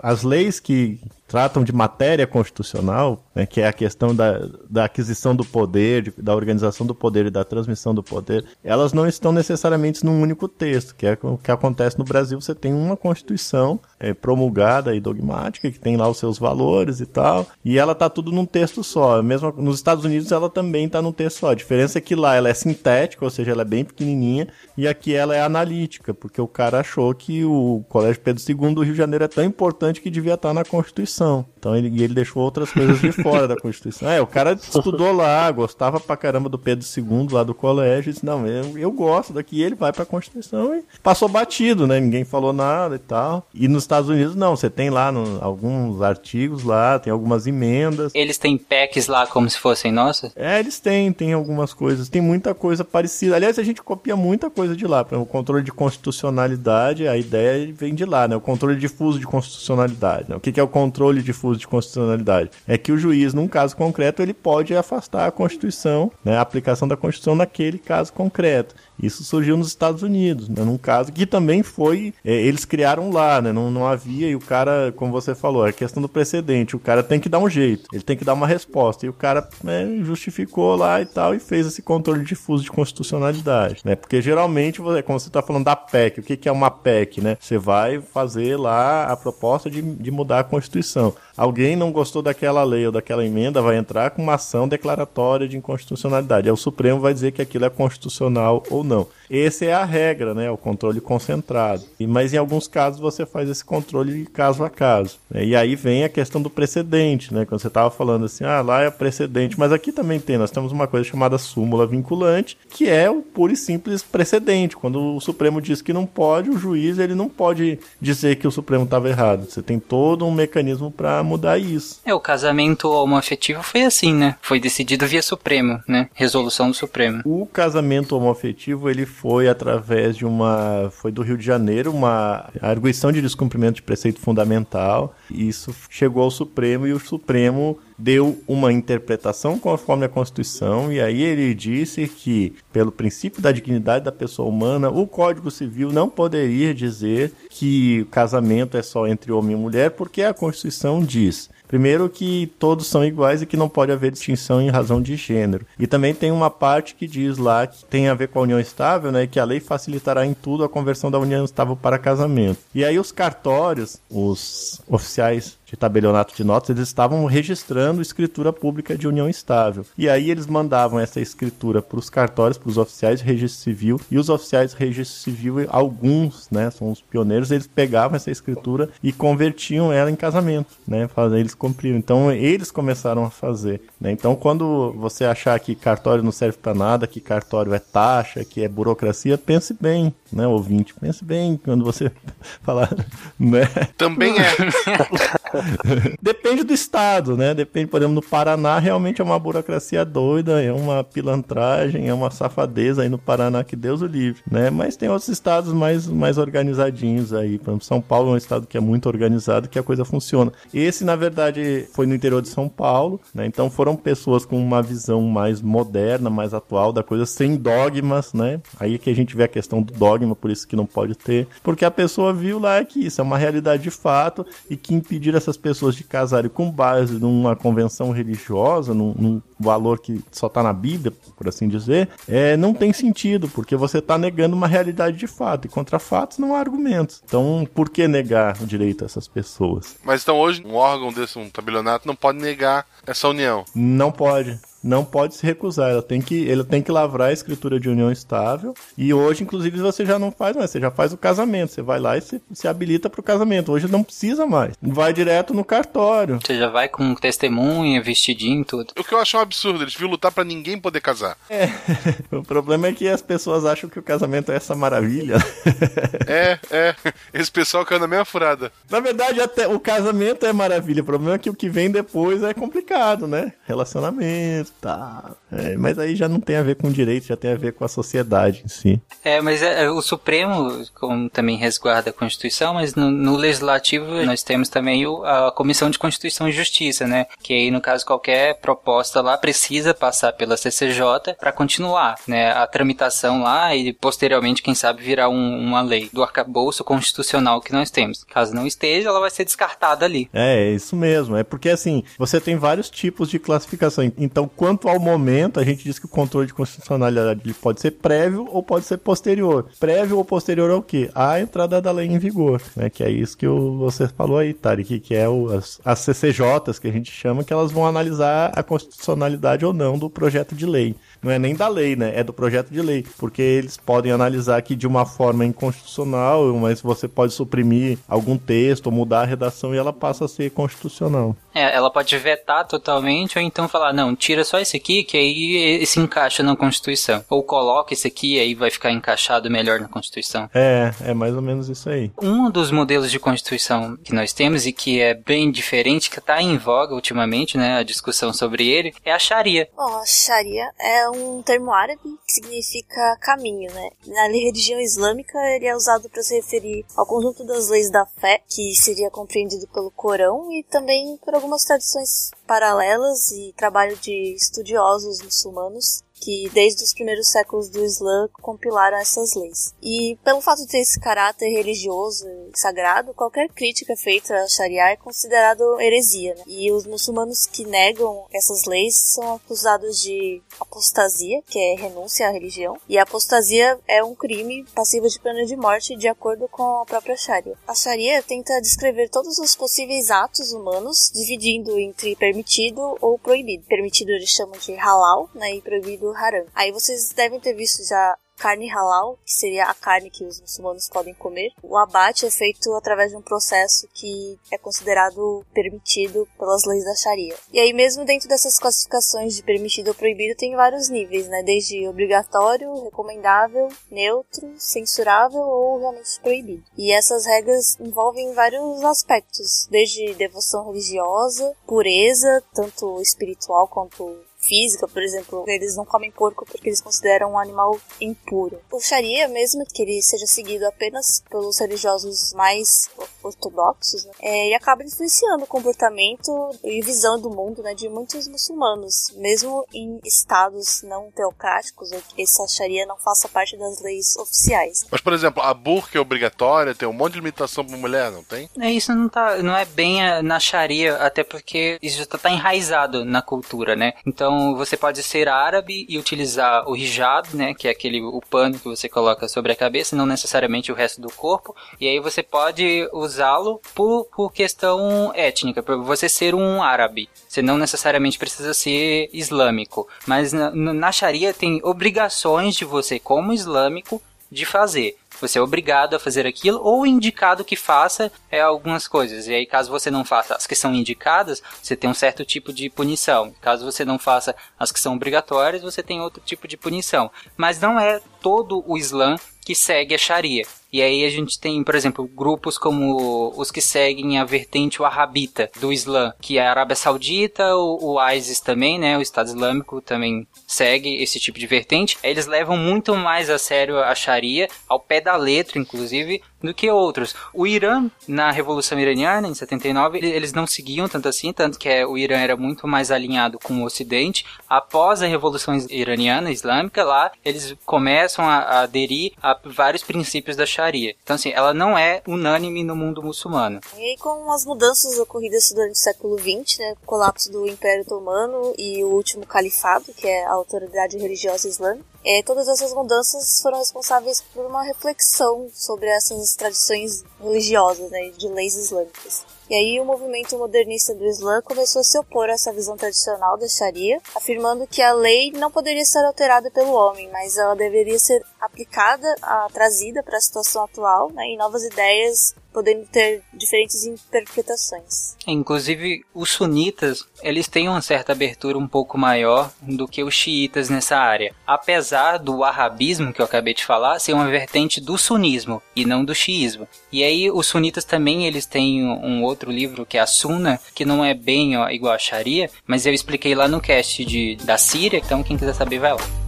as 0.00 0.22
leis 0.22 0.60
que 0.60 1.00
tratam 1.26 1.64
de 1.64 1.72
matéria 1.72 2.24
constitucional, 2.24 3.24
né, 3.34 3.44
que 3.46 3.60
é 3.60 3.66
a 3.66 3.72
questão 3.72 4.14
da, 4.14 4.48
da 4.70 4.84
aquisição 4.84 5.34
do 5.34 5.44
poder, 5.44 6.02
de- 6.02 6.14
da 6.16 6.36
organização 6.36 6.86
do 6.86 6.94
poder 6.94 7.26
e 7.26 7.30
da 7.30 7.44
transmissão 7.44 7.92
do 7.92 8.02
poder, 8.02 8.44
elas 8.62 8.92
não 8.92 9.08
estão 9.08 9.32
necessariamente 9.32 10.04
num 10.04 10.22
único 10.22 10.46
texto, 10.46 10.94
que 10.94 11.04
é 11.04 11.18
o 11.20 11.36
que 11.36 11.50
acontece 11.50 11.98
no 11.98 12.04
Brasil. 12.04 12.40
Você 12.40 12.54
tem 12.54 12.72
uma 12.72 12.96
Constituição 12.96 13.80
é, 14.00 14.14
promulgada 14.14 14.94
e 14.94 15.00
dogmática, 15.00 15.70
que 15.70 15.78
tem 15.78 15.96
lá 15.96 16.08
os 16.08 16.18
seus 16.18 16.38
valores 16.38 17.00
e 17.00 17.06
tal, 17.06 17.46
e 17.64 17.78
ela 17.78 17.94
tá 17.94 18.08
tudo 18.08 18.32
num 18.32 18.46
texto 18.46 18.82
só. 18.84 19.22
Mesmo 19.22 19.52
nos 19.56 19.76
Estados 19.76 20.04
Unidos 20.04 20.30
ela 20.32 20.48
também 20.48 20.88
tá 20.88 21.02
num 21.02 21.12
texto 21.12 21.38
só. 21.38 21.50
A 21.50 21.54
diferença 21.54 21.98
é 21.98 22.00
que 22.00 22.14
lá 22.14 22.34
ela 22.34 22.48
é 22.48 22.54
sintética, 22.54 23.24
ou 23.24 23.30
seja, 23.30 23.52
ela 23.52 23.62
é 23.62 23.64
bem 23.64 23.84
pequenininha, 23.84 24.48
e 24.76 24.86
aqui 24.86 25.14
ela 25.14 25.34
é 25.34 25.42
analítica, 25.42 26.14
porque 26.14 26.40
o 26.40 26.48
cara 26.48 26.80
achou 26.80 27.12
que 27.14 27.44
o 27.44 27.84
Colégio 27.88 28.20
Pedro 28.20 28.42
II 28.46 28.74
do 28.74 28.82
Rio 28.82 28.92
de 28.92 28.98
Janeiro 28.98 29.24
é 29.24 29.28
tão 29.28 29.44
importante 29.44 30.00
que 30.00 30.10
devia 30.10 30.34
estar 30.34 30.54
na 30.54 30.64
Constituição. 30.64 31.44
Então 31.68 31.76
ele, 31.76 31.88
e 31.88 32.02
ele 32.02 32.14
deixou 32.14 32.42
outras 32.42 32.70
coisas 32.70 32.98
de 33.00 33.12
fora 33.12 33.46
da 33.46 33.54
Constituição. 33.56 34.08
É, 34.08 34.20
o 34.22 34.26
cara 34.26 34.52
estudou 34.52 35.12
lá, 35.12 35.50
gostava 35.50 36.00
pra 36.00 36.16
caramba 36.16 36.48
do 36.48 36.58
Pedro 36.58 36.86
II 36.96 37.28
lá 37.30 37.42
do 37.42 37.54
colégio, 37.54 38.08
e 38.08 38.12
disse, 38.14 38.24
não, 38.24 38.46
eu, 38.46 38.78
eu 38.78 38.90
gosto 38.90 39.32
daqui, 39.34 39.56
e 39.58 39.62
ele 39.62 39.74
vai 39.74 39.92
pra 39.92 40.06
Constituição 40.06 40.74
e 40.74 40.82
passou 41.02 41.28
batido, 41.28 41.86
né? 41.86 42.00
Ninguém 42.00 42.24
falou 42.24 42.52
nada 42.54 42.94
e 42.96 42.98
tal. 42.98 43.46
E 43.52 43.68
nos 43.68 43.82
Estados 43.82 44.08
Unidos, 44.08 44.34
não, 44.34 44.56
você 44.56 44.70
tem 44.70 44.88
lá 44.88 45.12
no- 45.12 45.38
alguns 45.42 46.00
artigos 46.00 46.62
lá, 46.64 46.98
tem 46.98 47.12
algumas 47.12 47.46
emendas. 47.46 48.12
Eles 48.14 48.38
têm 48.38 48.56
PECs 48.56 49.06
lá 49.06 49.26
como 49.26 49.48
se 49.50 49.58
fossem 49.58 49.92
nossas? 49.92 50.32
É, 50.34 50.58
eles 50.58 50.80
têm, 50.80 51.12
tem 51.12 51.34
algumas 51.34 51.74
coisas, 51.74 52.08
tem 52.08 52.22
muita 52.22 52.54
coisa 52.54 52.82
parecida. 52.84 53.36
Aliás, 53.36 53.58
a 53.58 53.62
gente 53.62 53.82
copia 53.82 54.16
muita 54.16 54.48
coisa 54.48 54.74
de 54.74 54.86
lá. 54.86 55.06
O 55.12 55.26
controle 55.26 55.62
de 55.62 55.72
constitucionalidade, 55.72 57.06
a 57.06 57.16
ideia 57.16 57.70
vem 57.74 57.94
de 57.94 58.04
lá, 58.04 58.26
né? 58.26 58.36
O 58.36 58.40
controle 58.40 58.76
difuso 58.76 59.18
de 59.18 59.26
constitucionalidade. 59.26 60.26
Né? 60.28 60.36
O 60.36 60.40
que 60.40 60.52
que 60.52 60.60
é 60.60 60.62
o 60.62 60.68
controle 60.68 61.22
difuso 61.22 61.57
de 61.58 61.68
constitucionalidade? 61.68 62.50
É 62.66 62.78
que 62.78 62.92
o 62.92 62.98
juiz, 62.98 63.34
num 63.34 63.48
caso 63.48 63.76
concreto, 63.76 64.22
ele 64.22 64.34
pode 64.34 64.74
afastar 64.74 65.26
a 65.26 65.30
Constituição, 65.30 66.10
né? 66.24 66.36
A 66.36 66.40
aplicação 66.40 66.86
da 66.88 66.96
Constituição 66.96 67.34
naquele 67.34 67.78
caso 67.78 68.12
concreto. 68.12 68.74
Isso 69.02 69.24
surgiu 69.24 69.56
nos 69.56 69.68
Estados 69.68 70.02
Unidos, 70.02 70.48
né? 70.48 70.64
num 70.64 70.78
caso 70.78 71.12
que 71.12 71.26
também 71.26 71.62
foi. 71.62 72.12
é, 72.24 72.32
eles 72.32 72.64
criaram 72.64 73.10
lá, 73.10 73.40
né? 73.40 73.52
Não, 73.52 73.70
não 73.70 73.86
havia, 73.86 74.28
e 74.28 74.36
o 74.36 74.40
cara, 74.40 74.92
como 74.96 75.12
você 75.12 75.34
falou, 75.34 75.66
é 75.66 75.72
questão 75.72 76.02
do 76.02 76.08
precedente. 76.08 76.76
O 76.76 76.80
cara 76.80 77.02
tem 77.02 77.20
que 77.20 77.28
dar 77.28 77.38
um 77.38 77.48
jeito, 77.48 77.88
ele 77.92 78.02
tem 78.02 78.16
que 78.16 78.24
dar 78.24 78.34
uma 78.34 78.46
resposta. 78.46 79.06
E 79.06 79.08
o 79.08 79.12
cara 79.12 79.48
né, 79.62 80.00
justificou 80.02 80.76
lá 80.76 81.00
e 81.00 81.06
tal, 81.06 81.34
e 81.34 81.38
fez 81.38 81.66
esse 81.66 81.82
controle 81.82 82.24
difuso 82.24 82.64
de 82.64 82.70
constitucionalidade, 82.70 83.80
né? 83.84 83.94
Porque 83.94 84.20
geralmente, 84.20 84.80
como 85.04 85.20
você 85.20 85.28
está 85.28 85.42
falando 85.42 85.64
da 85.64 85.76
PEC, 85.76 86.20
o 86.20 86.22
que, 86.22 86.36
que 86.36 86.48
é 86.48 86.52
uma 86.52 86.70
PEC, 86.70 87.20
né? 87.20 87.36
Você 87.40 87.58
vai 87.58 88.00
fazer 88.00 88.56
lá 88.56 89.04
a 89.04 89.16
proposta 89.16 89.70
de, 89.70 89.80
de 89.82 90.10
mudar 90.10 90.40
a 90.40 90.44
Constituição. 90.44 91.14
Alguém 91.36 91.76
não 91.76 91.92
gostou 91.92 92.20
daquela 92.20 92.64
lei 92.64 92.84
ou 92.86 92.92
daquela 92.92 93.24
emenda, 93.24 93.62
vai 93.62 93.76
entrar 93.76 94.10
com 94.10 94.22
uma 94.22 94.34
ação 94.34 94.66
declaratória 94.66 95.46
de 95.46 95.56
inconstitucionalidade. 95.56 96.48
Aí 96.48 96.52
o 96.52 96.56
Supremo 96.56 96.98
vai 96.98 97.14
dizer 97.14 97.30
que 97.32 97.40
aquilo 97.40 97.64
é 97.64 97.70
constitucional 97.70 98.62
ou 98.70 98.82
não 98.82 98.87
não. 98.88 99.08
Essa 99.30 99.64
é 99.66 99.72
a 99.72 99.84
regra, 99.84 100.34
né? 100.34 100.50
O 100.50 100.56
controle 100.56 101.00
concentrado. 101.00 101.82
Mas 102.00 102.32
em 102.32 102.36
alguns 102.36 102.66
casos 102.66 103.00
você 103.00 103.26
faz 103.26 103.48
esse 103.48 103.64
controle 103.64 104.26
caso 104.26 104.64
a 104.64 104.70
caso. 104.70 105.18
né? 105.30 105.44
E 105.44 105.56
aí 105.56 105.74
vem 105.74 106.04
a 106.04 106.08
questão 106.08 106.40
do 106.40 106.50
precedente, 106.50 107.32
né? 107.32 107.44
Quando 107.44 107.60
você 107.60 107.68
estava 107.68 107.90
falando 107.90 108.24
assim, 108.24 108.44
ah, 108.44 108.60
lá 108.60 108.82
é 108.82 108.90
precedente, 108.90 109.58
mas 109.58 109.72
aqui 109.72 109.92
também 109.92 110.20
tem, 110.20 110.38
nós 110.38 110.50
temos 110.50 110.72
uma 110.72 110.86
coisa 110.86 111.08
chamada 111.08 111.38
súmula 111.38 111.86
vinculante, 111.86 112.56
que 112.70 112.88
é 112.88 113.10
o 113.10 113.22
puro 113.22 113.52
e 113.52 113.56
simples 113.56 114.02
precedente. 114.02 114.76
Quando 114.76 115.16
o 115.16 115.20
Supremo 115.20 115.60
diz 115.60 115.82
que 115.82 115.92
não 115.92 116.06
pode, 116.06 116.50
o 116.50 116.58
juiz 116.58 116.98
ele 116.98 117.14
não 117.14 117.28
pode 117.28 117.78
dizer 118.00 118.36
que 118.36 118.46
o 118.46 118.50
Supremo 118.50 118.84
estava 118.84 119.08
errado. 119.08 119.46
Você 119.48 119.62
tem 119.62 119.78
todo 119.78 120.26
um 120.26 120.32
mecanismo 120.32 120.90
para 120.90 121.22
mudar 121.22 121.58
isso. 121.58 122.00
É, 122.04 122.14
o 122.14 122.20
casamento 122.20 122.88
homoafetivo 122.90 123.62
foi 123.62 123.82
assim, 123.82 124.12
né? 124.12 124.36
Foi 124.40 124.60
decidido 124.60 125.06
via 125.06 125.22
Supremo, 125.22 125.80
né? 125.86 126.08
Resolução 126.14 126.70
do 126.70 126.76
Supremo. 126.76 127.22
O 127.24 127.46
casamento 127.46 128.16
homoafetivo 128.16 128.88
ele 128.88 129.06
foi 129.20 129.48
através 129.48 130.16
de 130.16 130.24
uma 130.24 130.90
foi 130.92 131.10
do 131.10 131.22
Rio 131.22 131.36
de 131.36 131.44
Janeiro 131.44 131.90
uma 131.90 132.48
arguição 132.62 133.10
de 133.10 133.20
descumprimento 133.20 133.74
de 133.74 133.82
preceito 133.82 134.20
fundamental. 134.20 135.14
Isso 135.28 135.74
chegou 135.90 136.22
ao 136.22 136.30
Supremo 136.30 136.86
e 136.86 136.92
o 136.92 137.00
Supremo 137.00 137.78
deu 137.98 138.40
uma 138.46 138.72
interpretação 138.72 139.58
conforme 139.58 140.04
a 140.04 140.08
Constituição 140.08 140.92
e 140.92 141.00
aí 141.00 141.20
ele 141.20 141.52
disse 141.52 142.06
que 142.06 142.54
pelo 142.72 142.92
princípio 142.92 143.42
da 143.42 143.50
dignidade 143.50 144.04
da 144.04 144.12
pessoa 144.12 144.48
humana 144.48 144.88
o 144.88 145.04
Código 145.04 145.50
Civil 145.50 145.90
não 145.90 146.08
poderia 146.08 146.72
dizer 146.72 147.32
que 147.50 148.02
o 148.02 148.06
casamento 148.06 148.76
é 148.76 148.82
só 148.82 149.08
entre 149.08 149.32
homem 149.32 149.56
e 149.56 149.60
mulher 149.60 149.90
porque 149.90 150.22
a 150.22 150.32
Constituição 150.32 151.02
diz 151.02 151.50
Primeiro 151.68 152.08
que 152.08 152.50
todos 152.58 152.86
são 152.86 153.04
iguais 153.04 153.42
e 153.42 153.46
que 153.46 153.56
não 153.56 153.68
pode 153.68 153.92
haver 153.92 154.10
distinção 154.10 154.60
em 154.60 154.70
razão 154.70 155.02
de 155.02 155.14
gênero. 155.16 155.66
E 155.78 155.86
também 155.86 156.14
tem 156.14 156.32
uma 156.32 156.50
parte 156.50 156.94
que 156.94 157.06
diz 157.06 157.36
lá 157.36 157.66
que 157.66 157.84
tem 157.84 158.08
a 158.08 158.14
ver 158.14 158.28
com 158.28 158.38
a 158.38 158.42
união 158.42 158.58
estável, 158.58 159.12
né? 159.12 159.26
Que 159.26 159.38
a 159.38 159.44
lei 159.44 159.60
facilitará 159.60 160.24
em 160.24 160.32
tudo 160.32 160.64
a 160.64 160.68
conversão 160.68 161.10
da 161.10 161.18
união 161.18 161.44
estável 161.44 161.76
para 161.76 161.98
casamento. 161.98 162.60
E 162.74 162.84
aí 162.84 162.98
os 162.98 163.12
cartórios, 163.12 163.98
os 164.10 164.80
oficiais 164.88 165.57
de 165.68 165.76
tabelionato 165.76 166.34
de 166.34 166.42
notas, 166.42 166.70
eles 166.70 166.88
estavam 166.88 167.24
registrando 167.26 168.00
escritura 168.00 168.52
pública 168.52 168.96
de 168.96 169.06
união 169.06 169.28
estável. 169.28 169.84
E 169.98 170.08
aí 170.08 170.30
eles 170.30 170.46
mandavam 170.46 170.98
essa 170.98 171.20
escritura 171.20 171.82
para 171.82 171.98
os 171.98 172.08
cartórios, 172.08 172.56
para 172.56 172.70
os 172.70 172.78
oficiais 172.78 173.20
de 173.20 173.26
registro 173.26 173.62
civil, 173.62 174.00
e 174.10 174.18
os 174.18 174.30
oficiais 174.30 174.70
de 174.70 174.78
registro 174.78 175.18
civil, 175.18 175.66
alguns, 175.68 176.48
né, 176.50 176.70
são 176.70 176.90
os 176.90 177.02
pioneiros, 177.02 177.50
eles 177.50 177.66
pegavam 177.66 178.16
essa 178.16 178.30
escritura 178.30 178.88
e 179.02 179.12
convertiam 179.12 179.92
ela 179.92 180.10
em 180.10 180.16
casamento, 180.16 180.74
né, 180.86 181.08
eles 181.38 181.54
cumpriram. 181.54 181.98
Então 181.98 182.32
eles 182.32 182.70
começaram 182.70 183.24
a 183.24 183.30
fazer, 183.30 183.82
né? 184.00 184.10
Então 184.10 184.34
quando 184.34 184.92
você 184.92 185.24
achar 185.24 185.58
que 185.60 185.74
cartório 185.74 186.24
não 186.24 186.32
serve 186.32 186.56
para 186.56 186.74
nada, 186.74 187.06
que 187.06 187.20
cartório 187.20 187.74
é 187.74 187.78
taxa, 187.78 188.44
que 188.44 188.62
é 188.62 188.68
burocracia, 188.68 189.36
pense 189.36 189.76
bem, 189.78 190.14
né, 190.32 190.46
ouvinte, 190.46 190.94
pense 190.94 191.24
bem 191.24 191.60
quando 191.62 191.84
você 191.84 192.10
falar, 192.62 192.94
né? 193.38 193.62
Também 193.96 194.34
é. 194.38 194.48
Depende 196.20 196.62
do 196.64 196.72
estado, 196.72 197.36
né? 197.36 197.54
Depende, 197.54 197.86
por 197.86 198.00
exemplo, 198.00 198.14
no 198.14 198.22
Paraná 198.22 198.78
realmente 198.78 199.20
é 199.20 199.24
uma 199.24 199.38
burocracia 199.38 200.04
doida, 200.04 200.62
é 200.62 200.72
uma 200.72 201.02
pilantragem, 201.04 202.08
é 202.08 202.14
uma 202.14 202.30
safadeza 202.30 203.02
aí 203.02 203.08
no 203.08 203.18
Paraná 203.18 203.64
que 203.64 203.76
Deus 203.76 204.02
o 204.02 204.06
livre, 204.06 204.42
né? 204.50 204.70
Mas 204.70 204.96
tem 204.96 205.08
outros 205.08 205.28
estados 205.28 205.72
mais, 205.72 206.06
mais 206.06 206.38
organizadinhos 206.38 207.32
aí. 207.32 207.58
Por 207.58 207.70
exemplo, 207.70 207.84
São 207.84 208.00
Paulo 208.00 208.30
é 208.30 208.32
um 208.32 208.36
estado 208.36 208.66
que 208.66 208.76
é 208.76 208.80
muito 208.80 209.06
organizado, 209.06 209.68
que 209.68 209.78
a 209.78 209.82
coisa 209.82 210.04
funciona. 210.04 210.52
Esse, 210.72 211.04
na 211.04 211.16
verdade, 211.16 211.88
foi 211.92 212.06
no 212.06 212.14
interior 212.14 212.42
de 212.42 212.48
São 212.48 212.68
Paulo, 212.68 213.20
né? 213.34 213.46
Então 213.46 213.70
foram 213.70 213.96
pessoas 213.96 214.44
com 214.44 214.58
uma 214.58 214.82
visão 214.82 215.22
mais 215.22 215.60
moderna, 215.60 216.30
mais 216.30 216.54
atual 216.54 216.92
da 216.92 217.02
coisa, 217.02 217.26
sem 217.26 217.56
dogmas, 217.56 218.32
né? 218.32 218.60
Aí 218.78 218.94
é 218.94 218.98
que 218.98 219.10
a 219.10 219.14
gente 219.14 219.36
vê 219.36 219.44
a 219.44 219.48
questão 219.48 219.82
do 219.82 219.92
dogma, 219.92 220.34
por 220.34 220.50
isso 220.50 220.66
que 220.66 220.76
não 220.76 220.86
pode 220.86 221.14
ter. 221.14 221.46
Porque 221.62 221.84
a 221.84 221.90
pessoa 221.90 222.32
viu 222.32 222.58
lá 222.58 222.84
que 222.84 223.04
isso 223.04 223.20
é 223.20 223.24
uma 223.24 223.38
realidade 223.38 223.82
de 223.82 223.90
fato 223.90 224.46
e 224.68 224.76
que 224.76 224.94
impedir 224.94 225.34
essas 225.38 225.56
pessoas 225.56 225.94
de 225.94 226.04
casarem 226.04 226.50
com 226.50 226.70
base 226.70 227.18
numa 227.18 227.56
convenção 227.56 228.10
religiosa, 228.10 228.92
num, 228.92 229.14
num 229.14 229.42
valor 229.58 229.98
que 229.98 230.22
só 230.30 230.46
está 230.46 230.62
na 230.62 230.72
Bíblia, 230.72 231.12
por 231.36 231.48
assim 231.48 231.68
dizer, 231.68 232.08
é, 232.28 232.56
não 232.56 232.72
tem 232.74 232.92
sentido, 232.92 233.48
porque 233.48 233.76
você 233.76 233.98
está 233.98 234.16
negando 234.18 234.56
uma 234.56 234.66
realidade 234.66 235.16
de 235.16 235.26
fato. 235.26 235.66
E 235.66 235.68
contra 235.68 235.98
fatos 235.98 236.38
não 236.38 236.54
há 236.54 236.58
argumentos. 236.58 237.22
Então, 237.24 237.66
por 237.74 237.88
que 237.90 238.06
negar 238.06 238.56
o 238.60 238.66
direito 238.66 239.04
a 239.04 239.06
essas 239.06 239.26
pessoas? 239.28 239.96
Mas 240.04 240.22
então 240.22 240.38
hoje 240.38 240.62
um 240.64 240.74
órgão 240.74 241.12
desse, 241.12 241.38
um 241.38 241.50
tabelionato, 241.50 242.06
não 242.06 242.16
pode 242.16 242.38
negar 242.38 242.86
essa 243.06 243.28
união. 243.28 243.64
Não 243.74 244.10
pode. 244.10 244.58
Não 244.82 245.04
pode 245.04 245.34
se 245.34 245.44
recusar. 245.44 245.90
Ela 245.90 246.02
tem 246.02 246.20
que, 246.20 246.34
ele 246.34 246.64
tem 246.64 246.82
que 246.82 246.92
lavrar 246.92 247.28
a 247.28 247.32
escritura 247.32 247.80
de 247.80 247.88
união 247.88 248.10
estável. 248.10 248.74
E 248.96 249.12
hoje, 249.12 249.42
inclusive, 249.42 249.78
você 249.80 250.06
já 250.06 250.18
não 250.18 250.30
faz 250.30 250.56
mais. 250.56 250.70
Você 250.70 250.80
já 250.80 250.90
faz 250.90 251.12
o 251.12 251.16
casamento. 251.16 251.72
Você 251.72 251.82
vai 251.82 251.98
lá 251.98 252.16
e 252.16 252.20
se, 252.20 252.40
se 252.52 252.68
habilita 252.68 253.10
para 253.10 253.20
o 253.20 253.24
casamento. 253.24 253.72
Hoje 253.72 253.88
não 253.88 254.04
precisa 254.04 254.46
mais. 254.46 254.74
Vai 254.80 255.12
direto 255.12 255.52
no 255.52 255.64
cartório. 255.64 256.38
Você 256.40 256.56
já 256.56 256.68
vai 256.68 256.88
com 256.88 257.14
testemunha, 257.14 258.00
vestidinho, 258.02 258.64
tudo. 258.64 258.92
O 258.96 259.04
que 259.04 259.14
eu 259.14 259.18
acho 259.18 259.36
um 259.36 259.40
absurdo, 259.48 259.82
eles 259.82 259.94
viram 259.94 260.10
lutar 260.10 260.30
pra 260.32 260.44
ninguém 260.44 260.78
poder 260.78 261.00
casar. 261.00 261.36
O 262.30 262.42
problema 262.42 262.86
é 262.88 262.92
que 262.92 263.08
as 263.08 263.20
pessoas 263.22 263.64
acham 263.64 263.88
que 263.90 263.98
o 263.98 264.02
casamento 264.02 264.52
é 264.52 264.56
essa 264.56 264.74
maravilha. 264.74 265.36
É, 266.28 266.58
é. 266.70 266.94
Esse 267.32 267.50
pessoal 267.50 267.86
caiu 267.86 268.00
na 268.00 268.06
mesma 268.06 268.24
furada. 268.24 268.70
Na 268.90 269.00
verdade, 269.00 269.40
até 269.40 269.66
o 269.66 269.80
casamento 269.80 270.44
é 270.44 270.52
maravilha. 270.52 271.00
O 271.00 271.04
problema 271.06 271.36
é 271.36 271.38
que 271.38 271.48
o 271.48 271.54
que 271.54 271.70
vem 271.70 271.90
depois 271.90 272.42
é 272.42 272.52
complicado, 272.52 273.26
né? 273.26 273.54
Relacionamento, 273.66 274.70
tá. 274.78 275.30
É, 275.50 275.74
mas 275.78 275.98
aí 275.98 276.14
já 276.14 276.28
não 276.28 276.38
tem 276.38 276.56
a 276.56 276.62
ver 276.62 276.76
com 276.76 276.90
direito, 276.92 277.26
já 277.28 277.36
tem 277.36 277.52
a 277.52 277.56
ver 277.56 277.72
com 277.72 277.82
a 277.82 277.88
sociedade 277.88 278.62
em 278.62 278.68
si. 278.68 279.00
É, 279.24 279.40
mas 279.40 279.62
é, 279.62 279.84
é, 279.84 279.90
o 279.90 280.02
Supremo, 280.02 280.84
como 280.94 281.30
também 281.30 281.56
resguarda 281.56 282.10
a 282.10 282.12
Constituição, 282.12 282.74
mas 282.74 282.94
no, 282.94 283.10
no 283.10 283.34
Legislativo 283.36 284.04
nós 284.26 284.42
temos 284.42 284.68
também 284.68 285.06
o- 285.06 285.24
a 285.24 285.50
Comissão 285.50 285.88
de 285.88 285.98
Constituição 285.98 286.46
e 286.46 286.52
Justiça, 286.52 287.06
né? 287.06 287.26
Que 287.42 287.54
aí, 287.54 287.70
no 287.70 287.80
caso, 287.80 288.04
qualquer 288.04 288.56
proposta 288.60 289.22
lá 289.22 289.37
precisa 289.38 289.94
passar 289.94 290.32
pela 290.34 290.56
CCJ 290.56 291.34
para 291.38 291.52
continuar, 291.52 292.16
né, 292.26 292.50
a 292.52 292.66
tramitação 292.66 293.42
lá 293.42 293.74
e 293.74 293.92
posteriormente, 293.92 294.62
quem 294.62 294.74
sabe, 294.74 295.02
virar 295.02 295.28
um- 295.28 295.58
uma 295.58 295.80
lei 295.80 296.10
do 296.12 296.22
arcabouço 296.22 296.84
constitucional 296.84 297.60
que 297.60 297.72
nós 297.72 297.90
temos. 297.90 298.24
Caso 298.24 298.54
não 298.54 298.66
esteja, 298.66 299.08
ela 299.08 299.20
vai 299.20 299.30
ser 299.30 299.44
descartada 299.44 300.04
ali. 300.04 300.28
É, 300.32 300.68
é 300.68 300.70
isso 300.72 300.94
mesmo. 300.96 301.36
É 301.36 301.42
porque 301.44 301.68
assim, 301.70 302.02
você 302.18 302.40
tem 302.40 302.56
vários 302.56 302.90
tipos 302.90 303.28
de 303.30 303.38
classificação. 303.38 304.04
Então, 304.18 304.50
quanto 304.56 304.88
ao 304.88 304.98
momento, 304.98 305.60
a 305.60 305.64
gente 305.64 305.84
diz 305.84 305.98
que 305.98 306.06
o 306.06 306.08
controle 306.08 306.46
de 306.46 306.54
constitucionalidade 306.54 307.54
pode 307.54 307.80
ser 307.80 307.92
prévio 307.92 308.48
ou 308.50 308.62
pode 308.62 308.84
ser 308.84 308.98
posterior. 308.98 309.66
Prévio 309.78 310.16
ou 310.18 310.24
posterior 310.24 310.70
ao 310.70 310.82
quê? 310.82 311.10
À 311.14 311.40
entrada 311.40 311.80
da 311.80 311.90
lei 311.92 312.06
em 312.06 312.18
vigor, 312.18 312.60
né? 312.76 312.90
Que 312.90 313.04
é 313.04 313.10
isso 313.10 313.36
que 313.36 313.46
o- 313.46 313.78
você 313.78 314.08
falou 314.08 314.38
aí, 314.38 314.52
Tarek, 314.54 315.00
que 315.00 315.14
é 315.14 315.28
o, 315.28 315.52
as, 315.52 315.80
as 315.84 315.98
CCJs 316.00 316.78
que 316.78 316.88
a 316.88 316.92
gente 316.92 317.10
chama, 317.10 317.44
que 317.44 317.52
elas 317.52 317.70
vão 317.70 317.86
analisar 317.86 318.52
a 318.54 318.62
constitucionalidade 318.62 319.27
ou 319.64 319.72
não 319.72 319.98
do 319.98 320.08
projeto 320.08 320.54
de 320.54 320.64
lei. 320.66 320.94
Não 321.22 321.30
é 321.30 321.38
nem 321.38 321.54
da 321.54 321.68
lei, 321.68 321.96
né? 321.96 322.12
É 322.14 322.22
do 322.22 322.32
projeto 322.32 322.70
de 322.70 322.80
lei. 322.80 323.04
Porque 323.18 323.42
eles 323.42 323.76
podem 323.76 324.12
analisar 324.12 324.60
que 324.62 324.76
de 324.76 324.86
uma 324.86 325.04
forma 325.04 325.44
inconstitucional, 325.44 326.52
mas 326.54 326.80
você 326.80 327.08
pode 327.08 327.32
suprimir 327.32 327.98
algum 328.08 328.36
texto 328.36 328.86
ou 328.86 328.92
mudar 328.92 329.22
a 329.22 329.26
redação 329.26 329.74
e 329.74 329.78
ela 329.78 329.92
passa 329.92 330.24
a 330.24 330.28
ser 330.28 330.50
constitucional. 330.50 331.36
É, 331.54 331.74
ela 331.74 331.90
pode 331.90 332.16
vetar 332.18 332.66
totalmente 332.66 333.38
ou 333.38 333.44
então 333.44 333.68
falar, 333.68 333.92
não, 333.92 334.14
tira 334.14 334.44
só 334.44 334.60
esse 334.60 334.76
aqui 334.76 335.02
que 335.02 335.16
aí 335.16 335.84
se 335.86 335.98
encaixa 335.98 336.42
na 336.42 336.56
Constituição. 336.56 337.24
Ou 337.28 337.42
coloca 337.42 337.92
esse 337.92 338.06
aqui 338.06 338.36
e 338.36 338.40
aí 338.40 338.54
vai 338.54 338.70
ficar 338.70 338.90
encaixado 338.90 339.50
melhor 339.50 339.80
na 339.80 339.88
Constituição. 339.88 340.48
É, 340.54 340.92
é 341.04 341.14
mais 341.14 341.34
ou 341.34 341.42
menos 341.42 341.68
isso 341.68 341.88
aí. 341.88 342.10
Um 342.22 342.50
dos 342.50 342.70
modelos 342.70 343.10
de 343.10 343.18
Constituição 343.18 343.96
que 344.02 344.14
nós 344.14 344.32
temos 344.32 344.66
e 344.66 344.72
que 344.72 345.00
é 345.00 345.14
bem 345.14 345.50
diferente, 345.50 346.10
que 346.10 346.18
está 346.18 346.40
em 346.40 346.56
voga 346.56 346.94
ultimamente, 346.94 347.56
né, 347.56 347.78
a 347.78 347.82
discussão 347.82 348.32
sobre 348.32 348.68
ele, 348.68 348.94
é 349.04 349.12
a 349.12 349.18
Sharia. 349.18 349.68
Bom, 349.76 349.96
a 349.96 350.06
Sharia 350.06 350.70
é 350.80 351.07
um 351.10 351.42
termo 351.42 351.72
árabe 351.72 352.18
que 352.26 352.32
significa 352.32 353.16
caminho, 353.20 353.72
né? 353.72 353.90
Na 354.06 354.28
religião 354.28 354.80
islâmica, 354.80 355.38
ele 355.54 355.66
é 355.66 355.76
usado 355.76 356.08
para 356.08 356.22
se 356.22 356.34
referir 356.36 356.84
ao 356.96 357.06
conjunto 357.06 357.44
das 357.44 357.68
leis 357.68 357.90
da 357.90 358.06
fé, 358.06 358.42
que 358.48 358.74
seria 358.74 359.10
compreendido 359.10 359.66
pelo 359.68 359.90
Corão 359.90 360.52
e 360.52 360.62
também 360.64 361.16
por 361.18 361.34
algumas 361.34 361.64
tradições 361.64 362.30
paralelas 362.46 363.30
e 363.30 363.52
trabalho 363.56 363.96
de 363.96 364.34
estudiosos 364.34 365.22
muçulmanos 365.22 366.02
que 366.18 366.50
desde 366.52 366.82
os 366.82 366.92
primeiros 366.92 367.28
séculos 367.28 367.68
do 367.68 367.84
Islã 367.84 368.28
compilaram 368.40 368.98
essas 368.98 369.34
leis. 369.34 369.74
E 369.82 370.18
pelo 370.24 370.40
fato 370.40 370.62
de 370.62 370.68
ter 370.68 370.80
esse 370.80 370.98
caráter 371.00 371.48
religioso 371.48 372.26
e 372.52 372.58
sagrado, 372.58 373.14
qualquer 373.14 373.48
crítica 373.48 373.96
feita 373.96 374.34
à 374.34 374.48
Sharia 374.48 374.90
é 374.90 374.96
considerado 374.96 375.80
heresia. 375.80 376.34
Né? 376.34 376.42
E 376.46 376.72
os 376.72 376.86
muçulmanos 376.86 377.46
que 377.46 377.64
negam 377.64 378.26
essas 378.32 378.64
leis 378.64 378.96
são 379.14 379.34
acusados 379.34 380.00
de 380.00 380.42
apostasia, 380.60 381.42
que 381.46 381.58
é 381.58 381.76
renúncia 381.76 382.28
à 382.28 382.30
religião. 382.30 382.76
E 382.88 382.98
a 382.98 383.02
apostasia 383.02 383.78
é 383.86 384.02
um 384.02 384.14
crime 384.14 384.64
passível 384.74 385.08
de 385.08 385.20
pena 385.20 385.44
de 385.44 385.56
morte 385.56 385.96
de 385.96 386.08
acordo 386.08 386.48
com 386.48 386.80
a 386.80 386.86
própria 386.86 387.16
Sharia. 387.16 387.56
A 387.66 387.74
Sharia 387.74 388.22
tenta 388.22 388.60
descrever 388.60 389.08
todos 389.08 389.38
os 389.38 389.54
possíveis 389.54 390.10
atos 390.10 390.52
humanos, 390.52 391.10
dividindo 391.14 391.78
entre 391.78 392.16
permitido 392.16 392.96
ou 393.00 393.18
proibido. 393.18 393.64
Permitido 393.66 394.10
eles 394.10 394.30
chamam 394.30 394.58
de 394.58 394.74
halal, 394.74 395.28
né, 395.34 395.54
e 395.54 395.60
proibido 395.60 396.07
haram. 396.12 396.46
Aí 396.54 396.72
vocês 396.72 397.10
devem 397.10 397.40
ter 397.40 397.54
visto 397.54 397.86
já 397.86 398.16
carne 398.38 398.68
halal, 398.68 399.18
que 399.24 399.32
seria 399.32 399.64
a 399.64 399.74
carne 399.74 400.10
que 400.10 400.24
os 400.24 400.40
muçulmanos 400.40 400.88
podem 400.88 401.12
comer. 401.12 401.52
O 401.62 401.76
abate 401.76 402.24
é 402.24 402.30
feito 402.30 402.72
através 402.74 403.10
de 403.10 403.16
um 403.16 403.22
processo 403.22 403.88
que 403.92 404.38
é 404.50 404.56
considerado 404.56 405.44
permitido 405.52 406.26
pelas 406.38 406.64
leis 406.64 406.84
da 406.84 406.94
Sharia. 406.94 407.34
E 407.52 407.58
aí 407.58 407.72
mesmo 407.72 408.04
dentro 408.04 408.28
dessas 408.28 408.58
classificações 408.58 409.34
de 409.34 409.42
permitido 409.42 409.88
ou 409.88 409.94
proibido 409.94 410.36
tem 410.36 410.54
vários 410.54 410.88
níveis, 410.88 411.26
né? 411.26 411.42
Desde 411.42 411.86
obrigatório, 411.88 412.84
recomendável, 412.84 413.68
neutro, 413.90 414.54
censurável 414.56 415.40
ou 415.40 415.80
realmente 415.80 416.20
proibido. 416.20 416.64
E 416.76 416.92
essas 416.92 417.26
regras 417.26 417.76
envolvem 417.80 418.32
vários 418.32 418.84
aspectos, 418.84 419.66
desde 419.70 420.14
devoção 420.14 420.66
religiosa, 420.66 421.54
pureza, 421.66 422.42
tanto 422.54 423.00
espiritual 423.02 423.66
quanto 423.66 424.27
física, 424.48 424.88
por 424.88 425.02
exemplo, 425.02 425.44
eles 425.46 425.76
não 425.76 425.84
comem 425.84 426.10
porco 426.10 426.46
porque 426.46 426.68
eles 426.68 426.80
consideram 426.80 427.32
um 427.32 427.38
animal 427.38 427.78
impuro. 428.00 428.58
O 428.72 428.80
Sharia, 428.80 429.28
mesmo 429.28 429.64
que 429.66 429.82
ele 429.82 430.00
seja 430.02 430.26
seguido 430.26 430.66
apenas 430.66 431.22
pelos 431.30 431.58
religiosos 431.58 432.32
mais 432.32 432.88
ortodoxos, 433.22 434.04
né, 434.04 434.12
é, 434.20 434.46
ele 434.46 434.54
acaba 434.54 434.82
influenciando 434.82 435.44
o 435.44 435.46
comportamento 435.46 436.30
e 436.64 436.80
visão 436.82 437.20
do 437.20 437.30
mundo 437.30 437.62
né, 437.62 437.74
de 437.74 437.88
muitos 437.88 438.26
muçulmanos, 438.28 439.12
mesmo 439.16 439.64
em 439.72 440.00
estados 440.04 440.82
não 440.82 441.10
teocráticos, 441.10 441.92
ou 441.92 442.00
que 442.00 442.22
essa 442.22 442.46
Sharia 442.48 442.86
não 442.86 442.96
faça 442.96 443.28
parte 443.28 443.56
das 443.56 443.80
leis 443.82 444.16
oficiais. 444.16 444.86
Mas, 444.90 445.00
por 445.00 445.12
exemplo, 445.12 445.42
a 445.42 445.52
burca 445.52 445.98
é 445.98 446.00
obrigatória, 446.00 446.74
tem 446.74 446.88
um 446.88 446.92
monte 446.92 447.12
de 447.14 447.18
limitação 447.18 447.64
pra 447.64 447.76
mulher, 447.76 448.10
não 448.10 448.24
tem? 448.24 448.48
É, 448.60 448.70
isso 448.70 448.94
não, 448.94 449.08
tá, 449.08 449.36
não 449.42 449.56
é 449.56 449.64
bem 449.64 450.02
a- 450.06 450.22
na 450.22 450.40
Sharia, 450.40 450.96
até 450.96 451.22
porque 451.22 451.78
isso 451.82 451.98
já 451.98 452.06
tá, 452.06 452.16
tá 452.18 452.30
enraizado 452.30 453.04
na 453.04 453.20
cultura, 453.20 453.76
né? 453.76 453.92
Então 454.06 454.37
você 454.56 454.76
pode 454.76 455.02
ser 455.02 455.28
árabe 455.28 455.86
e 455.88 455.98
utilizar 455.98 456.68
o 456.68 456.76
hijab, 456.76 457.28
né? 457.34 457.54
Que 457.54 457.68
é 457.68 457.70
aquele 457.70 458.00
o 458.00 458.20
pano 458.20 458.58
que 458.58 458.68
você 458.68 458.88
coloca 458.88 459.28
sobre 459.28 459.52
a 459.52 459.56
cabeça, 459.56 459.96
não 459.96 460.06
necessariamente 460.06 460.72
o 460.72 460.74
resto 460.74 461.00
do 461.00 461.10
corpo. 461.10 461.54
E 461.80 461.86
aí 461.86 462.00
você 462.00 462.22
pode 462.22 462.88
usá-lo 462.92 463.60
por, 463.74 464.04
por 464.06 464.32
questão 464.32 465.12
étnica, 465.14 465.62
por 465.62 465.82
você 465.82 466.08
ser 466.08 466.34
um 466.34 466.62
árabe. 466.62 467.08
Você 467.28 467.42
não 467.42 467.58
necessariamente 467.58 468.18
precisa 468.18 468.54
ser 468.54 469.08
islâmico. 469.12 469.88
Mas 470.06 470.32
na, 470.32 470.50
na 470.50 470.92
Sharia 470.92 471.32
tem 471.34 471.60
obrigações 471.62 472.56
de 472.56 472.64
você, 472.64 472.98
como 472.98 473.32
islâmico, 473.32 474.02
de 474.30 474.44
fazer. 474.44 474.96
Você 475.20 475.38
é 475.38 475.42
obrigado 475.42 475.94
a 475.94 475.98
fazer 475.98 476.26
aquilo 476.26 476.60
ou 476.62 476.86
indicado 476.86 477.44
que 477.44 477.56
faça 477.56 478.10
é, 478.30 478.40
algumas 478.40 478.86
coisas. 478.86 479.26
E 479.26 479.34
aí, 479.34 479.46
caso 479.46 479.70
você 479.70 479.90
não 479.90 480.04
faça 480.04 480.34
as 480.34 480.46
que 480.46 480.54
são 480.54 480.74
indicadas, 480.74 481.42
você 481.62 481.76
tem 481.76 481.88
um 481.88 481.94
certo 481.94 482.24
tipo 482.24 482.52
de 482.52 482.70
punição. 482.70 483.34
Caso 483.40 483.64
você 483.64 483.84
não 483.84 483.98
faça 483.98 484.34
as 484.58 484.72
que 484.72 484.80
são 484.80 484.94
obrigatórias, 484.94 485.62
você 485.62 485.82
tem 485.82 486.00
outro 486.00 486.22
tipo 486.24 486.46
de 486.46 486.56
punição. 486.56 487.10
Mas 487.36 487.60
não 487.60 487.78
é 487.78 488.00
todo 488.20 488.62
o 488.66 488.76
Islã 488.76 489.16
que 489.44 489.54
segue 489.54 489.94
a 489.94 489.98
Sharia. 489.98 490.44
E 490.72 490.82
aí 490.82 491.04
a 491.04 491.10
gente 491.10 491.38
tem, 491.40 491.62
por 491.64 491.74
exemplo, 491.74 492.06
grupos 492.06 492.58
como 492.58 493.32
os 493.36 493.50
que 493.50 493.60
seguem 493.60 494.18
a 494.18 494.24
vertente 494.24 494.82
wahhabita 494.82 495.50
do 495.60 495.72
Islã, 495.72 496.12
que 496.20 496.38
é 496.38 496.46
a 496.46 496.50
Arábia 496.50 496.76
Saudita, 496.76 497.56
o, 497.56 497.94
o 497.94 498.10
ISIS 498.10 498.40
também, 498.40 498.78
né, 498.78 498.98
o 498.98 499.02
Estado 499.02 499.28
Islâmico 499.28 499.80
também 499.80 500.26
segue 500.46 501.02
esse 501.02 501.18
tipo 501.18 501.38
de 501.38 501.46
vertente. 501.46 501.96
Eles 502.02 502.26
levam 502.26 502.56
muito 502.56 502.94
mais 502.94 503.30
a 503.30 503.38
sério 503.38 503.78
a 503.78 503.94
Sharia, 503.94 504.48
ao 504.68 504.78
pé 504.78 505.00
da 505.00 505.16
letra, 505.16 505.58
inclusive, 505.58 506.22
do 506.42 506.52
que 506.54 506.70
outros. 506.70 507.14
O 507.32 507.46
Irã, 507.46 507.90
na 508.06 508.30
Revolução 508.30 508.78
Iraniana, 508.78 509.26
em 509.26 509.34
79, 509.34 509.98
ele- 509.98 510.10
eles 510.10 510.32
não 510.32 510.46
seguiam 510.46 510.86
tanto 510.88 511.08
assim, 511.08 511.32
tanto 511.32 511.58
que 511.58 511.68
é, 511.68 511.86
o 511.86 511.96
Irã 511.98 512.16
era 512.18 512.36
muito 512.36 512.68
mais 512.68 512.90
alinhado 512.90 513.38
com 513.42 513.54
o 513.54 513.64
Ocidente. 513.64 514.24
Após 514.48 515.02
a 515.02 515.06
Revolução 515.06 515.56
Iraniana 515.70 516.30
Islâmica, 516.30 516.84
lá 516.84 517.10
eles 517.24 517.56
começam 517.64 518.24
a, 518.28 518.36
a 518.38 518.60
aderir 518.60 519.12
a 519.22 519.36
vários 519.44 519.82
princípios 519.82 520.36
da 520.36 520.44
Sharia. 520.46 520.57
Então, 521.02 521.16
assim, 521.16 521.30
ela 521.30 521.54
não 521.54 521.76
é 521.78 522.02
unânime 522.06 522.64
no 522.64 522.74
mundo 522.74 523.02
muçulmano. 523.02 523.60
E 523.76 523.80
aí, 523.80 523.96
com 523.98 524.30
as 524.32 524.44
mudanças 524.44 524.98
ocorridas 524.98 525.50
durante 525.52 525.72
o 525.72 525.76
século 525.76 526.18
XX, 526.18 526.58
né, 526.58 526.74
o 526.82 526.86
colapso 526.86 527.30
do 527.30 527.46
Império 527.46 527.82
Otomano 527.82 528.54
e 528.58 528.82
o 528.82 528.88
último 528.88 529.26
califado, 529.26 529.92
que 529.94 530.06
é 530.06 530.24
a 530.26 530.32
autoridade 530.32 530.98
religiosa 530.98 531.48
islâmica, 531.48 531.84
é, 532.04 532.22
todas 532.22 532.48
essas 532.48 532.72
mudanças 532.72 533.40
foram 533.42 533.58
responsáveis 533.58 534.20
por 534.32 534.46
uma 534.46 534.62
reflexão 534.62 535.48
sobre 535.52 535.88
essas 535.88 536.34
tradições 536.34 537.04
religiosas, 537.20 537.90
né, 537.90 538.10
de 538.16 538.28
leis 538.28 538.54
islâmicas. 538.54 539.26
E 539.50 539.54
aí 539.54 539.80
o 539.80 539.84
movimento 539.84 540.36
modernista 540.36 540.94
do 540.94 541.06
Islã 541.06 541.40
começou 541.40 541.80
a 541.80 541.84
se 541.84 541.98
opor 541.98 542.28
a 542.28 542.34
essa 542.34 542.52
visão 542.52 542.76
tradicional 542.76 543.38
da 543.38 543.48
Sharia, 543.48 543.98
afirmando 544.14 544.66
que 544.66 544.82
a 544.82 544.92
lei 544.92 545.32
não 545.32 545.50
poderia 545.50 545.84
ser 545.86 546.04
alterada 546.04 546.50
pelo 546.50 546.72
homem, 546.72 547.08
mas 547.10 547.38
ela 547.38 547.54
deveria 547.54 547.98
ser 547.98 548.22
aplicada, 548.38 549.14
a, 549.22 549.48
trazida 549.52 550.02
para 550.02 550.18
a 550.18 550.20
situação 550.20 550.64
atual, 550.64 551.10
né, 551.12 551.28
e 551.28 551.36
novas 551.38 551.64
ideias 551.64 552.34
podendo 552.52 552.86
ter 552.86 553.22
diferentes 553.32 553.84
interpretações. 553.84 555.16
Inclusive, 555.26 556.04
os 556.14 556.30
sunitas, 556.30 557.06
eles 557.22 557.48
têm 557.48 557.68
uma 557.68 557.82
certa 557.82 558.12
abertura 558.12 558.58
um 558.58 558.66
pouco 558.66 558.96
maior 558.96 559.52
do 559.60 559.86
que 559.86 560.02
os 560.02 560.14
xiitas 560.14 560.68
nessa 560.68 560.96
área. 560.96 561.34
Apesar 561.46 562.18
do 562.18 562.38
wahhabismo, 562.38 563.12
que 563.12 563.20
eu 563.20 563.24
acabei 563.24 563.54
de 563.54 563.64
falar, 563.64 563.98
ser 563.98 564.12
uma 564.12 564.28
vertente 564.28 564.80
do 564.80 564.96
sunismo 564.96 565.62
e 565.76 565.84
não 565.84 566.04
do 566.04 566.14
xiismo. 566.14 566.66
E 566.90 567.04
aí, 567.04 567.30
os 567.30 567.46
sunitas 567.46 567.84
também, 567.84 568.26
eles 568.26 568.46
têm 568.46 568.84
um 568.84 569.22
outro 569.22 569.50
livro 569.50 569.86
que 569.86 569.98
é 569.98 570.00
a 570.00 570.06
Sunna, 570.06 570.60
que 570.74 570.84
não 570.84 571.04
é 571.04 571.14
bem 571.14 571.56
ó, 571.56 571.68
igual 571.68 571.94
a 571.94 571.98
Sharia, 571.98 572.50
mas 572.66 572.86
eu 572.86 572.92
expliquei 572.92 573.34
lá 573.34 573.46
no 573.46 573.60
cast 573.60 574.04
de, 574.04 574.36
da 574.36 574.56
Síria, 574.58 574.98
então 574.98 575.22
quem 575.22 575.36
quiser 575.36 575.54
saber 575.54 575.78
vai 575.78 575.92
lá. 575.92 576.27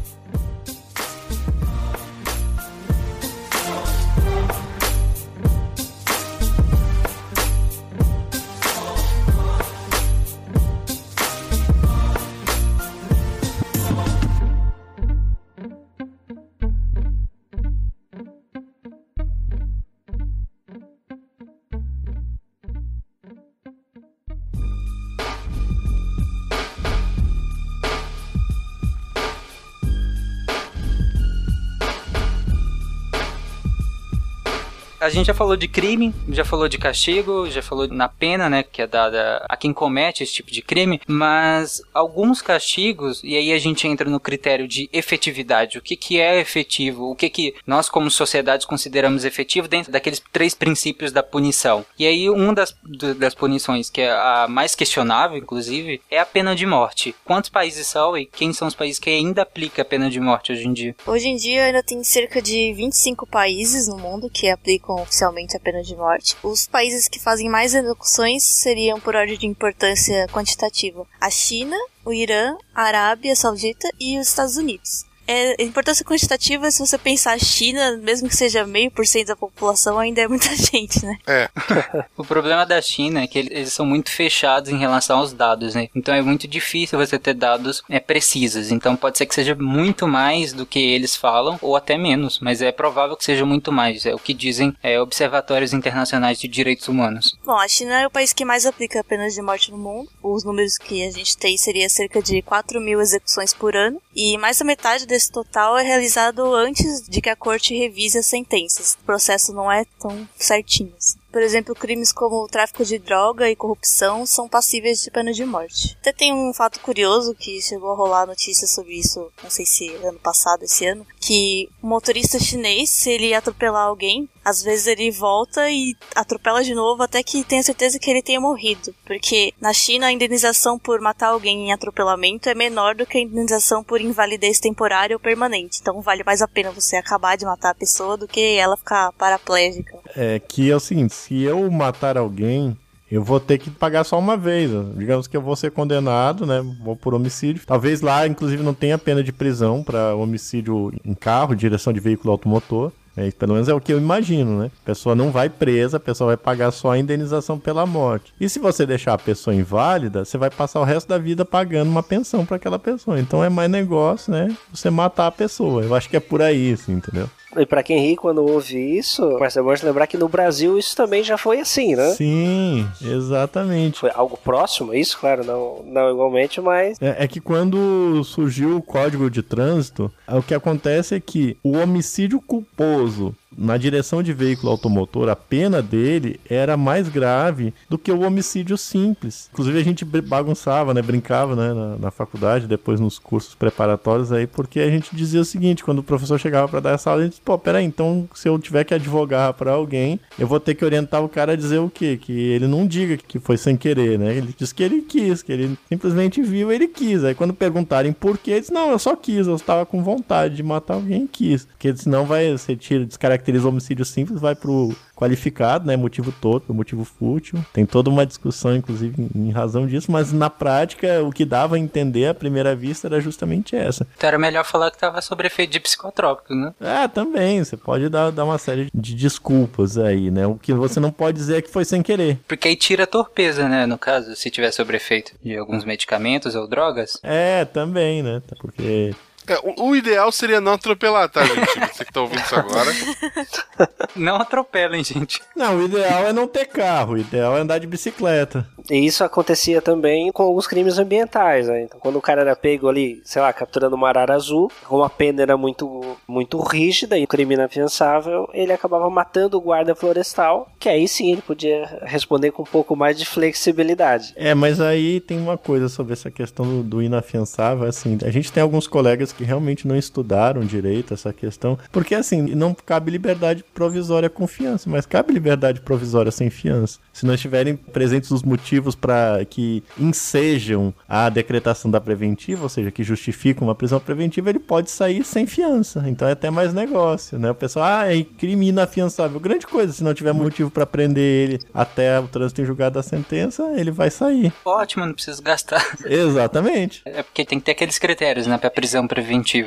A 35.11 35.13
gente 35.13 35.27
já 35.27 35.35
falou 35.35 35.57
de 35.57 35.67
crime, 35.67 36.15
já 36.29 36.45
falou 36.45 36.69
de 36.69 36.79
castigo, 36.79 37.51
já 37.51 37.61
falou 37.61 37.89
na 37.89 38.09
pena, 38.09 38.49
né, 38.49 38.63
que 38.63 38.81
é 38.81 38.87
dada 38.87 39.45
a 39.49 39.57
quem 39.57 39.73
comete 39.73 40.23
esse 40.23 40.35
tipo 40.35 40.53
de 40.53 40.63
crime, 40.63 41.01
mas 41.05 41.83
alguns 41.93 42.41
castigos, 42.41 43.21
e 43.25 43.37
aí 43.37 43.53
a 43.53 43.59
gente 43.59 43.89
entra 43.89 44.09
no 44.09 44.21
critério 44.21 44.69
de 44.69 44.89
efetividade, 44.93 45.79
o 45.79 45.83
que 45.83 45.97
que 45.97 46.21
é 46.21 46.39
efetivo, 46.39 47.11
o 47.11 47.17
que 47.17 47.29
que 47.29 47.57
nós 47.67 47.89
como 47.89 48.09
sociedade 48.09 48.69
consideramos 48.69 49.25
efetivo 49.25 49.67
dentro 49.67 49.91
daqueles 49.91 50.23
três 50.33 50.55
princípios 50.55 51.11
da 51.11 51.25
punição. 51.25 51.85
E 51.99 52.07
aí 52.07 52.31
uma 52.31 52.55
das, 52.55 52.73
das 53.19 53.35
punições, 53.35 53.91
que 53.91 54.03
é 54.03 54.13
a 54.13 54.47
mais 54.49 54.77
questionável, 54.77 55.37
inclusive, 55.37 56.01
é 56.09 56.21
a 56.21 56.25
pena 56.25 56.55
de 56.55 56.65
morte. 56.65 57.17
Quantos 57.25 57.51
países 57.51 57.89
são 57.89 58.17
e 58.17 58.27
quem 58.27 58.53
são 58.53 58.69
os 58.69 58.77
países 58.77 59.01
que 59.01 59.11
ainda 59.11 59.43
aplicam 59.43 59.83
a 59.83 59.85
pena 59.85 60.09
de 60.09 60.21
morte 60.21 60.53
hoje 60.53 60.69
em 60.69 60.73
dia? 60.73 60.95
Hoje 61.05 61.27
em 61.27 61.35
dia 61.35 61.65
ainda 61.65 61.83
tem 61.83 62.05
cerca 62.05 62.41
de 62.41 62.73
25 62.75 63.27
países 63.27 63.89
no 63.89 63.99
mundo 63.99 64.31
que 64.31 64.49
aplicam 64.49 65.00
oficialmente 65.03 65.57
a 65.57 65.61
pena 65.61 65.83
de 65.83 65.97
morte. 65.97 66.37
Os 66.43 66.67
países 66.67 67.09
que 67.09 67.19
fazem 67.19 67.49
mais 67.49 67.75
execuções 67.75 68.43
seriam 68.43 69.01
por 69.01 69.17
ordem 69.17 69.39
de 69.39 69.47
importância 69.47 70.27
quantitativa: 70.29 71.07
a 71.21 71.31
China, 71.31 71.77
o 72.05 72.13
Irã, 72.13 72.57
a 72.75 72.83
Arábia 72.83 73.37
Saudita 73.37 73.89
e 73.99 74.19
os 74.19 74.29
Estados 74.29 74.57
Unidos. 74.57 75.10
É, 75.33 75.55
a 75.61 75.65
importância 75.65 76.05
quantitativa, 76.05 76.69
se 76.73 76.81
você 76.85 76.99
pensar 76.99 77.35
a 77.35 77.39
China, 77.39 77.97
mesmo 77.99 78.29
que 78.29 78.35
seja 78.35 78.67
meio 78.67 78.91
por 78.91 79.07
cento 79.07 79.29
da 79.29 79.37
população, 79.37 79.97
ainda 79.97 80.21
é 80.23 80.27
muita 80.27 80.49
gente, 80.57 81.05
né? 81.07 81.17
É. 81.25 81.49
O 82.17 82.25
problema 82.25 82.67
da 82.67 82.83
China 82.83 83.23
é 83.23 83.27
que 83.29 83.39
eles- 83.39 83.73
são 83.73 83.87
muito 83.87 84.11
fechados 84.11 84.71
em 84.71 84.77
relação 84.79 85.21
aos 85.21 85.33
dados, 85.33 85.75
né? 85.77 85.89
Então 85.95 86.13
é 86.13 86.21
muito 86.21 86.49
difícil 86.49 86.99
você 86.99 87.17
ter 87.19 87.35
dados 87.35 87.83
é, 87.89 88.01
precisos. 88.01 88.73
Então 88.73 88.97
pode 88.97 89.19
ser 89.19 89.27
que 89.27 89.35
seja 89.35 89.55
muito 89.55 90.09
mais 90.09 90.53
do 90.53 90.67
que 90.67 90.81
eles 90.81 91.15
falam, 91.15 91.59
ou 91.63 91.77
até 91.77 91.97
menos, 91.97 92.41
mas 92.41 92.61
é 92.61 92.73
provável 92.73 93.17
que 93.17 93.25
seja 93.25 93.47
muito 93.47 93.71
mais. 93.71 94.05
É 94.05 94.15
o 94.15 94.19
que 94.19 94.35
dizem 94.35 94.75
é, 94.83 95.01
observatórios 95.01 95.73
internacionais 95.73 96.41
de 96.41 96.49
direitos 96.49 96.89
humanos. 96.89 97.39
Bom, 97.45 97.57
a 97.57 97.69
China 97.69 98.01
é 98.01 98.07
o 98.07 98.11
país 98.11 98.33
que 98.33 98.45
mais 98.45 98.67
aplica 98.67 98.99
a 99.01 99.05
pena 99.05 99.29
de 99.31 99.41
morte 99.41 99.71
no 99.71 99.79
mundo. 99.79 100.09
Os 100.23 100.43
números 100.45 100.77
que 100.77 101.07
a 101.07 101.11
gente 101.13 101.37
tem 101.37 101.57
seria 101.57 101.89
cerca 101.89 102.21
de 102.21 102.43
4 102.43 102.81
mil 102.81 103.01
execuções 103.01 103.55
por 103.55 103.77
ano. 103.77 104.01
E 104.15 104.37
mais 104.39 104.59
da 104.59 104.65
metade 104.65 105.07
desse 105.07 105.20
total 105.29 105.77
é 105.77 105.83
realizado 105.83 106.55
antes 106.55 107.03
de 107.09 107.21
que 107.21 107.29
a 107.29 107.37
corte 107.37 107.77
revise 107.77 108.19
as 108.19 108.27
sentenças. 108.27 108.95
O 108.95 109.05
processo 109.05 109.53
não 109.53 109.71
é 109.71 109.85
tão 109.99 110.29
certinho. 110.37 110.93
assim. 110.97 111.19
Por 111.31 111.43
exemplo, 111.43 111.75
crimes 111.75 112.13
como 112.13 112.47
tráfico 112.49 112.85
de 112.85 112.99
droga 112.99 113.49
e 113.49 113.57
corrupção 113.57 114.27
são 114.27 114.49
passíveis 114.49 115.01
de 115.01 115.11
pena 115.11 115.33
de 115.33 115.45
morte. 115.45 115.97
Até 116.01 116.13
tem 116.13 116.33
um 116.33 116.53
fato 116.53 116.81
curioso 116.81 117.35
que 117.35 117.61
chegou 117.63 117.93
a 117.93 117.97
rolar 117.97 118.27
notícia 118.27 118.67
sobre 118.67 118.95
isso, 118.95 119.31
não 119.43 119.51
sei 119.51 119.65
se 119.65 119.89
ano 119.97 120.19
passado, 120.19 120.65
esse 120.65 120.87
ano, 120.87 121.07
que 121.21 121.69
um 121.83 121.89
motorista 121.89 122.39
chinês, 122.39 122.91
se 122.91 123.11
ele 123.11 123.33
atropelar 123.35 123.87
alguém, 123.87 124.29
às 124.45 124.63
vezes 124.63 124.87
ele 124.87 125.11
volta 125.11 125.71
e 125.71 125.95
atropela 126.15 126.65
de 126.65 126.75
novo 126.75 127.03
até 127.03 127.23
que 127.23 127.45
tenha 127.45 127.63
certeza 127.63 127.99
que 127.99 128.11
ele 128.11 128.23
tenha 128.23 128.41
morrido. 128.41 128.95
Porque 129.05 129.53
na 129.61 129.73
China 129.73 130.07
a 130.07 130.13
indenização 130.13 130.79
por 130.79 131.01
matar 131.01 131.29
alguém 131.29 131.69
em 131.69 131.73
atropelamento 131.73 132.49
é 132.49 132.55
menor 132.55 132.95
do 132.95 133.07
que 133.07 133.19
a 133.19 133.21
indenização 133.21 133.85
por 133.85 134.01
invalidez 134.01 134.59
temporária 134.59 135.15
ou 135.15 135.21
permanente. 135.21 135.79
Então 135.81 136.01
vale 136.01 136.25
mais 136.25 136.43
a 136.43 136.49
pena 136.49 136.71
você 136.71 136.97
acabar 136.97 137.37
de 137.37 137.45
matar 137.45 137.71
a 137.71 137.75
pessoa 137.75 138.17
do 138.17 138.27
que 138.27 138.57
ela 138.57 138.77
ficar 138.77 139.13
paraplégica. 139.13 139.99
É 140.17 140.39
que 140.39 140.71
é 140.71 140.75
o 140.75 140.81
seguinte, 140.81 141.15
se 141.21 141.43
eu 141.43 141.71
matar 141.71 142.17
alguém, 142.17 142.77
eu 143.11 143.23
vou 143.23 143.41
ter 143.41 143.59
que 143.59 143.71
pagar 143.71 144.05
só 144.05 144.19
uma 144.19 144.37
vez. 144.37 144.71
Digamos 144.97 145.27
que 145.27 145.37
eu 145.37 145.43
vou 145.43 145.57
ser 145.57 145.71
condenado, 145.71 146.47
né? 146.47 146.63
Vou 146.83 146.97
por 146.97 147.13
homicídio. 147.13 147.63
Talvez 147.67 148.01
lá, 148.01 148.27
inclusive, 148.27 148.63
não 148.63 148.73
tenha 148.73 148.97
pena 148.97 149.23
de 149.23 149.33
prisão 149.33 149.83
para 149.83 150.15
homicídio 150.15 150.93
em 151.05 151.15
carro, 151.15 151.55
direção 151.55 151.93
de 151.93 152.01
veículo 152.01 152.31
automotor. 152.31 152.93
É, 153.17 153.29
pelo 153.33 153.55
menos 153.55 153.69
é 153.69 153.75
o 153.75 153.81
que 153.81 153.93
eu 153.93 153.99
imagino, 153.99 154.61
né? 154.61 154.71
A 154.83 154.87
pessoa 154.87 155.17
não 155.17 155.33
vai 155.33 155.49
presa, 155.49 155.97
a 155.97 156.01
pessoa 156.01 156.29
vai 156.29 156.37
pagar 156.37 156.71
só 156.71 156.93
a 156.93 156.99
indenização 156.99 157.59
pela 157.59 157.85
morte. 157.85 158.33
E 158.41 158.49
se 158.49 158.61
você 158.61 158.87
deixar 158.87 159.15
a 159.15 159.19
pessoa 159.19 159.55
inválida, 159.55 160.25
você 160.25 160.39
vai 160.39 160.49
passar 160.49 160.81
o 160.81 160.85
resto 160.85 161.09
da 161.09 161.19
vida 161.19 161.45
pagando 161.45 161.91
uma 161.91 162.05
pensão 162.05 162.47
para 162.47 162.57
aquela 162.57 162.79
pessoa. 162.79 163.19
Então 163.19 163.43
é 163.43 163.49
mais 163.49 163.69
negócio, 163.69 164.33
né? 164.33 164.57
Você 164.73 164.89
matar 164.89 165.27
a 165.27 165.33
pessoa. 165.33 165.83
Eu 165.83 165.95
acho 165.95 166.09
que 166.09 166.17
é 166.17 166.21
por 166.21 166.41
aí, 166.41 166.73
assim, 166.73 166.93
entendeu? 166.93 167.29
E 167.57 167.67
pra 167.67 167.83
quem 167.83 167.99
ri 168.09 168.17
quando 168.17 168.45
ouve 168.45 168.79
isso, 168.79 169.37
mas 169.41 169.57
é 169.57 169.63
bom 169.63 169.75
lembrar 169.83 170.07
que 170.07 170.17
no 170.17 170.29
Brasil 170.29 170.79
isso 170.79 170.95
também 170.97 171.25
já 171.25 171.37
foi 171.37 171.61
assim, 171.61 171.97
né? 171.97 172.11
Sim, 172.11 172.87
exatamente. 173.03 173.99
Foi 173.99 174.11
algo 174.15 174.37
próximo, 174.37 174.95
isso, 174.95 175.19
claro, 175.19 175.45
não, 175.45 175.83
não 175.85 176.11
igualmente, 176.11 176.61
mas 176.61 176.97
É, 177.01 177.25
é 177.25 177.29
que 177.29 177.41
quando 177.41 178.23
surgiu 178.25 178.77
o 178.77 178.83
código 178.83 179.31
de 179.31 179.43
trânsito, 179.43 180.13
o 180.29 180.43
que 180.43 180.55
acontece 180.55 181.15
é 181.15 181.21
que 181.21 181.57
o 181.63 181.77
homicídio 181.77 182.41
culposo 182.41 183.35
na 183.57 183.77
direção 183.77 184.23
de 184.23 184.33
veículo 184.33 184.71
automotor, 184.71 185.29
a 185.29 185.37
pena 185.37 185.83
dele 185.83 186.39
era 186.49 186.77
mais 186.77 187.09
grave 187.09 187.75
do 187.89 187.99
que 187.99 188.13
o 188.13 188.23
homicídio 188.23 188.77
simples. 188.79 189.49
Inclusive 189.53 189.79
a 189.79 189.85
gente 189.85 190.05
bagunçava, 190.05 190.95
né, 190.95 191.03
brincava, 191.03 191.57
né, 191.57 191.73
na, 191.73 191.97
na 191.97 192.11
faculdade, 192.11 192.67
depois 192.67 193.01
nos 193.01 193.19
cursos 193.19 193.55
preparatórios 193.55 194.33
aí, 194.33 194.47
porque 194.47 194.81
a 194.81 194.91
gente 194.91 195.15
dizia 195.15 195.41
o 195.41 195.45
seguinte, 195.45 195.85
quando 195.85 195.99
o 195.99 196.03
professor 196.03 196.39
chegava 196.39 196.69
para 196.69 196.81
dar 196.81 196.91
essa 196.93 197.11
aula, 197.11 197.23
a 197.23 197.25
gente 197.25 197.33
disse, 197.33 197.43
pô, 197.43 197.59
peraí, 197.59 197.85
então 197.85 198.29
se 198.35 198.49
eu 198.49 198.59
tiver 198.59 198.85
que 198.85 198.95
advogar 198.95 199.53
para 199.55 199.73
alguém, 199.73 200.21
eu 200.39 200.47
vou 200.47 200.61
ter 200.61 200.75
que 200.75 200.85
orientar 200.85 201.23
o 201.23 201.29
cara 201.29 201.53
a 201.53 201.57
dizer 201.57 201.79
o 201.79 201.91
quê? 201.91 202.19
Que 202.21 202.33
ele 202.33 202.67
não 202.67 202.87
diga 202.87 203.17
que 203.17 203.39
foi 203.39 203.57
sem 203.57 203.77
querer, 203.77 204.19
né? 204.19 204.37
Ele 204.37 204.55
diz 204.57 204.73
que 204.73 204.83
ele 204.83 205.03
quis, 205.03 205.43
que 205.43 205.53
ele 205.53 205.79
simplesmente 205.89 206.43
viu, 206.43 206.71
ele 206.71 206.87
quis. 206.87 207.25
Aí 207.25 207.35
quando 207.35 207.53
perguntarem 207.53 208.13
por 208.13 208.39
quê, 208.39 208.53
ele 208.53 208.61
diz, 208.61 208.71
não, 208.71 208.91
eu 208.91 208.99
só 208.99 209.17
quis, 209.17 209.47
eu 209.47 209.57
estava 209.57 209.85
com 209.85 210.03
vontade 210.03 210.57
de 210.57 210.63
matar 210.63 210.95
alguém 210.95 211.27
quis. 211.27 211.65
Porque 211.65 211.95
senão 211.97 212.25
vai, 212.25 212.53
você 212.53 212.77
tira, 212.77 213.07
descaracteriza 213.41 213.67
o 213.67 213.71
homicídio 213.71 214.05
simples, 214.05 214.41
vai 214.41 214.55
pro 214.55 214.95
qualificado, 215.17 215.87
né? 215.87 215.97
Motivo 215.97 216.33
torpe, 216.33 216.73
motivo 216.73 217.05
fútil. 217.05 217.65
Tem 217.73 217.85
toda 217.85 218.09
uma 218.09 218.25
discussão, 218.25 218.75
inclusive, 218.75 219.29
em, 219.35 219.51
razão 219.51 219.87
disso, 219.87 220.13
mas 220.13 220.33
na 220.33 220.49
prática, 220.49 221.23
o 221.23 221.33
que 221.33 221.45
dava 221.45 221.77
a 221.77 221.79
entender 221.79 222.29
à 222.29 222.35
primeira 222.35 222.75
vista 222.75 223.09
era 223.09 223.21
justamente 223.21 223.75
essa. 223.75 224.07
Então 224.17 224.29
era 224.29 224.39
melhor 224.39 224.65
falar 224.65 224.91
que 224.91 224.99
tava 224.99 225.21
sob 225.21 225.45
efeito 225.45 225.73
de 225.73 225.81
psicotrópicos, 225.81 226.57
né? 226.57 226.73
Ah, 226.81 227.09
também, 227.09 227.63
você 227.63 227.77
pode 227.77 228.09
dar, 228.09 228.31
dar 228.31 228.45
uma 228.45 228.59
série 228.59 228.89
de 228.95 229.15
desculpas 229.15 229.99
aí, 229.99 230.31
né? 230.31 230.47
O 230.47 230.55
que 230.55 230.73
você 230.73 231.01
não 231.01 231.11
pode 231.11 231.37
dizer 231.37 231.59
é 231.59 231.63
que 231.63 231.71
foi 231.71 231.85
sem 231.85 232.03
querer. 232.03 232.39
Porque 232.47 232.69
aí 232.69 232.77
tira 232.77 233.05
a 233.05 233.07
torpeza, 233.07 233.69
né? 233.69 233.87
No 233.87 233.99
caso, 233.99 234.35
se 234.37 234.51
tiver 234.51 234.71
sob 234.71 234.95
efeito 234.95 235.33
de 235.43 235.57
alguns 235.57 235.85
medicamentos 235.85 236.55
ou 236.55 236.69
drogas. 236.69 237.19
É, 237.23 237.65
também, 237.65 238.23
né? 238.23 238.41
Porque 238.61 239.15
É, 239.47 239.59
o, 239.63 239.91
o 239.91 239.97
ideal 239.97 240.31
seria 240.31 240.61
não 240.61 240.73
atropelar, 240.73 241.29
tá, 241.29 241.45
gente? 241.45 241.95
Você 241.95 242.05
que 242.05 242.13
tá 242.13 242.21
ouvindo 242.21 242.41
isso 242.41 242.55
agora. 242.55 242.91
Não 244.17 244.37
atropelem, 244.37 245.03
gente. 245.03 245.41
Não, 245.57 245.77
o 245.77 245.85
ideal 245.85 246.27
é 246.27 246.33
não 246.33 246.47
ter 246.47 246.67
carro, 246.67 247.15
o 247.15 247.19
ideal 247.19 247.57
é 247.57 247.61
andar 247.61 247.79
de 247.79 247.87
bicicleta. 247.87 248.67
E 248.91 249.07
isso 249.07 249.23
acontecia 249.23 249.81
também 249.81 250.33
com 250.33 250.43
alguns 250.43 250.67
crimes 250.67 250.99
ambientais, 250.99 251.69
né? 251.69 251.83
Então, 251.83 251.99
quando 252.01 252.17
o 252.17 252.21
cara 252.21 252.41
era 252.41 252.57
pego 252.57 252.89
ali, 252.89 253.21
sei 253.25 253.41
lá, 253.41 253.53
capturando 253.53 253.97
uma 253.97 254.09
arara 254.09 254.35
azul, 254.35 254.71
como 254.85 255.05
a 255.05 255.11
pena 255.11 255.43
era 255.43 255.57
muito, 255.57 256.17
muito 256.27 256.59
rígida 256.61 257.17
e 257.17 257.25
o 257.25 257.29
crime 257.29 257.55
inafiançável, 257.55 258.49
ele 258.53 258.73
acabava 258.73 259.09
matando 259.09 259.57
o 259.57 259.61
guarda 259.61 259.95
florestal, 259.95 260.69
que 260.79 260.89
aí 260.89 261.07
sim 261.07 261.33
ele 261.33 261.43
podia 261.43 262.01
responder 262.03 262.51
com 262.51 262.63
um 262.63 262.67
pouco 262.67 262.97
mais 262.97 263.19
de 263.19 263.25
flexibilidade. 263.25 264.33
É, 264.37 264.55
mas 264.55 264.81
aí 264.81 265.21
tem 265.21 265.39
uma 265.39 265.57
coisa 265.57 265.89
sobre 265.89 266.13
essa 266.13 266.31
questão 266.31 266.67
do, 266.67 266.83
do 266.83 267.03
inafiançável, 267.03 267.87
assim, 267.87 268.19
a 268.25 268.31
gente 268.31 268.53
tem 268.53 268.63
alguns 268.63 268.87
colegas 268.87 269.30
que 269.33 269.45
realmente 269.45 269.87
não 269.87 269.97
estudaram 269.97 270.63
direito 270.63 271.15
essa 271.15 271.33
questão, 271.33 271.79
porque 271.91 272.15
assim, 272.15 272.43
não 272.55 272.75
cabe 272.75 273.11
liberdade 273.11 273.65
provisória 273.75 274.29
com 274.29 274.47
fiança, 274.47 274.89
mas 274.89 275.07
cabe 275.07 275.33
liberdade 275.33 275.81
provisória 275.81 276.31
sem 276.31 276.51
fiança. 276.51 276.99
Se 277.13 277.27
não 277.27 277.35
estiverem 277.35 277.77
presentes 277.77 278.31
os 278.31 278.43
motivos 278.43 278.95
para 278.95 279.45
que 279.45 279.83
ensejam 279.99 280.93
a 281.09 281.29
decretação 281.29 281.91
da 281.91 282.01
preventiva, 282.01 282.63
ou 282.63 282.69
seja, 282.69 282.91
que 282.91 283.03
justificam 283.03 283.67
uma 283.69 283.75
prisão 283.75 284.01
preventiva, 284.01 284.51
ele 284.51 284.59
pode 284.59 284.91
sair 284.91 285.25
sem 285.25 285.47
fiança. 285.47 286.05
Então 286.07 286.29
é 286.29 286.33
até 286.33 286.51
mais 286.51 286.73
negócio, 286.73 287.39
né? 287.39 287.51
O 287.51 287.55
pessoal, 287.55 287.85
ah, 287.85 288.15
é 288.15 288.23
crime 288.23 288.69
inafiançável. 288.69 289.41
Grande 289.41 289.67
coisa, 289.67 289.93
se 289.93 290.05
não 290.05 290.15
tiver 290.15 290.33
motivo 290.33 290.71
para 290.71 290.87
prender 290.87 291.51
ele 291.51 291.61
até 291.73 292.19
o 292.19 292.29
trânsito 292.29 292.63
em 292.63 292.65
julgado 292.65 292.95
da 292.95 293.03
sentença, 293.03 293.63
ele 293.77 293.91
vai 293.91 294.11
sair. 294.11 294.53
Ótimo, 294.65 295.07
não 295.07 295.13
preciso 295.13 295.43
gastar. 295.43 295.85
Exatamente. 296.05 297.03
É 297.05 297.23
porque 297.23 297.45
tem 297.45 297.59
que 297.59 297.67
ter 297.67 297.73
aqueles 297.73 297.99
critérios, 297.99 298.47
né, 298.47 298.59
pra 298.59 298.71
prisão 298.71 299.07
preventiva, 299.07 299.20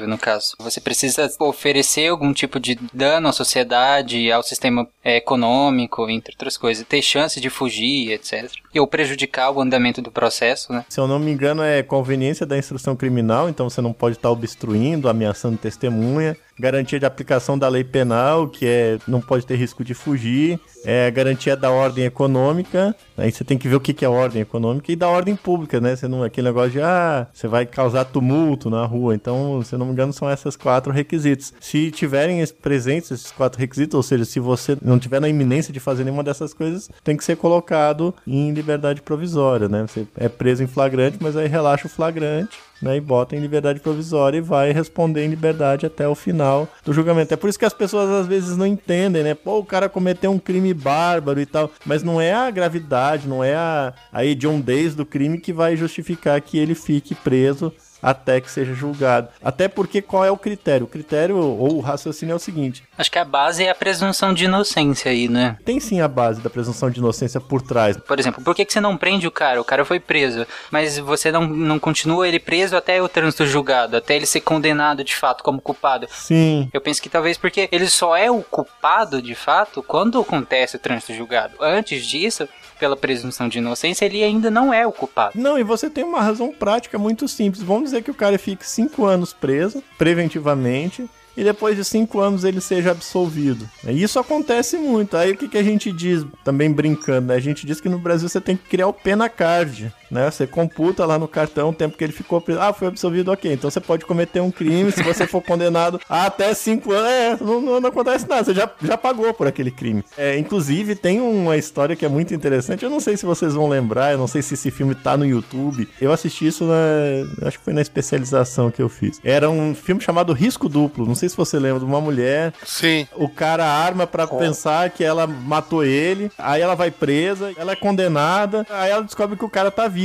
no 0.07 0.17
caso. 0.17 0.55
Você 0.59 0.79
precisa 0.79 1.29
oferecer 1.39 2.07
algum 2.07 2.33
tipo 2.33 2.59
de 2.59 2.77
dano 2.93 3.27
à 3.27 3.31
sociedade, 3.31 4.31
ao 4.31 4.43
sistema 4.43 4.87
é, 5.03 5.17
econômico, 5.17 6.09
entre 6.09 6.33
outras 6.33 6.57
coisas. 6.57 6.85
Ter 6.87 7.01
chance 7.01 7.39
de 7.39 7.49
fugir, 7.49 8.11
etc. 8.11 8.51
E 8.73 8.79
ou 8.79 8.87
prejudicar 8.87 9.51
o 9.51 9.61
andamento 9.61 10.01
do 10.01 10.11
processo, 10.11 10.73
né? 10.73 10.85
Se 10.89 10.99
eu 10.99 11.07
não 11.07 11.19
me 11.19 11.31
engano, 11.31 11.61
é 11.61 11.83
conveniência 11.83 12.45
da 12.45 12.57
instrução 12.57 12.95
criminal, 12.95 13.49
então 13.49 13.69
você 13.69 13.81
não 13.81 13.93
pode 13.93 14.15
estar 14.17 14.31
obstruindo, 14.31 15.09
ameaçando 15.09 15.57
testemunha. 15.57 16.35
garantia 16.59 16.99
de 16.99 17.05
aplicação 17.05 17.57
da 17.57 17.67
lei 17.67 17.83
penal, 17.83 18.47
que 18.47 18.65
é 18.65 18.97
não 19.07 19.19
pode 19.19 19.45
ter 19.45 19.55
risco 19.55 19.83
de 19.83 19.93
fugir, 19.93 20.59
é 20.85 21.09
garantia 21.11 21.55
da 21.55 21.71
ordem 21.71 22.05
econômica, 22.05 22.95
aí 23.17 23.31
você 23.31 23.43
tem 23.43 23.57
que 23.57 23.67
ver 23.67 23.75
o 23.75 23.79
que 23.79 23.93
que 23.93 24.03
é 24.05 24.09
ordem 24.09 24.41
econômica 24.41 24.91
e 24.91 24.95
da 24.95 25.07
ordem 25.07 25.35
pública, 25.35 25.79
né? 25.79 25.95
Você 25.95 26.07
não 26.07 26.23
aquele 26.23 26.47
negócio 26.47 26.71
de 26.71 26.81
ah, 26.81 27.27
você 27.33 27.47
vai 27.47 27.65
causar 27.65 28.05
tumulto 28.05 28.69
na 28.69 28.85
rua. 28.85 29.15
Então, 29.15 29.61
se 29.63 29.73
eu 29.75 29.79
não 29.79 29.85
me 29.85 29.91
engano, 29.91 30.11
são 30.13 30.29
esses 30.31 30.55
quatro 30.55 30.91
requisitos. 30.91 31.53
Se 31.59 31.91
tiverem 31.91 32.41
es- 32.41 32.51
presentes 32.51 33.11
esses 33.11 33.31
quatro 33.31 33.59
requisitos, 33.59 33.95
ou 33.95 34.03
seja, 34.03 34.25
se 34.25 34.39
você 34.39 34.77
não 34.81 34.99
tiver 34.99 35.19
na 35.19 35.29
iminência 35.29 35.71
de 35.73 35.79
fazer 35.79 36.03
nenhuma 36.03 36.23
dessas 36.23 36.53
coisas, 36.53 36.89
tem 37.03 37.15
que 37.17 37.23
ser 37.23 37.37
colocado 37.37 38.13
em 38.27 38.51
liberdade 38.51 39.01
provisória, 39.01 39.69
né? 39.69 39.85
Você 39.87 40.05
é 40.17 40.27
preso 40.29 40.63
em 40.63 40.67
flagrante, 40.67 41.17
mas 41.21 41.35
aí 41.37 41.47
relaxa 41.47 41.87
o 41.87 41.89
flagrante 41.89 42.57
né, 42.81 42.97
e 42.97 43.01
bota 43.01 43.33
em 43.33 43.39
liberdade 43.39 43.79
provisória 43.79 44.37
e 44.37 44.41
vai 44.41 44.73
responder 44.73 45.23
em 45.23 45.29
liberdade 45.29 45.85
até 45.85 46.05
o 46.07 46.13
final 46.15 46.67
do 46.83 46.91
julgamento. 46.91 47.33
É 47.33 47.37
por 47.37 47.49
isso 47.49 47.57
que 47.57 47.63
as 47.63 47.73
pessoas 47.73 48.09
às 48.09 48.27
vezes 48.27 48.57
não 48.57 48.65
entendem, 48.67 49.23
né? 49.23 49.33
Pô, 49.33 49.59
o 49.59 49.63
cara 49.65 49.87
cometeu 49.87 50.31
um 50.31 50.39
crime 50.39 50.72
bárbaro 50.73 51.39
e 51.39 51.45
tal, 51.45 51.71
mas 51.85 52.03
não 52.03 52.19
é 52.19 52.33
a 52.33 52.49
gravidade, 52.49 53.27
não 53.27 53.43
é 53.43 53.55
a, 53.55 53.93
a 54.11 54.25
hediondez 54.25 54.95
do 54.95 55.05
crime 55.05 55.39
que 55.39 55.53
vai 55.53 55.75
justificar 55.75 56.39
que 56.41 56.57
ele 56.57 56.75
fique 56.75 57.15
preso 57.15 57.73
até 58.03 58.41
que 58.41 58.51
seja 58.51 58.73
julgado. 58.73 59.29
Até 59.41 59.69
porque 59.69 60.01
qual 60.01 60.25
é 60.25 60.29
o 60.29 60.37
critério? 60.37 60.85
O 60.85 60.89
critério 60.89 61.37
ou 61.37 61.77
o 61.77 61.79
raciocínio 61.79 62.33
é 62.33 62.35
o 62.35 62.39
seguinte: 62.39 62.83
Acho 62.97 63.09
que 63.09 63.17
a 63.17 63.25
base 63.25 63.63
é 63.63 63.69
a 63.69 63.75
presunção 63.75 64.33
de 64.33 64.45
inocência 64.45 65.09
aí, 65.09 65.29
né? 65.29 65.57
tem 65.63 65.79
sim 65.79 66.01
a 66.01 66.07
base 66.07 66.41
da 66.41 66.49
presunção 66.49 66.89
de 66.89 66.99
inocência 66.99 67.39
por 67.39 67.61
trás. 67.61 67.95
Por 67.97 68.19
exemplo, 68.19 68.43
por 68.43 68.53
que, 68.53 68.65
que 68.65 68.73
você 68.73 68.81
não 68.81 68.97
prende 68.97 69.25
o 69.25 69.31
cara? 69.31 69.61
O 69.61 69.63
cara 69.63 69.85
foi 69.85 69.99
preso, 69.99 70.45
mas 70.69 70.97
você 70.97 71.31
não, 71.31 71.47
não 71.47 71.79
continua 71.79 72.27
ele 72.27 72.39
preso 72.39 72.75
até 72.75 73.01
o 73.01 73.07
trânsito 73.07 73.45
julgado, 73.45 73.95
até 73.95 74.15
ele 74.15 74.25
ser 74.25 74.41
condenado 74.41 75.03
de 75.03 75.15
fato 75.15 75.43
como 75.43 75.61
culpado. 75.61 76.07
Sim. 76.09 76.69
Eu 76.73 76.81
penso 76.81 77.01
que 77.01 77.09
talvez 77.09 77.37
porque 77.37 77.69
ele 77.71 77.87
só 77.87 78.15
é 78.15 78.29
o 78.29 78.41
culpado 78.41 79.21
de 79.21 79.35
fato 79.35 79.81
quando 79.81 80.19
acontece 80.19 80.75
o 80.75 80.79
trânsito 80.79 81.13
julgado. 81.13 81.55
Antes 81.61 82.05
disso, 82.05 82.47
pela 82.79 82.97
presunção 82.97 83.47
de 83.47 83.59
inocência, 83.59 84.05
ele 84.05 84.23
ainda 84.23 84.51
não 84.51 84.73
é 84.73 84.85
o 84.85 84.91
culpado. 84.91 85.39
Não, 85.39 85.57
e 85.57 85.63
você 85.63 85.89
tem 85.89 86.03
uma 86.03 86.21
razão 86.21 86.51
prática 86.51 86.97
muito 86.97 87.27
simples. 87.27 87.63
Vamos 87.63 87.92
dizer 87.93 88.03
que 88.03 88.11
o 88.11 88.15
cara 88.15 88.37
fique 88.37 88.67
cinco 88.67 89.05
anos 89.05 89.33
preso, 89.33 89.83
preventivamente, 89.97 91.07
e 91.35 91.43
depois 91.43 91.75
de 91.75 91.83
cinco 91.83 92.19
anos 92.19 92.43
ele 92.43 92.61
seja 92.61 92.91
absolvido. 92.91 93.67
E 93.87 94.03
isso 94.03 94.19
acontece 94.19 94.77
muito. 94.77 95.17
Aí 95.17 95.31
o 95.31 95.37
que, 95.37 95.47
que 95.47 95.57
a 95.57 95.63
gente 95.63 95.91
diz, 95.91 96.25
também 96.43 96.71
brincando, 96.71 97.27
né? 97.27 97.35
A 97.35 97.39
gente 97.39 97.65
diz 97.65 97.81
que 97.81 97.89
no 97.89 97.97
Brasil 97.97 98.29
você 98.29 98.39
tem 98.39 98.55
que 98.55 98.67
criar 98.69 98.87
o 98.87 98.93
pena 98.93 99.29
card, 99.29 99.91
né? 100.13 100.29
Você 100.29 100.47
computa 100.47 101.05
lá 101.05 101.17
no 101.17 101.27
cartão 101.27 101.69
o 101.69 101.73
tempo 101.73 101.97
que 101.97 102.03
ele 102.03 102.13
ficou 102.13 102.39
preso. 102.39 102.61
Ah, 102.61 102.71
foi 102.71 102.87
absolvido, 102.87 103.31
ok. 103.31 103.51
Então 103.51 103.69
você 103.69 103.81
pode 103.81 104.05
cometer 104.05 104.39
um 104.39 104.51
crime 104.51 104.91
se 104.91 105.03
você 105.03 105.25
for 105.25 105.41
condenado 105.43 105.99
a 106.07 106.27
até 106.27 106.53
cinco 106.53 106.91
anos. 106.91 107.03
É, 107.09 107.37
não, 107.41 107.59
não, 107.59 107.81
não 107.81 107.89
acontece 107.89 108.27
nada, 108.29 108.43
você 108.43 108.53
já, 108.53 108.69
já 108.81 108.97
pagou 108.97 109.33
por 109.33 109.47
aquele 109.47 109.71
crime. 109.71 110.03
É, 110.17 110.37
inclusive, 110.37 110.95
tem 110.95 111.19
uma 111.19 111.57
história 111.57 111.95
que 111.95 112.05
é 112.05 112.09
muito 112.09 112.33
interessante. 112.33 112.83
Eu 112.83 112.89
não 112.89 112.99
sei 112.99 113.17
se 113.17 113.25
vocês 113.25 113.53
vão 113.53 113.67
lembrar, 113.67 114.11
eu 114.11 114.17
não 114.17 114.27
sei 114.27 114.41
se 114.41 114.53
esse 114.53 114.69
filme 114.69 114.93
tá 114.93 115.17
no 115.17 115.25
YouTube. 115.25 115.89
Eu 115.99 116.11
assisti 116.11 116.47
isso 116.47 116.65
na. 116.65 117.47
Acho 117.47 117.57
que 117.57 117.65
foi 117.65 117.73
na 117.73 117.81
especialização 117.81 118.69
que 118.69 118.81
eu 118.81 118.89
fiz. 118.89 119.19
Era 119.23 119.49
um 119.49 119.73
filme 119.73 120.01
chamado 120.01 120.31
Risco 120.33 120.69
Duplo. 120.69 121.05
Não 121.05 121.15
sei 121.15 121.27
se 121.27 121.35
você 121.35 121.57
lembra 121.57 121.79
de 121.79 121.85
uma 121.85 121.99
mulher. 121.99 122.53
Sim. 122.63 123.07
O 123.15 123.27
cara 123.27 123.65
arma 123.65 124.05
pra 124.05 124.27
pensar 124.27 124.89
que 124.91 125.03
ela 125.03 125.25
matou 125.25 125.83
ele. 125.83 126.31
Aí 126.37 126.61
ela 126.61 126.75
vai 126.75 126.91
presa, 126.91 127.51
ela 127.57 127.71
é 127.71 127.75
condenada. 127.75 128.65
Aí 128.69 128.91
ela 128.91 129.03
descobre 129.03 129.37
que 129.37 129.45
o 129.45 129.49
cara 129.49 129.71
tá 129.71 129.87
vivo. 129.87 130.02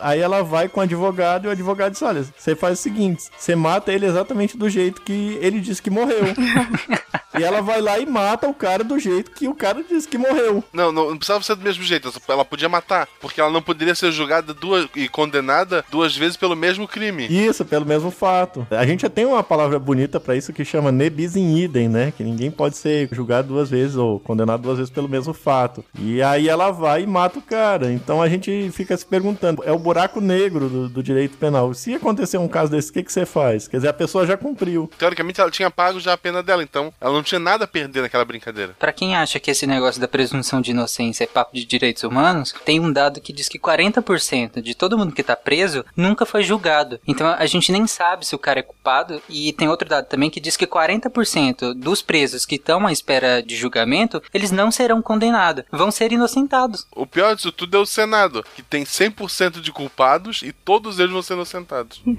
Aí 0.00 0.20
ela 0.20 0.42
vai 0.42 0.68
com 0.68 0.80
o 0.80 0.82
advogado 0.82 1.44
e 1.44 1.48
o 1.48 1.50
advogado 1.50 1.92
diz: 1.92 2.02
Olha, 2.02 2.24
você 2.36 2.54
faz 2.54 2.78
o 2.78 2.82
seguinte: 2.82 3.24
você 3.36 3.54
mata 3.54 3.92
ele 3.92 4.06
exatamente 4.06 4.56
do 4.56 4.68
jeito 4.68 5.02
que 5.02 5.38
ele 5.40 5.60
disse 5.60 5.82
que 5.82 5.90
morreu. 5.90 6.24
e 7.38 7.42
ela 7.42 7.60
vai 7.60 7.80
lá 7.80 7.98
e 7.98 8.06
mata 8.06 8.48
o 8.48 8.54
cara 8.54 8.82
do 8.82 8.98
jeito 8.98 9.30
que 9.30 9.48
o 9.48 9.54
cara 9.54 9.82
disse 9.82 10.08
que 10.08 10.18
morreu. 10.18 10.62
Não, 10.72 10.90
não, 10.90 11.10
não 11.10 11.16
precisava 11.16 11.42
ser 11.44 11.54
do 11.54 11.62
mesmo 11.62 11.82
jeito. 11.84 12.12
Ela 12.28 12.44
podia 12.44 12.68
matar. 12.68 13.08
Porque 13.20 13.40
ela 13.40 13.50
não 13.50 13.62
poderia 13.62 13.94
ser 13.94 14.10
julgada 14.12 14.52
duas 14.52 14.88
e 14.94 15.08
condenada 15.08 15.84
duas 15.90 16.16
vezes 16.16 16.36
pelo 16.36 16.56
mesmo 16.56 16.88
crime. 16.88 17.26
Isso, 17.26 17.64
pelo 17.64 17.86
mesmo 17.86 18.10
fato. 18.10 18.66
A 18.70 18.84
gente 18.84 19.02
já 19.02 19.10
tem 19.10 19.24
uma 19.24 19.42
palavra 19.42 19.78
bonita 19.78 20.18
pra 20.18 20.36
isso 20.36 20.52
que 20.52 20.64
chama 20.64 20.90
ne 20.90 21.08
bis 21.08 21.36
in 21.36 21.56
idem, 21.56 21.88
né? 21.88 22.12
Que 22.16 22.24
ninguém 22.24 22.50
pode 22.50 22.76
ser 22.76 23.08
julgado 23.12 23.48
duas 23.48 23.70
vezes 23.70 23.96
ou 23.96 24.18
condenado 24.18 24.62
duas 24.62 24.78
vezes 24.78 24.92
pelo 24.92 25.08
mesmo 25.08 25.32
fato. 25.32 25.84
E 25.98 26.22
aí 26.22 26.48
ela 26.48 26.70
vai 26.70 27.02
e 27.02 27.06
mata 27.06 27.38
o 27.38 27.42
cara. 27.42 27.92
Então 27.92 28.20
a 28.20 28.28
gente 28.28 28.70
fica 28.72 28.96
se 28.96 29.06
perguntando, 29.06 29.62
é 29.64 29.72
o 29.72 29.78
buraco 29.78 30.20
negro 30.20 30.68
do, 30.68 30.88
do 30.88 31.02
direito 31.02 31.36
penal. 31.36 31.72
Se 31.74 31.94
acontecer 31.94 32.38
um 32.38 32.48
caso 32.48 32.70
desse, 32.70 32.90
o 32.90 32.92
que, 32.92 33.02
que 33.02 33.12
você 33.12 33.24
faz? 33.24 33.68
Quer 33.68 33.78
dizer, 33.78 33.88
a 33.88 33.92
pessoa 33.92 34.26
já 34.26 34.36
cumpriu. 34.36 34.90
Teoricamente 34.98 35.40
ela 35.40 35.50
tinha 35.50 35.70
pago 35.70 36.00
já 36.00 36.12
a 36.12 36.18
pena 36.18 36.42
dela, 36.42 36.62
então 36.62 36.92
ela 37.00 37.12
não 37.12 37.19
tinha 37.22 37.38
nada 37.38 37.64
a 37.64 37.68
perder 37.68 38.02
naquela 38.02 38.24
brincadeira. 38.24 38.74
Pra 38.78 38.92
quem 38.92 39.16
acha 39.16 39.40
que 39.40 39.50
esse 39.50 39.66
negócio 39.66 40.00
da 40.00 40.08
presunção 40.08 40.60
de 40.60 40.70
inocência 40.70 41.24
é 41.24 41.26
papo 41.26 41.54
de 41.54 41.64
direitos 41.64 42.02
humanos, 42.02 42.54
tem 42.64 42.80
um 42.80 42.92
dado 42.92 43.20
que 43.20 43.32
diz 43.32 43.48
que 43.48 43.58
40% 43.58 44.60
de 44.60 44.74
todo 44.74 44.98
mundo 44.98 45.14
que 45.14 45.22
tá 45.22 45.36
preso 45.36 45.84
nunca 45.96 46.26
foi 46.26 46.42
julgado. 46.42 47.00
Então 47.06 47.28
a 47.28 47.46
gente 47.46 47.72
nem 47.72 47.86
sabe 47.86 48.26
se 48.26 48.34
o 48.34 48.38
cara 48.38 48.60
é 48.60 48.62
culpado. 48.62 49.20
E 49.28 49.52
tem 49.52 49.68
outro 49.68 49.88
dado 49.88 50.06
também 50.06 50.30
que 50.30 50.40
diz 50.40 50.56
que 50.56 50.66
40% 50.66 51.74
dos 51.74 52.02
presos 52.02 52.44
que 52.46 52.56
estão 52.56 52.86
à 52.86 52.92
espera 52.92 53.42
de 53.42 53.56
julgamento, 53.56 54.22
eles 54.32 54.50
não 54.50 54.70
serão 54.70 55.02
condenados, 55.02 55.64
vão 55.70 55.90
ser 55.90 56.12
inocentados. 56.12 56.86
O 56.94 57.06
pior 57.06 57.34
disso 57.34 57.52
tudo 57.52 57.76
é 57.76 57.80
o 57.80 57.86
Senado, 57.86 58.44
que 58.54 58.62
tem 58.62 58.84
100% 58.84 59.60
de 59.60 59.72
culpados 59.72 60.42
e 60.42 60.52
todos 60.52 60.98
eles 60.98 61.12
vão 61.12 61.22
ser 61.22 61.34
inocentados. 61.34 62.02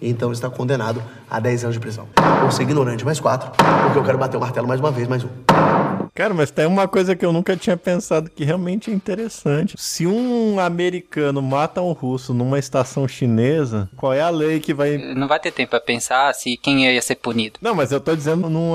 Então 0.00 0.32
está 0.32 0.50
condenado 0.50 1.02
a 1.30 1.38
10 1.38 1.64
anos 1.64 1.74
de 1.74 1.80
prisão. 1.80 2.08
Por 2.40 2.52
ser 2.52 2.62
ignorante, 2.62 3.04
mais 3.04 3.20
4. 3.20 3.50
Porque 3.50 3.98
eu 3.98 4.04
quero 4.04 4.18
bater 4.22 4.36
o 4.36 4.40
martelo 4.40 4.68
mais 4.68 4.78
uma 4.78 4.92
vez, 4.92 5.08
mais 5.08 5.24
um. 5.24 6.01
Cara, 6.14 6.34
mas 6.34 6.50
tem 6.50 6.66
uma 6.66 6.86
coisa 6.86 7.16
que 7.16 7.24
eu 7.24 7.32
nunca 7.32 7.56
tinha 7.56 7.76
pensado 7.76 8.28
que 8.28 8.44
realmente 8.44 8.90
é 8.90 8.94
interessante. 8.94 9.76
Se 9.78 10.06
um 10.06 10.60
americano 10.60 11.40
mata 11.40 11.80
um 11.80 11.92
russo 11.92 12.34
numa 12.34 12.58
estação 12.58 13.08
chinesa, 13.08 13.88
qual 13.96 14.12
é 14.12 14.20
a 14.20 14.28
lei 14.28 14.60
que 14.60 14.74
vai. 14.74 14.98
Não 14.98 15.26
vai 15.26 15.40
ter 15.40 15.50
tempo 15.50 15.70
pra 15.70 15.80
pensar 15.80 16.34
se 16.34 16.58
quem 16.58 16.84
ia 16.84 17.00
ser 17.00 17.14
punido. 17.16 17.58
Não, 17.62 17.74
mas 17.74 17.92
eu 17.92 18.00
tô 18.00 18.14
dizendo 18.14 18.50
num 18.50 18.74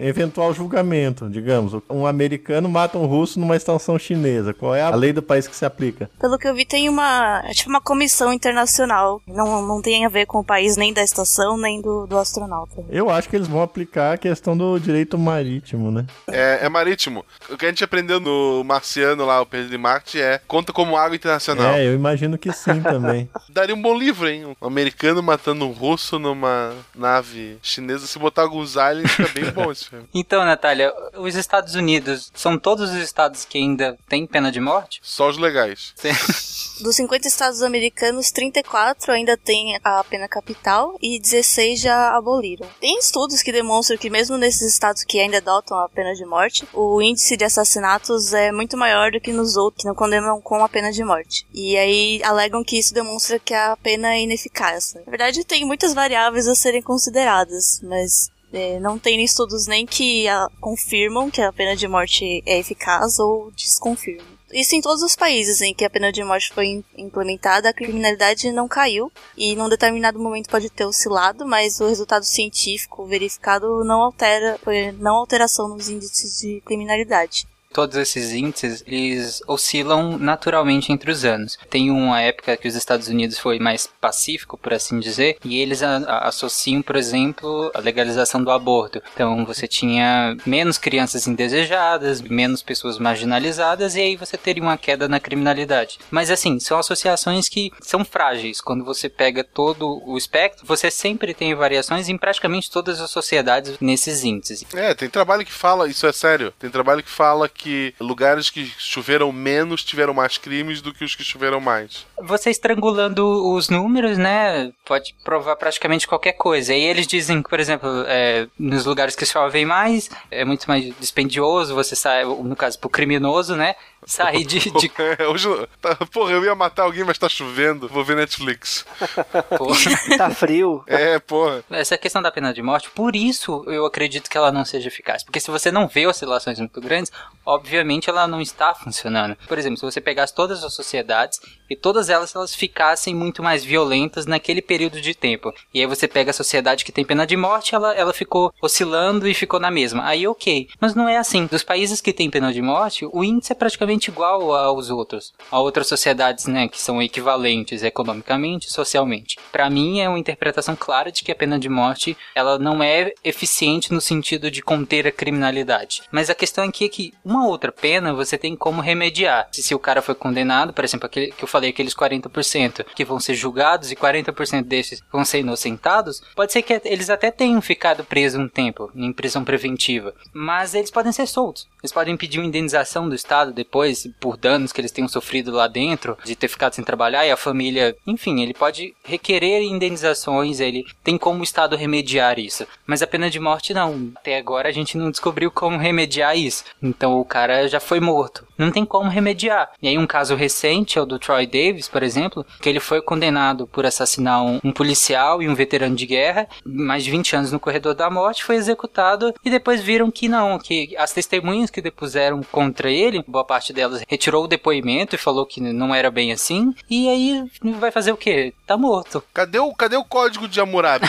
eventual 0.00 0.52
julgamento, 0.52 1.30
digamos. 1.30 1.72
Um 1.88 2.04
americano 2.04 2.68
mata 2.68 2.98
um 2.98 3.06
russo 3.06 3.38
numa 3.38 3.54
estação 3.54 3.96
chinesa. 3.96 4.52
Qual 4.52 4.74
é 4.74 4.82
a 4.82 4.94
lei 4.94 5.12
do 5.12 5.22
país 5.22 5.46
que 5.46 5.54
se 5.54 5.64
aplica? 5.64 6.10
Pelo 6.20 6.36
que 6.36 6.48
eu 6.48 6.54
vi, 6.54 6.64
tem 6.64 6.88
uma. 6.88 7.42
É 7.44 7.52
tipo 7.52 7.70
uma 7.70 7.80
comissão 7.80 8.32
internacional. 8.32 9.22
Não, 9.28 9.64
não 9.64 9.80
tem 9.80 10.04
a 10.04 10.08
ver 10.08 10.26
com 10.26 10.38
o 10.38 10.44
país 10.44 10.76
nem 10.76 10.92
da 10.92 11.04
estação, 11.04 11.56
nem 11.56 11.80
do, 11.80 12.08
do 12.08 12.18
astronauta. 12.18 12.84
Eu 12.90 13.08
acho 13.08 13.28
que 13.28 13.36
eles 13.36 13.46
vão 13.46 13.62
aplicar 13.62 14.14
a 14.14 14.18
questão 14.18 14.56
do 14.56 14.80
direito 14.80 15.16
marítimo, 15.16 15.92
né? 15.92 16.06
É, 16.28 16.66
é 16.66 16.71
marítimo. 16.72 17.24
O 17.48 17.56
que 17.56 17.66
a 17.66 17.68
gente 17.68 17.84
aprendeu 17.84 18.18
no 18.18 18.64
Marciano 18.64 19.24
lá, 19.24 19.40
o 19.40 19.46
Perdido 19.46 19.70
de 19.70 19.78
Marte, 19.78 20.20
é 20.20 20.40
conta 20.48 20.72
como 20.72 20.96
água 20.96 21.14
internacional. 21.14 21.74
É, 21.74 21.86
eu 21.86 21.94
imagino 21.94 22.38
que 22.38 22.52
sim 22.52 22.82
também. 22.82 23.28
Daria 23.48 23.74
um 23.74 23.82
bom 23.82 23.96
livro, 23.96 24.28
hein? 24.28 24.56
Um 24.60 24.66
americano 24.66 25.22
matando 25.22 25.66
um 25.66 25.72
russo 25.72 26.18
numa 26.18 26.74
nave 26.94 27.58
chinesa. 27.62 28.06
Se 28.06 28.18
botar 28.18 28.42
alguns 28.42 28.76
aliens, 28.76 29.10
fica 29.12 29.28
bem 29.32 29.50
bom 29.50 29.70
esse 29.70 29.88
filme. 29.88 30.08
Então, 30.14 30.44
Natália, 30.44 30.92
os 31.16 31.34
Estados 31.34 31.74
Unidos 31.74 32.30
são 32.34 32.56
todos 32.56 32.90
os 32.90 32.96
estados 32.96 33.44
que 33.44 33.58
ainda 33.58 33.98
têm 34.08 34.26
pena 34.26 34.52
de 34.52 34.60
morte? 34.60 35.00
Só 35.02 35.28
os 35.28 35.36
legais. 35.36 35.94
Dos 36.80 36.96
50 36.96 37.28
estados 37.28 37.62
americanos, 37.62 38.30
34 38.30 39.12
ainda 39.12 39.36
têm 39.36 39.78
a 39.84 40.02
pena 40.04 40.28
capital 40.28 40.96
e 41.00 41.18
16 41.20 41.80
já 41.80 42.16
aboliram. 42.16 42.68
Tem 42.80 42.98
estudos 42.98 43.42
que 43.42 43.52
demonstram 43.52 43.98
que 43.98 44.10
mesmo 44.10 44.36
nesses 44.36 44.72
estados 44.72 45.04
que 45.04 45.20
ainda 45.20 45.38
adotam 45.38 45.78
a 45.78 45.88
pena 45.88 46.14
de 46.14 46.24
morte, 46.24 46.61
o 46.72 47.00
índice 47.00 47.36
de 47.36 47.44
assassinatos 47.44 48.32
é 48.32 48.52
muito 48.52 48.76
maior 48.76 49.10
do 49.10 49.20
que 49.20 49.32
nos 49.32 49.56
outros 49.56 49.82
que 49.82 49.88
não 49.88 49.94
condenam 49.94 50.40
com 50.40 50.64
a 50.64 50.68
pena 50.68 50.92
de 50.92 51.04
morte. 51.04 51.46
E 51.52 51.76
aí 51.76 52.20
alegam 52.24 52.64
que 52.64 52.78
isso 52.78 52.94
demonstra 52.94 53.38
que 53.38 53.54
a 53.54 53.76
pena 53.76 54.14
é 54.14 54.22
ineficaz. 54.22 54.94
Na 54.94 55.10
verdade, 55.10 55.44
tem 55.44 55.64
muitas 55.64 55.94
variáveis 55.94 56.46
a 56.46 56.54
serem 56.54 56.82
consideradas, 56.82 57.80
mas 57.82 58.30
é, 58.52 58.78
não 58.78 58.98
tem 58.98 59.22
estudos 59.24 59.66
nem 59.66 59.86
que 59.86 60.28
a, 60.28 60.48
confirmam 60.60 61.30
que 61.30 61.40
a 61.40 61.52
pena 61.52 61.74
de 61.74 61.88
morte 61.88 62.42
é 62.46 62.58
eficaz 62.58 63.18
ou 63.18 63.50
desconfirmam. 63.52 64.41
Isso 64.52 64.76
em 64.76 64.82
todos 64.82 65.02
os 65.02 65.16
países 65.16 65.62
em 65.62 65.72
que 65.72 65.84
a 65.84 65.90
pena 65.90 66.12
de 66.12 66.22
morte 66.22 66.52
foi 66.52 66.84
implementada, 66.96 67.70
a 67.70 67.72
criminalidade 67.72 68.52
não 68.52 68.68
caiu 68.68 69.10
e 69.36 69.56
num 69.56 69.68
determinado 69.68 70.18
momento 70.18 70.50
pode 70.50 70.68
ter 70.68 70.84
oscilado, 70.84 71.46
mas 71.46 71.80
o 71.80 71.88
resultado 71.88 72.24
científico 72.24 73.06
verificado 73.06 73.82
não 73.82 74.02
altera, 74.02 74.58
foi 74.62 74.92
não 74.92 75.16
alteração 75.16 75.68
nos 75.68 75.88
índices 75.88 76.38
de 76.38 76.60
criminalidade. 76.66 77.46
Todos 77.72 77.96
esses 77.96 78.32
índices, 78.32 78.84
eles 78.86 79.42
oscilam 79.46 80.18
naturalmente 80.18 80.92
entre 80.92 81.10
os 81.10 81.24
anos. 81.24 81.58
Tem 81.70 81.90
uma 81.90 82.20
época 82.20 82.56
que 82.56 82.68
os 82.68 82.74
Estados 82.74 83.08
Unidos 83.08 83.38
foi 83.38 83.58
mais 83.58 83.88
pacífico, 84.00 84.58
por 84.58 84.72
assim 84.72 85.00
dizer, 85.00 85.36
e 85.44 85.60
eles 85.60 85.82
a, 85.82 85.96
a, 85.96 86.28
associam, 86.28 86.82
por 86.82 86.96
exemplo, 86.96 87.70
a 87.74 87.80
legalização 87.80 88.42
do 88.42 88.50
aborto. 88.50 89.02
Então 89.14 89.44
você 89.44 89.66
tinha 89.66 90.36
menos 90.44 90.78
crianças 90.78 91.26
indesejadas, 91.26 92.20
menos 92.20 92.62
pessoas 92.62 92.98
marginalizadas, 92.98 93.96
e 93.96 94.00
aí 94.00 94.16
você 94.16 94.36
teria 94.36 94.62
uma 94.62 94.76
queda 94.76 95.08
na 95.08 95.20
criminalidade. 95.20 95.98
Mas 96.10 96.30
assim, 96.30 96.60
são 96.60 96.78
associações 96.78 97.48
que 97.48 97.72
são 97.80 98.04
frágeis. 98.04 98.60
Quando 98.60 98.84
você 98.84 99.08
pega 99.08 99.42
todo 99.42 100.02
o 100.06 100.16
espectro, 100.16 100.66
você 100.66 100.90
sempre 100.90 101.34
tem 101.34 101.54
variações 101.54 102.08
em 102.08 102.18
praticamente 102.18 102.70
todas 102.70 103.00
as 103.00 103.10
sociedades 103.10 103.76
nesses 103.80 104.24
índices. 104.24 104.64
É, 104.74 104.94
tem 104.94 105.08
trabalho 105.08 105.44
que 105.44 105.52
fala, 105.52 105.88
isso 105.88 106.06
é 106.06 106.12
sério, 106.12 106.52
tem 106.58 106.70
trabalho 106.70 107.02
que 107.02 107.10
fala 107.10 107.48
que 107.48 107.61
lugares 108.00 108.50
que 108.50 108.64
choveram 108.78 109.32
menos 109.32 109.84
tiveram 109.84 110.14
mais 110.14 110.38
crimes 110.38 110.80
do 110.80 110.92
que 110.92 111.04
os 111.04 111.14
que 111.14 111.24
choveram 111.24 111.60
mais. 111.60 112.06
Você 112.20 112.50
estrangulando 112.50 113.52
os 113.52 113.68
números, 113.68 114.18
né, 114.18 114.72
pode 114.84 115.14
provar 115.24 115.56
praticamente 115.56 116.06
qualquer 116.06 116.32
coisa. 116.32 116.74
E 116.74 116.82
eles 116.82 117.06
dizem 117.06 117.42
que, 117.42 117.48
por 117.48 117.60
exemplo, 117.60 117.88
é, 118.06 118.46
nos 118.58 118.84
lugares 118.84 119.16
que 119.16 119.26
chovem 119.26 119.64
mais, 119.64 120.10
é 120.30 120.44
muito 120.44 120.66
mais 120.66 120.94
dispendioso, 120.98 121.74
você 121.74 121.94
sai, 121.96 122.24
no 122.24 122.56
caso, 122.56 122.78
pro 122.78 122.88
criminoso, 122.88 123.56
né, 123.56 123.74
sair 124.06 124.44
de... 124.44 124.70
de... 124.70 124.92
É, 125.18 125.26
hoje, 125.26 125.48
tá, 125.80 125.96
porra, 126.12 126.32
eu 126.32 126.44
ia 126.44 126.54
matar 126.54 126.84
alguém, 126.84 127.04
mas 127.04 127.18
tá 127.18 127.28
chovendo, 127.28 127.88
vou 127.88 128.04
ver 128.04 128.16
Netflix. 128.16 128.84
tá 130.16 130.30
frio. 130.30 130.82
É, 130.86 131.18
porra. 131.18 131.64
Essa 131.70 131.98
questão 131.98 132.22
da 132.22 132.30
pena 132.30 132.52
de 132.52 132.62
morte, 132.62 132.90
por 132.90 133.16
isso 133.16 133.64
eu 133.66 133.84
acredito 133.84 134.30
que 134.30 134.36
ela 134.36 134.52
não 134.52 134.64
seja 134.64 134.88
eficaz. 134.88 135.24
Porque 135.24 135.40
se 135.40 135.50
você 135.50 135.70
não 135.70 135.88
vê 135.88 136.06
oscilações 136.06 136.58
muito 136.58 136.80
grandes, 136.80 137.10
obviamente 137.44 138.08
ela 138.08 138.26
não 138.26 138.40
está 138.40 138.74
funcionando. 138.74 139.36
Por 139.48 139.58
exemplo, 139.58 139.78
se 139.78 139.84
você 139.84 140.00
pegasse 140.00 140.34
todas 140.34 140.62
as 140.62 140.72
sociedades 140.72 141.40
e 141.72 141.76
todas 141.76 142.08
elas 142.08 142.34
elas 142.34 142.54
ficassem 142.54 143.14
muito 143.14 143.42
mais 143.42 143.64
violentas 143.64 144.26
naquele 144.26 144.60
período 144.60 145.00
de 145.00 145.14
tempo. 145.14 145.52
E 145.72 145.80
aí 145.80 145.86
você 145.86 146.06
pega 146.06 146.30
a 146.30 146.34
sociedade 146.34 146.84
que 146.84 146.92
tem 146.92 147.04
pena 147.04 147.26
de 147.26 147.36
morte, 147.36 147.74
ela, 147.74 147.94
ela 147.94 148.12
ficou 148.12 148.52
oscilando 148.60 149.26
e 149.26 149.34
ficou 149.34 149.58
na 149.58 149.70
mesma. 149.70 150.06
Aí 150.06 150.26
ok. 150.26 150.68
Mas 150.80 150.94
não 150.94 151.08
é 151.08 151.16
assim. 151.16 151.46
Dos 151.46 151.62
países 151.62 152.00
que 152.00 152.12
têm 152.12 152.30
pena 152.30 152.52
de 152.52 152.60
morte, 152.60 153.06
o 153.10 153.24
índice 153.24 153.52
é 153.52 153.54
praticamente 153.54 154.10
igual 154.10 154.54
aos 154.54 154.90
outros. 154.90 155.32
A 155.50 155.58
outras 155.58 155.86
sociedades, 155.86 156.46
né, 156.46 156.68
que 156.68 156.80
são 156.80 157.02
equivalentes 157.02 157.82
economicamente 157.82 158.68
e 158.68 158.72
socialmente. 158.72 159.38
Para 159.50 159.70
mim 159.70 160.00
é 160.00 160.08
uma 160.08 160.18
interpretação 160.18 160.76
clara 160.76 161.10
de 161.10 161.22
que 161.22 161.32
a 161.32 161.36
pena 161.36 161.58
de 161.58 161.68
morte 161.68 162.16
ela 162.34 162.58
não 162.58 162.82
é 162.82 163.12
eficiente 163.24 163.92
no 163.92 164.00
sentido 164.00 164.50
de 164.50 164.62
conter 164.62 165.06
a 165.06 165.12
criminalidade. 165.12 166.02
Mas 166.10 166.28
a 166.28 166.34
questão 166.34 166.64
aqui 166.64 166.84
é 166.84 166.88
que 166.88 167.14
uma 167.24 167.46
outra 167.46 167.72
pena 167.72 168.12
você 168.12 168.36
tem 168.36 168.56
como 168.56 168.80
remediar. 168.80 169.48
Se, 169.52 169.62
se 169.62 169.74
o 169.74 169.78
cara 169.78 170.02
foi 170.02 170.14
condenado, 170.14 170.72
por 170.72 170.84
exemplo, 170.84 171.06
aquele 171.06 171.32
que 171.32 171.44
eu 171.44 171.48
falei, 171.48 171.61
aqueles 171.68 171.94
40% 171.94 172.84
que 172.94 173.04
vão 173.04 173.20
ser 173.20 173.34
julgados 173.34 173.90
e 173.90 173.96
40% 173.96 174.64
desses 174.64 175.02
vão 175.10 175.24
ser 175.24 175.40
inocentados, 175.40 176.22
pode 176.34 176.52
ser 176.52 176.62
que 176.62 176.80
eles 176.84 177.10
até 177.10 177.30
tenham 177.30 177.60
ficado 177.60 178.04
presos 178.04 178.40
um 178.40 178.48
tempo, 178.48 178.90
em 178.94 179.12
prisão 179.12 179.44
preventiva, 179.44 180.14
mas 180.32 180.74
eles 180.74 180.90
podem 180.90 181.12
ser 181.12 181.26
soltos. 181.26 181.68
Eles 181.82 181.92
podem 181.92 182.16
pedir 182.16 182.38
uma 182.38 182.46
indenização 182.46 183.08
do 183.08 183.14
Estado 183.14 183.52
depois 183.52 184.08
por 184.20 184.36
danos 184.36 184.72
que 184.72 184.80
eles 184.80 184.92
tenham 184.92 185.08
sofrido 185.08 185.50
lá 185.50 185.66
dentro, 185.66 186.16
de 186.24 186.36
ter 186.36 186.48
ficado 186.48 186.74
sem 186.74 186.84
trabalhar 186.84 187.26
e 187.26 187.30
a 187.30 187.36
família, 187.36 187.96
enfim, 188.06 188.40
ele 188.40 188.54
pode 188.54 188.94
requerer 189.04 189.62
indenizações, 189.62 190.60
ele 190.60 190.84
tem 191.02 191.18
como 191.18 191.40
o 191.40 191.44
Estado 191.44 191.76
remediar 191.76 192.38
isso. 192.38 192.66
Mas 192.86 193.02
a 193.02 193.06
pena 193.06 193.28
de 193.28 193.40
morte 193.40 193.74
não. 193.74 194.12
Até 194.14 194.36
agora 194.36 194.68
a 194.68 194.72
gente 194.72 194.96
não 194.96 195.10
descobriu 195.10 195.50
como 195.50 195.76
remediar 195.76 196.36
isso. 196.36 196.64
Então 196.82 197.18
o 197.20 197.24
cara 197.24 197.66
já 197.66 197.80
foi 197.80 198.00
morto. 198.00 198.46
Não 198.56 198.70
tem 198.70 198.84
como 198.84 199.10
remediar. 199.10 199.72
E 199.82 199.88
aí 199.88 199.98
um 199.98 200.06
caso 200.06 200.34
recente 200.34 200.98
é 200.98 201.02
o 201.02 201.06
do 201.06 201.18
Troy 201.18 201.46
Davis, 201.52 201.88
por 201.88 202.02
exemplo, 202.02 202.44
que 202.60 202.68
ele 202.68 202.80
foi 202.80 203.02
condenado 203.02 203.66
por 203.66 203.84
assassinar 203.84 204.42
um, 204.42 204.60
um 204.64 204.72
policial 204.72 205.42
e 205.42 205.48
um 205.48 205.54
veterano 205.54 205.94
de 205.94 206.06
guerra, 206.06 206.48
mais 206.64 207.04
de 207.04 207.10
20 207.10 207.36
anos 207.36 207.52
no 207.52 207.60
corredor 207.60 207.94
da 207.94 208.10
morte, 208.10 208.44
foi 208.44 208.56
executado 208.56 209.34
e 209.44 209.50
depois 209.50 209.80
viram 209.82 210.10
que 210.10 210.28
não, 210.28 210.58
que 210.58 210.96
as 210.96 211.12
testemunhas 211.12 211.70
que 211.70 211.82
depuseram 211.82 212.42
contra 212.50 212.90
ele, 212.90 213.24
boa 213.26 213.44
parte 213.44 213.72
delas 213.72 214.02
retirou 214.08 214.44
o 214.44 214.48
depoimento 214.48 215.14
e 215.14 215.18
falou 215.18 215.46
que 215.46 215.60
não 215.60 215.94
era 215.94 216.10
bem 216.10 216.32
assim. 216.32 216.74
E 216.88 217.08
aí 217.08 217.44
vai 217.78 217.90
fazer 217.90 218.12
o 218.12 218.16
quê? 218.16 218.54
Tá 218.66 218.76
morto. 218.76 219.22
Cadê 219.32 219.58
o, 219.58 219.72
cadê 219.74 219.96
o 219.96 220.04
código 220.04 220.48
de 220.48 220.60
Hammurabi? 220.60 221.06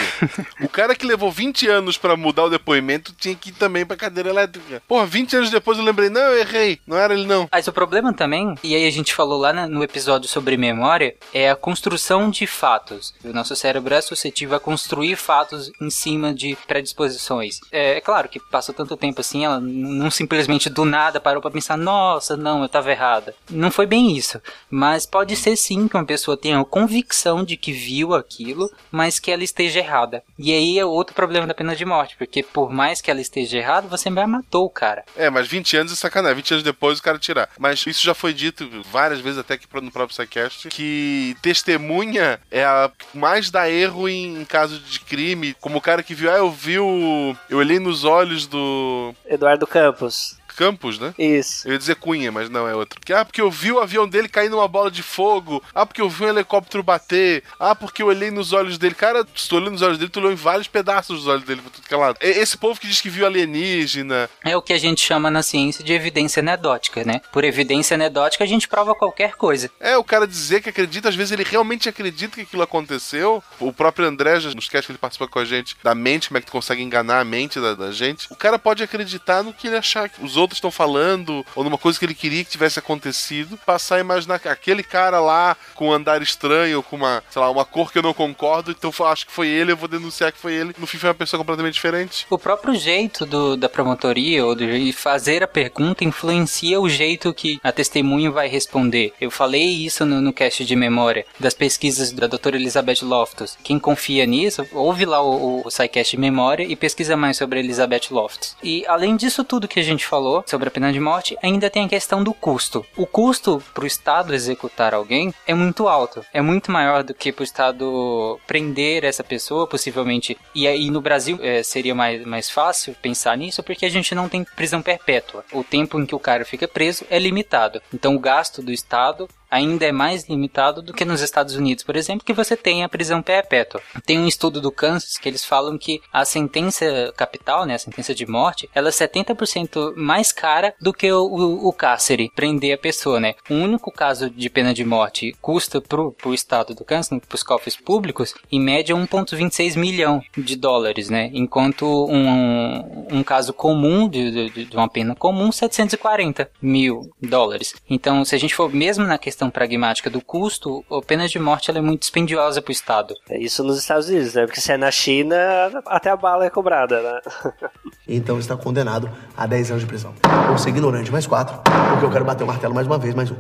o 0.61 0.69
cara 0.69 0.95
que 0.95 1.05
levou 1.05 1.31
20 1.31 1.67
anos 1.67 1.97
para 1.97 2.17
mudar 2.17 2.45
o 2.45 2.49
depoimento 2.49 3.13
tinha 3.13 3.35
que 3.35 3.49
ir 3.49 3.53
também 3.53 3.85
pra 3.85 3.95
cadeira 3.95 4.29
elétrica. 4.29 4.81
Porra, 4.87 5.05
20 5.05 5.37
anos 5.37 5.49
depois 5.49 5.77
eu 5.77 5.83
lembrei, 5.83 6.09
não, 6.09 6.21
eu 6.21 6.39
errei, 6.39 6.79
não 6.85 6.97
era 6.97 7.13
ele 7.13 7.25
não. 7.25 7.47
Mas 7.51 7.67
o 7.67 7.73
problema 7.73 8.13
também, 8.13 8.55
e 8.63 8.75
aí 8.75 8.87
a 8.87 8.91
gente 8.91 9.13
falou 9.13 9.39
lá 9.39 9.53
no 9.67 9.83
episódio 9.83 10.22
sobre 10.27 10.57
memória, 10.57 11.15
é 11.33 11.49
a 11.49 11.55
construção 11.55 12.29
de 12.29 12.47
fatos. 12.47 13.13
O 13.23 13.33
nosso 13.33 13.55
cérebro 13.55 13.93
é 13.93 14.01
suscetível 14.01 14.57
a 14.57 14.59
construir 14.59 15.15
fatos 15.15 15.71
em 15.81 15.89
cima 15.89 16.33
de 16.33 16.57
predisposições. 16.67 17.59
É, 17.71 17.97
é 17.97 18.01
claro 18.01 18.27
que 18.27 18.39
passou 18.39 18.73
tanto 18.73 18.97
tempo 18.97 19.21
assim, 19.21 19.45
ela 19.45 19.59
não 19.59 20.09
simplesmente 20.09 20.69
do 20.69 20.85
nada 20.85 21.19
parou 21.19 21.41
para 21.41 21.51
pensar, 21.51 21.77
nossa, 21.77 22.35
não, 22.35 22.63
eu 22.63 22.69
tava 22.69 22.91
errada. 22.91 23.35
Não 23.49 23.71
foi 23.71 23.85
bem 23.85 24.15
isso. 24.15 24.41
Mas 24.69 25.05
pode 25.05 25.35
ser 25.35 25.55
sim 25.55 25.87
que 25.87 25.95
uma 25.95 26.05
pessoa 26.05 26.37
tenha 26.37 26.59
a 26.59 26.65
convicção 26.65 27.43
de 27.43 27.55
que 27.57 27.71
viu 27.71 28.13
aquilo, 28.13 28.71
mas 28.91 29.19
que 29.19 29.31
ela 29.31 29.43
esteja 29.43 29.79
errada. 29.79 30.23
E 30.37 30.51
aí 30.51 30.79
é 30.79 30.85
outro 30.85 31.15
problema 31.15 31.47
da 31.47 31.53
pena 31.53 31.75
de 31.75 31.85
morte, 31.85 32.15
porque 32.17 32.43
por 32.43 32.71
mais 32.71 33.01
que 33.01 33.11
ela 33.11 33.21
esteja 33.21 33.57
errada, 33.57 33.87
você 33.87 34.09
já 34.09 34.27
matou 34.27 34.65
o 34.65 34.69
cara. 34.69 35.03
É, 35.15 35.29
mas 35.29 35.47
20 35.47 35.77
anos 35.77 35.91
é 35.91 35.95
sacanagem. 35.95 36.37
20 36.37 36.51
anos 36.53 36.63
depois 36.63 36.99
o 36.99 37.03
cara 37.03 37.19
tirar. 37.19 37.49
Mas 37.59 37.85
isso 37.85 38.03
já 38.03 38.13
foi 38.13 38.33
dito 38.33 38.69
várias 38.91 39.19
vezes, 39.19 39.39
até 39.39 39.55
aqui 39.55 39.67
no 39.73 39.91
próprio 39.91 40.12
SciCast, 40.13 40.69
que 40.69 41.35
testemunha 41.41 42.39
é 42.51 42.63
a 42.63 42.91
mais 43.13 43.49
dá 43.49 43.69
erro 43.69 44.07
em 44.07 44.45
caso 44.45 44.79
de 44.79 44.99
crime. 44.99 45.55
Como 45.59 45.77
o 45.77 45.81
cara 45.81 46.03
que 46.03 46.13
viu, 46.13 46.31
ah, 46.31 46.37
eu 46.37 46.51
vi 46.51 46.79
o. 46.79 47.35
Eu 47.49 47.57
olhei 47.57 47.79
nos 47.79 48.03
olhos 48.03 48.47
do. 48.47 49.13
Eduardo 49.25 49.65
Campos. 49.65 50.37
Campos, 50.53 50.99
né? 50.99 51.13
Isso. 51.17 51.67
Eu 51.67 51.73
ia 51.73 51.77
dizer 51.77 51.95
Cunha, 51.95 52.31
mas 52.31 52.49
não 52.49 52.67
é 52.67 52.75
outro. 52.75 52.99
Que, 53.01 53.13
ah, 53.13 53.25
porque 53.25 53.41
eu 53.41 53.51
vi 53.51 53.71
o 53.71 53.79
avião 53.79 54.07
dele 54.07 54.29
cair 54.29 54.49
numa 54.49 54.67
bola 54.67 54.89
de 54.89 55.03
fogo. 55.03 55.61
Ah, 55.73 55.85
porque 55.85 56.01
eu 56.01 56.09
vi 56.09 56.23
um 56.23 56.29
helicóptero 56.29 56.83
bater. 56.83 57.43
Ah, 57.59 57.75
porque 57.75 58.01
eu 58.01 58.07
olhei 58.07 58.31
nos 58.31 58.53
olhos 58.53 58.77
dele. 58.77 58.95
Cara, 58.95 59.25
se 59.35 59.49
tu 59.49 59.55
olhou 59.55 59.71
nos 59.71 59.81
olhos 59.81 59.97
dele, 59.97 60.09
tu 60.09 60.19
olhou 60.19 60.31
em 60.31 60.35
vários 60.35 60.67
pedaços 60.67 61.19
dos 61.19 61.27
olhos 61.27 61.43
dele 61.43 61.61
pra 61.61 61.71
tudo 61.71 61.87
que 61.87 61.93
é 61.93 61.97
lado. 61.97 62.17
Esse 62.21 62.57
povo 62.57 62.79
que 62.79 62.87
diz 62.87 63.01
que 63.01 63.09
viu 63.09 63.25
alienígena. 63.25 64.29
É 64.43 64.55
o 64.55 64.61
que 64.61 64.73
a 64.73 64.77
gente 64.77 65.01
chama 65.01 65.29
na 65.29 65.43
ciência 65.43 65.83
de 65.83 65.93
evidência 65.93 66.41
anedótica, 66.41 67.03
né? 67.03 67.21
Por 67.31 67.43
evidência 67.43 67.95
anedótica 67.95 68.43
a 68.43 68.47
gente 68.47 68.67
prova 68.67 68.95
qualquer 68.95 69.35
coisa. 69.35 69.69
É, 69.79 69.97
o 69.97 70.03
cara 70.03 70.27
dizer 70.27 70.61
que 70.61 70.69
acredita, 70.69 71.09
às 71.09 71.15
vezes 71.15 71.31
ele 71.31 71.43
realmente 71.43 71.89
acredita 71.89 72.35
que 72.35 72.41
aquilo 72.41 72.61
aconteceu. 72.61 73.43
O 73.59 73.73
próprio 73.73 74.07
André, 74.07 74.39
nos 74.39 74.67
casts 74.67 74.85
que 74.85 74.91
ele 74.91 74.97
participa 74.97 75.27
com 75.27 75.39
a 75.39 75.45
gente, 75.45 75.75
da 75.83 75.95
mente, 75.95 76.27
como 76.27 76.37
é 76.37 76.41
que 76.41 76.47
tu 76.47 76.51
consegue 76.51 76.81
enganar 76.81 77.19
a 77.19 77.25
mente 77.25 77.59
da, 77.59 77.73
da 77.73 77.91
gente. 77.91 78.27
O 78.29 78.35
cara 78.35 78.59
pode 78.59 78.83
acreditar 78.83 79.43
no 79.43 79.53
que 79.53 79.67
ele 79.67 79.77
achar 79.77 80.09
que 80.09 80.23
os 80.23 80.37
outros 80.43 80.57
estão 80.57 80.71
falando, 80.71 81.45
ou 81.55 81.63
numa 81.63 81.77
coisa 81.77 81.97
que 81.97 82.05
ele 82.05 82.13
queria 82.13 82.43
que 82.43 82.51
tivesse 82.51 82.77
acontecido, 82.77 83.57
passar 83.65 83.95
a 83.95 83.99
imaginar 83.99 84.35
aquele 84.45 84.83
cara 84.83 85.19
lá 85.19 85.57
com 85.73 85.87
um 85.87 85.91
andar 85.91 86.21
estranho, 86.21 86.83
com 86.83 86.95
uma, 86.95 87.23
sei 87.29 87.41
lá, 87.41 87.49
uma 87.49 87.65
cor 87.65 87.91
que 87.91 87.97
eu 87.97 88.03
não 88.03 88.13
concordo, 88.13 88.71
então 88.71 88.91
acho 89.07 89.25
que 89.25 89.31
foi 89.31 89.47
ele, 89.47 89.71
eu 89.71 89.77
vou 89.77 89.87
denunciar 89.87 90.31
que 90.31 90.37
foi 90.37 90.53
ele. 90.53 90.75
No 90.77 90.87
fim 90.87 90.97
foi 90.97 91.09
uma 91.09 91.15
pessoa 91.15 91.39
completamente 91.39 91.73
diferente. 91.73 92.25
O 92.29 92.37
próprio 92.37 92.75
jeito 92.75 93.25
do, 93.25 93.55
da 93.55 93.69
promotoria 93.69 94.45
ou 94.45 94.55
de 94.55 94.93
fazer 94.93 95.43
a 95.43 95.47
pergunta 95.47 96.03
influencia 96.03 96.79
o 96.79 96.89
jeito 96.89 97.33
que 97.33 97.59
a 97.63 97.71
testemunha 97.71 98.31
vai 98.31 98.47
responder. 98.47 99.13
Eu 99.19 99.31
falei 99.31 99.63
isso 99.63 100.05
no, 100.05 100.21
no 100.21 100.33
cast 100.33 100.63
de 100.63 100.75
memória 100.75 101.25
das 101.39 101.53
pesquisas 101.53 102.11
da 102.11 102.27
doutora 102.27 102.55
Elizabeth 102.55 103.01
Loftus. 103.01 103.57
Quem 103.63 103.79
confia 103.79 104.25
nisso, 104.25 104.65
ouve 104.71 105.05
lá 105.05 105.21
o, 105.21 105.61
o, 105.61 105.67
o 105.67 105.71
SciCast 105.71 106.11
de 106.11 106.17
memória 106.19 106.63
e 106.63 106.75
pesquisa 106.75 107.15
mais 107.17 107.37
sobre 107.37 107.59
Elizabeth 107.59 108.11
Loftus. 108.11 108.55
E 108.63 108.85
além 108.87 109.15
disso 109.15 109.43
tudo 109.43 109.67
que 109.67 109.79
a 109.79 109.83
gente 109.83 110.05
falou 110.05 110.32
sobre 110.45 110.69
a 110.69 110.71
pena 110.71 110.93
de 110.93 110.99
morte, 110.99 111.37
ainda 111.43 111.69
tem 111.69 111.85
a 111.85 111.89
questão 111.89 112.23
do 112.23 112.33
custo. 112.33 112.85
O 112.95 113.05
custo 113.05 113.61
para 113.73 113.83
o 113.83 113.87
Estado 113.87 114.33
executar 114.33 114.93
alguém 114.93 115.33
é 115.45 115.53
muito 115.53 115.87
alto. 115.87 116.25
É 116.33 116.41
muito 116.41 116.71
maior 116.71 117.03
do 117.03 117.13
que 117.13 117.31
para 117.31 117.41
o 117.41 117.43
Estado 117.43 118.39
prender 118.47 119.03
essa 119.03 119.23
pessoa, 119.23 119.67
possivelmente. 119.67 120.37
E 120.55 120.67
aí 120.67 120.89
no 120.89 121.01
Brasil 121.01 121.37
é, 121.41 121.61
seria 121.61 121.93
mais, 121.93 122.25
mais 122.25 122.49
fácil 122.49 122.95
pensar 123.01 123.37
nisso, 123.37 123.61
porque 123.61 123.85
a 123.85 123.89
gente 123.89 124.15
não 124.15 124.29
tem 124.29 124.43
prisão 124.43 124.81
perpétua. 124.81 125.43
O 125.51 125.63
tempo 125.63 125.99
em 125.99 126.05
que 126.05 126.15
o 126.15 126.19
cara 126.19 126.45
fica 126.45 126.67
preso 126.67 127.05
é 127.09 127.19
limitado. 127.19 127.81
Então 127.93 128.15
o 128.15 128.19
gasto 128.19 128.61
do 128.61 128.71
Estado 128.71 129.27
ainda 129.53 129.85
é 129.85 129.91
mais 129.91 130.27
limitado 130.27 130.81
do 130.81 130.93
que 130.93 131.05
nos 131.05 131.21
Estados 131.21 131.55
Unidos, 131.55 131.83
por 131.83 131.95
exemplo, 131.95 132.25
que 132.25 132.33
você 132.33 132.57
tem 132.57 132.83
a 132.83 132.89
prisão 132.89 133.21
perpétua. 133.21 133.79
Tem 134.03 134.19
um 134.19 134.27
estudo 134.27 134.59
do 134.59 134.71
Kansas 134.71 135.17
que 135.17 135.29
eles 135.29 135.45
falam 135.45 135.77
que 135.77 136.01
a 136.11 136.25
sentença 136.25 137.13
capital, 137.15 137.65
né, 137.65 137.75
a 137.75 137.79
sentença 137.79 138.15
de 138.15 138.25
morte, 138.25 138.67
ela 138.73 138.89
é 138.89 138.91
70% 138.91 139.95
mais 139.95 140.31
cara 140.31 140.73
do 140.81 140.91
que 140.91 141.11
o, 141.11 141.23
o, 141.23 141.67
o 141.67 141.73
cárcere, 141.73 142.31
prender 142.35 142.73
a 142.73 142.77
pessoa, 142.77 143.19
né? 143.19 143.35
O 143.47 143.53
único 143.53 143.91
caso 143.91 144.29
de 144.29 144.49
pena 144.49 144.73
de 144.73 144.83
morte 144.83 145.35
custa 145.39 145.79
pro, 145.79 146.11
pro 146.11 146.33
estado 146.33 146.73
do 146.73 146.83
Kansas, 146.83 147.19
pros 147.27 147.43
cofres 147.43 147.75
públicos, 147.75 148.33
em 148.51 148.59
média 148.59 148.95
1,26 148.95 149.77
milhão 149.77 150.21
de 150.35 150.55
dólares, 150.55 151.09
né? 151.09 151.29
Enquanto 151.31 151.85
um, 151.85 153.17
um 153.19 153.23
caso 153.23 153.53
comum, 153.53 154.09
de, 154.09 154.49
de, 154.49 154.65
de 154.65 154.75
uma 154.75 154.89
pena 154.89 155.15
comum, 155.15 155.51
740 155.51 156.49
mil 156.59 157.11
dólares. 157.21 157.75
Então, 157.87 158.25
se 158.25 158.33
a 158.33 158.39
gente 158.39 158.55
for 158.55 158.73
mesmo 158.73 159.05
na 159.05 159.17
questão 159.19 159.42
pragmática 159.49 160.09
do 160.09 160.21
custo, 160.21 160.83
a 160.91 161.01
pena 161.01 161.27
de 161.27 161.39
morte 161.39 161.69
ela 161.69 161.79
é 161.79 161.81
muito 161.81 162.01
dispendiosa 162.01 162.61
pro 162.61 162.71
estado. 162.71 163.15
É 163.29 163.37
isso 163.37 163.63
nos 163.63 163.77
Estados 163.77 164.09
Unidos, 164.09 164.33
né? 164.33 164.45
Porque 164.45 164.61
se 164.61 164.71
é 164.71 164.77
na 164.77 164.91
China, 164.91 165.37
até 165.85 166.09
a 166.09 166.15
bala 166.15 166.45
é 166.45 166.49
cobrada, 166.49 167.01
né? 167.01 167.21
Então 168.05 168.37
está 168.37 168.57
condenado 168.57 169.09
a 169.35 169.47
10 169.47 169.71
anos 169.71 169.83
de 169.83 169.87
prisão. 169.87 170.13
Por 170.47 170.59
ser 170.59 170.69
ignorante, 170.69 171.09
mais 171.09 171.25
4. 171.25 171.57
Porque 171.91 172.05
eu 172.05 172.11
quero 172.11 172.25
bater 172.25 172.43
o 172.43 172.47
martelo 172.47 172.73
mais 172.73 172.85
uma 172.85 172.97
vez, 172.97 173.15
mais 173.15 173.31
um. 173.31 173.35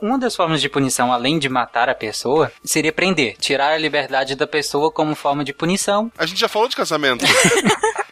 Uma 0.00 0.18
das 0.18 0.34
formas 0.34 0.62
de 0.62 0.70
punição, 0.70 1.12
além 1.12 1.38
de 1.38 1.50
matar 1.50 1.90
a 1.90 1.94
pessoa, 1.94 2.50
seria 2.64 2.92
prender, 2.92 3.36
tirar 3.36 3.72
a 3.72 3.78
liberdade 3.78 4.34
da 4.34 4.46
pessoa 4.46 4.90
como 4.90 5.14
forma 5.14 5.44
de 5.44 5.52
punição. 5.52 6.10
A 6.16 6.24
gente 6.24 6.40
já 6.40 6.48
falou 6.48 6.66
de 6.66 6.76
casamento. 6.76 7.24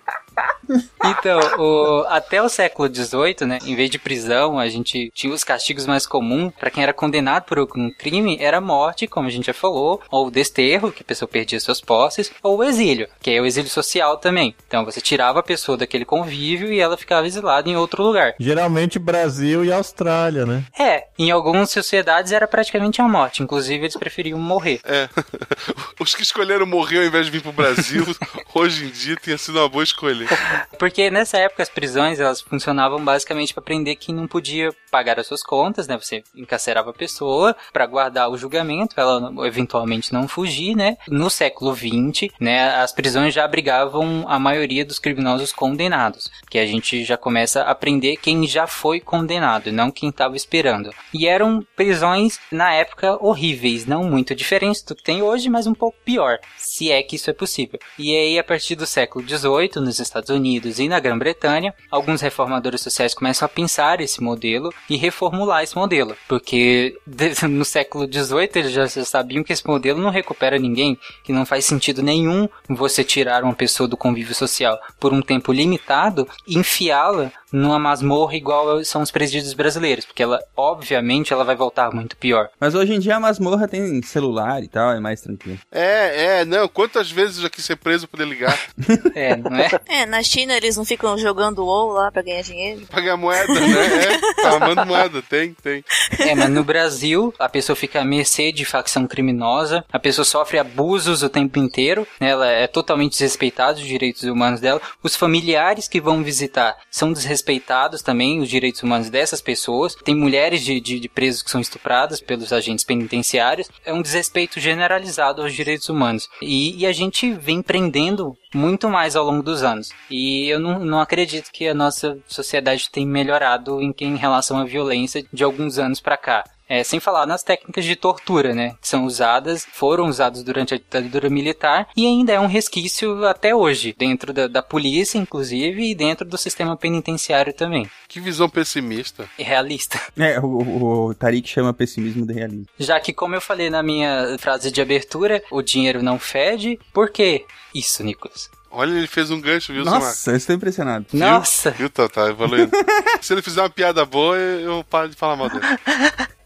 Então, 1.04 1.40
o- 1.58 2.04
até 2.08 2.40
o 2.42 2.48
século 2.48 2.88
XVIII, 2.92 3.46
né, 3.46 3.58
em 3.64 3.74
vez 3.74 3.90
de 3.90 3.98
prisão, 3.98 4.58
a 4.58 4.68
gente 4.68 5.10
tinha 5.14 5.32
os 5.32 5.44
castigos 5.44 5.86
mais 5.86 6.06
comuns 6.06 6.52
para 6.58 6.70
quem 6.70 6.82
era 6.82 6.92
condenado 6.92 7.44
por 7.44 7.58
algum 7.58 7.90
crime, 7.90 8.36
era 8.40 8.60
morte, 8.60 9.06
como 9.06 9.26
a 9.26 9.30
gente 9.30 9.46
já 9.46 9.54
falou, 9.54 10.00
ou 10.10 10.30
desterro, 10.30 10.92
que 10.92 11.02
a 11.02 11.06
pessoa 11.06 11.28
perdia 11.28 11.58
suas 11.60 11.80
posses, 11.80 12.30
ou 12.42 12.58
o 12.58 12.64
exílio, 12.64 13.08
que 13.20 13.30
é 13.30 13.40
o 13.40 13.46
exílio 13.46 13.70
social 13.70 14.16
também. 14.16 14.54
Então, 14.66 14.84
você 14.84 15.00
tirava 15.00 15.40
a 15.40 15.42
pessoa 15.42 15.76
daquele 15.76 16.04
convívio 16.04 16.72
e 16.72 16.78
ela 16.80 16.96
ficava 16.96 17.26
exilada 17.26 17.68
em 17.68 17.76
outro 17.76 18.02
lugar. 18.02 18.34
Geralmente 18.38 18.98
Brasil 18.98 19.64
e 19.64 19.72
Austrália, 19.72 20.46
né? 20.46 20.64
É, 20.78 21.06
em 21.18 21.30
algumas 21.30 21.70
sociedades 21.70 22.32
era 22.32 22.46
praticamente 22.46 23.00
a 23.00 23.08
morte, 23.08 23.42
inclusive 23.42 23.84
eles 23.84 23.96
preferiam 23.96 24.38
morrer. 24.38 24.80
É. 24.84 25.08
Os 26.00 26.14
que 26.14 26.22
escolheram 26.22 26.66
morrer 26.66 26.98
ao 26.98 27.04
invés 27.04 27.26
de 27.26 27.32
vir 27.32 27.42
pro 27.42 27.52
Brasil, 27.52 28.04
hoje 28.54 28.86
em 28.86 28.90
dia 28.90 29.16
tinha 29.16 29.36
sido 29.38 29.58
uma 29.58 29.68
boa 29.68 29.84
escolha. 29.84 30.26
Porque 30.78 31.10
nessa 31.10 31.38
época 31.38 31.62
as 31.62 31.68
prisões 31.68 32.20
elas 32.20 32.40
funcionavam 32.40 33.02
basicamente 33.04 33.54
para 33.54 33.62
prender 33.62 33.96
quem 33.96 34.14
não 34.14 34.26
podia 34.26 34.70
pagar 34.90 35.18
as 35.18 35.26
suas 35.26 35.42
contas, 35.42 35.88
né? 35.88 35.96
Você 35.96 36.22
encarcerava 36.34 36.90
a 36.90 36.94
pessoa 36.94 37.56
para 37.72 37.86
guardar 37.86 38.30
o 38.30 38.36
julgamento, 38.36 38.94
ela 38.98 39.32
eventualmente 39.46 40.12
não 40.12 40.28
fugir, 40.28 40.76
né? 40.76 40.96
No 41.08 41.30
século 41.30 41.74
XX, 41.74 42.30
né, 42.38 42.74
as 42.76 42.92
prisões 42.92 43.32
já 43.32 43.44
abrigavam 43.44 44.24
a 44.28 44.38
maioria 44.38 44.84
dos 44.84 44.98
criminosos 44.98 45.52
condenados, 45.52 46.30
que 46.50 46.58
a 46.58 46.66
gente 46.66 47.04
já 47.04 47.16
começa 47.16 47.62
a 47.62 47.74
prender 47.74 48.18
quem 48.18 48.46
já 48.46 48.66
foi 48.66 49.00
condenado, 49.00 49.72
não 49.72 49.90
quem 49.90 50.10
estava 50.10 50.36
esperando. 50.36 50.90
E 51.14 51.26
eram 51.26 51.64
prisões 51.74 52.38
na 52.50 52.72
época 52.74 53.16
horríveis, 53.24 53.86
não 53.86 54.04
muito 54.04 54.34
diferentes 54.34 54.82
do 54.82 54.94
que 54.94 55.02
tem 55.02 55.22
hoje, 55.22 55.48
mas 55.48 55.66
um 55.66 55.74
pouco 55.74 55.96
pior, 56.04 56.38
se 56.56 56.90
é 56.90 57.02
que 57.02 57.16
isso 57.16 57.30
é 57.30 57.32
possível. 57.32 57.78
E 57.98 58.14
aí 58.14 58.38
a 58.38 58.44
partir 58.44 58.74
do 58.74 58.86
século 58.86 59.26
XVIII, 59.26 59.82
nos 59.82 59.98
Estados 59.98 60.30
Unidos 60.30 60.51
e 60.56 60.88
na 60.88 61.00
Grã-Bretanha, 61.00 61.74
alguns 61.90 62.20
reformadores 62.20 62.80
sociais 62.80 63.14
começam 63.14 63.46
a 63.46 63.48
pensar 63.48 64.00
esse 64.00 64.22
modelo 64.22 64.72
e 64.88 64.96
reformular 64.96 65.62
esse 65.62 65.76
modelo, 65.76 66.16
porque 66.28 66.96
no 67.48 67.64
século 67.64 68.06
XVIII 68.06 68.50
eles 68.54 68.72
já 68.72 68.86
sabiam 68.88 69.42
que 69.42 69.52
esse 69.52 69.66
modelo 69.66 70.00
não 70.00 70.10
recupera 70.10 70.58
ninguém, 70.58 70.98
que 71.24 71.32
não 71.32 71.46
faz 71.46 71.64
sentido 71.64 72.02
nenhum 72.02 72.48
você 72.68 73.04
tirar 73.04 73.44
uma 73.44 73.54
pessoa 73.54 73.88
do 73.88 73.96
convívio 73.96 74.34
social 74.34 74.78
por 74.98 75.12
um 75.12 75.22
tempo 75.22 75.52
limitado 75.52 76.28
e 76.46 76.58
enfiá-la 76.58 77.32
numa 77.52 77.78
masmorra 77.78 78.34
igual 78.34 78.82
são 78.82 79.02
os 79.02 79.10
presídios 79.10 79.52
brasileiros, 79.52 80.06
porque 80.06 80.22
ela, 80.22 80.40
obviamente, 80.56 81.32
ela 81.32 81.44
vai 81.44 81.54
voltar 81.54 81.92
muito 81.92 82.16
pior. 82.16 82.48
Mas 82.58 82.74
hoje 82.74 82.94
em 82.94 82.98
dia 82.98 83.16
a 83.16 83.20
masmorra 83.20 83.68
tem 83.68 84.02
celular 84.02 84.62
e 84.62 84.68
tal, 84.68 84.92
é 84.92 84.98
mais 84.98 85.20
tranquilo. 85.20 85.58
É, 85.70 86.40
é, 86.40 86.44
não. 86.44 86.66
Quantas 86.66 87.10
vezes 87.10 87.36
eu 87.36 87.42
já 87.42 87.50
quis 87.50 87.64
ser 87.64 87.76
preso 87.76 88.08
poder 88.08 88.26
ligar? 88.26 88.58
É, 89.14 89.36
não 89.36 89.54
é? 89.56 89.68
É, 89.88 90.06
na 90.06 90.22
China 90.32 90.56
eles 90.56 90.78
não 90.78 90.84
ficam 90.84 91.18
jogando 91.18 91.62
WoW 91.62 91.92
lá 91.92 92.10
pra 92.10 92.22
ganhar 92.22 92.42
dinheiro. 92.42 92.86
Pagar 92.86 93.18
moeda, 93.18 93.52
né? 93.52 94.04
É, 94.04 94.42
tá 94.42 94.56
amando 94.56 94.86
moeda. 94.86 95.20
Tem, 95.20 95.54
tem. 95.62 95.84
É, 96.18 96.34
mas 96.34 96.48
no 96.48 96.64
Brasil, 96.64 97.34
a 97.38 97.50
pessoa 97.50 97.76
fica 97.76 98.00
à 98.00 98.04
mercê 98.04 98.50
de 98.50 98.64
facção 98.64 99.06
criminosa, 99.06 99.84
a 99.92 99.98
pessoa 99.98 100.24
sofre 100.24 100.58
abusos 100.58 101.22
o 101.22 101.28
tempo 101.28 101.58
inteiro, 101.58 102.06
né, 102.18 102.30
ela 102.30 102.46
é 102.46 102.66
totalmente 102.66 103.12
desrespeitada 103.12 103.78
os 103.78 103.86
direitos 103.86 104.22
humanos 104.22 104.60
dela, 104.60 104.80
os 105.02 105.14
familiares 105.14 105.86
que 105.86 106.00
vão 106.00 106.22
visitar 106.22 106.76
são 106.90 107.12
desrespeitados 107.12 108.00
também, 108.00 108.40
os 108.40 108.48
direitos 108.48 108.82
humanos 108.82 109.10
dessas 109.10 109.42
pessoas, 109.42 109.94
tem 109.94 110.14
mulheres 110.14 110.62
de, 110.62 110.80
de, 110.80 110.98
de 110.98 111.08
presos 111.08 111.42
que 111.42 111.50
são 111.50 111.60
estupradas 111.60 112.20
pelos 112.20 112.52
agentes 112.52 112.84
penitenciários, 112.84 113.68
é 113.84 113.92
um 113.92 114.00
desrespeito 114.00 114.58
generalizado 114.58 115.42
aos 115.42 115.52
direitos 115.52 115.88
humanos. 115.88 116.28
E, 116.40 116.78
e 116.78 116.86
a 116.86 116.92
gente 116.92 117.32
vem 117.32 117.60
prendendo 117.60 118.36
muito 118.54 118.88
mais 118.88 119.16
ao 119.16 119.24
longo 119.24 119.42
dos 119.42 119.62
anos. 119.62 119.90
E 120.10 120.48
eu 120.48 120.58
não, 120.58 120.84
não 120.84 121.00
acredito 121.00 121.50
que 121.52 121.68
a 121.68 121.74
nossa 121.74 122.18
sociedade 122.26 122.90
tenha 122.90 123.06
melhorado 123.06 123.80
em, 123.80 123.94
em 124.00 124.16
relação 124.16 124.58
à 124.58 124.64
violência 124.64 125.24
de 125.32 125.44
alguns 125.44 125.78
anos 125.78 126.00
pra 126.00 126.16
cá. 126.16 126.44
É, 126.72 126.82
sem 126.82 126.98
falar 126.98 127.26
nas 127.26 127.42
técnicas 127.42 127.84
de 127.84 127.94
tortura, 127.94 128.54
né? 128.54 128.74
Que 128.80 128.88
são 128.88 129.04
usadas, 129.04 129.66
foram 129.74 130.06
usadas 130.06 130.42
durante 130.42 130.72
a 130.72 130.78
ditadura 130.78 131.28
militar 131.28 131.86
e 131.94 132.06
ainda 132.06 132.32
é 132.32 132.40
um 132.40 132.46
resquício 132.46 133.26
até 133.26 133.54
hoje, 133.54 133.94
dentro 133.98 134.32
da, 134.32 134.48
da 134.48 134.62
polícia, 134.62 135.18
inclusive, 135.18 135.90
e 135.90 135.94
dentro 135.94 136.26
do 136.26 136.38
sistema 136.38 136.74
penitenciário 136.74 137.52
também. 137.52 137.90
Que 138.08 138.20
visão 138.20 138.48
pessimista. 138.48 139.28
E 139.38 139.42
realista. 139.42 140.00
É, 140.22 140.38
o, 140.38 140.44
o, 140.44 141.06
o 141.08 141.14
Tariq 141.14 141.48
chama 141.48 141.74
pessimismo 141.74 142.24
de 142.24 142.32
realismo. 142.32 142.66
Já 142.78 143.00
que, 143.00 143.12
como 143.12 143.34
eu 143.34 143.40
falei 143.40 143.68
na 143.68 143.82
minha 143.82 144.36
frase 144.38 144.70
de 144.70 144.80
abertura, 144.80 145.42
o 145.50 145.60
dinheiro 145.60 146.00
não 146.00 146.16
fede, 146.18 146.78
por 146.92 147.10
quê 147.10 147.44
isso, 147.74 148.04
Nicolas? 148.04 148.48
Olha, 148.72 148.90
ele 148.90 149.06
fez 149.06 149.30
um 149.30 149.40
gancho, 149.40 149.72
viu, 149.72 149.84
Samar? 149.84 150.00
Nossa, 150.00 150.30
eu 150.30 150.36
estou 150.36 150.56
impressionado. 150.56 151.04
Viu? 151.12 151.20
Nossa! 151.20 151.70
Viu, 151.72 151.90
tá, 151.90 152.08
tá 152.08 152.30
evoluindo. 152.30 152.70
Se 153.20 153.34
ele 153.34 153.42
fizer 153.42 153.60
uma 153.60 153.68
piada 153.68 154.04
boa, 154.06 154.36
eu 154.36 154.82
paro 154.88 155.10
de 155.10 155.14
falar 155.14 155.36
mal 155.36 155.50
dele. 155.50 155.64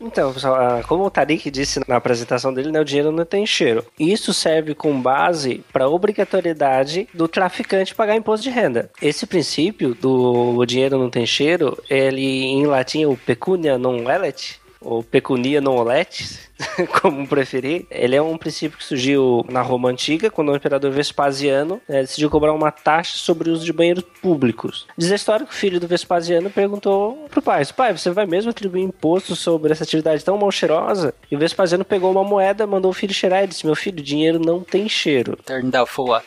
Então, 0.01 0.33
pessoal, 0.33 0.55
ah, 0.57 0.83
como 0.87 1.05
o 1.05 1.11
Tariq 1.11 1.51
disse 1.51 1.81
na 1.89 1.97
apresentação 1.97 2.53
dele, 2.53 2.71
né, 2.71 2.81
o 2.81 2.85
dinheiro 2.85 3.11
não 3.11 3.25
tem 3.25 3.47
cheiro. 3.47 3.85
Isso 3.99 4.35
serve 4.35 4.75
com 4.75 5.01
base 5.01 5.65
para 5.73 5.85
a 5.85 5.89
obrigatoriedade 5.89 7.09
do 7.15 7.27
traficante 7.27 7.95
pagar 7.95 8.15
imposto 8.15 8.45
de 8.45 8.51
renda. 8.51 8.91
Esse 9.01 9.27
princípio 9.27 9.95
do 9.95 10.57
o 10.57 10.67
dinheiro 10.67 10.99
não 10.99 11.09
tem 11.09 11.25
cheiro, 11.25 11.83
ele 11.89 12.45
em 12.45 12.67
latim 12.67 13.05
é 13.05 13.07
o 13.07 13.17
pecunia 13.17 13.79
non 13.79 14.05
olet, 14.05 14.61
ou 14.81 15.03
pecunia 15.03 15.61
non 15.61 15.77
olet, 15.77 16.39
como 17.01 17.27
preferir. 17.27 17.87
Ele 17.91 18.17
é 18.17 18.23
um 18.23 18.37
princípio 18.37 18.79
que 18.79 18.85
surgiu 18.85 19.45
na 19.49 19.63
Roma 19.63 19.91
Antiga, 19.91 20.31
quando 20.31 20.53
o 20.53 20.57
imperador 20.57 20.91
Vespasiano 20.91 21.81
eh, 21.89 22.01
decidiu 22.01 22.31
cobrar 22.31 22.53
uma 22.53 22.71
taxa 22.71 23.17
sobre 23.17 23.51
o 23.51 23.53
uso 23.53 23.65
de 23.65 23.73
banheiros 23.73 24.05
públicos. 24.23 24.87
Diz 24.97 25.13
a 25.13 25.17
história 25.17 25.47
que 25.47 25.53
o 25.53 25.57
filho 25.57 25.81
do 25.81 25.87
Vespasiano 25.87 26.51
perguntou 26.51 27.27
pro 27.31 27.43
pai: 27.43 27.65
Pai, 27.77 27.97
você 27.97 28.11
vai 28.11 28.27
mesmo 28.27 28.51
atribuir 28.51 28.83
imposto 28.83 29.37
sobre 29.37 29.73
essa 29.73 29.85
atividade 29.85 30.25
tão 30.25 30.37
mal 30.39 30.51
cheirosa? 30.51 31.15
E 31.31 31.37
o 31.37 31.39
Vespasiano 31.39 31.85
pegou 31.85 32.11
uma 32.11 32.25
moeda, 32.25 32.67
mandou 32.67 32.91
o 32.91 32.95
filho 32.95 33.15
cheirar 33.15 33.45
e 33.45 33.47
disse: 33.47 33.67
Meu 33.67 33.75
filho, 33.75 34.03
dinheiro 34.03 34.39
não 34.39 34.61
tem 34.61 34.89
cheiro. 34.89 35.39
Turned 35.45 35.77
out 35.77 35.91
for 35.91 36.09
what? 36.09 36.27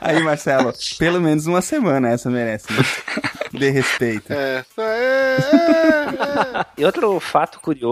Aí, 0.00 0.22
Marcelo, 0.22 0.72
pelo 0.98 1.20
menos 1.20 1.46
uma 1.46 1.60
semana 1.60 2.08
essa 2.10 2.30
merece. 2.30 2.72
Né? 2.72 2.78
De 3.52 3.70
respeito. 3.70 4.32
É, 4.32 4.64
é, 4.76 4.82
é, 4.82 6.66
E 6.76 6.84
outro 6.84 7.18
fato 7.20 7.60
curioso, 7.60 7.85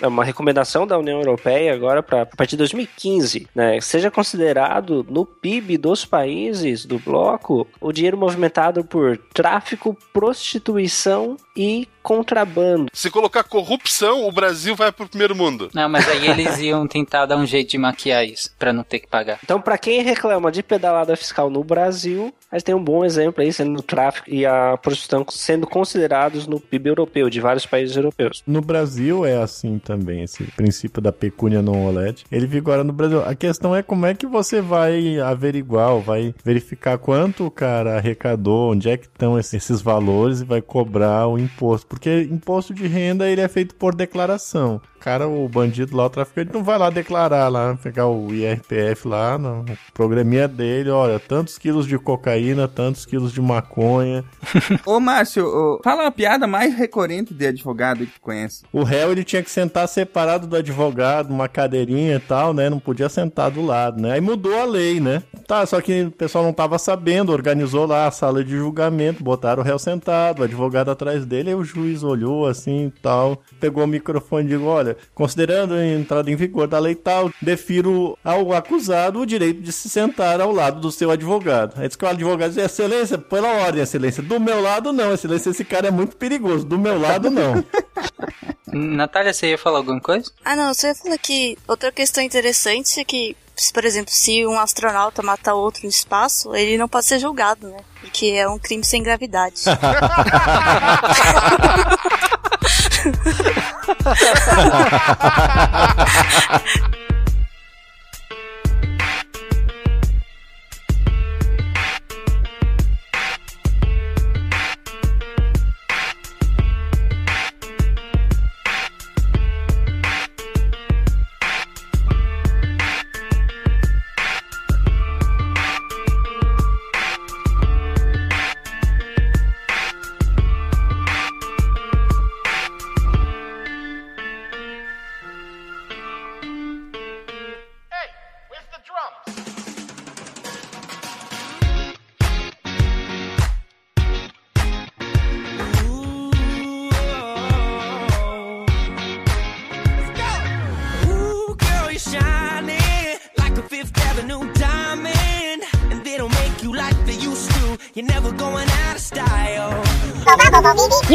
é 0.00 0.06
uma 0.06 0.24
recomendação 0.24 0.86
da 0.86 0.98
União 0.98 1.18
Europeia 1.18 1.74
agora 1.74 2.02
para 2.02 2.22
a 2.22 2.26
partir 2.26 2.52
de 2.52 2.58
2015, 2.58 3.48
né, 3.54 3.80
seja 3.80 4.10
considerado 4.10 5.04
no 5.08 5.24
PIB 5.24 5.78
dos 5.78 6.04
países 6.04 6.84
do 6.84 6.98
bloco 6.98 7.66
o 7.80 7.92
dinheiro 7.92 8.16
movimentado 8.16 8.84
por 8.84 9.16
tráfico, 9.32 9.96
prostituição 10.12 11.36
e 11.56 11.88
contrabando. 12.06 12.86
Se 12.92 13.10
colocar 13.10 13.42
corrupção, 13.42 14.28
o 14.28 14.30
Brasil 14.30 14.76
vai 14.76 14.92
pro 14.92 15.08
primeiro 15.08 15.34
mundo. 15.34 15.68
Não, 15.74 15.88
mas 15.88 16.08
aí 16.08 16.28
eles 16.28 16.56
iam 16.62 16.86
tentar 16.86 17.26
dar 17.26 17.36
um 17.36 17.44
jeito 17.44 17.70
de 17.70 17.78
maquiar 17.78 18.24
isso, 18.24 18.48
pra 18.56 18.72
não 18.72 18.84
ter 18.84 19.00
que 19.00 19.08
pagar. 19.08 19.40
Então, 19.42 19.60
para 19.60 19.76
quem 19.76 20.02
reclama 20.02 20.52
de 20.52 20.62
pedalada 20.62 21.16
fiscal 21.16 21.50
no 21.50 21.64
Brasil, 21.64 22.32
a 22.48 22.56
gente 22.56 22.66
tem 22.66 22.74
um 22.76 22.82
bom 22.82 23.04
exemplo 23.04 23.42
aí, 23.42 23.52
sendo 23.52 23.80
o 23.80 23.82
tráfico 23.82 24.30
e 24.30 24.46
a 24.46 24.76
prostituição 24.76 25.26
sendo 25.28 25.66
considerados 25.66 26.46
no 26.46 26.60
PIB 26.60 26.90
europeu, 26.90 27.28
de 27.28 27.40
vários 27.40 27.66
países 27.66 27.96
europeus. 27.96 28.40
No 28.46 28.60
Brasil 28.60 29.26
é 29.26 29.42
assim 29.42 29.80
também, 29.80 30.22
esse 30.22 30.44
princípio 30.52 31.02
da 31.02 31.10
pecúnia 31.10 31.60
non 31.60 31.86
olet. 31.86 32.24
Ele 32.30 32.46
vigora 32.46 32.84
no 32.84 32.92
Brasil. 32.92 33.24
A 33.24 33.34
questão 33.34 33.74
é 33.74 33.82
como 33.82 34.06
é 34.06 34.14
que 34.14 34.28
você 34.28 34.60
vai 34.60 35.18
averiguar, 35.18 35.90
ou 35.90 36.00
vai 36.00 36.32
verificar 36.44 36.98
quanto 36.98 37.46
o 37.46 37.50
cara 37.50 37.96
arrecadou, 37.96 38.70
onde 38.70 38.88
é 38.88 38.96
que 38.96 39.06
estão 39.06 39.36
esses, 39.36 39.54
esses 39.54 39.82
valores 39.82 40.40
e 40.40 40.44
vai 40.44 40.62
cobrar 40.62 41.26
o 41.26 41.36
imposto. 41.36 41.95
Porque 41.96 42.28
imposto 42.30 42.74
de 42.74 42.86
renda 42.86 43.26
ele 43.26 43.40
é 43.40 43.48
feito 43.48 43.74
por 43.74 43.94
declaração. 43.94 44.82
O 44.96 44.98
cara, 44.98 45.26
o 45.26 45.48
bandido 45.48 45.96
lá, 45.96 46.06
o 46.06 46.10
traficante, 46.10 46.52
não 46.52 46.62
vai 46.62 46.76
lá 46.76 46.90
declarar 46.90 47.48
lá, 47.48 47.78
pegar 47.82 48.06
o 48.06 48.34
IRPF 48.34 49.08
lá, 49.08 49.38
no 49.38 49.64
programinha 49.94 50.48
dele, 50.48 50.90
olha, 50.90 51.18
tantos 51.18 51.56
quilos 51.56 51.86
de 51.86 51.98
cocaína, 51.98 52.68
tantos 52.68 53.06
quilos 53.06 53.32
de 53.32 53.40
maconha. 53.40 54.24
Ô, 54.84 54.98
Márcio, 54.98 55.46
ô, 55.46 55.80
fala 55.82 56.06
a 56.06 56.10
piada 56.10 56.46
mais 56.46 56.74
recorrente 56.74 57.32
de 57.32 57.46
advogado 57.46 58.00
que 58.00 58.12
tu 58.12 58.20
conhece. 58.20 58.64
O 58.72 58.82
réu 58.82 59.12
ele 59.12 59.24
tinha 59.24 59.42
que 59.42 59.50
sentar 59.50 59.86
separado 59.88 60.46
do 60.46 60.56
advogado, 60.56 61.30
numa 61.30 61.48
cadeirinha 61.48 62.16
e 62.16 62.20
tal, 62.20 62.52
né? 62.52 62.68
Não 62.68 62.78
podia 62.78 63.08
sentar 63.08 63.50
do 63.50 63.64
lado, 63.64 64.00
né? 64.02 64.12
Aí 64.12 64.20
mudou 64.20 64.58
a 64.58 64.64
lei, 64.64 64.98
né? 64.98 65.22
Tá, 65.46 65.64
só 65.64 65.80
que 65.80 66.02
o 66.02 66.10
pessoal 66.10 66.42
não 66.42 66.52
tava 66.52 66.78
sabendo, 66.78 67.32
organizou 67.32 67.86
lá 67.86 68.06
a 68.06 68.10
sala 68.10 68.42
de 68.42 68.56
julgamento, 68.56 69.22
botaram 69.22 69.62
o 69.62 69.64
réu 69.64 69.78
sentado, 69.78 70.40
o 70.40 70.44
advogado 70.44 70.90
atrás 70.90 71.24
dele, 71.24 71.50
aí 71.50 71.54
o 71.54 71.64
juiz 71.64 71.85
olhou 72.02 72.46
assim 72.46 72.86
e 72.86 73.00
tal, 73.00 73.42
pegou 73.60 73.84
o 73.84 73.86
microfone 73.86 74.46
e 74.46 74.48
disse: 74.50 74.64
Olha, 74.64 74.96
considerando 75.14 75.74
a 75.74 75.86
entrada 75.86 76.30
em 76.30 76.36
vigor 76.36 76.66
da 76.66 76.78
lei 76.78 76.94
tal, 76.94 77.30
defiro 77.40 78.18
ao 78.24 78.52
acusado 78.52 79.20
o 79.20 79.26
direito 79.26 79.60
de 79.60 79.72
se 79.72 79.88
sentar 79.88 80.40
ao 80.40 80.52
lado 80.52 80.80
do 80.80 80.90
seu 80.90 81.10
advogado. 81.10 81.74
Aí 81.76 81.86
disse 81.86 81.98
que 81.98 82.04
o 82.04 82.08
advogado 82.08 82.50
disse: 82.50 82.60
Excelência, 82.60 83.18
pela 83.18 83.48
ordem, 83.48 83.82
excelência. 83.82 84.22
Do 84.22 84.40
meu 84.40 84.60
lado, 84.60 84.92
não, 84.92 85.12
excelência, 85.12 85.50
esse 85.50 85.64
cara 85.64 85.88
é 85.88 85.90
muito 85.90 86.16
perigoso. 86.16 86.64
Do 86.64 86.78
meu 86.78 86.98
lado, 86.98 87.30
não. 87.30 87.64
Natália, 88.72 89.32
você 89.32 89.50
ia 89.50 89.58
falar 89.58 89.78
alguma 89.78 90.00
coisa? 90.00 90.30
Ah, 90.44 90.56
não, 90.56 90.72
você 90.74 90.88
ia 90.88 90.94
falar 90.94 91.18
que 91.18 91.56
outra 91.66 91.90
questão 91.90 92.22
interessante 92.22 93.00
é 93.00 93.04
que, 93.04 93.36
por 93.72 93.84
exemplo, 93.84 94.12
se 94.12 94.46
um 94.46 94.58
astronauta 94.58 95.22
matar 95.22 95.54
outro 95.54 95.82
no 95.84 95.88
espaço, 95.88 96.54
ele 96.54 96.76
não 96.76 96.88
pode 96.88 97.06
ser 97.06 97.18
julgado, 97.18 97.68
né? 97.68 97.78
Porque 98.00 98.26
é 98.26 98.48
um 98.48 98.58
crime 98.58 98.84
sem 98.84 99.02
gravidade. 99.02 99.62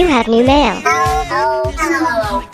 You 0.02 0.10
have 0.10 0.28
new 0.28 0.44
mail. 0.44 0.82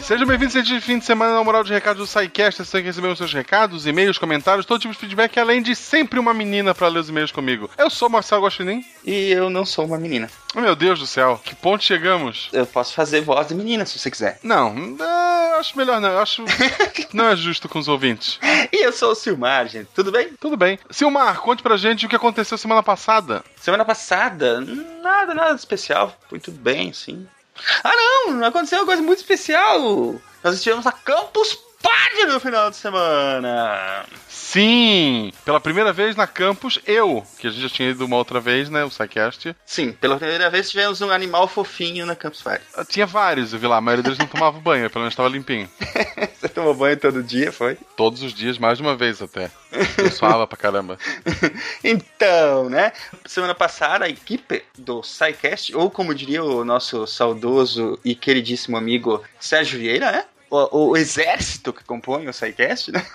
Sejam 0.02 0.28
bem-vindos 0.28 0.53
a 0.53 0.60
este 0.60 0.82
fim 0.82 0.99
de 0.99 1.06
semana 1.06 1.34
na 1.34 1.44
Moral 1.45 1.64
de 1.64 1.72
Recados 1.72 2.02
do 2.02 2.06
SciCast. 2.06 2.65
Você 2.65 2.80
que 2.82 2.88
recebeu 2.88 3.11
os 3.11 3.18
seus 3.18 3.34
recados, 3.34 3.88
e-mails, 3.88 4.18
comentários, 4.18 4.65
todo 4.65 4.82
tipo 4.82 4.94
de 4.94 4.99
feedback, 4.99 5.38
além 5.38 5.61
de 5.61 5.74
sempre 5.74 6.19
uma 6.19 6.34
menina 6.34 6.76
pra 6.76 6.90
ler 6.90 6.99
os 6.99 7.07
e-mails 7.07 7.32
comigo. 7.32 7.69
Eu 7.78 7.90
sou 7.90 8.10
o 8.10 8.11
Marcelo 8.11 8.44
Guaxinim. 8.44 8.84
E 9.06 9.32
eu 9.32 9.49
não 9.49 9.65
sou 9.65 9.86
uma 9.86 9.98
menina. 9.98 10.30
Oh, 10.53 10.60
meu 10.60 10.76
Deus 10.76 10.99
do 10.99 11.07
céu, 11.07 11.40
que 11.41 11.56
ponto 11.56 11.86
chegamos? 11.86 12.49
Eu 12.52 12.65
posso 12.65 12.94
fazer 12.94 13.22
voz 13.22 13.48
de 13.48 13.56
menina 13.56 13.86
se 13.86 13.98
você 13.98 14.11
quiser. 14.11 14.40
Não, 14.44 14.76
acho 15.57 15.78
melhor 15.78 16.02
não. 16.02 16.10
Eu 16.10 16.19
acho 16.19 16.44
que 16.94 17.07
não 17.15 17.30
é 17.30 17.36
justo 17.38 17.69
com 17.69 17.80
os 17.80 17.88
ouvintes. 17.88 18.40
E 18.74 18.84
eu 18.84 18.91
sou 18.91 19.11
o 19.11 19.15
Silmar, 19.15 19.69
gente. 19.69 19.88
Tudo 19.94 20.11
bem? 20.11 20.34
Tudo 20.40 20.57
bem. 20.57 20.78
Silmar, 20.90 21.40
conte 21.40 21.64
pra 21.64 21.78
gente 21.78 22.06
o 22.06 22.10
que 22.10 22.15
aconteceu 22.15 22.57
semana 22.57 22.84
passada. 22.84 23.41
Semana 23.56 23.86
passada, 23.86 24.60
nada, 24.61 25.34
nada 25.34 25.53
de 25.53 25.60
especial. 25.60 26.14
Foi 26.30 26.40
tudo 26.40 26.57
bem, 26.60 26.91
sim. 26.91 27.26
Ah, 27.84 27.91
não! 27.95 28.43
Aconteceu 28.43 28.79
uma 28.79 28.85
coisa 28.85 29.01
muito 29.01 29.19
especial. 29.19 30.15
Nós 30.43 30.55
estivemos 30.55 30.85
na 30.85 30.91
Campus 30.91 31.57
Party 31.81 32.25
no 32.27 32.39
final 32.39 32.69
de 32.69 32.75
semana. 32.75 34.05
Sim, 34.49 35.34
pela 35.44 35.60
primeira 35.60 35.91
vez 35.91 36.15
na 36.15 36.26
campus, 36.26 36.80
eu, 36.88 37.22
que 37.38 37.48
a 37.48 37.49
gente 37.49 37.61
já 37.61 37.69
tinha 37.69 37.90
ido 37.90 38.06
uma 38.06 38.15
outra 38.15 38.40
vez, 38.40 38.69
né, 38.69 38.82
o 38.86 38.90
SciCast. 38.90 39.53
Sim, 39.65 39.91
pela 39.91 40.15
primeira 40.15 40.49
vez 40.49 40.69
tivemos 40.72 41.02
um 41.02 41.11
animal 41.11 41.49
fofinho 41.49 42.06
na 42.06 42.15
Campus 42.15 42.41
Party. 42.41 42.64
Tinha 42.88 43.06
vários, 43.06 43.52
eu 43.52 43.60
vi 43.60 43.68
lá, 43.68 43.76
a 43.76 43.82
maioria 43.82 44.03
deles 44.03 44.18
não 44.18 44.26
tomava 44.26 44.57
banho, 44.57 44.90
pelo 44.90 45.02
menos 45.02 45.11
estava 45.11 45.28
limpinho. 45.28 45.69
Você 46.40 46.48
tomou 46.48 46.74
banho 46.74 46.95
todo 46.95 47.22
dia, 47.22 47.52
foi? 47.52 47.78
Todos 47.98 48.24
os 48.24 48.34
dias, 48.34 48.57
mais 48.57 48.78
de 48.78 48.86
uma 48.86 48.95
vez 48.95 49.22
até. 49.22 49.52
Eu 49.98 50.10
suava 50.11 50.48
pra 50.48 50.57
caramba. 50.57 50.98
Então, 51.84 52.69
né? 52.69 52.94
Semana 53.26 53.53
passada, 53.53 54.06
a 54.06 54.10
equipe 54.10 54.64
do 54.78 55.03
SciCast, 55.03 55.76
ou 55.76 55.91
como 55.91 56.15
diria 56.15 56.44
o 56.44 56.64
nosso 56.64 57.06
saudoso 57.06 57.99
e 58.03 58.15
queridíssimo 58.15 58.78
amigo 58.78 59.22
Sérgio 59.40 59.78
Vieira, 59.78 60.11
né? 60.11 60.26
O, 60.49 60.90
o 60.90 60.98
exército 60.98 61.74
que 61.74 61.84
compõe 61.84 62.28
o 62.28 62.34
SciCast, 62.34 62.91
né? 62.91 63.06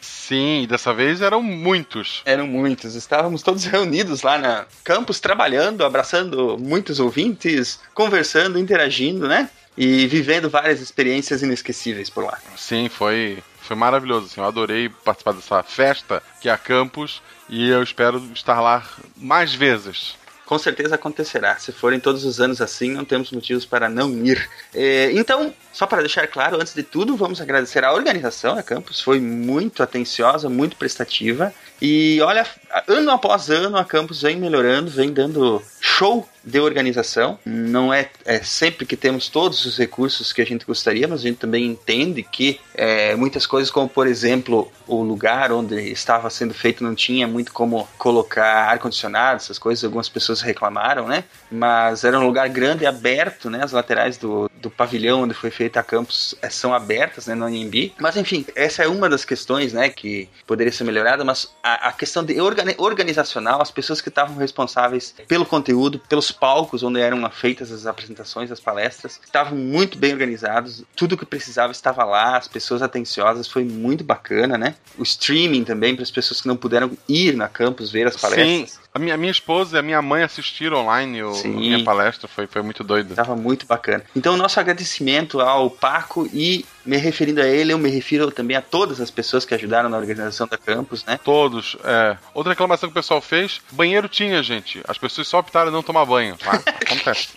Sim, 0.00 0.62
e 0.62 0.66
dessa 0.66 0.92
vez 0.92 1.20
eram 1.20 1.42
muitos. 1.42 2.22
Eram 2.24 2.46
muitos. 2.46 2.94
Estávamos 2.94 3.42
todos 3.42 3.64
reunidos 3.64 4.22
lá 4.22 4.38
na 4.38 4.66
campus, 4.84 5.20
trabalhando, 5.20 5.84
abraçando 5.84 6.56
muitos 6.58 7.00
ouvintes, 7.00 7.80
conversando, 7.94 8.58
interagindo, 8.58 9.26
né? 9.26 9.48
E 9.76 10.06
vivendo 10.06 10.50
várias 10.50 10.80
experiências 10.80 11.42
inesquecíveis 11.42 12.10
por 12.10 12.24
lá. 12.24 12.38
Sim, 12.56 12.88
foi, 12.90 13.42
foi 13.60 13.74
maravilhoso. 13.74 14.26
Assim, 14.26 14.40
eu 14.40 14.46
adorei 14.46 14.88
participar 14.88 15.32
dessa 15.32 15.62
festa 15.62 16.22
que 16.40 16.48
é 16.48 16.52
a 16.52 16.58
campus 16.58 17.22
e 17.48 17.68
eu 17.70 17.82
espero 17.82 18.22
estar 18.34 18.60
lá 18.60 18.86
mais 19.16 19.54
vezes. 19.54 20.14
Com 20.52 20.58
certeza 20.58 20.96
acontecerá. 20.96 21.56
Se 21.56 21.72
forem 21.72 21.98
todos 21.98 22.26
os 22.26 22.38
anos 22.38 22.60
assim, 22.60 22.90
não 22.92 23.06
temos 23.06 23.32
motivos 23.32 23.64
para 23.64 23.88
não 23.88 24.10
ir. 24.22 24.50
É, 24.74 25.10
então, 25.12 25.54
só 25.72 25.86
para 25.86 26.02
deixar 26.02 26.26
claro, 26.26 26.60
antes 26.60 26.74
de 26.74 26.82
tudo, 26.82 27.16
vamos 27.16 27.40
agradecer 27.40 27.82
a 27.82 27.90
organização 27.94 28.54
da 28.54 28.62
campus. 28.62 29.00
Foi 29.00 29.18
muito 29.18 29.82
atenciosa, 29.82 30.50
muito 30.50 30.76
prestativa. 30.76 31.54
E 31.80 32.20
olha, 32.20 32.46
ano 32.86 33.10
após 33.12 33.48
ano, 33.48 33.78
a 33.78 33.84
campus 33.86 34.20
vem 34.20 34.36
melhorando, 34.36 34.90
vem 34.90 35.10
dando 35.10 35.62
show 35.80 36.28
de 36.44 36.60
organização. 36.60 37.38
Não 37.44 37.92
é, 37.92 38.08
é 38.24 38.40
sempre 38.42 38.86
que 38.86 38.96
temos 38.96 39.28
todos 39.28 39.64
os 39.64 39.78
recursos 39.78 40.32
que 40.32 40.42
a 40.42 40.46
gente 40.46 40.64
gostaria, 40.64 41.06
mas 41.06 41.20
a 41.20 41.22
gente 41.24 41.38
também 41.38 41.66
entende 41.66 42.22
que 42.22 42.60
é, 42.74 43.14
muitas 43.14 43.46
coisas, 43.46 43.70
como 43.70 43.88
por 43.88 44.06
exemplo, 44.06 44.70
o 44.86 45.02
lugar 45.02 45.52
onde 45.52 45.74
estava 45.90 46.28
sendo 46.30 46.54
feito 46.54 46.82
não 46.82 46.94
tinha 46.94 47.26
muito 47.26 47.52
como 47.52 47.88
colocar 47.98 48.70
ar-condicionado, 48.70 49.36
essas 49.36 49.58
coisas, 49.58 49.84
algumas 49.84 50.08
pessoas 50.08 50.40
reclamaram, 50.40 51.06
né? 51.06 51.24
Mas 51.50 52.04
era 52.04 52.18
um 52.18 52.26
lugar 52.26 52.48
grande 52.48 52.84
e 52.84 52.86
aberto, 52.86 53.48
né? 53.48 53.60
As 53.62 53.72
laterais 53.72 54.16
do, 54.16 54.50
do 54.60 54.70
pavilhão 54.70 55.22
onde 55.22 55.34
foi 55.34 55.50
feita 55.50 55.80
a 55.80 55.82
campus 55.82 56.34
é, 56.42 56.48
são 56.48 56.74
abertas, 56.74 57.26
né? 57.26 57.34
No 57.34 57.46
AMB. 57.46 57.92
Mas 57.98 58.16
enfim, 58.16 58.44
essa 58.54 58.82
é 58.82 58.88
uma 58.88 59.08
das 59.08 59.24
questões, 59.24 59.72
né? 59.72 59.88
Que 59.88 60.28
poderia 60.46 60.72
ser 60.72 60.84
melhorada, 60.84 61.24
mas 61.24 61.52
a, 61.62 61.88
a 61.88 61.92
questão 61.92 62.24
de 62.24 62.40
organi 62.40 62.74
organizacional, 62.78 63.60
as 63.60 63.70
pessoas 63.70 64.00
que 64.00 64.08
estavam 64.08 64.36
responsáveis 64.36 65.14
pelo 65.28 65.46
conteúdo, 65.46 65.98
pelos 66.08 66.31
palcos 66.32 66.82
onde 66.82 67.00
eram 67.00 67.28
feitas 67.30 67.70
as 67.70 67.86
apresentações, 67.86 68.50
as 68.50 68.60
palestras, 68.60 69.20
estavam 69.24 69.56
muito 69.56 69.98
bem 69.98 70.12
organizados, 70.12 70.84
tudo 70.96 71.16
que 71.16 71.24
precisava 71.24 71.72
estava 71.72 72.04
lá, 72.04 72.36
as 72.36 72.48
pessoas 72.48 72.82
atenciosas, 72.82 73.48
foi 73.48 73.64
muito 73.64 74.04
bacana, 74.04 74.58
né? 74.58 74.74
O 74.98 75.02
streaming 75.02 75.64
também 75.64 75.94
para 75.94 76.02
as 76.02 76.10
pessoas 76.10 76.40
que 76.40 76.48
não 76.48 76.56
puderam 76.56 76.90
ir 77.08 77.36
na 77.36 77.48
campus 77.48 77.90
ver 77.90 78.06
as 78.06 78.16
palestras. 78.16 78.72
Sim, 78.72 78.81
a 78.94 78.98
minha, 78.98 79.14
a 79.14 79.16
minha 79.16 79.30
esposa 79.30 79.76
e 79.76 79.78
a 79.78 79.82
minha 79.82 80.02
mãe 80.02 80.22
assistiram 80.22 80.78
online 80.78 81.22
o, 81.22 81.32
a 81.32 81.48
minha 81.48 81.82
palestra, 81.82 82.28
foi, 82.28 82.46
foi 82.46 82.60
muito 82.60 82.84
doido. 82.84 83.14
Tava 83.14 83.34
muito 83.34 83.66
bacana. 83.66 84.04
Então, 84.14 84.36
nosso 84.36 84.60
agradecimento 84.60 85.40
ao 85.40 85.70
Paco 85.70 86.28
e 86.32 86.66
me 86.84 86.98
referindo 86.98 87.40
a 87.40 87.46
ele, 87.46 87.72
eu 87.72 87.78
me 87.78 87.88
refiro 87.88 88.30
também 88.30 88.56
a 88.56 88.60
todas 88.60 89.00
as 89.00 89.10
pessoas 89.10 89.44
que 89.46 89.54
ajudaram 89.54 89.88
na 89.88 89.96
organização 89.96 90.46
da 90.46 90.58
campus, 90.58 91.04
né? 91.06 91.18
Todos, 91.24 91.76
é. 91.84 92.18
Outra 92.34 92.52
reclamação 92.52 92.88
que 92.88 92.92
o 92.92 93.00
pessoal 93.00 93.22
fez, 93.22 93.60
banheiro 93.70 94.08
tinha, 94.08 94.42
gente. 94.42 94.82
As 94.86 94.98
pessoas 94.98 95.26
só 95.26 95.38
optaram 95.38 95.70
não 95.70 95.82
tomar 95.82 96.04
banho. 96.04 96.36
Tá? 96.36 96.52
Acontece. 96.84 97.28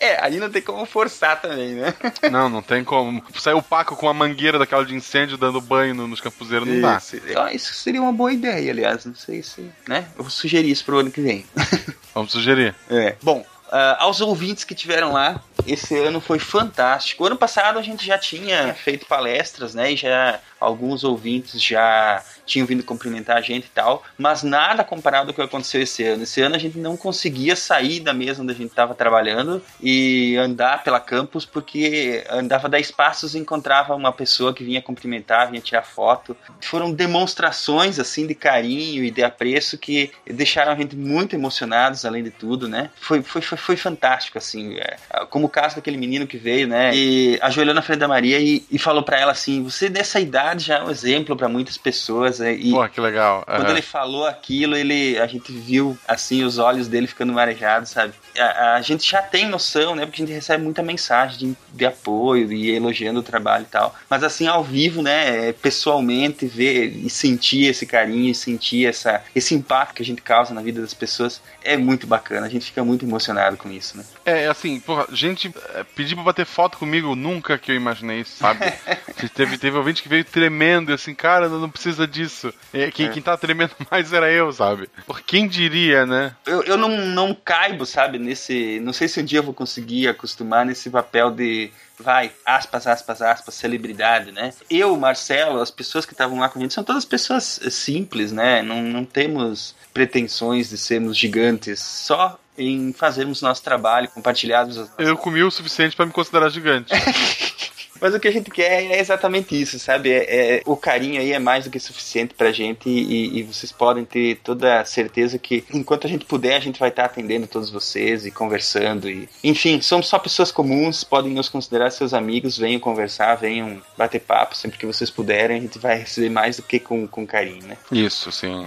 É, 0.00 0.24
aí 0.24 0.38
não 0.38 0.48
tem 0.50 0.62
como 0.62 0.84
forçar 0.86 1.40
também, 1.40 1.74
né? 1.74 1.94
Não, 2.30 2.48
não 2.48 2.62
tem 2.62 2.84
como. 2.84 3.22
Sair 3.38 3.54
o 3.54 3.62
Paco 3.62 3.96
com 3.96 4.08
a 4.08 4.14
mangueira 4.14 4.58
daquela 4.58 4.84
de 4.84 4.94
incêndio 4.94 5.36
dando 5.36 5.60
banho 5.60 5.94
no- 5.94 6.06
nos 6.06 6.20
campuseiros, 6.20 6.68
não 6.68 6.80
dá. 6.80 6.98
Isso, 6.98 7.16
Ah, 7.36 7.52
isso 7.52 7.74
seria 7.74 8.00
uma 8.02 8.12
boa 8.12 8.32
ideia, 8.32 8.70
aliás. 8.70 9.04
Não 9.04 9.14
sei 9.14 9.42
se. 9.42 9.70
Né? 9.88 10.06
Eu 10.16 10.22
vou 10.24 10.30
sugerir 10.30 10.70
isso 10.70 10.84
pro 10.84 10.98
ano 10.98 11.10
que 11.10 11.20
vem. 11.20 11.44
Vamos 12.14 12.32
sugerir. 12.32 12.74
É. 12.90 13.16
Bom, 13.22 13.44
ah, 13.70 13.96
aos 14.00 14.20
ouvintes 14.20 14.64
que 14.64 14.74
tiveram 14.74 15.12
lá, 15.12 15.42
esse 15.66 15.94
ano 15.96 16.20
foi 16.20 16.38
fantástico. 16.38 17.24
Ano 17.24 17.36
passado 17.36 17.78
a 17.78 17.82
gente 17.82 18.04
já 18.06 18.18
tinha 18.18 18.74
feito 18.74 19.06
palestras, 19.06 19.74
né? 19.74 19.92
E 19.92 19.96
já 19.96 20.38
alguns 20.60 21.04
ouvintes 21.04 21.60
já 21.62 22.22
tinham 22.48 22.66
vindo 22.66 22.82
cumprimentar 22.82 23.36
a 23.36 23.40
gente 23.40 23.66
e 23.66 23.70
tal, 23.70 24.02
mas 24.16 24.42
nada 24.42 24.82
comparado 24.82 25.28
ao 25.30 25.34
que 25.34 25.42
aconteceu 25.42 25.82
esse 25.82 26.02
ano. 26.04 26.22
Esse 26.22 26.40
ano 26.40 26.56
a 26.56 26.58
gente 26.58 26.78
não 26.78 26.96
conseguia 26.96 27.54
sair 27.54 28.00
da 28.00 28.12
mesa 28.12 28.42
onde 28.42 28.52
a 28.52 28.56
gente 28.56 28.70
estava 28.70 28.94
trabalhando 28.94 29.62
e 29.80 30.36
andar 30.36 30.82
pela 30.82 30.98
campus 30.98 31.44
porque 31.44 32.24
andava 32.30 32.68
10 32.68 32.90
passos 32.92 33.34
e 33.34 33.38
encontrava 33.38 33.94
uma 33.94 34.12
pessoa 34.12 34.54
que 34.54 34.64
vinha 34.64 34.82
cumprimentar, 34.82 35.50
vinha 35.50 35.60
tirar 35.60 35.82
foto. 35.82 36.36
Foram 36.60 36.92
demonstrações 36.92 37.98
assim 37.98 38.26
de 38.26 38.34
carinho 38.34 39.04
e 39.04 39.10
de 39.10 39.22
apreço 39.22 39.76
que 39.78 40.10
deixaram 40.26 40.72
a 40.72 40.76
gente 40.76 40.96
muito 40.96 41.34
emocionados, 41.34 42.04
além 42.04 42.22
de 42.22 42.30
tudo, 42.30 42.68
né? 42.68 42.90
Foi, 43.00 43.22
foi, 43.22 43.42
foi, 43.42 43.58
foi 43.58 43.76
fantástico, 43.76 44.38
assim. 44.38 44.76
é, 44.78 44.96
como 45.30 45.46
o 45.46 45.50
caso 45.50 45.76
daquele 45.76 45.96
menino 45.96 46.26
que 46.26 46.36
veio, 46.36 46.66
né? 46.66 46.94
E 46.94 47.38
ajoelhou 47.42 47.74
na 47.74 47.82
frente 47.82 47.98
da 47.98 48.08
Maria 48.08 48.38
e, 48.38 48.64
e 48.70 48.78
falou 48.78 49.02
para 49.02 49.18
ela 49.18 49.32
assim: 49.32 49.62
Você 49.62 49.88
dessa 49.88 50.20
idade 50.20 50.64
já 50.64 50.78
é 50.78 50.82
um 50.82 50.90
exemplo 50.90 51.36
para 51.36 51.48
muitas 51.48 51.76
pessoas. 51.76 52.37
Né? 52.38 52.54
E 52.54 52.72
que 52.90 53.00
legal. 53.00 53.44
quando 53.46 53.60
Aham. 53.60 53.70
ele 53.72 53.82
falou 53.82 54.26
aquilo, 54.26 54.76
ele, 54.76 55.18
a 55.18 55.26
gente 55.26 55.52
viu 55.52 55.98
assim 56.06 56.44
os 56.44 56.58
olhos 56.58 56.88
dele 56.88 57.06
ficando 57.06 57.32
marejados, 57.32 57.90
sabe? 57.90 58.12
A, 58.38 58.74
a 58.74 58.80
gente 58.80 59.10
já 59.10 59.22
tem 59.22 59.48
noção, 59.48 59.94
né? 59.94 60.06
Porque 60.06 60.22
a 60.22 60.26
gente 60.26 60.34
recebe 60.34 60.62
muita 60.62 60.82
mensagem 60.82 61.38
de, 61.38 61.56
de 61.76 61.86
apoio 61.86 62.52
e 62.52 62.70
elogiando 62.70 63.20
o 63.20 63.22
trabalho 63.22 63.64
e 63.64 63.70
tal. 63.70 63.94
Mas 64.08 64.22
assim, 64.22 64.46
ao 64.46 64.62
vivo, 64.62 65.02
né? 65.02 65.52
Pessoalmente, 65.52 66.46
ver 66.46 66.86
e 66.86 67.10
sentir 67.10 67.66
esse 67.66 67.86
carinho, 67.86 68.30
e 68.30 68.34
sentir 68.34 68.86
essa, 68.86 69.22
esse 69.34 69.54
impacto 69.54 69.94
que 69.94 70.02
a 70.02 70.06
gente 70.06 70.22
causa 70.22 70.54
na 70.54 70.62
vida 70.62 70.80
das 70.80 70.94
pessoas 70.94 71.40
é 71.62 71.76
muito 71.76 72.06
bacana. 72.06 72.46
A 72.46 72.50
gente 72.50 72.66
fica 72.66 72.84
muito 72.84 73.04
emocionado 73.04 73.56
com 73.56 73.70
isso, 73.70 73.96
né? 73.96 74.04
É, 74.24 74.46
assim, 74.46 74.80
porra, 74.80 75.06
gente 75.12 75.52
é, 75.74 75.84
pedir 75.84 76.14
pra 76.14 76.24
bater 76.24 76.46
foto 76.46 76.78
comigo 76.78 77.14
nunca 77.14 77.58
que 77.58 77.72
eu 77.72 77.76
imaginei 77.76 78.20
isso, 78.20 78.36
sabe? 78.36 78.60
teve, 79.34 79.58
teve 79.58 79.76
ouvinte 79.76 80.02
que 80.02 80.08
veio 80.08 80.24
tremendo, 80.24 80.92
assim, 80.92 81.14
cara, 81.14 81.48
não 81.48 81.68
precisa 81.68 82.06
disso. 82.06 82.27
É, 82.72 82.90
quem, 82.90 83.06
É. 83.06 83.08
quem 83.08 83.22
tava 83.22 83.38
tremendo 83.38 83.72
mais 83.90 84.12
era 84.12 84.30
eu, 84.30 84.52
sabe? 84.52 84.88
Por 85.06 85.20
quem 85.20 85.48
diria, 85.48 86.06
né? 86.06 86.34
eu, 86.46 86.62
eu 86.62 86.76
não, 86.76 86.88
não 87.06 87.34
caibo, 87.34 87.84
sabe, 87.86 88.18
nesse. 88.18 88.80
Não 88.80 88.92
sei 88.92 89.08
se 89.08 89.20
um 89.20 89.24
dia 89.24 89.38
eu 89.38 89.42
vou 89.42 89.54
conseguir 89.54 90.08
acostumar 90.08 90.64
nesse 90.64 90.90
papel 90.90 91.30
de. 91.30 91.70
Vai, 92.00 92.30
aspas, 92.46 92.86
aspas, 92.86 93.20
aspas, 93.20 93.54
celebridade, 93.54 94.30
né? 94.30 94.52
Eu, 94.70 94.96
Marcelo, 94.96 95.60
as 95.60 95.70
pessoas 95.70 96.06
que 96.06 96.12
estavam 96.12 96.38
lá 96.38 96.48
com 96.48 96.58
a 96.58 96.62
gente 96.62 96.72
são 96.72 96.84
todas 96.84 97.04
pessoas 97.04 97.58
eh, 97.60 97.70
simples, 97.70 98.30
né? 98.30 98.62
Não, 98.62 98.80
não 98.82 99.04
temos 99.04 99.74
pretensões 99.92 100.70
de 100.70 100.78
sermos 100.78 101.16
gigantes, 101.16 101.80
só 101.80 102.38
em 102.56 102.92
fazermos 102.92 103.42
nosso 103.42 103.62
trabalho, 103.62 104.08
compartilharmos 104.08 104.78
as 104.78 104.90
Eu 104.98 105.16
comi 105.16 105.42
o 105.42 105.50
suficiente 105.50 105.96
pra 105.96 106.06
me 106.06 106.12
considerar 106.12 106.50
gigante. 106.50 106.92
Mas 108.00 108.14
o 108.14 108.20
que 108.20 108.28
a 108.28 108.32
gente 108.32 108.50
quer 108.50 108.84
é 108.84 109.00
exatamente 109.00 109.60
isso, 109.60 109.78
sabe? 109.78 110.10
É, 110.10 110.56
é- 110.56 110.62
o 110.66 110.76
carinho 110.76 111.20
aí 111.20 111.32
é 111.32 111.38
mais 111.38 111.64
do 111.64 111.70
que 111.70 111.78
suficiente 111.80 112.34
pra 112.34 112.52
gente 112.52 112.88
e, 112.88 113.38
e 113.38 113.42
vocês 113.42 113.72
podem 113.72 114.04
ter 114.04 114.36
toda 114.42 114.80
a 114.80 114.84
certeza 114.84 115.38
que 115.38 115.64
enquanto 115.72 116.06
a 116.06 116.10
gente 116.10 116.24
puder, 116.24 116.56
a 116.56 116.60
gente 116.60 116.78
vai 116.78 116.88
estar 116.88 117.04
atendendo 117.04 117.46
todos 117.46 117.70
vocês 117.70 118.24
e 118.26 118.30
conversando. 118.30 119.08
E, 119.08 119.28
enfim, 119.42 119.80
somos 119.80 120.08
só 120.08 120.18
pessoas 120.18 120.50
comuns, 120.52 121.04
podem 121.04 121.32
nos 121.32 121.48
considerar 121.48 121.90
seus 121.90 122.14
amigos, 122.14 122.58
venham 122.58 122.80
conversar, 122.80 123.34
venham 123.36 123.82
bater 123.96 124.20
papo 124.20 124.56
sempre 124.56 124.78
que 124.78 124.86
vocês 124.86 125.10
puderem, 125.10 125.58
a 125.58 125.60
gente 125.60 125.78
vai 125.78 125.98
receber 125.98 126.30
mais 126.30 126.56
do 126.56 126.62
que 126.62 126.78
com, 126.78 127.06
com 127.06 127.26
carinho, 127.26 127.66
né? 127.66 127.76
Isso, 127.90 128.30
sim. 128.32 128.66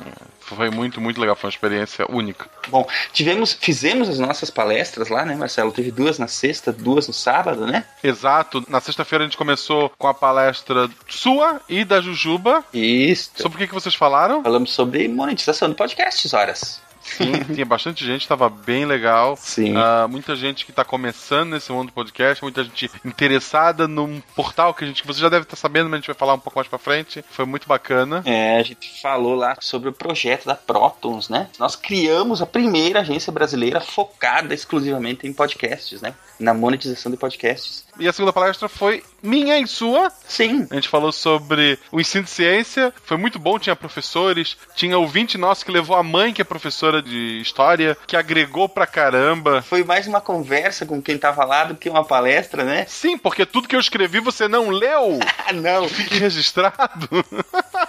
Foi 0.55 0.69
muito, 0.69 0.99
muito 1.01 1.19
legal. 1.19 1.35
Foi 1.35 1.47
uma 1.47 1.53
experiência 1.53 2.05
única. 2.09 2.49
Bom, 2.67 2.87
tivemos, 3.11 3.53
fizemos 3.53 4.09
as 4.09 4.19
nossas 4.19 4.49
palestras 4.49 5.09
lá, 5.09 5.25
né, 5.25 5.35
Marcelo? 5.35 5.71
Teve 5.71 5.91
duas 5.91 6.19
na 6.19 6.27
sexta, 6.27 6.71
duas 6.71 7.07
no 7.07 7.13
sábado, 7.13 7.65
né? 7.65 7.85
Exato. 8.03 8.63
Na 8.67 8.79
sexta-feira 8.79 9.23
a 9.23 9.27
gente 9.27 9.37
começou 9.37 9.91
com 9.97 10.07
a 10.07 10.13
palestra 10.13 10.89
sua 11.07 11.61
e 11.67 11.83
da 11.83 12.01
Jujuba. 12.01 12.63
Isso. 12.73 13.31
Sobre 13.35 13.57
o 13.57 13.59
que, 13.59 13.67
que 13.67 13.73
vocês 13.73 13.95
falaram? 13.95 14.43
Falamos 14.43 14.71
sobre 14.71 15.07
monetização 15.07 15.69
de 15.69 15.75
podcasts, 15.75 16.33
horas. 16.33 16.81
Sim, 17.01 17.43
tinha 17.53 17.65
bastante 17.65 18.05
gente, 18.05 18.27
tava 18.27 18.49
bem 18.49 18.85
legal. 18.85 19.35
Sim. 19.37 19.75
Ah, 19.75 20.07
muita 20.09 20.35
gente 20.35 20.65
que 20.65 20.71
tá 20.71 20.85
começando 20.85 21.51
nesse 21.51 21.71
mundo 21.71 21.87
do 21.87 21.93
podcast, 21.93 22.43
muita 22.43 22.63
gente 22.63 22.89
interessada 23.03 23.87
num 23.87 24.21
portal 24.35 24.73
que 24.73 24.83
a 24.83 24.87
gente, 24.87 25.01
que 25.01 25.07
você 25.07 25.19
já 25.19 25.29
deve 25.29 25.43
estar 25.43 25.55
sabendo, 25.55 25.85
mas 25.89 25.93
a 25.93 25.97
gente 25.97 26.07
vai 26.07 26.15
falar 26.15 26.33
um 26.33 26.39
pouco 26.39 26.59
mais 26.59 26.67
pra 26.67 26.77
frente. 26.77 27.23
Foi 27.31 27.45
muito 27.45 27.67
bacana. 27.67 28.21
É, 28.25 28.57
a 28.57 28.63
gente 28.63 29.01
falou 29.01 29.35
lá 29.35 29.57
sobre 29.59 29.89
o 29.89 29.93
projeto 29.93 30.45
da 30.45 30.55
Protons, 30.55 31.29
né? 31.29 31.49
Nós 31.59 31.75
criamos 31.75 32.41
a 32.41 32.45
primeira 32.45 33.01
agência 33.01 33.31
brasileira 33.31 33.81
focada 33.81 34.53
exclusivamente 34.53 35.27
em 35.27 35.33
podcasts, 35.33 36.01
né? 36.01 36.13
Na 36.39 36.53
monetização 36.53 37.11
de 37.11 37.17
podcasts. 37.17 37.85
E 37.99 38.07
a 38.07 38.13
segunda 38.13 38.33
palestra 38.33 38.67
foi 38.67 39.03
minha 39.21 39.59
e 39.59 39.67
sua. 39.67 40.11
Sim. 40.27 40.67
A 40.69 40.75
gente 40.75 40.89
falou 40.89 41.11
sobre 41.11 41.77
o 41.91 41.99
ensino 41.99 42.23
de 42.23 42.29
ciência. 42.29 42.93
Foi 43.03 43.17
muito 43.17 43.37
bom, 43.37 43.59
tinha 43.59 43.75
professores. 43.75 44.57
Tinha 44.75 44.97
ouvinte 44.97 45.37
nosso 45.37 45.65
que 45.65 45.71
levou 45.71 45.95
a 45.95 46.03
mãe, 46.03 46.33
que 46.33 46.41
é 46.41 46.45
professora 46.45 47.01
de 47.01 47.39
história, 47.41 47.97
que 48.07 48.15
agregou 48.15 48.67
pra 48.67 48.87
caramba. 48.87 49.61
Foi 49.61 49.83
mais 49.83 50.07
uma 50.07 50.21
conversa 50.21 50.85
com 50.85 51.01
quem 51.01 51.17
tava 51.17 51.43
lá 51.45 51.65
do 51.65 51.75
que 51.75 51.89
uma 51.89 52.03
palestra, 52.03 52.63
né? 52.63 52.85
Sim, 52.87 53.17
porque 53.17 53.45
tudo 53.45 53.67
que 53.67 53.75
eu 53.75 53.79
escrevi 53.79 54.19
você 54.19 54.47
não 54.47 54.69
leu. 54.69 55.19
Ah, 55.43 55.53
não. 55.53 55.89
Fique 55.89 56.19
registrado. 56.19 57.25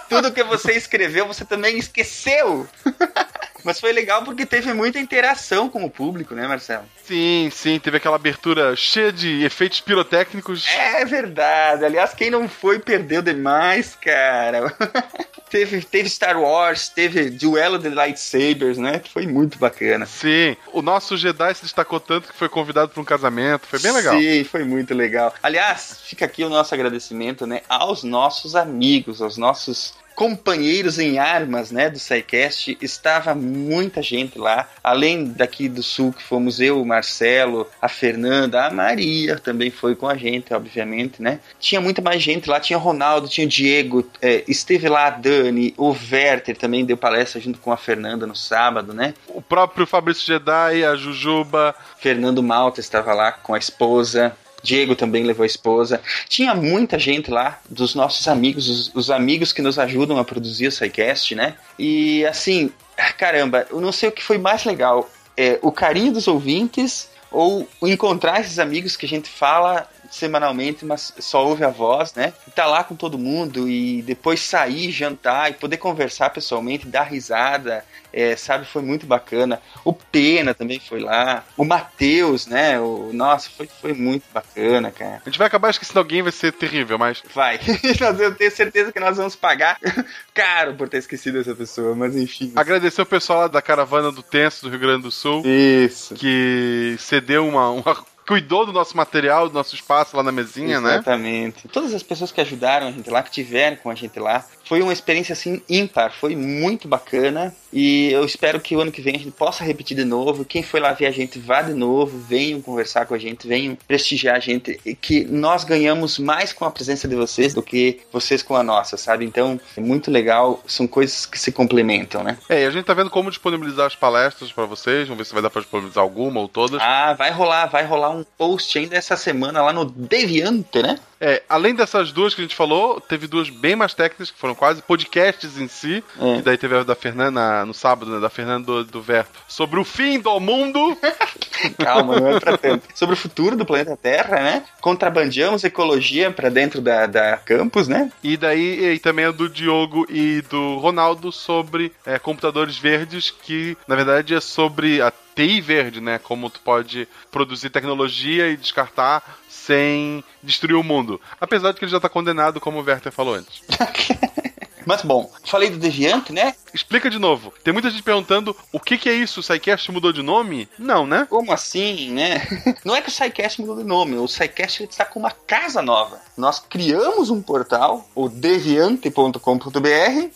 Tudo 0.09 0.31
que 0.31 0.43
você 0.43 0.73
escreveu 0.73 1.27
você 1.27 1.45
também 1.45 1.77
esqueceu. 1.77 2.67
Mas 3.63 3.79
foi 3.79 3.91
legal 3.91 4.23
porque 4.23 4.45
teve 4.45 4.73
muita 4.73 4.99
interação 4.99 5.69
com 5.69 5.83
o 5.83 5.89
público, 5.89 6.33
né, 6.35 6.47
Marcelo? 6.47 6.83
Sim, 7.05 7.49
sim, 7.51 7.79
teve 7.79 7.97
aquela 7.97 8.15
abertura 8.15 8.75
cheia 8.75 9.11
de 9.11 9.43
efeitos 9.43 9.81
pirotécnicos. 9.81 10.67
É 10.69 11.03
verdade. 11.05 11.85
Aliás, 11.85 12.13
quem 12.13 12.29
não 12.29 12.47
foi 12.47 12.79
perdeu 12.79 13.21
demais, 13.21 13.95
cara. 13.95 14.73
teve, 15.49 15.81
teve 15.83 16.09
Star 16.09 16.39
Wars, 16.41 16.89
teve 16.89 17.29
duelo 17.29 17.77
de 17.77 17.89
lightsabers, 17.89 18.77
né? 18.77 19.01
Foi 19.11 19.27
muito 19.27 19.59
bacana. 19.59 20.05
Sim, 20.05 20.57
o 20.71 20.81
nosso 20.81 21.15
Jedi 21.15 21.53
se 21.53 21.61
destacou 21.61 21.99
tanto 21.99 22.29
que 22.29 22.37
foi 22.37 22.49
convidado 22.49 22.89
para 22.89 23.01
um 23.01 23.05
casamento. 23.05 23.67
Foi 23.67 23.79
bem 23.79 23.91
legal. 23.91 24.17
Sim, 24.17 24.43
foi 24.43 24.63
muito 24.63 24.93
legal. 24.93 25.33
Aliás, 25.43 25.99
fica 26.03 26.25
aqui 26.25 26.43
o 26.43 26.49
nosso 26.49 26.73
agradecimento, 26.73 27.45
né, 27.45 27.61
aos 27.69 28.03
nossos 28.03 28.55
amigos, 28.55 29.21
aos 29.21 29.37
nossos 29.37 29.93
companheiros 30.15 30.99
em 30.99 31.19
armas, 31.19 31.71
né, 31.71 31.89
do 31.89 31.99
SciCast. 31.99 32.77
Estava 32.81 33.33
muita 33.35 34.01
gente 34.01 34.37
lá, 34.37 34.69
além 34.83 35.25
daqui 35.25 35.67
do 35.67 35.83
sul 35.83 36.13
que 36.13 36.23
fomos 36.23 36.59
eu, 36.59 36.81
o 36.81 36.85
Marcelo, 36.85 37.67
a 37.81 37.89
Fernanda, 37.89 38.65
a 38.65 38.71
Maria 38.71 39.37
também 39.37 39.71
foi 39.71 39.95
com 39.95 40.07
a 40.07 40.15
gente, 40.15 40.53
obviamente, 40.53 41.21
né. 41.21 41.39
Tinha 41.59 41.81
muita 41.81 42.01
mais 42.01 42.21
gente 42.21 42.49
lá, 42.49 42.59
tinha 42.59 42.77
o 42.77 42.81
Ronaldo, 42.81 43.27
tinha 43.27 43.45
o 43.45 43.49
Diego, 43.49 44.07
é, 44.21 44.43
esteve 44.47 44.87
lá 44.87 45.07
a 45.07 45.09
Dani, 45.09 45.73
o 45.77 45.95
Werther 46.11 46.57
também 46.57 46.85
deu 46.85 46.97
palestra 46.97 47.39
junto 47.39 47.59
com 47.59 47.71
a 47.71 47.77
Fernanda 47.77 48.27
no 48.27 48.35
sábado, 48.35 48.93
né. 48.93 49.13
O 49.27 49.41
próprio 49.41 49.85
Fabrício 49.85 50.25
Jedi, 50.25 50.83
a 50.83 50.95
Jujuba. 50.95 51.75
Fernando 51.99 52.43
Malta 52.43 52.79
estava 52.79 53.13
lá 53.13 53.31
com 53.31 53.53
a 53.53 53.57
esposa. 53.57 54.35
Diego 54.63 54.95
também 54.95 55.23
levou 55.23 55.43
a 55.43 55.47
esposa. 55.47 56.01
Tinha 56.27 56.55
muita 56.55 56.97
gente 56.97 57.29
lá, 57.29 57.59
dos 57.69 57.93
nossos 57.93 58.27
amigos, 58.27 58.69
os, 58.69 58.91
os 58.95 59.11
amigos 59.11 59.51
que 59.51 59.61
nos 59.61 59.77
ajudam 59.77 60.17
a 60.17 60.23
produzir 60.23 60.67
o 60.67 60.71
SciCast, 60.71 61.35
né? 61.35 61.55
E 61.77 62.25
assim, 62.25 62.71
caramba, 63.17 63.67
eu 63.69 63.81
não 63.81 63.91
sei 63.91 64.09
o 64.09 64.11
que 64.11 64.23
foi 64.23 64.37
mais 64.37 64.63
legal. 64.63 65.09
É, 65.35 65.59
o 65.61 65.71
carinho 65.71 66.13
dos 66.13 66.27
ouvintes 66.27 67.09
ou 67.29 67.67
encontrar 67.81 68.39
esses 68.39 68.59
amigos 68.59 68.95
que 68.95 69.05
a 69.05 69.09
gente 69.09 69.27
fala 69.27 69.89
semanalmente, 70.13 70.85
mas 70.85 71.13
só 71.19 71.45
ouve 71.45 71.63
a 71.63 71.69
voz, 71.69 72.13
né? 72.13 72.33
E 72.47 72.51
tá 72.51 72.65
lá 72.65 72.83
com 72.83 72.95
todo 72.95 73.17
mundo 73.17 73.67
e 73.67 74.01
depois 74.03 74.39
sair, 74.41 74.91
jantar 74.91 75.49
e 75.49 75.55
poder 75.55 75.77
conversar 75.77 76.29
pessoalmente, 76.29 76.87
dar 76.87 77.03
risada, 77.03 77.83
é, 78.11 78.35
sabe? 78.35 78.65
Foi 78.65 78.83
muito 78.83 79.07
bacana. 79.07 79.59
O 79.83 79.91
Pena 79.91 80.53
também 80.53 80.79
foi 80.79 80.99
lá, 80.99 81.43
o 81.57 81.65
Matheus, 81.65 82.45
né? 82.45 82.79
O, 82.79 83.09
nossa, 83.11 83.49
foi, 83.49 83.67
foi 83.81 83.93
muito 83.93 84.23
bacana, 84.31 84.91
cara. 84.91 85.21
A 85.25 85.29
gente 85.29 85.39
vai 85.39 85.47
acabar 85.47 85.71
esquecendo 85.71 85.99
alguém, 85.99 86.21
vai 86.21 86.31
ser 86.31 86.51
terrível, 86.53 86.97
mas. 86.99 87.23
Vai. 87.33 87.59
Eu 88.19 88.35
tenho 88.35 88.51
certeza 88.51 88.91
que 88.91 88.99
nós 88.99 89.17
vamos 89.17 89.35
pagar 89.35 89.79
caro 90.33 90.75
por 90.75 90.87
ter 90.87 90.97
esquecido 90.97 91.39
essa 91.39 91.55
pessoa, 91.55 91.95
mas 91.95 92.15
enfim. 92.15 92.53
Agradecer 92.55 93.01
o 93.01 93.05
pessoal 93.05 93.39
lá 93.41 93.47
da 93.47 93.61
caravana 93.61 94.11
do 94.11 94.21
Tenso 94.21 94.63
do 94.63 94.69
Rio 94.69 94.79
Grande 94.79 95.03
do 95.03 95.11
Sul. 95.11 95.41
Isso. 95.45 96.13
Que 96.13 96.95
cedeu 96.99 97.47
uma. 97.47 97.69
uma- 97.71 98.12
cuidou 98.27 98.65
do 98.65 98.73
nosso 98.73 98.95
material, 98.95 99.47
do 99.47 99.53
nosso 99.53 99.75
espaço 99.75 100.15
lá 100.15 100.23
na 100.23 100.31
mesinha, 100.31 100.79
né? 100.79 100.95
Exatamente. 100.95 101.67
Todas 101.67 101.93
as 101.93 102.03
pessoas 102.03 102.31
que 102.31 102.41
ajudaram 102.41 102.87
a 102.87 102.91
gente 102.91 103.09
lá, 103.09 103.21
que 103.21 103.31
tiveram 103.31 103.77
com 103.77 103.89
a 103.89 103.95
gente 103.95 104.19
lá, 104.19 104.45
foi 104.65 104.81
uma 104.81 104.93
experiência 104.93 105.33
assim 105.33 105.61
ímpar, 105.69 106.11
foi 106.11 106.35
muito 106.35 106.87
bacana. 106.87 107.53
E 107.73 108.11
eu 108.11 108.23
espero 108.23 108.59
que 108.59 108.75
o 108.75 108.81
ano 108.81 108.91
que 108.91 109.01
vem 109.01 109.15
a 109.15 109.19
gente 109.19 109.31
possa 109.31 109.63
repetir 109.63 109.97
de 109.97 110.05
novo. 110.05 110.45
Quem 110.45 110.61
foi 110.61 110.79
lá 110.79 110.93
ver 110.93 111.07
a 111.07 111.11
gente, 111.11 111.39
vá 111.39 111.61
de 111.61 111.73
novo, 111.73 112.17
venham 112.19 112.61
conversar 112.61 113.05
com 113.07 113.15
a 113.15 113.17
gente, 113.17 113.47
venham 113.47 113.75
prestigiar 113.87 114.35
a 114.35 114.39
gente. 114.39 114.79
E 114.85 114.93
que 114.95 115.25
nós 115.25 115.63
ganhamos 115.63 116.19
mais 116.19 116.53
com 116.53 116.65
a 116.65 116.71
presença 116.71 117.07
de 117.07 117.15
vocês 117.15 117.53
do 117.53 117.63
que 117.63 118.01
vocês 118.11 118.43
com 118.43 118.55
a 118.55 118.63
nossa, 118.63 118.95
sabe? 118.95 119.25
Então, 119.25 119.59
é 119.75 119.81
muito 119.81 120.11
legal, 120.11 120.63
são 120.67 120.85
coisas 120.85 121.25
que 121.25 121.39
se 121.39 121.51
complementam, 121.51 122.23
né? 122.23 122.37
É, 122.47 122.61
e 122.61 122.65
a 122.65 122.71
gente 122.71 122.85
tá 122.85 122.93
vendo 122.93 123.09
como 123.09 123.29
disponibilizar 123.29 123.87
as 123.87 123.95
palestras 123.95 124.51
pra 124.51 124.65
vocês. 124.65 125.07
Vamos 125.07 125.17
ver 125.17 125.25
se 125.25 125.33
vai 125.33 125.41
dar 125.41 125.49
pra 125.49 125.61
disponibilizar 125.61 126.03
alguma 126.03 126.39
ou 126.39 126.47
todas. 126.47 126.79
Ah, 126.81 127.13
vai 127.13 127.31
rolar, 127.31 127.65
vai 127.65 127.85
rolar 127.85 128.11
um 128.11 128.23
post 128.37 128.77
ainda 128.77 128.95
essa 128.95 129.17
semana 129.17 129.61
lá 129.61 129.73
no 129.73 129.85
Deviante, 129.85 130.81
né? 130.81 130.99
É, 131.25 131.41
além 131.47 131.73
dessas 131.73 132.11
duas 132.11 132.35
que 132.35 132.41
a 132.41 132.43
gente 132.43 132.53
falou, 132.53 132.99
teve 132.99 133.27
duas 133.27 133.49
bem 133.49 133.77
mais 133.77 133.93
técnicas, 133.93 134.29
que 134.29 134.37
foram 134.37 134.53
quase 134.53 134.81
podcasts 134.81 135.57
em 135.57 135.69
si. 135.69 136.03
É. 136.19 136.39
E 136.39 136.41
daí 136.41 136.57
teve 136.57 136.75
a 136.75 136.83
da 136.83 136.95
Fernanda 136.95 137.63
no 137.63 137.73
sábado, 137.73 138.11
né? 138.11 138.19
Da 138.19 138.29
Fernanda 138.29 138.65
do, 138.65 138.83
do 138.83 139.01
Verto. 139.01 139.39
Sobre 139.47 139.79
o 139.79 139.85
fim 139.85 140.19
do 140.19 140.37
mundo. 140.41 140.97
Calma, 141.79 142.19
não 142.19 142.27
é 142.27 142.39
pra 142.41 142.57
tanto. 142.57 142.85
Sobre 142.93 143.13
o 143.13 143.17
futuro 143.17 143.55
do 143.55 143.65
planeta 143.65 143.95
Terra, 143.95 144.35
né? 144.41 144.65
Contrabandeamos 144.81 145.63
ecologia 145.63 146.29
pra 146.29 146.49
dentro 146.49 146.81
da, 146.81 147.05
da 147.05 147.37
campus, 147.37 147.87
né? 147.87 148.11
E 148.21 148.35
daí 148.35 148.93
e 148.93 148.99
também 148.99 149.23
a 149.23 149.31
do 149.31 149.47
Diogo 149.47 150.05
e 150.09 150.41
do 150.49 150.75
Ronaldo 150.79 151.31
sobre 151.31 151.93
é, 152.05 152.19
computadores 152.19 152.77
verdes, 152.77 153.31
que 153.31 153.77
na 153.87 153.95
verdade 153.95 154.35
é 154.35 154.41
sobre 154.41 155.01
a 155.01 155.09
TI 155.35 155.61
verde, 155.61 156.01
né? 156.01 156.19
Como 156.19 156.49
tu 156.49 156.59
pode 156.59 157.07
produzir 157.31 157.69
tecnologia 157.69 158.49
e 158.49 158.57
descartar 158.57 159.23
sem 159.65 160.23
destruir 160.41 160.75
o 160.75 160.83
mundo. 160.83 161.19
Apesar 161.39 161.71
de 161.71 161.79
que 161.79 161.85
ele 161.85 161.91
já 161.91 161.99
tá 161.99 162.09
condenado, 162.09 162.59
como 162.59 162.79
o 162.79 162.83
Werther 162.83 163.11
falou 163.11 163.35
antes. 163.35 163.61
Mas 164.85 165.01
bom, 165.01 165.31
falei 165.45 165.69
do 165.69 165.77
Deviante, 165.77 166.33
né? 166.33 166.53
Explica 166.73 167.09
de 167.09 167.17
novo. 167.17 167.53
Tem 167.63 167.73
muita 167.73 167.89
gente 167.89 168.03
perguntando 168.03 168.55
o 168.71 168.79
que, 168.79 168.97
que 168.97 169.07
é 169.07 169.13
isso? 169.13 169.39
O 169.39 169.43
SciCast 169.43 169.89
mudou 169.91 170.11
de 170.11 170.21
nome? 170.21 170.67
Não, 170.77 171.07
né? 171.07 171.25
Como 171.29 171.53
assim, 171.53 172.11
né? 172.11 172.45
Não 172.83 172.93
é 172.93 173.01
que 173.01 173.07
o 173.07 173.11
SciCast 173.11 173.61
mudou 173.61 173.77
de 173.77 173.85
nome, 173.85 174.17
o 174.17 174.27
SciCast 174.27 174.83
ele 174.83 174.89
está 174.89 175.05
com 175.05 175.19
uma 175.19 175.31
casa 175.31 175.81
nova. 175.81 176.19
Nós 176.35 176.59
criamos 176.59 177.29
um 177.29 177.41
portal, 177.41 178.05
o 178.13 178.27
deviante.com.br, 178.27 179.39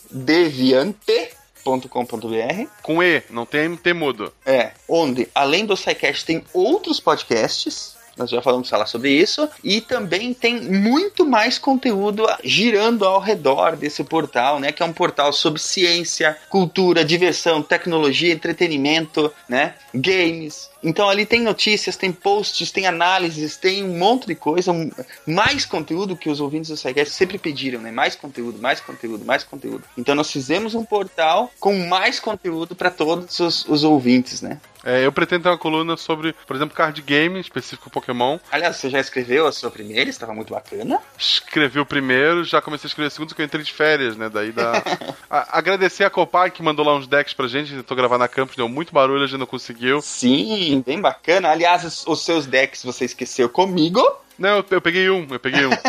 deviante.com.br. 0.09 2.67
Com 2.81 3.03
E, 3.03 3.23
não 3.29 3.45
tem 3.45 3.75
T 3.75 3.93
mudo. 3.93 4.31
É, 4.45 4.71
onde, 4.87 5.27
além 5.35 5.65
do 5.65 5.75
SciCast, 5.75 6.23
tem 6.23 6.41
outros 6.53 7.01
podcasts. 7.01 7.96
Nós 8.17 8.29
já 8.29 8.41
falamos 8.41 8.69
falar 8.69 8.85
sobre 8.85 9.11
isso. 9.11 9.47
E 9.63 9.79
também 9.81 10.33
tem 10.33 10.59
muito 10.61 11.25
mais 11.25 11.57
conteúdo 11.57 12.25
girando 12.43 13.05
ao 13.05 13.19
redor 13.19 13.75
desse 13.75 14.03
portal, 14.03 14.59
né? 14.59 14.71
Que 14.71 14.81
é 14.81 14.85
um 14.85 14.93
portal 14.93 15.31
sobre 15.31 15.61
ciência, 15.61 16.37
cultura, 16.49 17.05
diversão, 17.05 17.61
tecnologia, 17.61 18.33
entretenimento, 18.33 19.31
né? 19.47 19.75
Games. 19.93 20.69
Então 20.83 21.09
ali 21.09 21.25
tem 21.25 21.41
notícias, 21.41 21.95
tem 21.97 22.11
posts, 22.11 22.71
tem 22.71 22.85
análises, 22.87 23.57
tem 23.57 23.83
um 23.83 23.97
monte 23.97 24.27
de 24.27 24.35
coisa, 24.35 24.71
um- 24.71 24.89
mais 25.25 25.65
conteúdo 25.65 26.15
que 26.15 26.29
os 26.29 26.39
ouvintes 26.39 26.69
do 26.69 26.77
SciCast 26.77 27.13
sempre 27.13 27.37
pediram, 27.37 27.79
né? 27.81 27.91
Mais 27.91 28.15
conteúdo, 28.15 28.59
mais 28.59 28.79
conteúdo, 28.79 29.25
mais 29.25 29.43
conteúdo. 29.43 29.83
Então 29.97 30.15
nós 30.15 30.31
fizemos 30.31 30.75
um 30.75 30.83
portal 30.85 31.51
com 31.59 31.77
mais 31.87 32.19
conteúdo 32.19 32.75
para 32.75 32.89
todos 32.91 33.39
os, 33.39 33.65
os 33.67 33.83
ouvintes, 33.83 34.41
né? 34.41 34.59
É, 34.83 35.05
eu 35.05 35.11
pretendo 35.11 35.43
ter 35.43 35.49
uma 35.49 35.57
coluna 35.57 35.97
sobre, 35.97 36.33
por 36.45 36.55
exemplo, 36.55 36.73
card 36.73 37.01
game, 37.01 37.39
específico 37.41 37.89
Pokémon. 37.89 38.37
Aliás, 38.49 38.77
você 38.77 38.89
já 38.89 38.99
escreveu 39.01 39.45
a 39.45 39.51
sua 39.51 39.69
primeira, 39.69 40.09
estava 40.09 40.33
muito 40.33 40.53
bacana. 40.53 40.99
Escrevi 41.17 41.77
o 41.79 41.85
primeiro, 41.85 42.43
já 42.45 42.61
comecei 42.61 42.87
a 42.87 42.89
escrever 42.89 43.07
o 43.07 43.11
segundo, 43.11 43.35
que 43.35 43.41
eu 43.41 43.45
entrei 43.45 43.63
de 43.63 43.73
férias, 43.73 44.15
né? 44.15 44.29
Daí 44.29 44.51
da. 44.53 44.81
A- 45.29 45.57
agradecer 45.57 46.05
a 46.05 46.09
Copag 46.09 46.51
que 46.51 46.63
mandou 46.63 46.85
lá 46.85 46.95
uns 46.95 47.05
decks 47.07 47.33
pra 47.33 47.47
gente, 47.49 47.73
tentou 47.73 47.97
gravar 47.97 48.17
na 48.17 48.29
campus, 48.29 48.55
deu 48.55 48.69
muito 48.69 48.93
barulho, 48.93 49.23
a 49.23 49.27
gente 49.27 49.39
não 49.39 49.45
conseguiu. 49.45 49.99
Sim, 50.01 50.66
bem 50.75 50.99
bacana. 51.01 51.49
Aliás, 51.49 51.83
os, 51.83 52.05
os 52.07 52.23
seus 52.23 52.45
decks 52.45 52.83
você 52.83 53.05
esqueceu 53.05 53.47
comigo. 53.49 54.01
Não, 54.37 54.57
eu, 54.57 54.65
eu 54.69 54.81
peguei 54.81 55.09
um, 55.09 55.25
eu 55.31 55.39
peguei 55.39 55.65
um. 55.65 55.71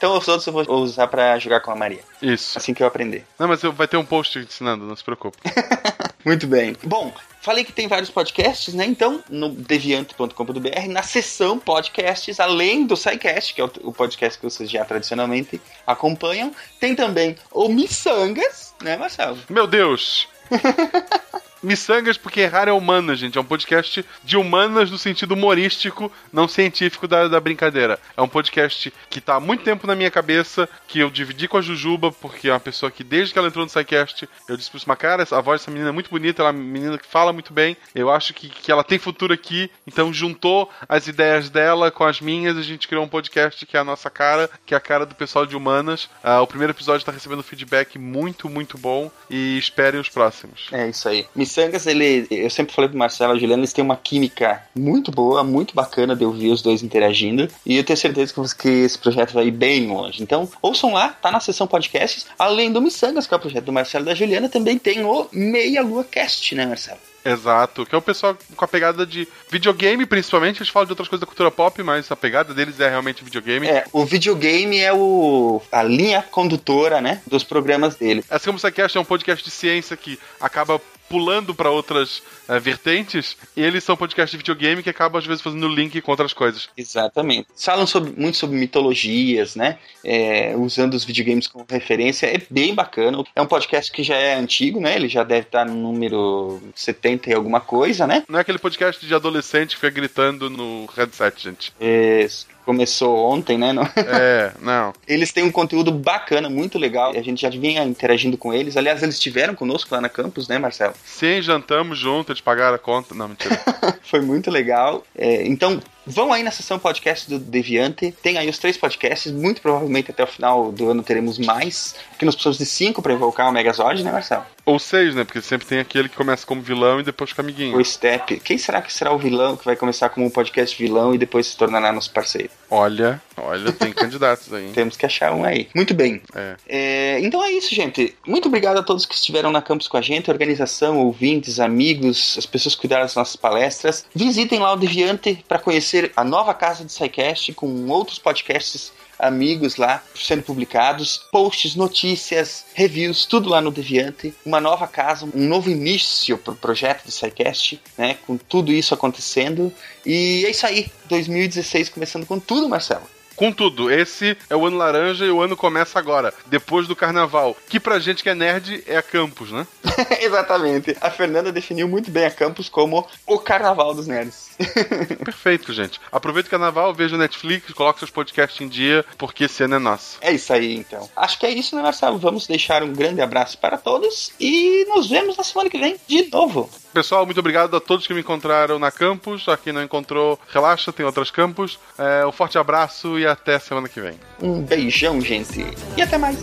Então 0.00 0.16
os 0.16 0.26
outros 0.28 0.46
eu 0.46 0.52
vou 0.54 0.64
usar 0.76 1.08
pra 1.08 1.38
jogar 1.38 1.60
com 1.60 1.70
a 1.70 1.76
Maria. 1.76 2.00
Isso. 2.22 2.56
Assim 2.56 2.72
que 2.72 2.82
eu 2.82 2.86
aprender. 2.86 3.22
Não, 3.38 3.46
mas 3.46 3.62
eu- 3.62 3.70
vai 3.70 3.86
ter 3.86 3.98
um 3.98 4.04
post 4.04 4.38
ensinando, 4.38 4.86
não 4.86 4.96
se 4.96 5.04
preocupe. 5.04 5.36
Muito 6.24 6.46
bem. 6.46 6.74
Bom, 6.82 7.12
falei 7.42 7.64
que 7.64 7.72
tem 7.72 7.86
vários 7.86 8.08
podcasts, 8.08 8.72
né? 8.72 8.86
Então, 8.86 9.22
no 9.28 9.50
deviante.com.br, 9.50 10.88
na 10.88 11.02
seção 11.02 11.58
podcasts, 11.58 12.40
além 12.40 12.86
do 12.86 12.96
SciCast, 12.96 13.52
que 13.52 13.60
é 13.60 13.64
o, 13.64 13.70
o 13.82 13.92
podcast 13.92 14.38
que 14.38 14.44
vocês 14.46 14.70
já 14.70 14.86
tradicionalmente 14.86 15.60
acompanham, 15.86 16.50
tem 16.80 16.94
também 16.96 17.36
o 17.52 17.68
Missangas, 17.68 18.72
né, 18.82 18.96
Marcelo? 18.96 19.36
Meu 19.50 19.66
Deus! 19.66 20.26
Missangas 21.62 22.16
porque 22.16 22.40
errar 22.40 22.68
é 22.68 22.72
humanas, 22.72 23.18
gente. 23.18 23.36
É 23.36 23.40
um 23.40 23.44
podcast 23.44 24.04
de 24.24 24.36
humanas 24.36 24.90
no 24.90 24.98
sentido 24.98 25.32
humorístico, 25.32 26.10
não 26.32 26.48
científico 26.48 27.06
da, 27.06 27.28
da 27.28 27.40
brincadeira. 27.40 27.98
É 28.16 28.22
um 28.22 28.28
podcast 28.28 28.92
que 29.08 29.20
tá 29.20 29.36
há 29.36 29.40
muito 29.40 29.64
tempo 29.64 29.86
na 29.86 29.94
minha 29.94 30.10
cabeça, 30.10 30.68
que 30.88 31.00
eu 31.00 31.10
dividi 31.10 31.48
com 31.48 31.56
a 31.56 31.62
Jujuba, 31.62 32.10
porque 32.12 32.48
é 32.48 32.52
uma 32.52 32.60
pessoa 32.60 32.90
que 32.90 33.04
desde 33.04 33.32
que 33.32 33.38
ela 33.38 33.48
entrou 33.48 33.64
no 33.64 33.70
SciCast, 33.70 34.28
eu 34.48 34.56
disse 34.56 34.70
pra 34.70 34.80
uma 34.86 34.96
cara, 34.96 35.26
a 35.30 35.40
voz 35.40 35.60
dessa 35.60 35.70
menina 35.70 35.90
é 35.90 35.92
muito 35.92 36.10
bonita, 36.10 36.42
ela 36.42 36.50
é 36.50 36.52
uma 36.52 36.62
menina 36.62 36.98
que 36.98 37.06
fala 37.06 37.32
muito 37.32 37.52
bem, 37.52 37.76
eu 37.94 38.10
acho 38.10 38.32
que, 38.32 38.48
que 38.48 38.72
ela 38.72 38.84
tem 38.84 38.98
futuro 38.98 39.32
aqui, 39.32 39.70
então 39.86 40.12
juntou 40.12 40.70
as 40.88 41.06
ideias 41.06 41.50
dela 41.50 41.90
com 41.90 42.04
as 42.04 42.20
minhas, 42.20 42.56
a 42.56 42.62
gente 42.62 42.88
criou 42.88 43.04
um 43.04 43.08
podcast 43.08 43.64
que 43.66 43.76
é 43.76 43.80
a 43.80 43.84
nossa 43.84 44.08
cara, 44.10 44.50
que 44.64 44.74
é 44.74 44.76
a 44.76 44.80
cara 44.80 45.04
do 45.04 45.14
pessoal 45.14 45.46
de 45.46 45.56
humanas. 45.56 46.08
Ah, 46.22 46.40
o 46.40 46.46
primeiro 46.46 46.72
episódio 46.72 47.04
tá 47.04 47.12
recebendo 47.12 47.42
feedback 47.42 47.98
muito, 47.98 48.48
muito 48.48 48.78
bom, 48.78 49.10
e 49.28 49.58
esperem 49.58 50.00
os 50.00 50.08
próximos. 50.08 50.68
É 50.72 50.88
isso 50.88 51.08
aí. 51.08 51.26
Missangas, 51.50 51.86
ele, 51.86 52.28
eu 52.30 52.48
sempre 52.48 52.72
falei 52.72 52.88
pro 52.88 52.98
Marcelo 52.98 53.34
e 53.34 53.36
a 53.36 53.40
Juliana, 53.40 53.62
eles 53.62 53.72
têm 53.72 53.84
uma 53.84 53.96
química 53.96 54.62
muito 54.74 55.10
boa, 55.10 55.42
muito 55.42 55.74
bacana 55.74 56.14
de 56.14 56.24
ouvir 56.24 56.50
os 56.50 56.62
dois 56.62 56.82
interagindo. 56.82 57.48
E 57.66 57.76
eu 57.76 57.82
tenho 57.82 57.96
certeza 57.96 58.32
que, 58.32 58.56
que 58.56 58.68
esse 58.68 58.96
projeto 58.96 59.32
vai 59.32 59.48
ir 59.48 59.50
bem 59.50 59.88
longe. 59.88 60.22
Então, 60.22 60.48
ouçam 60.62 60.92
lá, 60.92 61.08
tá 61.08 61.30
na 61.30 61.40
seção 61.40 61.66
podcasts. 61.66 62.26
Além 62.38 62.72
do 62.72 62.80
Missangas, 62.80 63.26
que 63.26 63.34
é 63.34 63.36
o 63.36 63.40
projeto 63.40 63.64
do 63.64 63.72
Marcelo 63.72 64.04
e 64.04 64.06
da 64.06 64.14
Juliana, 64.14 64.48
também 64.48 64.78
tem 64.78 65.04
o 65.04 65.26
Meia 65.32 65.82
Lua 65.82 66.04
Cast, 66.04 66.54
né, 66.54 66.64
Marcelo? 66.66 67.00
Exato, 67.24 67.84
que 67.84 67.94
é 67.94 67.98
o 67.98 68.02
pessoal 68.02 68.36
com 68.56 68.64
a 68.64 68.68
pegada 68.68 69.04
de 69.04 69.28
videogame, 69.50 70.06
principalmente. 70.06 70.58
Eles 70.58 70.70
falam 70.70 70.86
de 70.86 70.92
outras 70.92 71.08
coisas 71.08 71.20
da 71.20 71.26
cultura 71.26 71.50
pop, 71.50 71.82
mas 71.82 72.10
a 72.10 72.16
pegada 72.16 72.54
deles 72.54 72.80
é 72.80 72.88
realmente 72.88 73.22
videogame. 73.22 73.68
É, 73.68 73.84
o 73.92 74.06
videogame 74.06 74.78
é 74.78 74.92
o 74.92 75.60
a 75.70 75.82
linha 75.82 76.22
condutora, 76.22 77.00
né, 77.00 77.20
dos 77.26 77.44
programas 77.44 77.96
dele. 77.96 78.24
Assim 78.30 78.46
como 78.46 78.56
o 78.56 78.60
SciCast 78.60 78.96
é 78.96 79.00
um 79.00 79.04
podcast 79.04 79.44
de 79.44 79.50
ciência 79.50 79.96
que 79.96 80.18
acaba 80.40 80.80
pulando 81.10 81.52
para 81.52 81.68
outras 81.68 82.22
eh, 82.48 82.58
vertentes, 82.60 83.36
e 83.56 83.62
eles 83.62 83.82
são 83.82 83.96
podcast 83.96 84.30
de 84.30 84.38
videogame 84.38 84.80
que 84.80 84.88
acaba 84.88 85.18
às 85.18 85.26
vezes 85.26 85.42
fazendo 85.42 85.66
link 85.66 86.00
com 86.00 86.12
outras 86.12 86.32
coisas. 86.32 86.68
Exatamente. 86.76 87.48
Falam 87.58 87.84
sobre, 87.84 88.12
muito 88.16 88.38
sobre 88.38 88.56
mitologias, 88.56 89.56
né? 89.56 89.78
É, 90.04 90.54
usando 90.56 90.94
os 90.94 91.04
videogames 91.04 91.48
como 91.48 91.66
referência. 91.68 92.28
É 92.28 92.40
bem 92.48 92.72
bacana. 92.72 93.24
É 93.34 93.42
um 93.42 93.46
podcast 93.46 93.90
que 93.90 94.04
já 94.04 94.14
é 94.14 94.34
antigo, 94.34 94.80
né? 94.80 94.94
Ele 94.94 95.08
já 95.08 95.24
deve 95.24 95.46
estar 95.48 95.66
no 95.66 95.74
número 95.74 96.62
70 96.76 97.28
e 97.28 97.34
alguma 97.34 97.60
coisa, 97.60 98.06
né? 98.06 98.22
Não 98.28 98.38
é 98.38 98.42
aquele 98.42 98.58
podcast 98.58 99.04
de 99.04 99.12
adolescente 99.12 99.70
que 99.74 99.80
fica 99.80 99.90
gritando 99.90 100.48
no 100.48 100.86
headset, 100.96 101.42
gente. 101.42 101.72
É, 101.80 102.24
começou 102.70 103.16
ontem, 103.32 103.58
né? 103.58 103.72
Não- 103.72 103.82
É, 103.96 104.52
não. 104.60 104.92
Eles 105.08 105.32
têm 105.32 105.42
um 105.42 105.50
conteúdo 105.50 105.90
bacana, 105.90 106.48
muito 106.48 106.78
legal. 106.78 107.10
A 107.16 107.22
gente 107.22 107.42
já 107.42 107.50
vinha 107.50 107.82
interagindo 107.82 108.36
com 108.38 108.54
eles. 108.54 108.76
Aliás, 108.76 109.02
eles 109.02 109.16
estiveram 109.16 109.56
conosco 109.56 109.92
lá 109.92 110.00
na 110.00 110.08
campus, 110.08 110.46
né, 110.46 110.56
Marcelo? 110.56 110.94
Sim, 111.04 111.42
jantamos 111.42 111.98
junto, 111.98 112.30
eles 112.30 112.40
pagaram 112.40 112.76
a 112.76 112.78
conta. 112.78 113.12
Não, 113.12 113.28
mentira. 113.28 113.60
Foi 114.02 114.20
muito 114.20 114.50
legal. 114.52 115.04
É, 115.16 115.44
então, 115.46 115.80
vão 116.06 116.32
aí 116.32 116.42
na 116.42 116.50
sessão 116.50 116.78
podcast 116.78 117.28
do 117.28 117.38
Deviante. 117.38 118.14
Tem 118.22 118.38
aí 118.38 118.48
os 118.48 118.58
três 118.58 118.76
podcasts. 118.76 119.32
Muito 119.32 119.60
provavelmente 119.60 120.10
até 120.10 120.22
o 120.22 120.26
final 120.26 120.72
do 120.72 120.90
ano 120.90 121.02
teremos 121.02 121.38
mais. 121.38 121.94
Porque 122.10 122.24
nós 122.24 122.34
precisamos 122.34 122.58
de 122.58 122.66
cinco 122.66 123.02
para 123.02 123.12
invocar 123.12 123.48
o 123.48 123.52
Megazord, 123.52 124.02
né, 124.02 124.12
Marcelo? 124.12 124.44
Ou 124.66 124.78
seis, 124.78 125.14
né? 125.14 125.24
Porque 125.24 125.40
sempre 125.40 125.66
tem 125.66 125.78
aquele 125.78 126.08
que 126.08 126.16
começa 126.16 126.46
como 126.46 126.60
vilão 126.62 127.00
e 127.00 127.02
depois 127.02 127.30
fica 127.30 127.42
amiguinho. 127.42 127.76
O 127.76 127.84
Step. 127.84 128.38
Quem 128.40 128.58
será 128.58 128.80
que 128.82 128.92
será 128.92 129.12
o 129.12 129.18
vilão 129.18 129.56
que 129.56 129.64
vai 129.64 129.74
começar 129.74 130.08
como 130.10 130.26
um 130.26 130.30
podcast 130.30 130.76
vilão 130.80 131.14
e 131.14 131.18
depois 131.18 131.46
se 131.46 131.56
tornará 131.56 131.90
nosso 131.92 132.12
parceiro? 132.12 132.50
Olha, 132.70 133.20
olha, 133.36 133.72
tem 133.72 133.92
candidatos 133.92 134.52
aí. 134.52 134.66
hein? 134.66 134.70
Temos 134.74 134.96
que 134.96 135.04
achar 135.04 135.32
um 135.32 135.44
aí. 135.44 135.68
Muito 135.74 135.92
bem. 135.92 136.22
É. 136.34 136.56
É, 136.68 137.20
então 137.20 137.42
é 137.42 137.50
isso, 137.50 137.74
gente. 137.74 138.14
Muito 138.24 138.46
obrigado 138.46 138.78
a 138.78 138.82
todos 138.82 139.04
que 139.06 139.14
estiveram 139.14 139.50
na 139.50 139.60
campus 139.60 139.88
com 139.88 139.96
a 139.96 140.00
gente, 140.02 140.30
organização, 140.30 140.98
ouvintes, 140.98 141.58
amigos, 141.58 142.36
as 142.38 142.46
pessoas 142.46 142.74
que 142.74 142.82
cuidaram 142.82 143.02
das 143.02 143.16
nossas 143.16 143.36
palestras. 143.36 144.04
Visitem 144.14 144.60
lá 144.60 144.72
o 144.72 144.76
Deviante 144.76 145.44
para 145.48 145.58
conhecer 145.58 145.89
a 146.16 146.24
nova 146.24 146.54
casa 146.54 146.84
de 146.84 146.92
SciCast 146.92 147.52
com 147.54 147.88
outros 147.88 148.18
podcasts 148.18 148.92
amigos 149.20 149.76
lá 149.76 150.02
sendo 150.14 150.42
publicados, 150.42 151.18
posts, 151.30 151.76
notícias, 151.76 152.64
reviews, 152.74 153.26
tudo 153.26 153.50
lá 153.50 153.60
no 153.60 153.70
Deviante. 153.70 154.34
Uma 154.44 154.60
nova 154.60 154.86
casa, 154.86 155.28
um 155.34 155.46
novo 155.46 155.70
início 155.70 156.38
pro 156.38 156.54
projeto 156.54 157.04
do 157.04 157.12
SciCast, 157.12 157.80
né? 157.96 158.16
Com 158.26 158.36
tudo 158.36 158.72
isso 158.72 158.94
acontecendo. 158.94 159.72
E 160.04 160.44
é 160.46 160.50
isso 160.50 160.66
aí. 160.66 160.90
2016 161.08 161.90
começando 161.90 162.26
com 162.26 162.40
tudo, 162.40 162.68
Marcelo. 162.68 163.04
Contudo, 163.40 163.90
esse 163.90 164.36
é 164.50 164.54
o 164.54 164.66
ano 164.66 164.76
laranja 164.76 165.24
e 165.24 165.30
o 165.30 165.40
ano 165.40 165.56
começa 165.56 165.98
agora, 165.98 166.34
depois 166.44 166.86
do 166.86 166.94
carnaval. 166.94 167.56
Que 167.70 167.80
pra 167.80 167.98
gente 167.98 168.22
que 168.22 168.28
é 168.28 168.34
nerd 168.34 168.84
é 168.86 168.98
a 168.98 169.02
campus, 169.02 169.50
né? 169.50 169.66
Exatamente. 170.20 170.94
A 171.00 171.10
Fernanda 171.10 171.50
definiu 171.50 171.88
muito 171.88 172.10
bem 172.10 172.26
a 172.26 172.30
campus 172.30 172.68
como 172.68 173.08
o 173.26 173.38
carnaval 173.38 173.94
dos 173.94 174.06
nerds. 174.06 174.50
Perfeito, 175.24 175.72
gente. 175.72 175.98
Aproveita 176.12 176.48
o 176.48 176.50
carnaval, 176.50 176.92
veja 176.92 177.16
o 177.16 177.18
Netflix, 177.18 177.72
coloca 177.72 178.00
seus 178.00 178.10
podcasts 178.10 178.60
em 178.60 178.68
dia, 178.68 179.06
porque 179.16 179.44
esse 179.44 179.62
ano 179.62 179.76
é 179.76 179.78
nosso. 179.78 180.18
É 180.20 180.30
isso 180.32 180.52
aí, 180.52 180.76
então. 180.76 181.08
Acho 181.16 181.38
que 181.38 181.46
é 181.46 181.50
isso, 181.50 181.74
né, 181.74 181.80
Marcelo? 181.80 182.18
Vamos 182.18 182.46
deixar 182.46 182.82
um 182.82 182.92
grande 182.92 183.22
abraço 183.22 183.56
para 183.56 183.78
todos 183.78 184.32
e 184.38 184.84
nos 184.86 185.08
vemos 185.08 185.38
na 185.38 185.44
semana 185.44 185.70
que 185.70 185.78
vem 185.78 185.96
de 186.06 186.28
novo. 186.30 186.68
Pessoal, 186.92 187.24
muito 187.24 187.38
obrigado 187.38 187.76
a 187.76 187.80
todos 187.80 188.06
que 188.06 188.12
me 188.12 188.20
encontraram 188.20 188.78
na 188.78 188.90
campus. 188.90 189.48
A 189.48 189.56
quem 189.56 189.72
não 189.72 189.82
encontrou, 189.82 190.38
relaxa, 190.48 190.92
tem 190.92 191.06
outras 191.06 191.30
campus. 191.30 191.78
É, 191.96 192.26
um 192.26 192.32
forte 192.32 192.58
abraço 192.58 193.16
e 193.18 193.29
até 193.32 193.58
semana 193.58 193.88
que 193.88 194.00
vem. 194.00 194.18
Um 194.40 194.62
beijão, 194.62 195.20
gente. 195.20 195.66
E 195.96 196.02
até 196.02 196.18
mais. 196.18 196.36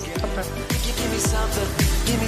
Give 2.05 2.23